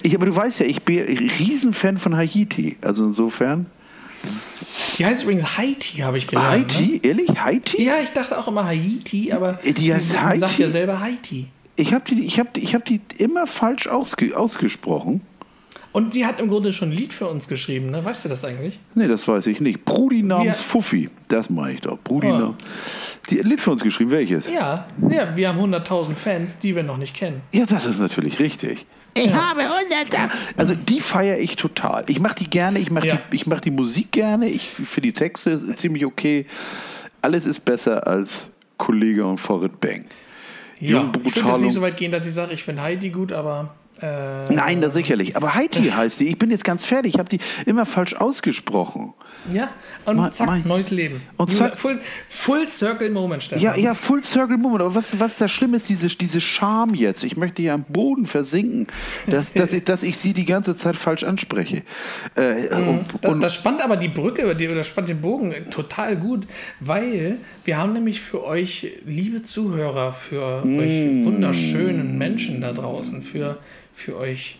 Ich, 0.03 0.13
aber 0.13 0.25
du 0.25 0.35
weißt 0.35 0.59
ja, 0.59 0.65
ich 0.65 0.83
bin 0.83 0.99
Riesenfan 1.39 1.97
von 1.97 2.17
Haiti. 2.17 2.77
Also 2.81 3.05
insofern. 3.05 3.67
Die 4.97 5.05
heißt 5.05 5.23
übrigens 5.23 5.57
Haiti, 5.57 5.99
habe 5.99 6.17
ich 6.17 6.27
gelernt. 6.27 6.73
Haiti? 6.73 6.87
Ne? 6.87 6.99
Ehrlich? 7.03 7.29
Haiti? 7.29 7.83
Ja, 7.83 7.99
ich 8.03 8.11
dachte 8.11 8.37
auch 8.37 8.47
immer 8.47 8.65
Haiti, 8.65 9.31
aber 9.31 9.57
äh, 9.63 9.73
die 9.73 9.93
heißt 9.93 10.19
Haiti. 10.19 10.39
sagt 10.39 10.59
ja 10.59 10.69
selber 10.69 10.99
Haiti. 10.99 11.47
Ich 11.75 11.93
habe 11.93 12.03
die, 12.05 12.25
ich 12.25 12.39
hab, 12.39 12.57
ich 12.57 12.75
hab 12.75 12.85
die 12.85 12.99
immer 13.17 13.47
falsch 13.47 13.87
ausge, 13.87 14.37
ausgesprochen. 14.37 15.21
Und 15.91 16.13
die 16.13 16.25
hat 16.25 16.39
im 16.39 16.49
Grunde 16.49 16.71
schon 16.71 16.89
ein 16.89 16.95
Lied 16.95 17.13
für 17.13 17.27
uns 17.27 17.47
geschrieben, 17.47 17.89
ne? 17.89 18.05
Weißt 18.05 18.23
du 18.23 18.29
das 18.29 18.45
eigentlich? 18.45 18.79
Nee, 18.93 19.07
das 19.07 19.27
weiß 19.27 19.47
ich 19.47 19.59
nicht. 19.59 19.85
Brudi 19.85 20.21
namens 20.21 20.61
Fuffi. 20.61 21.09
Das 21.27 21.49
meine 21.49 21.73
ich 21.73 21.81
doch. 21.81 21.97
Brudi 22.03 22.27
oh. 22.27 22.37
namens. 22.37 22.57
Die 23.29 23.39
hat 23.39 23.45
ein 23.45 23.49
Lied 23.49 23.61
für 23.61 23.71
uns 23.71 23.81
geschrieben. 23.81 24.11
Welches? 24.11 24.47
Ja, 24.47 24.85
ja 25.09 25.35
wir 25.35 25.49
haben 25.49 25.59
100.000 25.59 26.13
Fans, 26.13 26.59
die 26.59 26.75
wir 26.75 26.83
noch 26.83 26.97
nicht 26.97 27.15
kennen. 27.15 27.41
Ja, 27.51 27.65
das 27.65 27.85
ist 27.85 27.99
natürlich 27.99 28.39
richtig. 28.39 28.85
Ich 29.15 29.25
ja. 29.25 29.49
habe 29.49 29.61
100. 29.61 30.31
Also 30.57 30.75
die 30.75 30.99
feiere 30.99 31.39
ich 31.39 31.55
total. 31.55 32.05
Ich 32.07 32.19
mache 32.19 32.35
die 32.35 32.49
gerne, 32.49 32.79
ich 32.79 32.91
mache 32.91 33.07
ja. 33.07 33.19
die, 33.31 33.41
mach 33.45 33.59
die 33.59 33.71
Musik 33.71 34.11
gerne, 34.11 34.47
ich 34.47 34.69
finde 34.69 35.09
die 35.09 35.13
Texte 35.13 35.75
ziemlich 35.75 36.05
okay. 36.05 36.45
Alles 37.21 37.45
ist 37.45 37.65
besser 37.65 38.07
als 38.07 38.47
Kollege 38.77 39.25
und 39.25 39.39
Forrest 39.39 39.79
Bang. 39.79 40.05
Ja, 40.79 41.11
ich 41.25 41.35
würde 41.35 41.49
jetzt 41.49 41.61
nicht 41.61 41.73
so 41.73 41.81
weit 41.81 41.97
gehen, 41.97 42.11
dass 42.11 42.25
ich 42.25 42.33
sage, 42.33 42.53
ich 42.53 42.63
finde 42.63 42.81
Heidi 42.81 43.09
gut, 43.09 43.33
aber 43.33 43.73
Äh, 44.01 44.51
Nein, 44.53 44.81
das 44.81 44.93
sicherlich. 44.93 45.35
Aber 45.35 45.55
Heidi 45.55 45.83
heißt 45.95 46.19
die. 46.19 46.27
Ich 46.27 46.37
bin 46.37 46.51
jetzt 46.51 46.63
ganz 46.63 46.85
fertig. 46.85 47.15
Ich 47.15 47.19
habe 47.19 47.29
die 47.29 47.39
immer 47.65 47.85
falsch 47.85 48.15
ausgesprochen. 48.15 49.13
Ja, 49.53 49.69
und 50.05 50.17
Ma 50.17 50.31
zack, 50.31 50.47
mein, 50.47 50.67
neues 50.67 50.91
Leben. 50.91 51.21
Und 51.37 51.51
zack, 51.51 51.77
full, 51.77 51.99
full 52.27 52.67
Circle 52.67 53.09
Moment, 53.09 53.43
Stefan. 53.43 53.63
Ja, 53.63 53.75
ja, 53.75 53.93
Full 53.93 54.23
Circle 54.23 54.57
Moment. 54.57 54.81
Aber 54.81 54.95
was, 54.95 55.19
was 55.19 55.37
da 55.37 55.47
schlimm 55.47 55.73
ist, 55.73 55.89
diese, 55.89 56.07
diese 56.07 56.41
Scham 56.41 56.93
jetzt. 56.93 57.23
Ich 57.23 57.37
möchte 57.37 57.61
hier 57.61 57.73
am 57.73 57.83
Boden 57.83 58.25
versinken, 58.25 58.87
dass, 59.27 59.53
dass, 59.53 59.73
ich, 59.73 59.83
dass 59.83 60.03
ich 60.03 60.17
sie 60.17 60.33
die 60.33 60.45
ganze 60.45 60.75
Zeit 60.75 60.95
falsch 60.95 61.23
anspreche. 61.23 61.83
Äh, 62.35 62.75
mhm. 62.75 62.87
und, 62.87 63.05
das, 63.21 63.39
das, 63.39 63.55
spannt 63.55 63.83
aber 63.83 63.97
die 63.97 64.09
Brücke, 64.09 64.55
die, 64.55 64.67
oder 64.67 64.83
spannt 64.83 65.09
den 65.09 65.21
Bogen 65.21 65.53
total 65.69 66.15
gut, 66.15 66.47
weil 66.79 67.37
wir 67.63 67.77
haben 67.77 67.93
nämlich 67.93 68.21
für 68.21 68.43
euch, 68.43 68.99
liebe 69.05 69.43
Zuhörer, 69.43 70.13
für 70.13 70.65
mm. 70.65 70.79
euch 70.79 71.25
wunderschönen 71.25 72.17
Menschen 72.17 72.61
da 72.61 72.73
draußen, 72.73 73.21
für 73.21 73.57
für 73.99 74.17
euch 74.17 74.57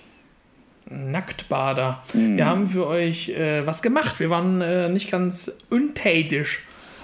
Nacktbader. 0.90 2.04
Mhm. 2.14 2.38
Wir 2.38 2.46
haben 2.46 2.70
für 2.70 2.88
euch 2.88 3.30
äh, 3.30 3.66
was 3.66 3.82
gemacht. 3.82 4.20
Wir 4.20 4.30
waren 4.30 4.62
äh, 4.62 4.90
nicht 4.90 5.10
ganz 5.10 5.52
untätig 5.70 6.60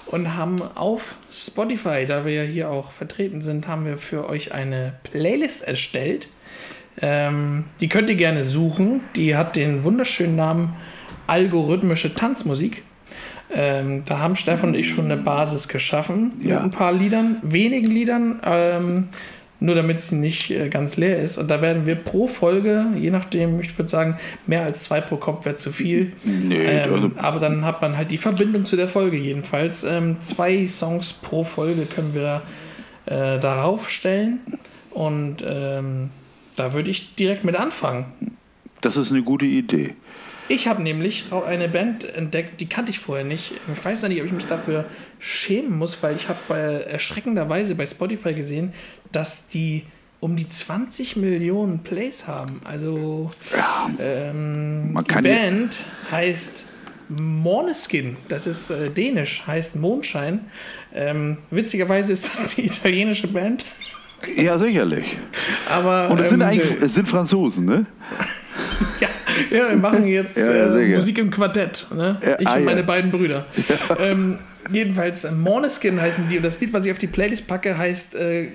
und 0.06 0.36
haben 0.36 0.60
auf 0.74 1.16
Spotify, 1.30 2.04
da 2.06 2.24
wir 2.24 2.32
ja 2.32 2.42
hier 2.42 2.70
auch 2.70 2.92
vertreten 2.92 3.40
sind, 3.42 3.66
haben 3.68 3.86
wir 3.86 3.98
für 3.98 4.28
euch 4.28 4.52
eine 4.52 4.94
Playlist 5.02 5.66
erstellt. 5.66 6.28
Ähm, 7.00 7.64
die 7.80 7.88
könnt 7.88 8.08
ihr 8.08 8.16
gerne 8.16 8.44
suchen. 8.44 9.02
Die 9.16 9.36
hat 9.36 9.56
den 9.56 9.84
wunderschönen 9.84 10.36
Namen 10.36 10.76
Algorithmische 11.26 12.14
Tanzmusik. 12.14 12.82
Ähm, 13.52 14.02
da 14.04 14.18
haben 14.18 14.36
Stefan 14.36 14.70
und 14.70 14.74
ich 14.74 14.90
schon 14.90 15.06
eine 15.06 15.16
Basis 15.16 15.68
geschaffen 15.68 16.32
ja. 16.40 16.56
mit 16.56 16.64
ein 16.64 16.70
paar 16.70 16.92
Liedern, 16.92 17.38
wenigen 17.42 17.86
Liedern. 17.86 18.40
Ähm, 18.44 19.08
nur 19.60 19.74
damit 19.74 20.00
sie 20.00 20.16
nicht 20.16 20.50
äh, 20.50 20.68
ganz 20.68 20.96
leer 20.96 21.22
ist. 21.22 21.38
Und 21.38 21.50
da 21.50 21.62
werden 21.62 21.86
wir 21.86 21.94
pro 21.94 22.28
Folge, 22.28 22.86
je 22.96 23.10
nachdem, 23.10 23.60
ich 23.60 23.76
würde 23.78 23.88
sagen, 23.88 24.16
mehr 24.46 24.62
als 24.62 24.84
zwei 24.84 25.00
pro 25.00 25.16
Kopf 25.16 25.44
wäre 25.44 25.56
zu 25.56 25.72
viel. 25.72 26.12
Nee, 26.24 26.56
ähm, 26.56 26.92
also 26.92 27.10
aber 27.16 27.40
dann 27.40 27.64
hat 27.64 27.82
man 27.82 27.96
halt 27.96 28.10
die 28.10 28.18
Verbindung 28.18 28.66
zu 28.66 28.76
der 28.76 28.88
Folge 28.88 29.16
jedenfalls. 29.16 29.84
Ähm, 29.84 30.20
zwei 30.20 30.66
Songs 30.66 31.12
pro 31.12 31.44
Folge 31.44 31.86
können 31.86 32.14
wir 32.14 32.42
äh, 33.06 33.38
darauf 33.38 33.90
stellen. 33.90 34.40
Und 34.90 35.44
ähm, 35.46 36.10
da 36.56 36.72
würde 36.72 36.90
ich 36.90 37.14
direkt 37.14 37.44
mit 37.44 37.56
anfangen. 37.56 38.06
Das 38.80 38.96
ist 38.96 39.10
eine 39.10 39.22
gute 39.22 39.46
Idee. 39.46 39.94
Ich 40.48 40.68
habe 40.68 40.80
nämlich 40.80 41.24
eine 41.32 41.68
Band 41.68 42.04
entdeckt, 42.04 42.60
die 42.60 42.66
kannte 42.66 42.92
ich 42.92 43.00
vorher 43.00 43.24
nicht. 43.24 43.52
Ich 43.74 43.84
weiß 43.84 44.02
noch 44.02 44.08
nicht, 44.08 44.20
ob 44.20 44.26
ich 44.26 44.32
mich 44.32 44.46
dafür 44.46 44.84
schämen 45.18 45.76
muss, 45.76 46.00
weil 46.04 46.14
ich 46.14 46.28
habe 46.28 46.38
äh, 46.50 46.88
erschreckenderweise 46.88 47.74
bei 47.74 47.84
Spotify 47.84 48.32
gesehen, 48.32 48.72
dass 49.16 49.46
die 49.46 49.84
um 50.20 50.36
die 50.36 50.46
20 50.46 51.16
Millionen 51.16 51.78
Plays 51.80 52.26
haben. 52.26 52.60
Also 52.64 53.30
ja, 53.50 53.90
ähm, 53.98 54.98
die 55.08 55.22
Band 55.22 55.80
heißt 56.10 56.64
Måneskin, 57.08 58.16
das 58.28 58.46
ist 58.46 58.68
äh, 58.70 58.90
dänisch, 58.90 59.44
heißt 59.46 59.76
Mondschein. 59.76 60.40
Ähm, 60.94 61.38
witzigerweise 61.50 62.12
ist 62.12 62.28
das 62.28 62.54
die 62.54 62.66
italienische 62.66 63.28
Band. 63.28 63.64
Ja, 64.34 64.58
sicherlich. 64.58 65.14
Aber, 65.68 66.08
Und 66.08 66.18
es 66.18 66.30
sind 66.30 66.40
ähm, 66.40 66.48
eigentlich 66.48 66.80
es 66.80 66.94
sind 66.94 67.06
Franzosen, 67.06 67.66
ne? 67.66 67.84
ja, 69.00 69.08
ja, 69.50 69.68
wir 69.68 69.76
machen 69.76 70.06
jetzt 70.06 70.38
ja, 70.38 70.74
äh, 70.74 70.96
Musik 70.96 71.18
im 71.18 71.30
Quartett. 71.30 71.86
Ne? 71.94 72.18
Ich 72.40 72.46
ah, 72.48 72.54
und 72.54 72.64
meine 72.64 72.82
beiden 72.82 73.10
Brüder. 73.10 73.44
Ähm, 74.00 74.38
jedenfalls, 74.70 75.24
äh, 75.24 75.32
Måneskin 75.32 76.00
heißen 76.00 76.28
die. 76.28 76.36
Und 76.38 76.42
das 76.42 76.60
Lied, 76.60 76.72
was 76.72 76.84
ich 76.84 76.92
auf 76.92 76.98
die 76.98 77.06
Playlist 77.06 77.46
packe, 77.46 77.76
heißt 77.76 78.14
äh, 78.14 78.48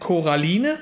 Coraline. 0.00 0.78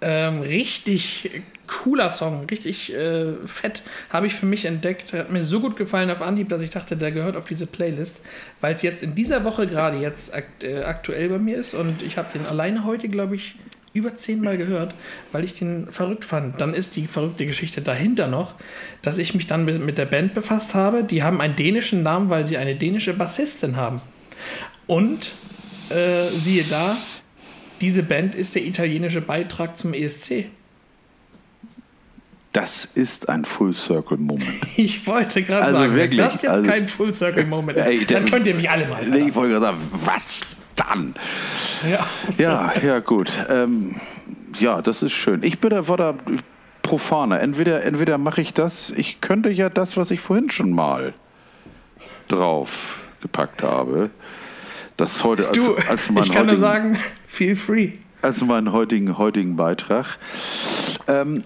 Ähm, 0.00 0.40
richtig 0.40 1.30
cooler 1.66 2.10
Song, 2.10 2.44
richtig 2.50 2.92
äh, 2.92 3.34
fett, 3.46 3.82
habe 4.10 4.26
ich 4.26 4.34
für 4.34 4.46
mich 4.46 4.64
entdeckt. 4.64 5.12
Hat 5.12 5.30
mir 5.30 5.42
so 5.42 5.60
gut 5.60 5.76
gefallen 5.76 6.10
auf 6.10 6.22
Anhieb, 6.22 6.48
dass 6.48 6.60
ich 6.60 6.70
dachte, 6.70 6.96
der 6.96 7.12
gehört 7.12 7.36
auf 7.36 7.46
diese 7.46 7.66
Playlist, 7.66 8.20
weil 8.60 8.74
es 8.74 8.82
jetzt 8.82 9.02
in 9.02 9.14
dieser 9.14 9.44
Woche 9.44 9.66
gerade 9.66 9.98
jetzt 9.98 10.34
akt, 10.34 10.64
äh, 10.64 10.82
aktuell 10.82 11.28
bei 11.28 11.38
mir 11.38 11.56
ist 11.56 11.74
und 11.74 12.02
ich 12.02 12.18
habe 12.18 12.28
den 12.32 12.46
alleine 12.46 12.84
heute, 12.84 13.08
glaube 13.08 13.36
ich, 13.36 13.56
über 13.94 14.14
zehnmal 14.14 14.58
gehört, 14.58 14.94
weil 15.32 15.44
ich 15.44 15.54
den 15.54 15.90
verrückt 15.90 16.24
fand. 16.24 16.60
Dann 16.60 16.74
ist 16.74 16.96
die 16.96 17.06
verrückte 17.06 17.46
Geschichte 17.46 17.80
dahinter 17.80 18.26
noch, 18.26 18.56
dass 19.02 19.18
ich 19.18 19.34
mich 19.34 19.46
dann 19.46 19.64
mit 19.64 19.98
der 19.98 20.04
Band 20.04 20.34
befasst 20.34 20.74
habe. 20.74 21.04
Die 21.04 21.22
haben 21.22 21.40
einen 21.40 21.56
dänischen 21.56 22.02
Namen, 22.02 22.28
weil 22.28 22.46
sie 22.46 22.58
eine 22.58 22.74
dänische 22.74 23.14
Bassistin 23.14 23.76
haben. 23.76 24.00
Und 24.86 25.36
äh, 25.90 26.28
siehe 26.34 26.64
da, 26.64 26.96
diese 27.80 28.02
Band 28.02 28.34
ist 28.34 28.56
der 28.56 28.64
italienische 28.64 29.20
Beitrag 29.20 29.76
zum 29.76 29.94
ESC. 29.94 30.46
Das 32.52 32.88
ist 32.94 33.28
ein 33.28 33.44
Full 33.44 33.74
Circle 33.74 34.16
Moment. 34.16 34.48
Ich 34.76 35.06
wollte 35.06 35.42
gerade 35.42 35.66
also 35.66 35.78
sagen, 35.78 35.94
wirklich, 35.94 36.20
wenn 36.20 36.26
das 36.26 36.42
jetzt 36.42 36.50
also, 36.50 36.62
kein 36.62 36.86
Full 36.88 37.14
Circle 37.14 37.46
Moment 37.46 37.78
ist, 37.78 37.86
ey, 37.86 38.04
dann 38.06 38.24
könnt 38.24 38.46
ihr 38.46 38.54
mich 38.54 38.70
alle 38.70 38.86
mal. 38.86 39.04
Nee, 39.06 39.28
ich 39.28 39.34
wollte 39.34 39.54
gerade 39.54 39.66
sagen, 39.66 39.78
was 40.04 40.40
dann? 40.76 41.14
Ja, 41.88 42.06
ja, 42.38 42.72
ja 42.82 42.98
gut. 43.00 43.32
Ähm, 43.48 43.96
ja, 44.58 44.82
das 44.82 45.02
ist 45.02 45.12
schön. 45.12 45.42
Ich 45.42 45.58
bin 45.60 45.70
da, 45.70 45.88
war 45.88 45.96
da 45.96 46.14
profaner. 46.82 47.40
Entweder, 47.40 47.82
entweder 47.84 48.18
mache 48.18 48.40
ich 48.40 48.54
das, 48.54 48.90
ich 48.96 49.20
könnte 49.20 49.50
ja 49.50 49.68
das, 49.68 49.96
was 49.96 50.10
ich 50.10 50.20
vorhin 50.20 50.50
schon 50.50 50.72
mal 50.72 51.14
drauf 52.28 52.98
gepackt 53.20 53.62
habe. 53.62 54.10
Das 54.96 55.24
heute 55.24 55.48
als, 55.48 55.56
du, 55.56 55.74
als 55.88 56.10
mein 56.10 56.24
Ich 56.24 56.32
kann 56.32 56.46
nur 56.46 56.56
sagen, 56.56 56.96
feel 57.26 57.56
free. 57.56 57.92
Als 58.22 58.42
meinen 58.42 58.72
heutigen, 58.72 59.18
heutigen 59.18 59.56
Beitrag. 59.56 60.18
Ähm, 61.08 61.42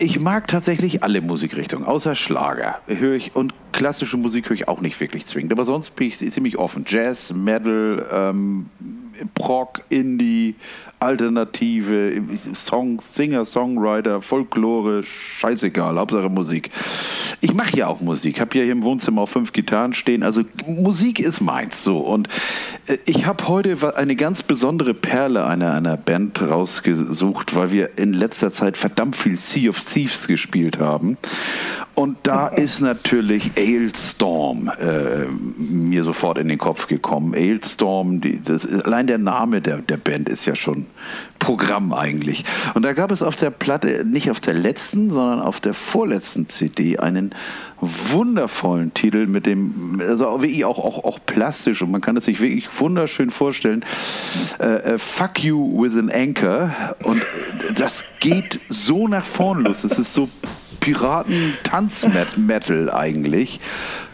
ich 0.00 0.18
mag 0.18 0.46
tatsächlich 0.46 1.02
alle 1.02 1.20
Musikrichtungen, 1.20 1.84
außer 1.84 2.14
Schlager. 2.14 2.80
Höre 2.86 3.14
ich 3.14 3.36
und 3.36 3.52
klassische 3.72 4.16
Musik 4.16 4.48
höre 4.48 4.54
ich 4.54 4.66
auch 4.66 4.80
nicht 4.80 4.98
wirklich 4.98 5.26
zwingend. 5.26 5.52
Aber 5.52 5.66
sonst 5.66 5.94
bin 5.94 6.08
ich 6.08 6.18
ziemlich 6.18 6.58
offen. 6.58 6.84
Jazz, 6.88 7.34
Metal, 7.34 8.06
ähm, 8.10 8.70
Prog, 9.34 9.82
Indie, 9.90 10.54
Alternative, 11.00 12.22
Songs, 12.54 13.14
Singer, 13.14 13.44
Songwriter, 13.44 14.20
Folklore, 14.20 15.02
scheißegal, 15.02 15.98
Hauptsache 15.98 16.28
Musik. 16.28 16.70
Ich 17.40 17.54
mache 17.54 17.76
ja 17.76 17.86
auch 17.86 18.00
Musik, 18.00 18.38
habe 18.40 18.56
ja 18.58 18.64
hier 18.64 18.72
im 18.72 18.82
Wohnzimmer 18.82 19.22
auch 19.22 19.28
fünf 19.28 19.52
Gitarren 19.52 19.94
stehen, 19.94 20.22
also 20.22 20.42
Musik 20.66 21.18
ist 21.18 21.40
meins 21.40 21.82
so. 21.82 21.98
Und 21.98 22.28
äh, 22.86 22.98
ich 23.06 23.26
habe 23.26 23.48
heute 23.48 23.96
eine 23.96 24.14
ganz 24.14 24.42
besondere 24.42 24.94
Perle 24.94 25.46
einer, 25.46 25.72
einer 25.74 25.96
Band 25.96 26.40
rausgesucht, 26.42 27.56
weil 27.56 27.72
wir 27.72 27.98
in 27.98 28.12
letzter 28.12 28.50
Zeit 28.50 28.76
verdammt 28.76 29.16
viel 29.16 29.36
Sea 29.36 29.70
of 29.70 29.82
Thieves 29.82 30.28
gespielt 30.28 30.78
haben. 30.78 31.16
Und 32.00 32.16
da 32.22 32.48
ist 32.48 32.80
natürlich 32.80 33.52
Ailstorm 33.58 34.70
äh, 34.80 35.26
mir 35.58 36.02
sofort 36.02 36.38
in 36.38 36.48
den 36.48 36.56
Kopf 36.56 36.86
gekommen. 36.86 37.34
Ailstorm, 37.34 38.22
die, 38.22 38.40
das, 38.42 38.66
allein 38.66 39.06
der 39.06 39.18
Name 39.18 39.60
der, 39.60 39.78
der 39.78 39.98
Band 39.98 40.30
ist 40.30 40.46
ja 40.46 40.54
schon 40.54 40.86
Programm 41.38 41.92
eigentlich. 41.92 42.44
Und 42.72 42.86
da 42.86 42.94
gab 42.94 43.10
es 43.10 43.22
auf 43.22 43.36
der 43.36 43.50
Platte, 43.50 44.06
nicht 44.06 44.30
auf 44.30 44.40
der 44.40 44.54
letzten, 44.54 45.10
sondern 45.10 45.40
auf 45.40 45.60
der 45.60 45.74
vorletzten 45.74 46.46
CD 46.46 46.98
einen 46.98 47.34
wundervollen 47.80 48.94
Titel 48.94 49.26
mit 49.26 49.44
dem, 49.44 50.00
also 50.00 50.40
wirklich 50.40 50.64
auch, 50.64 50.78
auch, 50.78 51.04
auch 51.04 51.18
plastisch 51.24 51.82
und 51.82 51.90
man 51.90 52.00
kann 52.00 52.16
es 52.16 52.24
sich 52.24 52.40
wirklich 52.40 52.68
wunderschön 52.78 53.30
vorstellen. 53.30 53.84
Äh, 54.58 54.94
äh, 54.94 54.98
Fuck 54.98 55.42
You 55.42 55.82
with 55.82 55.96
an 55.96 56.10
Anchor 56.10 56.70
und 57.04 57.20
das 57.76 58.04
geht 58.20 58.60
so 58.68 59.06
nach 59.06 59.24
vorn 59.24 59.64
los. 59.64 59.84
Es 59.84 59.98
ist 59.98 60.14
so 60.14 60.28
Piraten-Tanz-Metal 60.80 62.90
eigentlich. 62.90 63.60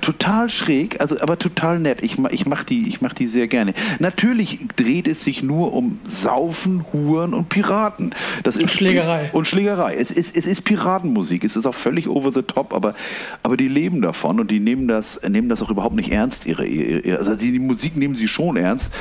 Total 0.06 0.48
schräg, 0.48 1.00
also 1.00 1.20
aber 1.20 1.36
total 1.36 1.80
nett. 1.80 2.00
Ich, 2.00 2.16
ich 2.30 2.46
mache 2.46 2.64
die, 2.64 2.96
mach 3.00 3.12
die 3.12 3.26
sehr 3.26 3.48
gerne. 3.48 3.74
Natürlich 3.98 4.60
dreht 4.76 5.08
es 5.08 5.24
sich 5.24 5.42
nur 5.42 5.72
um 5.72 5.98
Saufen, 6.04 6.84
Huren 6.92 7.34
und 7.34 7.48
Piraten. 7.48 8.14
Das 8.44 8.54
ist 8.54 8.70
Schlägerei. 8.70 9.30
Und 9.32 9.48
Schlägerei. 9.48 9.96
Es 9.96 10.12
ist, 10.12 10.36
es 10.36 10.46
ist 10.46 10.62
Piratenmusik. 10.62 11.42
Es 11.42 11.56
ist 11.56 11.66
auch 11.66 11.74
völlig 11.74 12.08
over 12.08 12.30
the 12.30 12.42
top, 12.42 12.72
aber, 12.72 12.94
aber 13.42 13.56
die 13.56 13.66
leben 13.66 14.00
davon 14.00 14.38
und 14.38 14.52
die 14.52 14.60
nehmen 14.60 14.86
das, 14.86 15.20
nehmen 15.28 15.48
das 15.48 15.60
auch 15.60 15.70
überhaupt 15.70 15.96
nicht 15.96 16.12
ernst. 16.12 16.46
Ihre, 16.46 16.64
ihre, 16.64 17.18
also 17.18 17.34
die, 17.34 17.50
die 17.50 17.58
Musik 17.58 17.96
nehmen 17.96 18.14
sie 18.14 18.28
schon 18.28 18.56
ernst, 18.56 18.92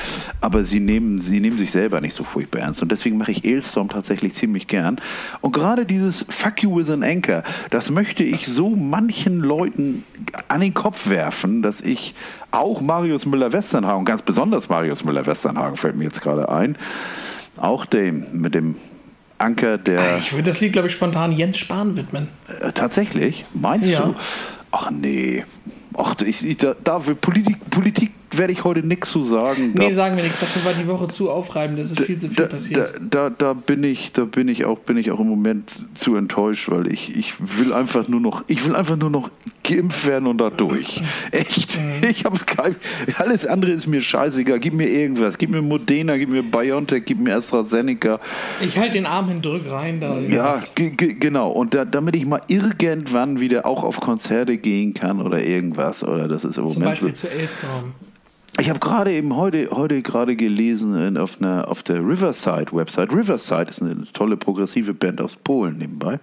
aber 0.41 0.65
sie 0.65 0.79
nehmen, 0.79 1.21
sie 1.21 1.39
nehmen 1.39 1.59
sich 1.59 1.71
selber 1.71 2.01
nicht 2.01 2.15
so 2.15 2.23
furchtbar 2.23 2.61
ernst. 2.61 2.81
Und 2.81 2.91
deswegen 2.91 3.19
mache 3.19 3.29
ich 3.29 3.45
Ailstorm 3.45 3.89
tatsächlich 3.89 4.33
ziemlich 4.33 4.65
gern. 4.65 4.97
Und 5.41 5.51
gerade 5.51 5.85
dieses 5.85 6.25
Fuck 6.29 6.63
You 6.63 6.77
with 6.77 6.89
an 6.89 7.03
Anchor, 7.03 7.43
das 7.69 7.91
möchte 7.91 8.23
ich 8.23 8.47
so 8.47 8.71
manchen 8.71 9.41
Leuten 9.41 10.03
an 10.47 10.61
den 10.61 10.73
Kopf 10.73 10.94
Kopf 10.95 11.09
werfen, 11.09 11.61
dass 11.61 11.81
ich 11.81 12.15
auch 12.51 12.79
Marius 12.79 13.25
Müller-Westernhagen, 13.25 14.05
ganz 14.05 14.21
besonders 14.21 14.69
Marius 14.69 15.03
Müller-Westernhagen 15.03 15.75
fällt 15.75 15.97
mir 15.97 16.05
jetzt 16.05 16.21
gerade 16.21 16.47
ein, 16.49 16.77
auch 17.57 17.85
dem 17.85 18.25
mit 18.31 18.55
dem 18.55 18.75
Anker 19.37 19.77
der. 19.77 20.17
Ich 20.19 20.31
würde 20.31 20.43
das 20.43 20.61
Lied, 20.61 20.71
glaube 20.71 20.87
ich, 20.87 20.93
spontan 20.93 21.33
Jens 21.33 21.57
Spahn 21.57 21.97
widmen. 21.97 22.29
Äh, 22.61 22.71
tatsächlich? 22.71 23.45
Meinst 23.53 23.91
ja. 23.91 24.05
du? 24.05 24.15
Ach 24.71 24.89
nee. 24.89 25.43
Ach, 25.97 26.15
ich, 26.25 26.45
ich, 26.45 26.57
da, 26.57 26.75
da 26.81 26.99
Politik, 26.99 27.57
Politik 27.69 28.11
werde 28.31 28.53
ich 28.53 28.63
heute 28.63 28.85
nichts 28.85 29.09
zu 29.09 29.23
sagen. 29.23 29.71
Nee, 29.73 29.89
Da- 29.89 29.93
sagen 29.95 30.15
wir 30.17 30.23
nichts. 30.23 30.39
Dafür 30.39 30.65
war 30.65 30.73
die 30.73 30.87
Woche 30.87 31.07
zu 31.07 31.29
aufreibend. 31.29 31.79
Das 31.79 31.91
ist 31.91 31.99
viel 32.01 32.17
zu 32.17 32.27
viel 32.27 32.35
da, 32.37 32.45
passiert. 32.45 32.93
Da, 33.09 33.29
da, 33.29 33.35
da 33.37 33.53
bin 33.53 33.83
ich, 33.83 34.11
da 34.11 34.25
bin 34.25 34.47
ich 34.47 34.65
auch, 34.65 34.79
bin 34.79 34.97
ich 34.97 35.11
auch 35.11 35.19
im 35.19 35.27
Moment 35.27 35.71
zu 35.95 36.15
enttäuscht, 36.15 36.69
weil 36.69 36.91
ich, 36.91 37.15
ich 37.15 37.33
will 37.39 37.73
einfach 37.73 38.07
nur 38.07 38.19
noch, 38.19 38.43
ich 38.47 38.65
will 38.65 38.75
einfach 38.75 38.97
nur 38.97 39.09
noch 39.09 39.29
geimpft 39.63 40.05
werden 40.05 40.27
und 40.27 40.37
da 40.39 40.49
durch. 40.49 41.01
Echt. 41.31 41.77
Mhm. 41.79 42.07
Ich 42.09 42.25
habe 42.25 42.37
alles 43.17 43.47
andere 43.47 43.71
ist 43.71 43.87
mir 43.87 44.01
scheißegal. 44.01 44.59
Gib 44.59 44.73
mir 44.73 44.87
irgendwas. 44.89 45.37
Gib 45.37 45.49
mir 45.49 45.61
Modena, 45.61 46.17
gib 46.17 46.29
mir 46.29 46.43
BioNTech, 46.43 47.03
gib 47.05 47.19
mir 47.19 47.35
AstraZeneca. 47.35 48.19
Ich 48.61 48.77
halte 48.77 48.93
den 48.93 49.05
Arm 49.05 49.27
hin, 49.27 49.41
drück 49.41 49.69
rein. 49.69 49.99
Da 49.99 50.19
Ja, 50.19 50.63
ge- 50.75 50.91
ge- 50.91 51.15
genau. 51.19 51.49
Und 51.49 51.73
da, 51.73 51.85
damit 51.85 52.15
ich 52.15 52.25
mal 52.25 52.41
irgendwann 52.47 53.39
wieder 53.39 53.65
auch 53.65 53.83
auf 53.83 53.99
Konzerte 53.99 54.57
gehen 54.57 54.93
kann 54.93 55.21
oder 55.21 55.41
irgendwas. 55.43 56.03
Oder 56.03 56.27
das 56.27 56.43
ist 56.45 56.57
im 56.57 56.67
Zum 56.67 56.81
Moment 56.81 56.99
so. 56.99 57.07
Beispiel 57.07 57.13
zu 57.13 57.29
Elstorm. 57.29 57.93
Ich 58.57 58.69
habe 58.69 58.79
gerade 58.79 59.11
eben 59.11 59.35
heute, 59.35 59.69
heute 59.71 60.01
gerade 60.01 60.35
gelesen 60.37 60.95
in, 60.95 61.17
auf, 61.17 61.41
einer, 61.41 61.67
auf 61.67 61.83
der 61.83 61.97
Riverside-Website. 61.97 63.11
Riverside 63.11 63.69
ist 63.69 63.81
eine 63.81 64.05
tolle 64.13 64.37
progressive 64.37 64.93
Band 64.93 65.21
aus 65.21 65.35
Polen 65.35 65.77
nebenbei. 65.77 66.19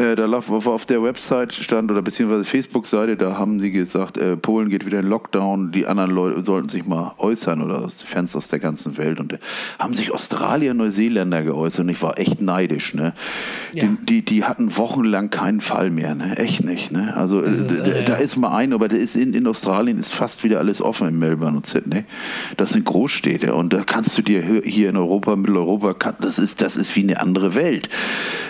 Äh, 0.00 0.16
da 0.16 0.24
lauf, 0.26 0.50
auf, 0.50 0.66
auf 0.66 0.86
der 0.86 1.02
Website 1.02 1.52
stand 1.52 1.90
oder 1.90 2.00
beziehungsweise 2.00 2.44
Facebook-Seite, 2.44 3.16
da 3.16 3.36
haben 3.36 3.60
sie 3.60 3.70
gesagt, 3.70 4.16
äh, 4.16 4.36
Polen 4.36 4.70
geht 4.70 4.86
wieder 4.86 5.00
in 5.00 5.06
Lockdown, 5.06 5.72
die 5.72 5.86
anderen 5.86 6.10
Leute 6.10 6.42
sollten 6.44 6.68
sich 6.70 6.86
mal 6.86 7.14
äußern 7.18 7.60
oder 7.60 7.86
Fans 7.90 8.34
aus 8.34 8.48
der 8.48 8.60
ganzen 8.60 8.96
Welt. 8.96 9.20
Und 9.20 9.32
da 9.32 9.36
haben 9.78 9.94
sich 9.94 10.10
Australier, 10.12 10.72
Neuseeländer 10.74 11.42
geäußert 11.42 11.80
und 11.80 11.88
ich 11.90 12.00
war 12.02 12.18
echt 12.18 12.40
neidisch. 12.40 12.94
Ne? 12.94 13.12
Ja. 13.72 13.84
Die, 13.84 13.96
die, 14.06 14.24
die 14.24 14.44
hatten 14.44 14.76
wochenlang 14.76 15.28
keinen 15.30 15.60
Fall 15.60 15.90
mehr, 15.90 16.14
ne? 16.14 16.36
echt 16.38 16.64
nicht. 16.64 16.92
Ne? 16.92 17.14
Also 17.16 17.42
äh, 17.42 17.50
ist, 17.50 17.70
d- 17.70 17.74
äh, 17.90 18.04
da 18.04 18.14
ist 18.16 18.36
mal 18.36 18.56
ein, 18.56 18.72
aber 18.72 18.90
ist 18.90 19.16
in, 19.16 19.34
in 19.34 19.46
Australien 19.46 19.98
ist 19.98 20.12
fast 20.14 20.44
wieder 20.44 20.58
alles 20.60 20.80
offen 20.80 21.08
in 21.08 21.18
Melbourne 21.18 21.56
und 21.58 21.66
Sydney. 21.66 22.04
Das 22.56 22.70
sind 22.70 22.84
Großstädte 22.86 23.54
und 23.54 23.72
da 23.72 23.82
kannst 23.84 24.16
du 24.16 24.22
dir 24.22 24.40
hier- 24.42 24.88
in 24.90 24.96
Europa, 24.96 25.36
Mitteleuropa, 25.36 25.94
das 26.20 26.38
ist, 26.38 26.62
das 26.62 26.76
ist 26.76 26.96
wie 26.96 27.02
eine 27.02 27.20
andere 27.20 27.54
Welt. 27.54 27.88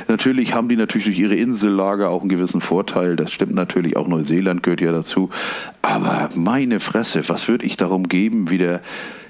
Natürlich 0.07 0.55
haben 0.55 0.69
die 0.69 0.77
natürlich 0.77 1.07
durch 1.07 1.19
ihre 1.19 1.40
Insellage 1.41 2.09
auch 2.09 2.21
einen 2.21 2.29
gewissen 2.29 2.61
Vorteil. 2.61 3.17
Das 3.17 3.33
stimmt 3.33 3.55
natürlich, 3.55 3.97
auch 3.97 4.09
Neuseeland 4.09 4.63
gehört 4.63 4.81
ja 4.81 4.93
dazu. 4.93 5.31
Aber 5.83 6.29
meine 6.35 6.81
Fresse, 6.81 7.29
was 7.29 7.49
würde 7.49 7.67
ich 7.67 7.77
darum 7.77 8.09
geben, 8.09 8.51
wieder 8.51 8.81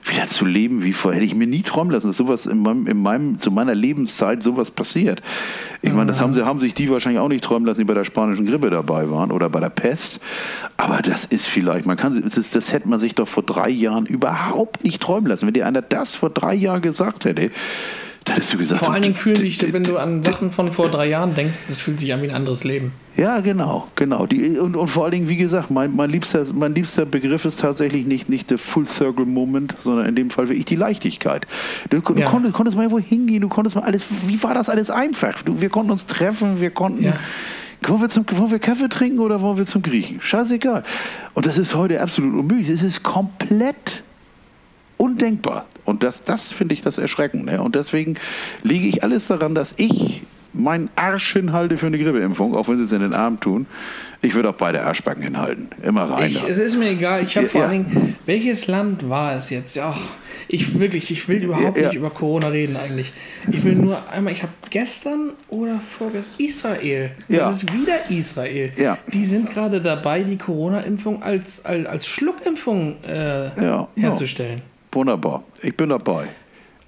wieder 0.04 0.26
zu 0.26 0.44
leben 0.44 0.82
wie 0.82 0.92
vorher. 0.92 1.20
Hätte 1.20 1.26
ich 1.26 1.34
mir 1.34 1.46
nie 1.46 1.62
träumen 1.62 1.92
lassen, 1.92 2.08
dass 2.08 2.16
sowas 2.16 2.46
in 2.46 2.62
meinem, 2.62 2.86
in 2.86 3.02
meinem, 3.02 3.38
zu 3.38 3.50
meiner 3.50 3.74
Lebenszeit 3.74 4.42
sowas 4.42 4.70
passiert. 4.70 5.20
Ich 5.82 5.92
meine, 5.92 6.06
das 6.06 6.20
haben, 6.20 6.34
sie, 6.34 6.44
haben 6.44 6.58
sich 6.58 6.74
die 6.74 6.90
wahrscheinlich 6.90 7.20
auch 7.20 7.28
nicht 7.28 7.44
träumen 7.44 7.66
lassen, 7.66 7.80
die 7.80 7.84
bei 7.84 7.94
der 7.94 8.04
spanischen 8.04 8.46
Grippe 8.46 8.70
dabei 8.70 9.10
waren 9.10 9.30
oder 9.30 9.48
bei 9.48 9.60
der 9.60 9.70
Pest. 9.70 10.20
Aber 10.76 10.98
das 11.02 11.24
ist 11.26 11.46
vielleicht, 11.46 11.86
man 11.86 11.96
kann, 11.96 12.22
das, 12.22 12.50
das 12.50 12.72
hätte 12.72 12.88
man 12.88 13.00
sich 13.00 13.14
doch 13.14 13.28
vor 13.28 13.42
drei 13.42 13.68
Jahren 13.68 14.06
überhaupt 14.06 14.84
nicht 14.84 15.02
träumen 15.02 15.26
lassen. 15.28 15.46
Wenn 15.46 15.54
dir 15.54 15.66
einer 15.66 15.82
das 15.82 16.14
vor 16.14 16.30
drei 16.30 16.54
Jahren 16.54 16.82
gesagt 16.82 17.24
hätte, 17.24 17.50
dann 18.24 18.34
hättest 18.34 18.52
du 18.52 18.58
gesagt, 18.58 18.80
Vor 18.84 18.92
allen 18.92 19.02
Dingen 19.02 19.14
fühlen 19.14 19.36
sich, 19.36 19.72
wenn 19.72 19.82
du 19.84 19.96
an 19.96 20.22
Sachen 20.22 20.50
von 20.50 20.70
vor 20.72 20.88
drei 20.90 21.08
Jahren 21.08 21.34
denkst, 21.34 21.58
das 21.68 21.78
fühlt 21.78 21.98
sich 22.00 22.12
an 22.12 22.20
wie 22.22 22.28
ein 22.28 22.34
anderes 22.34 22.64
Leben. 22.64 22.92
Ja, 23.16 23.40
genau, 23.40 23.88
genau. 23.96 24.26
Die, 24.26 24.58
und, 24.58 24.76
und 24.76 24.88
vor 24.88 25.04
allen 25.04 25.12
Dingen, 25.12 25.28
wie 25.28 25.36
gesagt, 25.36 25.70
mein, 25.70 25.96
mein, 25.96 26.10
liebster, 26.10 26.44
mein 26.54 26.74
liebster 26.74 27.06
Begriff 27.06 27.44
ist 27.44 27.60
tatsächlich 27.60 28.06
nicht, 28.06 28.28
nicht 28.28 28.50
der 28.50 28.58
Full 28.58 28.86
Circle 28.86 29.26
Moment, 29.26 29.74
sondern 29.82 30.06
in 30.06 30.14
dem 30.16 30.30
Fall 30.30 30.48
wirklich 30.48 30.66
die 30.66 30.76
Leichtigkeit. 30.76 31.46
Du, 31.88 32.00
du 32.00 32.14
Ja. 32.14 32.28
konntest, 32.28 32.54
konntest 32.54 32.76
mal 32.76 32.84
irgendwo 32.84 33.00
hingehen, 33.02 33.40
du 33.40 33.48
konntest 33.48 33.74
mal 33.76 33.82
alles, 33.82 34.04
wie 34.26 34.42
war 34.42 34.54
das 34.54 34.68
alles 34.68 34.90
einfach? 34.90 35.42
Du, 35.42 35.60
wir 35.60 35.68
konnten 35.70 35.90
uns 35.90 36.06
treffen, 36.06 36.60
wir 36.60 36.70
konnten. 36.70 37.04
Ja. 37.04 37.14
Wollen 37.86 38.02
wir, 38.02 38.08
zum, 38.10 38.26
wollen 38.32 38.50
wir 38.50 38.58
Kaffee 38.58 38.88
trinken 38.90 39.20
oder 39.20 39.40
wollen 39.40 39.56
wir 39.56 39.64
zum 39.64 39.80
Griechen? 39.80 40.20
Scheißegal. 40.20 40.82
Und 41.32 41.46
das 41.46 41.56
ist 41.56 41.74
heute 41.74 42.02
absolut 42.02 42.34
unmöglich. 42.38 42.68
Es 42.68 42.82
ist 42.82 43.02
komplett 43.02 44.02
undenkbar. 45.00 45.66
Und 45.84 46.02
das, 46.02 46.22
das 46.22 46.52
finde 46.52 46.74
ich 46.74 46.82
das 46.82 46.98
erschreckend. 46.98 47.46
Ne? 47.46 47.60
Und 47.62 47.74
deswegen 47.74 48.16
lege 48.62 48.86
ich 48.86 49.02
alles 49.02 49.26
daran, 49.28 49.54
dass 49.54 49.74
ich 49.78 50.22
meinen 50.52 50.88
Arsch 50.96 51.32
hinhalte 51.32 51.76
für 51.76 51.86
eine 51.86 51.98
Grippeimpfung, 51.98 52.56
auch 52.56 52.68
wenn 52.68 52.76
sie 52.78 52.84
es 52.84 52.92
in 52.92 53.00
den 53.00 53.14
Arm 53.14 53.38
tun. 53.38 53.66
Ich 54.20 54.34
würde 54.34 54.50
auch 54.50 54.54
beide 54.54 54.82
Arschbacken 54.84 55.22
hinhalten. 55.22 55.68
Immer 55.82 56.04
rein. 56.10 56.28
Ich, 56.30 56.42
es 56.42 56.58
ist 56.58 56.76
mir 56.76 56.90
egal. 56.90 57.22
Ich 57.22 57.36
habe 57.36 57.46
Ja, 57.46 57.52
vor 57.52 57.60
ja. 57.62 57.66
allen 57.68 57.88
Dingen, 57.88 58.16
welches 58.26 58.66
Land 58.66 59.08
war 59.08 59.34
es 59.36 59.48
jetzt? 59.50 59.76
Ja, 59.76 59.96
ich 60.48 60.78
wirklich, 60.78 61.10
ich 61.12 61.26
will 61.28 61.44
überhaupt 61.44 61.78
Ja. 61.78 61.86
nicht 61.86 61.96
über 61.96 62.10
Corona 62.10 62.48
reden 62.48 62.76
eigentlich. 62.76 63.12
Ich 63.50 63.62
will 63.64 63.76
nur 63.76 63.98
einmal, 64.10 64.32
ich 64.32 64.42
habe 64.42 64.52
gestern 64.70 65.30
oder 65.48 65.80
vorgestern 65.98 66.34
Israel. 66.38 67.12
Das 67.28 67.38
Ja. 67.38 67.50
ist 67.52 67.72
wieder 67.72 68.10
Israel. 68.10 68.72
Ja. 68.76 68.98
Die 69.06 69.24
sind 69.24 69.50
gerade 69.50 69.80
dabei, 69.80 70.24
die 70.24 70.36
Corona-Impfung 70.36 71.22
als, 71.22 71.64
als, 71.64 71.86
als 71.86 72.06
Schluckimpfung 72.08 72.96
äh, 73.08 73.44
Ja, 73.64 73.88
herzustellen. 73.96 74.62
Wunderbar. 74.92 75.44
Ich 75.62 75.76
bin 75.76 75.88
dabei. 75.90 76.28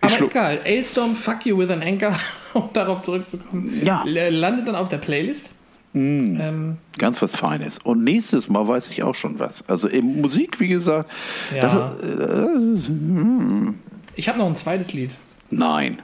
Ich 0.04 0.12
Aber 0.16 0.26
egal, 0.26 0.60
Ailstorm, 0.64 1.14
Fuck 1.14 1.46
You 1.46 1.56
with 1.58 1.70
an 1.70 1.82
Anchor, 1.82 2.12
um 2.54 2.68
darauf 2.72 3.02
zurückzukommen, 3.02 3.80
Ja. 3.84 4.02
landet 4.04 4.66
dann 4.68 4.74
auf 4.74 4.88
der 4.88 4.98
Playlist. 4.98 5.50
Ähm, 5.94 6.78
Ganz 6.98 7.20
was 7.20 7.36
Feines. 7.36 7.78
Und 7.84 8.02
nächstes 8.02 8.48
Mal 8.48 8.66
weiß 8.66 8.88
ich 8.88 9.02
auch 9.02 9.14
schon 9.14 9.38
was. 9.38 9.62
Also 9.68 9.88
in 9.88 10.20
Musik, 10.22 10.58
wie 10.58 10.68
gesagt, 10.68 11.10
Ja. 11.54 11.60
das, 11.60 12.00
äh, 12.02 13.72
ich 14.16 14.28
habe 14.28 14.38
noch 14.38 14.46
ein 14.46 14.56
zweites 14.56 14.92
Lied. 14.92 15.16
nein. 15.50 16.00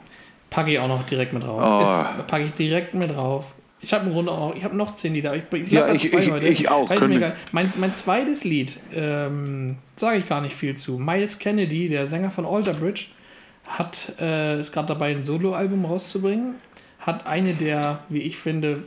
Packe 0.50 0.70
ich 0.72 0.78
auch 0.78 0.88
noch 0.88 1.04
direkt 1.04 1.34
mit 1.34 1.42
drauf. 1.42 1.60
Oh. 1.62 1.82
Ist, 1.82 2.26
packe 2.26 2.44
ich 2.44 2.52
direkt 2.54 2.94
mit 2.94 3.10
drauf. 3.14 3.52
Ich 3.80 3.92
habe 3.92 4.06
im 4.06 4.12
Grunde 4.12 4.32
auch 4.32 4.48
noch, 4.50 4.56
ich 4.56 4.64
habe 4.64 4.76
noch 4.76 4.94
zehn 4.94 5.14
Lieder. 5.14 5.34
Ich, 5.36 5.42
ich 5.52 5.70
Ja, 5.70 5.92
ich- 5.92 6.10
zwei 6.10 6.18
ich- 6.18 6.30
heute. 6.30 6.48
ich 6.48 6.68
auch. 6.68 6.90
Mein, 7.52 7.72
mein 7.76 7.94
zweites 7.94 8.42
Lied, 8.44 8.78
ähm, 8.94 9.76
sage 9.96 10.18
ich 10.18 10.28
gar 10.28 10.40
nicht 10.40 10.56
viel 10.56 10.76
zu. 10.76 10.98
Miles 10.98 11.38
Kennedy, 11.38 11.88
der 11.88 12.06
Sänger 12.06 12.30
von 12.32 12.44
Alter 12.44 12.72
Bridge, 12.74 13.06
hat, 13.68 14.14
äh, 14.20 14.60
ist 14.60 14.72
gerade 14.72 14.88
dabei, 14.88 15.10
ein 15.14 15.24
Soloalbum 15.24 15.84
rauszubringen. 15.84 16.54
Hat 16.98 17.26
eine 17.26 17.54
der, 17.54 18.00
wie 18.08 18.18
ich 18.22 18.36
finde, 18.38 18.82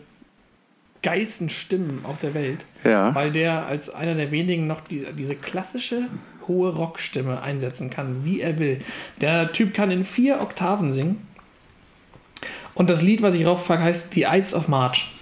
geilsten 1.04 1.50
Stimmen 1.50 2.02
auf 2.04 2.18
der 2.18 2.34
Welt. 2.34 2.66
Ja. 2.84 3.16
Weil 3.16 3.32
der 3.32 3.66
als 3.68 3.90
einer 3.90 4.14
der 4.16 4.32
wenigen 4.32 4.68
noch 4.68 4.82
die, 4.82 5.06
diese 5.18 5.36
klassische 5.36 6.04
hohe 6.48 6.74
Rockstimme 6.76 7.42
einsetzen 7.42 7.90
kann, 7.90 8.26
wie 8.26 8.42
er 8.42 8.60
will. 8.60 8.80
Der 9.22 9.52
Typ 9.54 9.74
kann 9.74 9.90
in 9.90 10.04
vier 10.04 10.42
Oktaven 10.42 10.92
singen. 10.92 11.26
Und 12.74 12.90
das 12.90 13.02
Lied, 13.02 13.22
was 13.22 13.36
ich 13.36 13.46
raufpacke, 13.46 13.84
heißt 13.84 14.14
The 14.14 14.26
Ides 14.30 14.54
of 14.54 14.68
March. 14.68 15.14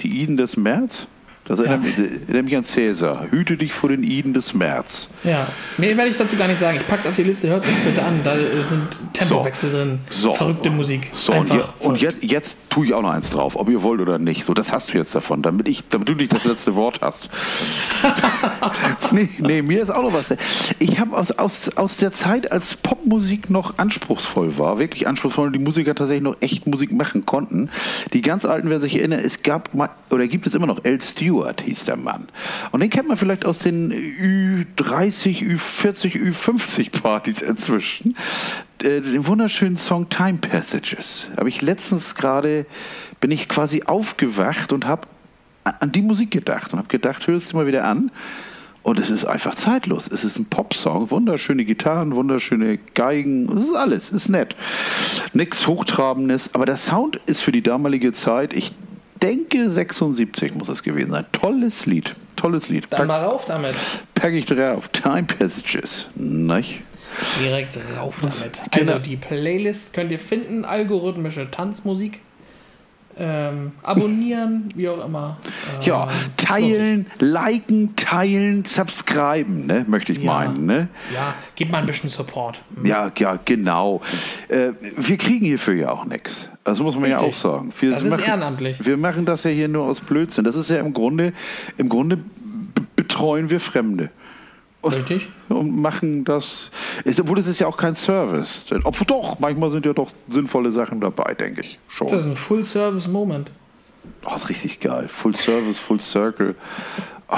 Die 0.00 0.22
Iden 0.22 0.36
des 0.36 0.56
März? 0.56 1.06
Das 1.44 1.58
erinnert, 1.58 1.82
mich, 1.82 1.98
erinnert 1.98 2.44
mich 2.44 2.56
an 2.56 2.64
Cäsar. 2.64 3.26
Hüte 3.30 3.56
dich 3.56 3.72
vor 3.72 3.88
den 3.88 4.04
Iden 4.04 4.32
des 4.32 4.54
März. 4.54 5.08
Ja, 5.24 5.48
mehr 5.76 5.96
werde 5.96 6.10
ich 6.10 6.16
dazu 6.16 6.36
gar 6.36 6.46
nicht 6.46 6.60
sagen. 6.60 6.78
Ich 6.80 6.86
pack's 6.86 7.04
auf 7.04 7.16
die 7.16 7.24
Liste, 7.24 7.48
hört 7.48 7.66
euch 7.66 7.74
bitte 7.84 8.04
an. 8.04 8.20
Da 8.22 8.36
sind 8.62 8.98
Tempowechsel 9.12 9.70
drin. 9.70 9.98
So. 10.08 10.32
Verrückte 10.32 10.70
Musik. 10.70 11.10
So, 11.16 11.32
und, 11.32 11.50
Einfach 11.50 11.72
und 11.80 11.98
verrückt. 11.98 12.22
jetzt, 12.22 12.32
jetzt 12.32 12.58
tue 12.70 12.86
ich 12.86 12.94
auch 12.94 13.02
noch 13.02 13.10
eins 13.10 13.30
drauf, 13.30 13.56
ob 13.56 13.68
ihr 13.68 13.82
wollt 13.82 14.00
oder 14.00 14.18
nicht. 14.18 14.44
So, 14.44 14.54
das 14.54 14.72
hast 14.72 14.94
du 14.94 14.98
jetzt 14.98 15.14
davon, 15.14 15.42
damit, 15.42 15.68
ich, 15.68 15.82
damit 15.88 16.08
du 16.08 16.14
nicht 16.14 16.32
das 16.32 16.44
letzte 16.44 16.76
Wort 16.76 17.00
hast. 17.02 17.28
nee, 19.10 19.28
nee, 19.38 19.62
mir 19.62 19.82
ist 19.82 19.90
auch 19.90 20.02
noch 20.02 20.12
was. 20.12 20.34
Ich 20.78 21.00
habe 21.00 21.16
aus, 21.16 21.32
aus, 21.32 21.76
aus 21.76 21.96
der 21.96 22.12
Zeit, 22.12 22.52
als 22.52 22.76
Popmusik 22.76 23.50
noch 23.50 23.78
anspruchsvoll 23.78 24.58
war, 24.58 24.78
wirklich 24.78 25.08
anspruchsvoll, 25.08 25.48
und 25.48 25.52
die 25.54 25.58
Musiker 25.58 25.94
tatsächlich 25.94 26.22
noch 26.22 26.36
echt 26.40 26.66
Musik 26.68 26.92
machen 26.92 27.26
konnten. 27.26 27.68
Die 28.12 28.22
ganz 28.22 28.44
alten, 28.44 28.70
wer 28.70 28.80
sich 28.80 28.96
erinnert, 28.98 29.22
es 29.22 29.42
gab 29.42 29.74
mal, 29.74 29.90
oder 30.10 30.28
gibt 30.28 30.46
es 30.46 30.54
immer 30.54 30.66
noch, 30.66 30.84
L. 30.84 31.00
Stewart 31.32 31.62
hieß 31.62 31.86
der 31.86 31.96
Mann. 31.96 32.28
Und 32.72 32.80
den 32.80 32.90
kennt 32.90 33.08
man 33.08 33.16
vielleicht 33.16 33.46
aus 33.46 33.60
den 33.60 33.90
Ü30, 33.92 35.42
Ü40, 35.42 36.30
Ü50 36.30 36.90
Partys 37.00 37.40
inzwischen. 37.40 38.16
Äh, 38.82 39.00
Den 39.00 39.26
wunderschönen 39.26 39.76
Song 39.76 40.08
Time 40.08 40.38
Passages. 40.38 41.28
Habe 41.38 41.48
ich 41.48 41.62
letztens 41.62 42.14
gerade, 42.14 42.66
bin 43.20 43.30
ich 43.30 43.48
quasi 43.48 43.84
aufgewacht 43.84 44.72
und 44.72 44.86
habe 44.86 45.08
an 45.64 45.92
die 45.92 46.02
Musik 46.02 46.32
gedacht 46.32 46.72
und 46.72 46.78
habe 46.78 46.88
gedacht, 46.88 47.26
hörst 47.26 47.52
du 47.52 47.56
mal 47.56 47.66
wieder 47.66 47.84
an. 47.84 48.10
Und 48.82 48.98
es 48.98 49.10
ist 49.10 49.24
einfach 49.24 49.54
zeitlos. 49.54 50.10
Es 50.12 50.24
ist 50.24 50.38
ein 50.38 50.46
Popsong, 50.46 51.10
wunderschöne 51.12 51.64
Gitarren, 51.64 52.16
wunderschöne 52.16 52.78
Geigen, 52.94 53.48
es 53.56 53.64
ist 53.64 53.76
alles, 53.76 54.10
ist 54.10 54.28
nett. 54.28 54.56
Nichts 55.32 55.66
Hochtrabendes, 55.68 56.50
aber 56.52 56.66
der 56.66 56.76
Sound 56.76 57.20
ist 57.26 57.42
für 57.42 57.52
die 57.52 57.62
damalige 57.62 58.12
Zeit, 58.12 58.54
ich 58.54 58.72
denke 59.22 59.70
76 59.70 60.54
muss 60.54 60.68
es 60.68 60.82
gewesen 60.82 61.12
sein. 61.12 61.26
Tolles 61.32 61.86
Lied, 61.86 62.14
tolles 62.36 62.68
Lied. 62.68 62.86
Dann 62.90 62.98
Pack, 62.98 63.08
mal 63.08 63.24
rauf 63.24 63.44
damit. 63.44 63.74
pack 64.14 64.32
ich 64.32 64.46
drauf. 64.46 64.88
Time 64.88 65.24
Passages, 65.24 66.06
nicht? 66.14 66.80
Direkt 67.40 67.78
rauf 67.96 68.20
damit. 68.20 68.62
Genau. 68.70 68.92
Also 68.92 69.02
die 69.02 69.16
Playlist 69.16 69.92
könnt 69.92 70.10
ihr 70.12 70.18
finden, 70.18 70.64
algorithmische 70.64 71.50
Tanzmusik. 71.50 72.20
Ähm, 73.18 73.72
abonnieren, 73.82 74.68
wie 74.74 74.88
auch 74.88 75.04
immer. 75.04 75.36
Ähm, 75.44 75.82
Ja, 75.82 76.08
teilen, 76.36 77.06
liken, 77.18 77.94
teilen, 77.96 78.64
subscriben, 78.64 79.66
ne, 79.66 79.84
möchte 79.86 80.12
ich 80.12 80.18
Ja. 80.22 80.32
meinen. 80.32 80.66
Ne? 80.66 80.88
Ja, 81.14 81.34
gebt 81.54 81.70
mal 81.70 81.78
ein 81.78 81.86
bisschen 81.86 82.08
Support. 82.08 82.62
Ja, 82.82 83.10
ja, 83.18 83.38
genau. 83.44 84.00
Äh, 84.48 84.70
wir 84.96 85.16
kriegen 85.18 85.44
hierfür 85.44 85.74
ja 85.74 85.90
auch 85.90 86.04
nichts. 86.04 86.48
Das 86.64 86.80
muss 86.80 86.94
man 86.96 87.10
ja 87.10 87.18
Richtig. 87.18 87.34
auch 87.34 87.38
sagen. 87.58 87.72
Wir 87.78 87.90
Das 87.90 88.04
ist 88.04 88.18
ehrenamtlich. 88.20 88.84
Wir 88.84 88.96
machen 88.96 89.26
das 89.26 89.44
ja 89.44 89.50
hier 89.50 89.68
nur 89.68 89.84
aus 89.84 90.00
Blödsinn. 90.00 90.44
Das 90.44 90.56
ist 90.56 90.70
ja 90.70 90.78
im 90.78 90.92
Grunde, 90.92 91.32
im 91.76 91.88
Grunde 91.88 92.18
betreuen 92.96 93.50
wir 93.50 93.60
Fremde. 93.60 94.10
Richtig. 94.84 95.28
Und 95.48 95.76
machen 95.80 96.24
das. 96.24 96.70
Ist, 97.04 97.20
obwohl 97.20 97.38
es 97.38 97.46
ist 97.46 97.60
ja 97.60 97.66
auch 97.66 97.76
kein 97.76 97.94
Service. 97.94 98.64
Obwohl 98.82 99.06
doch, 99.06 99.38
manchmal 99.38 99.70
sind 99.70 99.86
ja 99.86 99.92
doch 99.92 100.10
sinnvolle 100.28 100.72
Sachen 100.72 101.00
dabei, 101.00 101.34
denke 101.34 101.60
ich. 101.62 101.78
Schon. 101.88 102.08
Das 102.08 102.22
ist 102.22 102.26
ein 102.26 102.36
Full-Service-Moment. 102.36 103.50
Oh, 104.26 104.34
ist 104.34 104.48
richtig 104.48 104.80
geil. 104.80 105.08
Full 105.08 105.36
Service, 105.36 105.78
Full 105.78 106.00
Circle. 106.00 106.54
Oh. 107.28 107.36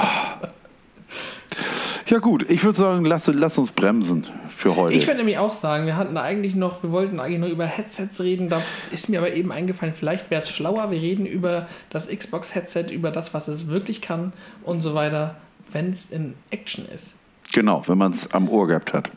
Ja 2.07 2.19
gut, 2.19 2.49
ich 2.51 2.63
würde 2.63 2.77
sagen, 2.77 3.05
lass, 3.05 3.25
lass 3.27 3.57
uns 3.57 3.71
bremsen 3.71 4.27
für 4.49 4.75
heute. 4.75 4.95
Ich 4.95 5.07
würde 5.07 5.17
nämlich 5.17 5.39
auch 5.39 5.53
sagen, 5.53 5.87
wir 5.87 5.97
hatten 5.97 6.17
eigentlich 6.17 6.53
noch, 6.53 6.83
wir 6.83 6.91
wollten 6.91 7.19
eigentlich 7.19 7.39
nur 7.39 7.49
über 7.49 7.65
Headsets 7.65 8.21
reden, 8.21 8.47
da 8.47 8.61
ist 8.91 9.09
mir 9.09 9.19
aber 9.19 9.33
eben 9.33 9.51
eingefallen, 9.51 9.93
vielleicht 9.93 10.29
wäre 10.29 10.43
es 10.43 10.49
schlauer, 10.49 10.91
wir 10.91 11.01
reden 11.01 11.25
über 11.25 11.67
das 11.89 12.09
Xbox-Headset, 12.09 12.91
über 12.91 13.09
das, 13.09 13.33
was 13.33 13.47
es 13.47 13.67
wirklich 13.67 14.01
kann 14.01 14.33
und 14.63 14.81
so 14.81 14.93
weiter, 14.93 15.35
wenn 15.71 15.89
es 15.89 16.11
in 16.11 16.35
Action 16.51 16.85
ist. 16.93 17.17
Genau, 17.55 17.81
wenn 17.87 17.97
man 17.97 18.11
es 18.11 18.33
am 18.33 18.49
Ohr 18.49 18.67
gehabt 18.67 18.91
hat. 18.91 19.09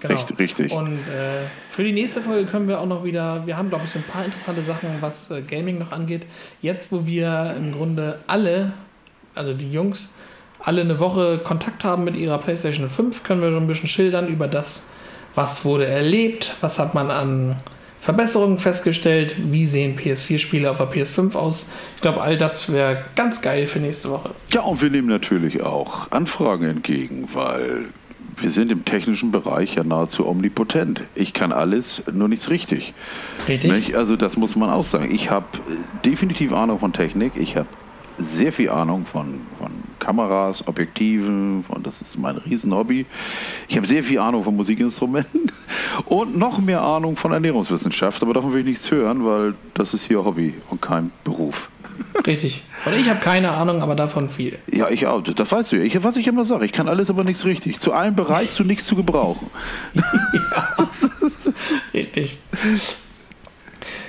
Genau. 0.00 0.16
Richtig, 0.16 0.38
richtig. 0.38 0.70
Und 0.70 0.98
äh, 0.98 1.46
für 1.70 1.82
die 1.82 1.92
nächste 1.92 2.20
Folge 2.20 2.44
können 2.44 2.68
wir 2.68 2.78
auch 2.78 2.86
noch 2.86 3.04
wieder, 3.04 3.46
wir 3.46 3.56
haben 3.56 3.70
glaube 3.70 3.86
ich 3.86 3.90
so 3.90 3.98
ein 3.98 4.02
paar 4.02 4.22
interessante 4.22 4.60
Sachen, 4.60 4.90
was 5.00 5.30
äh, 5.30 5.40
Gaming 5.40 5.78
noch 5.78 5.92
angeht. 5.92 6.26
Jetzt, 6.60 6.92
wo 6.92 7.06
wir 7.06 7.54
im 7.56 7.72
Grunde 7.72 8.18
alle, 8.26 8.74
also 9.34 9.54
die 9.54 9.72
Jungs, 9.72 10.10
alle 10.60 10.82
eine 10.82 11.00
Woche 11.00 11.38
Kontakt 11.38 11.84
haben 11.84 12.04
mit 12.04 12.16
ihrer 12.16 12.36
PlayStation 12.36 12.90
5, 12.90 13.22
können 13.22 13.40
wir 13.40 13.50
so 13.50 13.56
ein 13.56 13.66
bisschen 13.66 13.88
schildern 13.88 14.28
über 14.28 14.46
das, 14.46 14.84
was 15.34 15.64
wurde 15.64 15.86
erlebt, 15.86 16.54
was 16.60 16.78
hat 16.78 16.92
man 16.92 17.10
an 17.10 17.56
Verbesserungen 18.06 18.60
festgestellt, 18.60 19.34
wie 19.50 19.66
sehen 19.66 19.98
PS4-Spiele 19.98 20.70
auf 20.70 20.78
der 20.78 20.88
PS5 20.88 21.34
aus. 21.34 21.66
Ich 21.96 22.02
glaube, 22.02 22.22
all 22.22 22.36
das 22.36 22.72
wäre 22.72 23.04
ganz 23.16 23.42
geil 23.42 23.66
für 23.66 23.80
nächste 23.80 24.10
Woche. 24.10 24.30
Ja, 24.52 24.60
und 24.60 24.80
wir 24.80 24.90
nehmen 24.90 25.08
natürlich 25.08 25.64
auch 25.64 26.12
Anfragen 26.12 26.66
entgegen, 26.66 27.28
weil 27.32 27.86
wir 28.36 28.50
sind 28.50 28.70
im 28.70 28.84
technischen 28.84 29.32
Bereich 29.32 29.74
ja 29.74 29.82
nahezu 29.82 30.24
omnipotent. 30.28 31.02
Ich 31.16 31.32
kann 31.32 31.50
alles, 31.50 32.00
nur 32.12 32.28
nichts 32.28 32.48
richtig. 32.48 32.94
Richtig. 33.48 33.72
Nicht? 33.72 33.96
Also 33.96 34.14
das 34.14 34.36
muss 34.36 34.54
man 34.54 34.70
auch 34.70 34.84
sagen. 34.84 35.12
Ich 35.12 35.32
habe 35.32 35.46
definitiv 36.04 36.52
Ahnung 36.52 36.78
von 36.78 36.92
Technik. 36.92 37.32
Ich 37.34 37.56
habe 37.56 37.66
sehr 38.18 38.52
viel 38.52 38.70
Ahnung 38.70 39.04
von, 39.04 39.40
von 39.58 39.70
Kameras, 39.98 40.66
Objektiven, 40.66 41.64
von, 41.64 41.82
das 41.82 42.00
ist 42.02 42.18
mein 42.18 42.36
Riesenhobby. 42.36 43.06
Ich 43.68 43.76
habe 43.76 43.86
sehr 43.86 44.02
viel 44.02 44.18
Ahnung 44.18 44.44
von 44.44 44.56
Musikinstrumenten 44.56 45.52
und 46.06 46.36
noch 46.36 46.58
mehr 46.58 46.82
Ahnung 46.82 47.16
von 47.16 47.32
Ernährungswissenschaft, 47.32 48.22
aber 48.22 48.34
davon 48.34 48.52
will 48.52 48.60
ich 48.60 48.66
nichts 48.66 48.90
hören, 48.90 49.24
weil 49.24 49.54
das 49.74 49.94
ist 49.94 50.06
hier 50.06 50.24
Hobby 50.24 50.54
und 50.70 50.80
kein 50.80 51.10
Beruf. 51.24 51.68
Richtig. 52.26 52.62
Und 52.84 52.94
ich 52.94 53.08
habe 53.08 53.20
keine 53.20 53.52
Ahnung, 53.52 53.82
aber 53.82 53.94
davon 53.94 54.28
viel. 54.28 54.58
Ja, 54.70 54.88
ich 54.90 55.06
auch. 55.06 55.22
Das 55.22 55.50
weißt 55.50 55.72
du 55.72 55.76
ja. 55.76 55.82
Ich, 55.82 56.02
was 56.02 56.16
ich 56.16 56.26
immer 56.26 56.44
sage, 56.44 56.64
ich 56.64 56.72
kann 56.72 56.88
alles, 56.88 57.10
aber 57.10 57.24
nichts 57.24 57.44
richtig. 57.44 57.78
Zu 57.78 57.92
allem 57.92 58.14
bereit, 58.14 58.50
zu 58.52 58.64
nichts 58.64 58.86
zu 58.86 58.96
gebrauchen. 58.96 59.50
ja. 59.94 60.88
Richtig. 61.94 62.38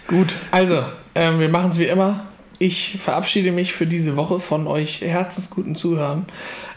Gut, 0.07 0.33
also, 0.51 0.83
ähm, 1.15 1.39
wir 1.39 1.49
machen 1.49 1.71
es 1.71 1.79
wie 1.79 1.85
immer. 1.85 2.25
Ich 2.59 2.97
verabschiede 2.99 3.51
mich 3.51 3.73
für 3.73 3.85
diese 3.85 4.15
Woche 4.15 4.39
von 4.39 4.65
euch 4.65 5.01
herzensguten 5.01 5.75
Zuhören. 5.75 6.25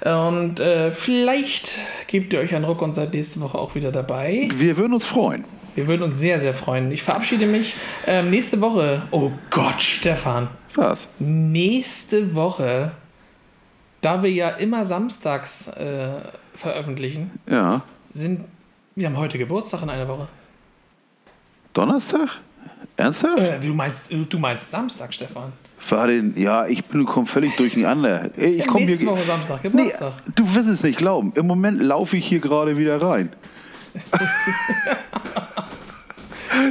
Und 0.05 0.61
äh, 0.61 0.93
vielleicht 0.93 1.77
gebt 2.07 2.33
ihr 2.33 2.41
euch 2.41 2.55
einen 2.55 2.65
Ruck 2.65 2.83
und 2.83 2.95
seid 2.95 3.15
nächste 3.15 3.41
Woche 3.41 3.59
auch 3.59 3.75
wieder 3.75 3.91
dabei. 3.91 4.49
Wir 4.55 4.77
würden 4.77 4.93
uns 4.93 5.07
freuen. 5.07 5.45
Wir 5.75 5.87
würden 5.87 6.03
uns 6.03 6.19
sehr, 6.19 6.41
sehr 6.41 6.53
freuen. 6.53 6.93
Ich 6.93 7.03
verabschiede 7.03 7.47
mich 7.47 7.75
ähm, 8.07 8.29
nächste 8.29 8.61
Woche. 8.61 9.03
Oh 9.11 9.31
Gott, 9.49 9.81
Stefan. 9.81 10.49
Was? 10.75 11.09
Nächste 11.19 12.35
Woche, 12.35 12.93
da 14.03 14.23
wir 14.23 14.31
ja 14.31 14.51
immer 14.51 14.85
samstags 14.85 15.69
äh, 15.69 16.09
veröffentlichen, 16.55 17.31
ja. 17.49 17.83
sind. 18.09 18.45
Wir 18.97 19.07
haben 19.07 19.17
heute 19.17 19.39
Geburtstag 19.39 19.83
in 19.83 19.91
einer 19.91 20.09
Woche. 20.09 20.29
Donnerstag? 21.73 22.41
Ernsthaft? 22.97 23.39
Äh, 23.39 23.61
du, 23.61 23.73
meinst, 23.73 24.13
du 24.13 24.39
meinst 24.39 24.71
Samstag, 24.71 25.15
Stefan. 25.15 25.53
Farin, 25.81 26.35
ja, 26.37 26.67
ich 26.67 26.85
bin 26.85 27.07
komm 27.07 27.27
völlig 27.27 27.57
durcheinander. 27.57 28.31
Ich 28.37 28.67
komm 28.67 28.85
nächste 28.85 28.99
hier, 28.99 29.09
Woche 29.09 29.23
Samstag, 29.25 29.63
Geburtstag. 29.63 30.13
Nee, 30.27 30.33
du 30.37 30.55
wirst 30.55 30.69
es 30.69 30.83
nicht 30.83 30.99
glauben. 30.99 31.33
Im 31.35 31.47
Moment 31.47 31.81
laufe 31.81 32.19
ich 32.19 32.27
hier 32.27 32.39
gerade 32.39 32.77
wieder 32.77 33.01
rein. 33.01 33.31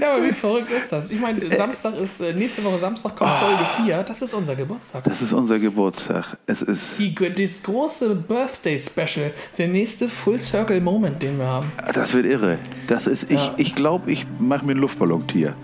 ja, 0.02 0.14
aber 0.14 0.24
wie 0.24 0.32
verrückt 0.32 0.72
ist 0.72 0.92
das? 0.92 1.12
Ich 1.12 1.20
meine, 1.20 1.40
Samstag 1.52 1.96
ist, 1.98 2.22
äh, 2.22 2.34
nächste 2.34 2.64
Woche 2.64 2.78
Samstag 2.78 3.16
kommt 3.16 3.32
Folge 3.32 3.66
4. 3.84 4.04
Das 4.04 4.22
ist 4.22 4.34
unser 4.34 4.56
Geburtstag. 4.56 5.04
Das 5.06 5.22
ist 5.22 5.34
unser 5.34 5.58
Geburtstag. 5.58 6.38
Es 6.46 6.62
ist. 6.62 7.00
Die, 7.00 7.14
das 7.16 7.64
große 7.64 8.14
Birthday 8.16 8.78
Special. 8.80 9.32
Der 9.58 9.68
nächste 9.70 10.08
Full 10.08 10.40
Circle 10.40 10.80
Moment, 10.82 11.22
den 11.22 11.40
wir 11.40 11.48
haben. 11.48 11.72
Das 11.94 12.14
wird 12.14 12.28
irre. 12.28 12.60
Das 12.88 13.08
ist, 13.08 13.32
ich, 13.32 13.40
Ja. 13.40 13.54
ich 13.58 13.74
glaube, 13.74 14.12
ich 14.12 14.28
mache 14.40 14.64
mir 14.66 14.72
einen 14.74 14.82
Luftballontier. 14.82 15.56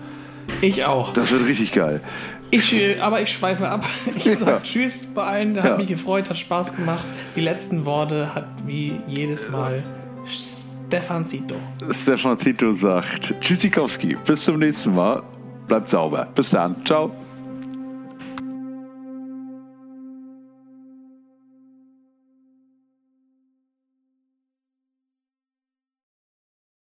Ich 0.60 0.84
auch. 0.84 1.12
Das 1.12 1.30
wird 1.30 1.44
richtig 1.46 1.72
geil. 1.72 2.00
Ich, 2.50 2.72
äh, 2.74 2.98
aber 3.00 3.20
ich 3.22 3.30
schweife 3.32 3.68
ab. 3.68 3.84
Ich 4.16 4.24
Ja. 4.24 4.34
sag 4.36 4.64
Tschüss 4.64 5.06
bei 5.06 5.22
allen. 5.22 5.56
Hat 5.62 5.64
Ja. 5.72 5.76
mich 5.76 5.86
gefreut, 5.88 6.30
hat 6.30 6.36
Spaß 6.36 6.76
gemacht. 6.76 7.04
Die 7.34 7.40
letzten 7.40 7.84
Worte 7.84 8.34
hat 8.34 8.46
wie 8.66 9.00
jedes 9.06 9.50
Mal 9.52 9.82
Stefan 10.26 11.24
Zito. 11.24 11.56
Stefan 11.90 12.38
Tito 12.38 12.72
sagt 12.72 13.34
Tschüssikowski. 13.40 14.16
Bis 14.26 14.44
zum 14.44 14.58
nächsten 14.58 14.94
Mal. 14.94 15.22
Bleibt 15.66 15.88
sauber. 15.88 16.28
Bis 16.34 16.50
dann. 16.50 16.76
Ciao. 16.84 17.10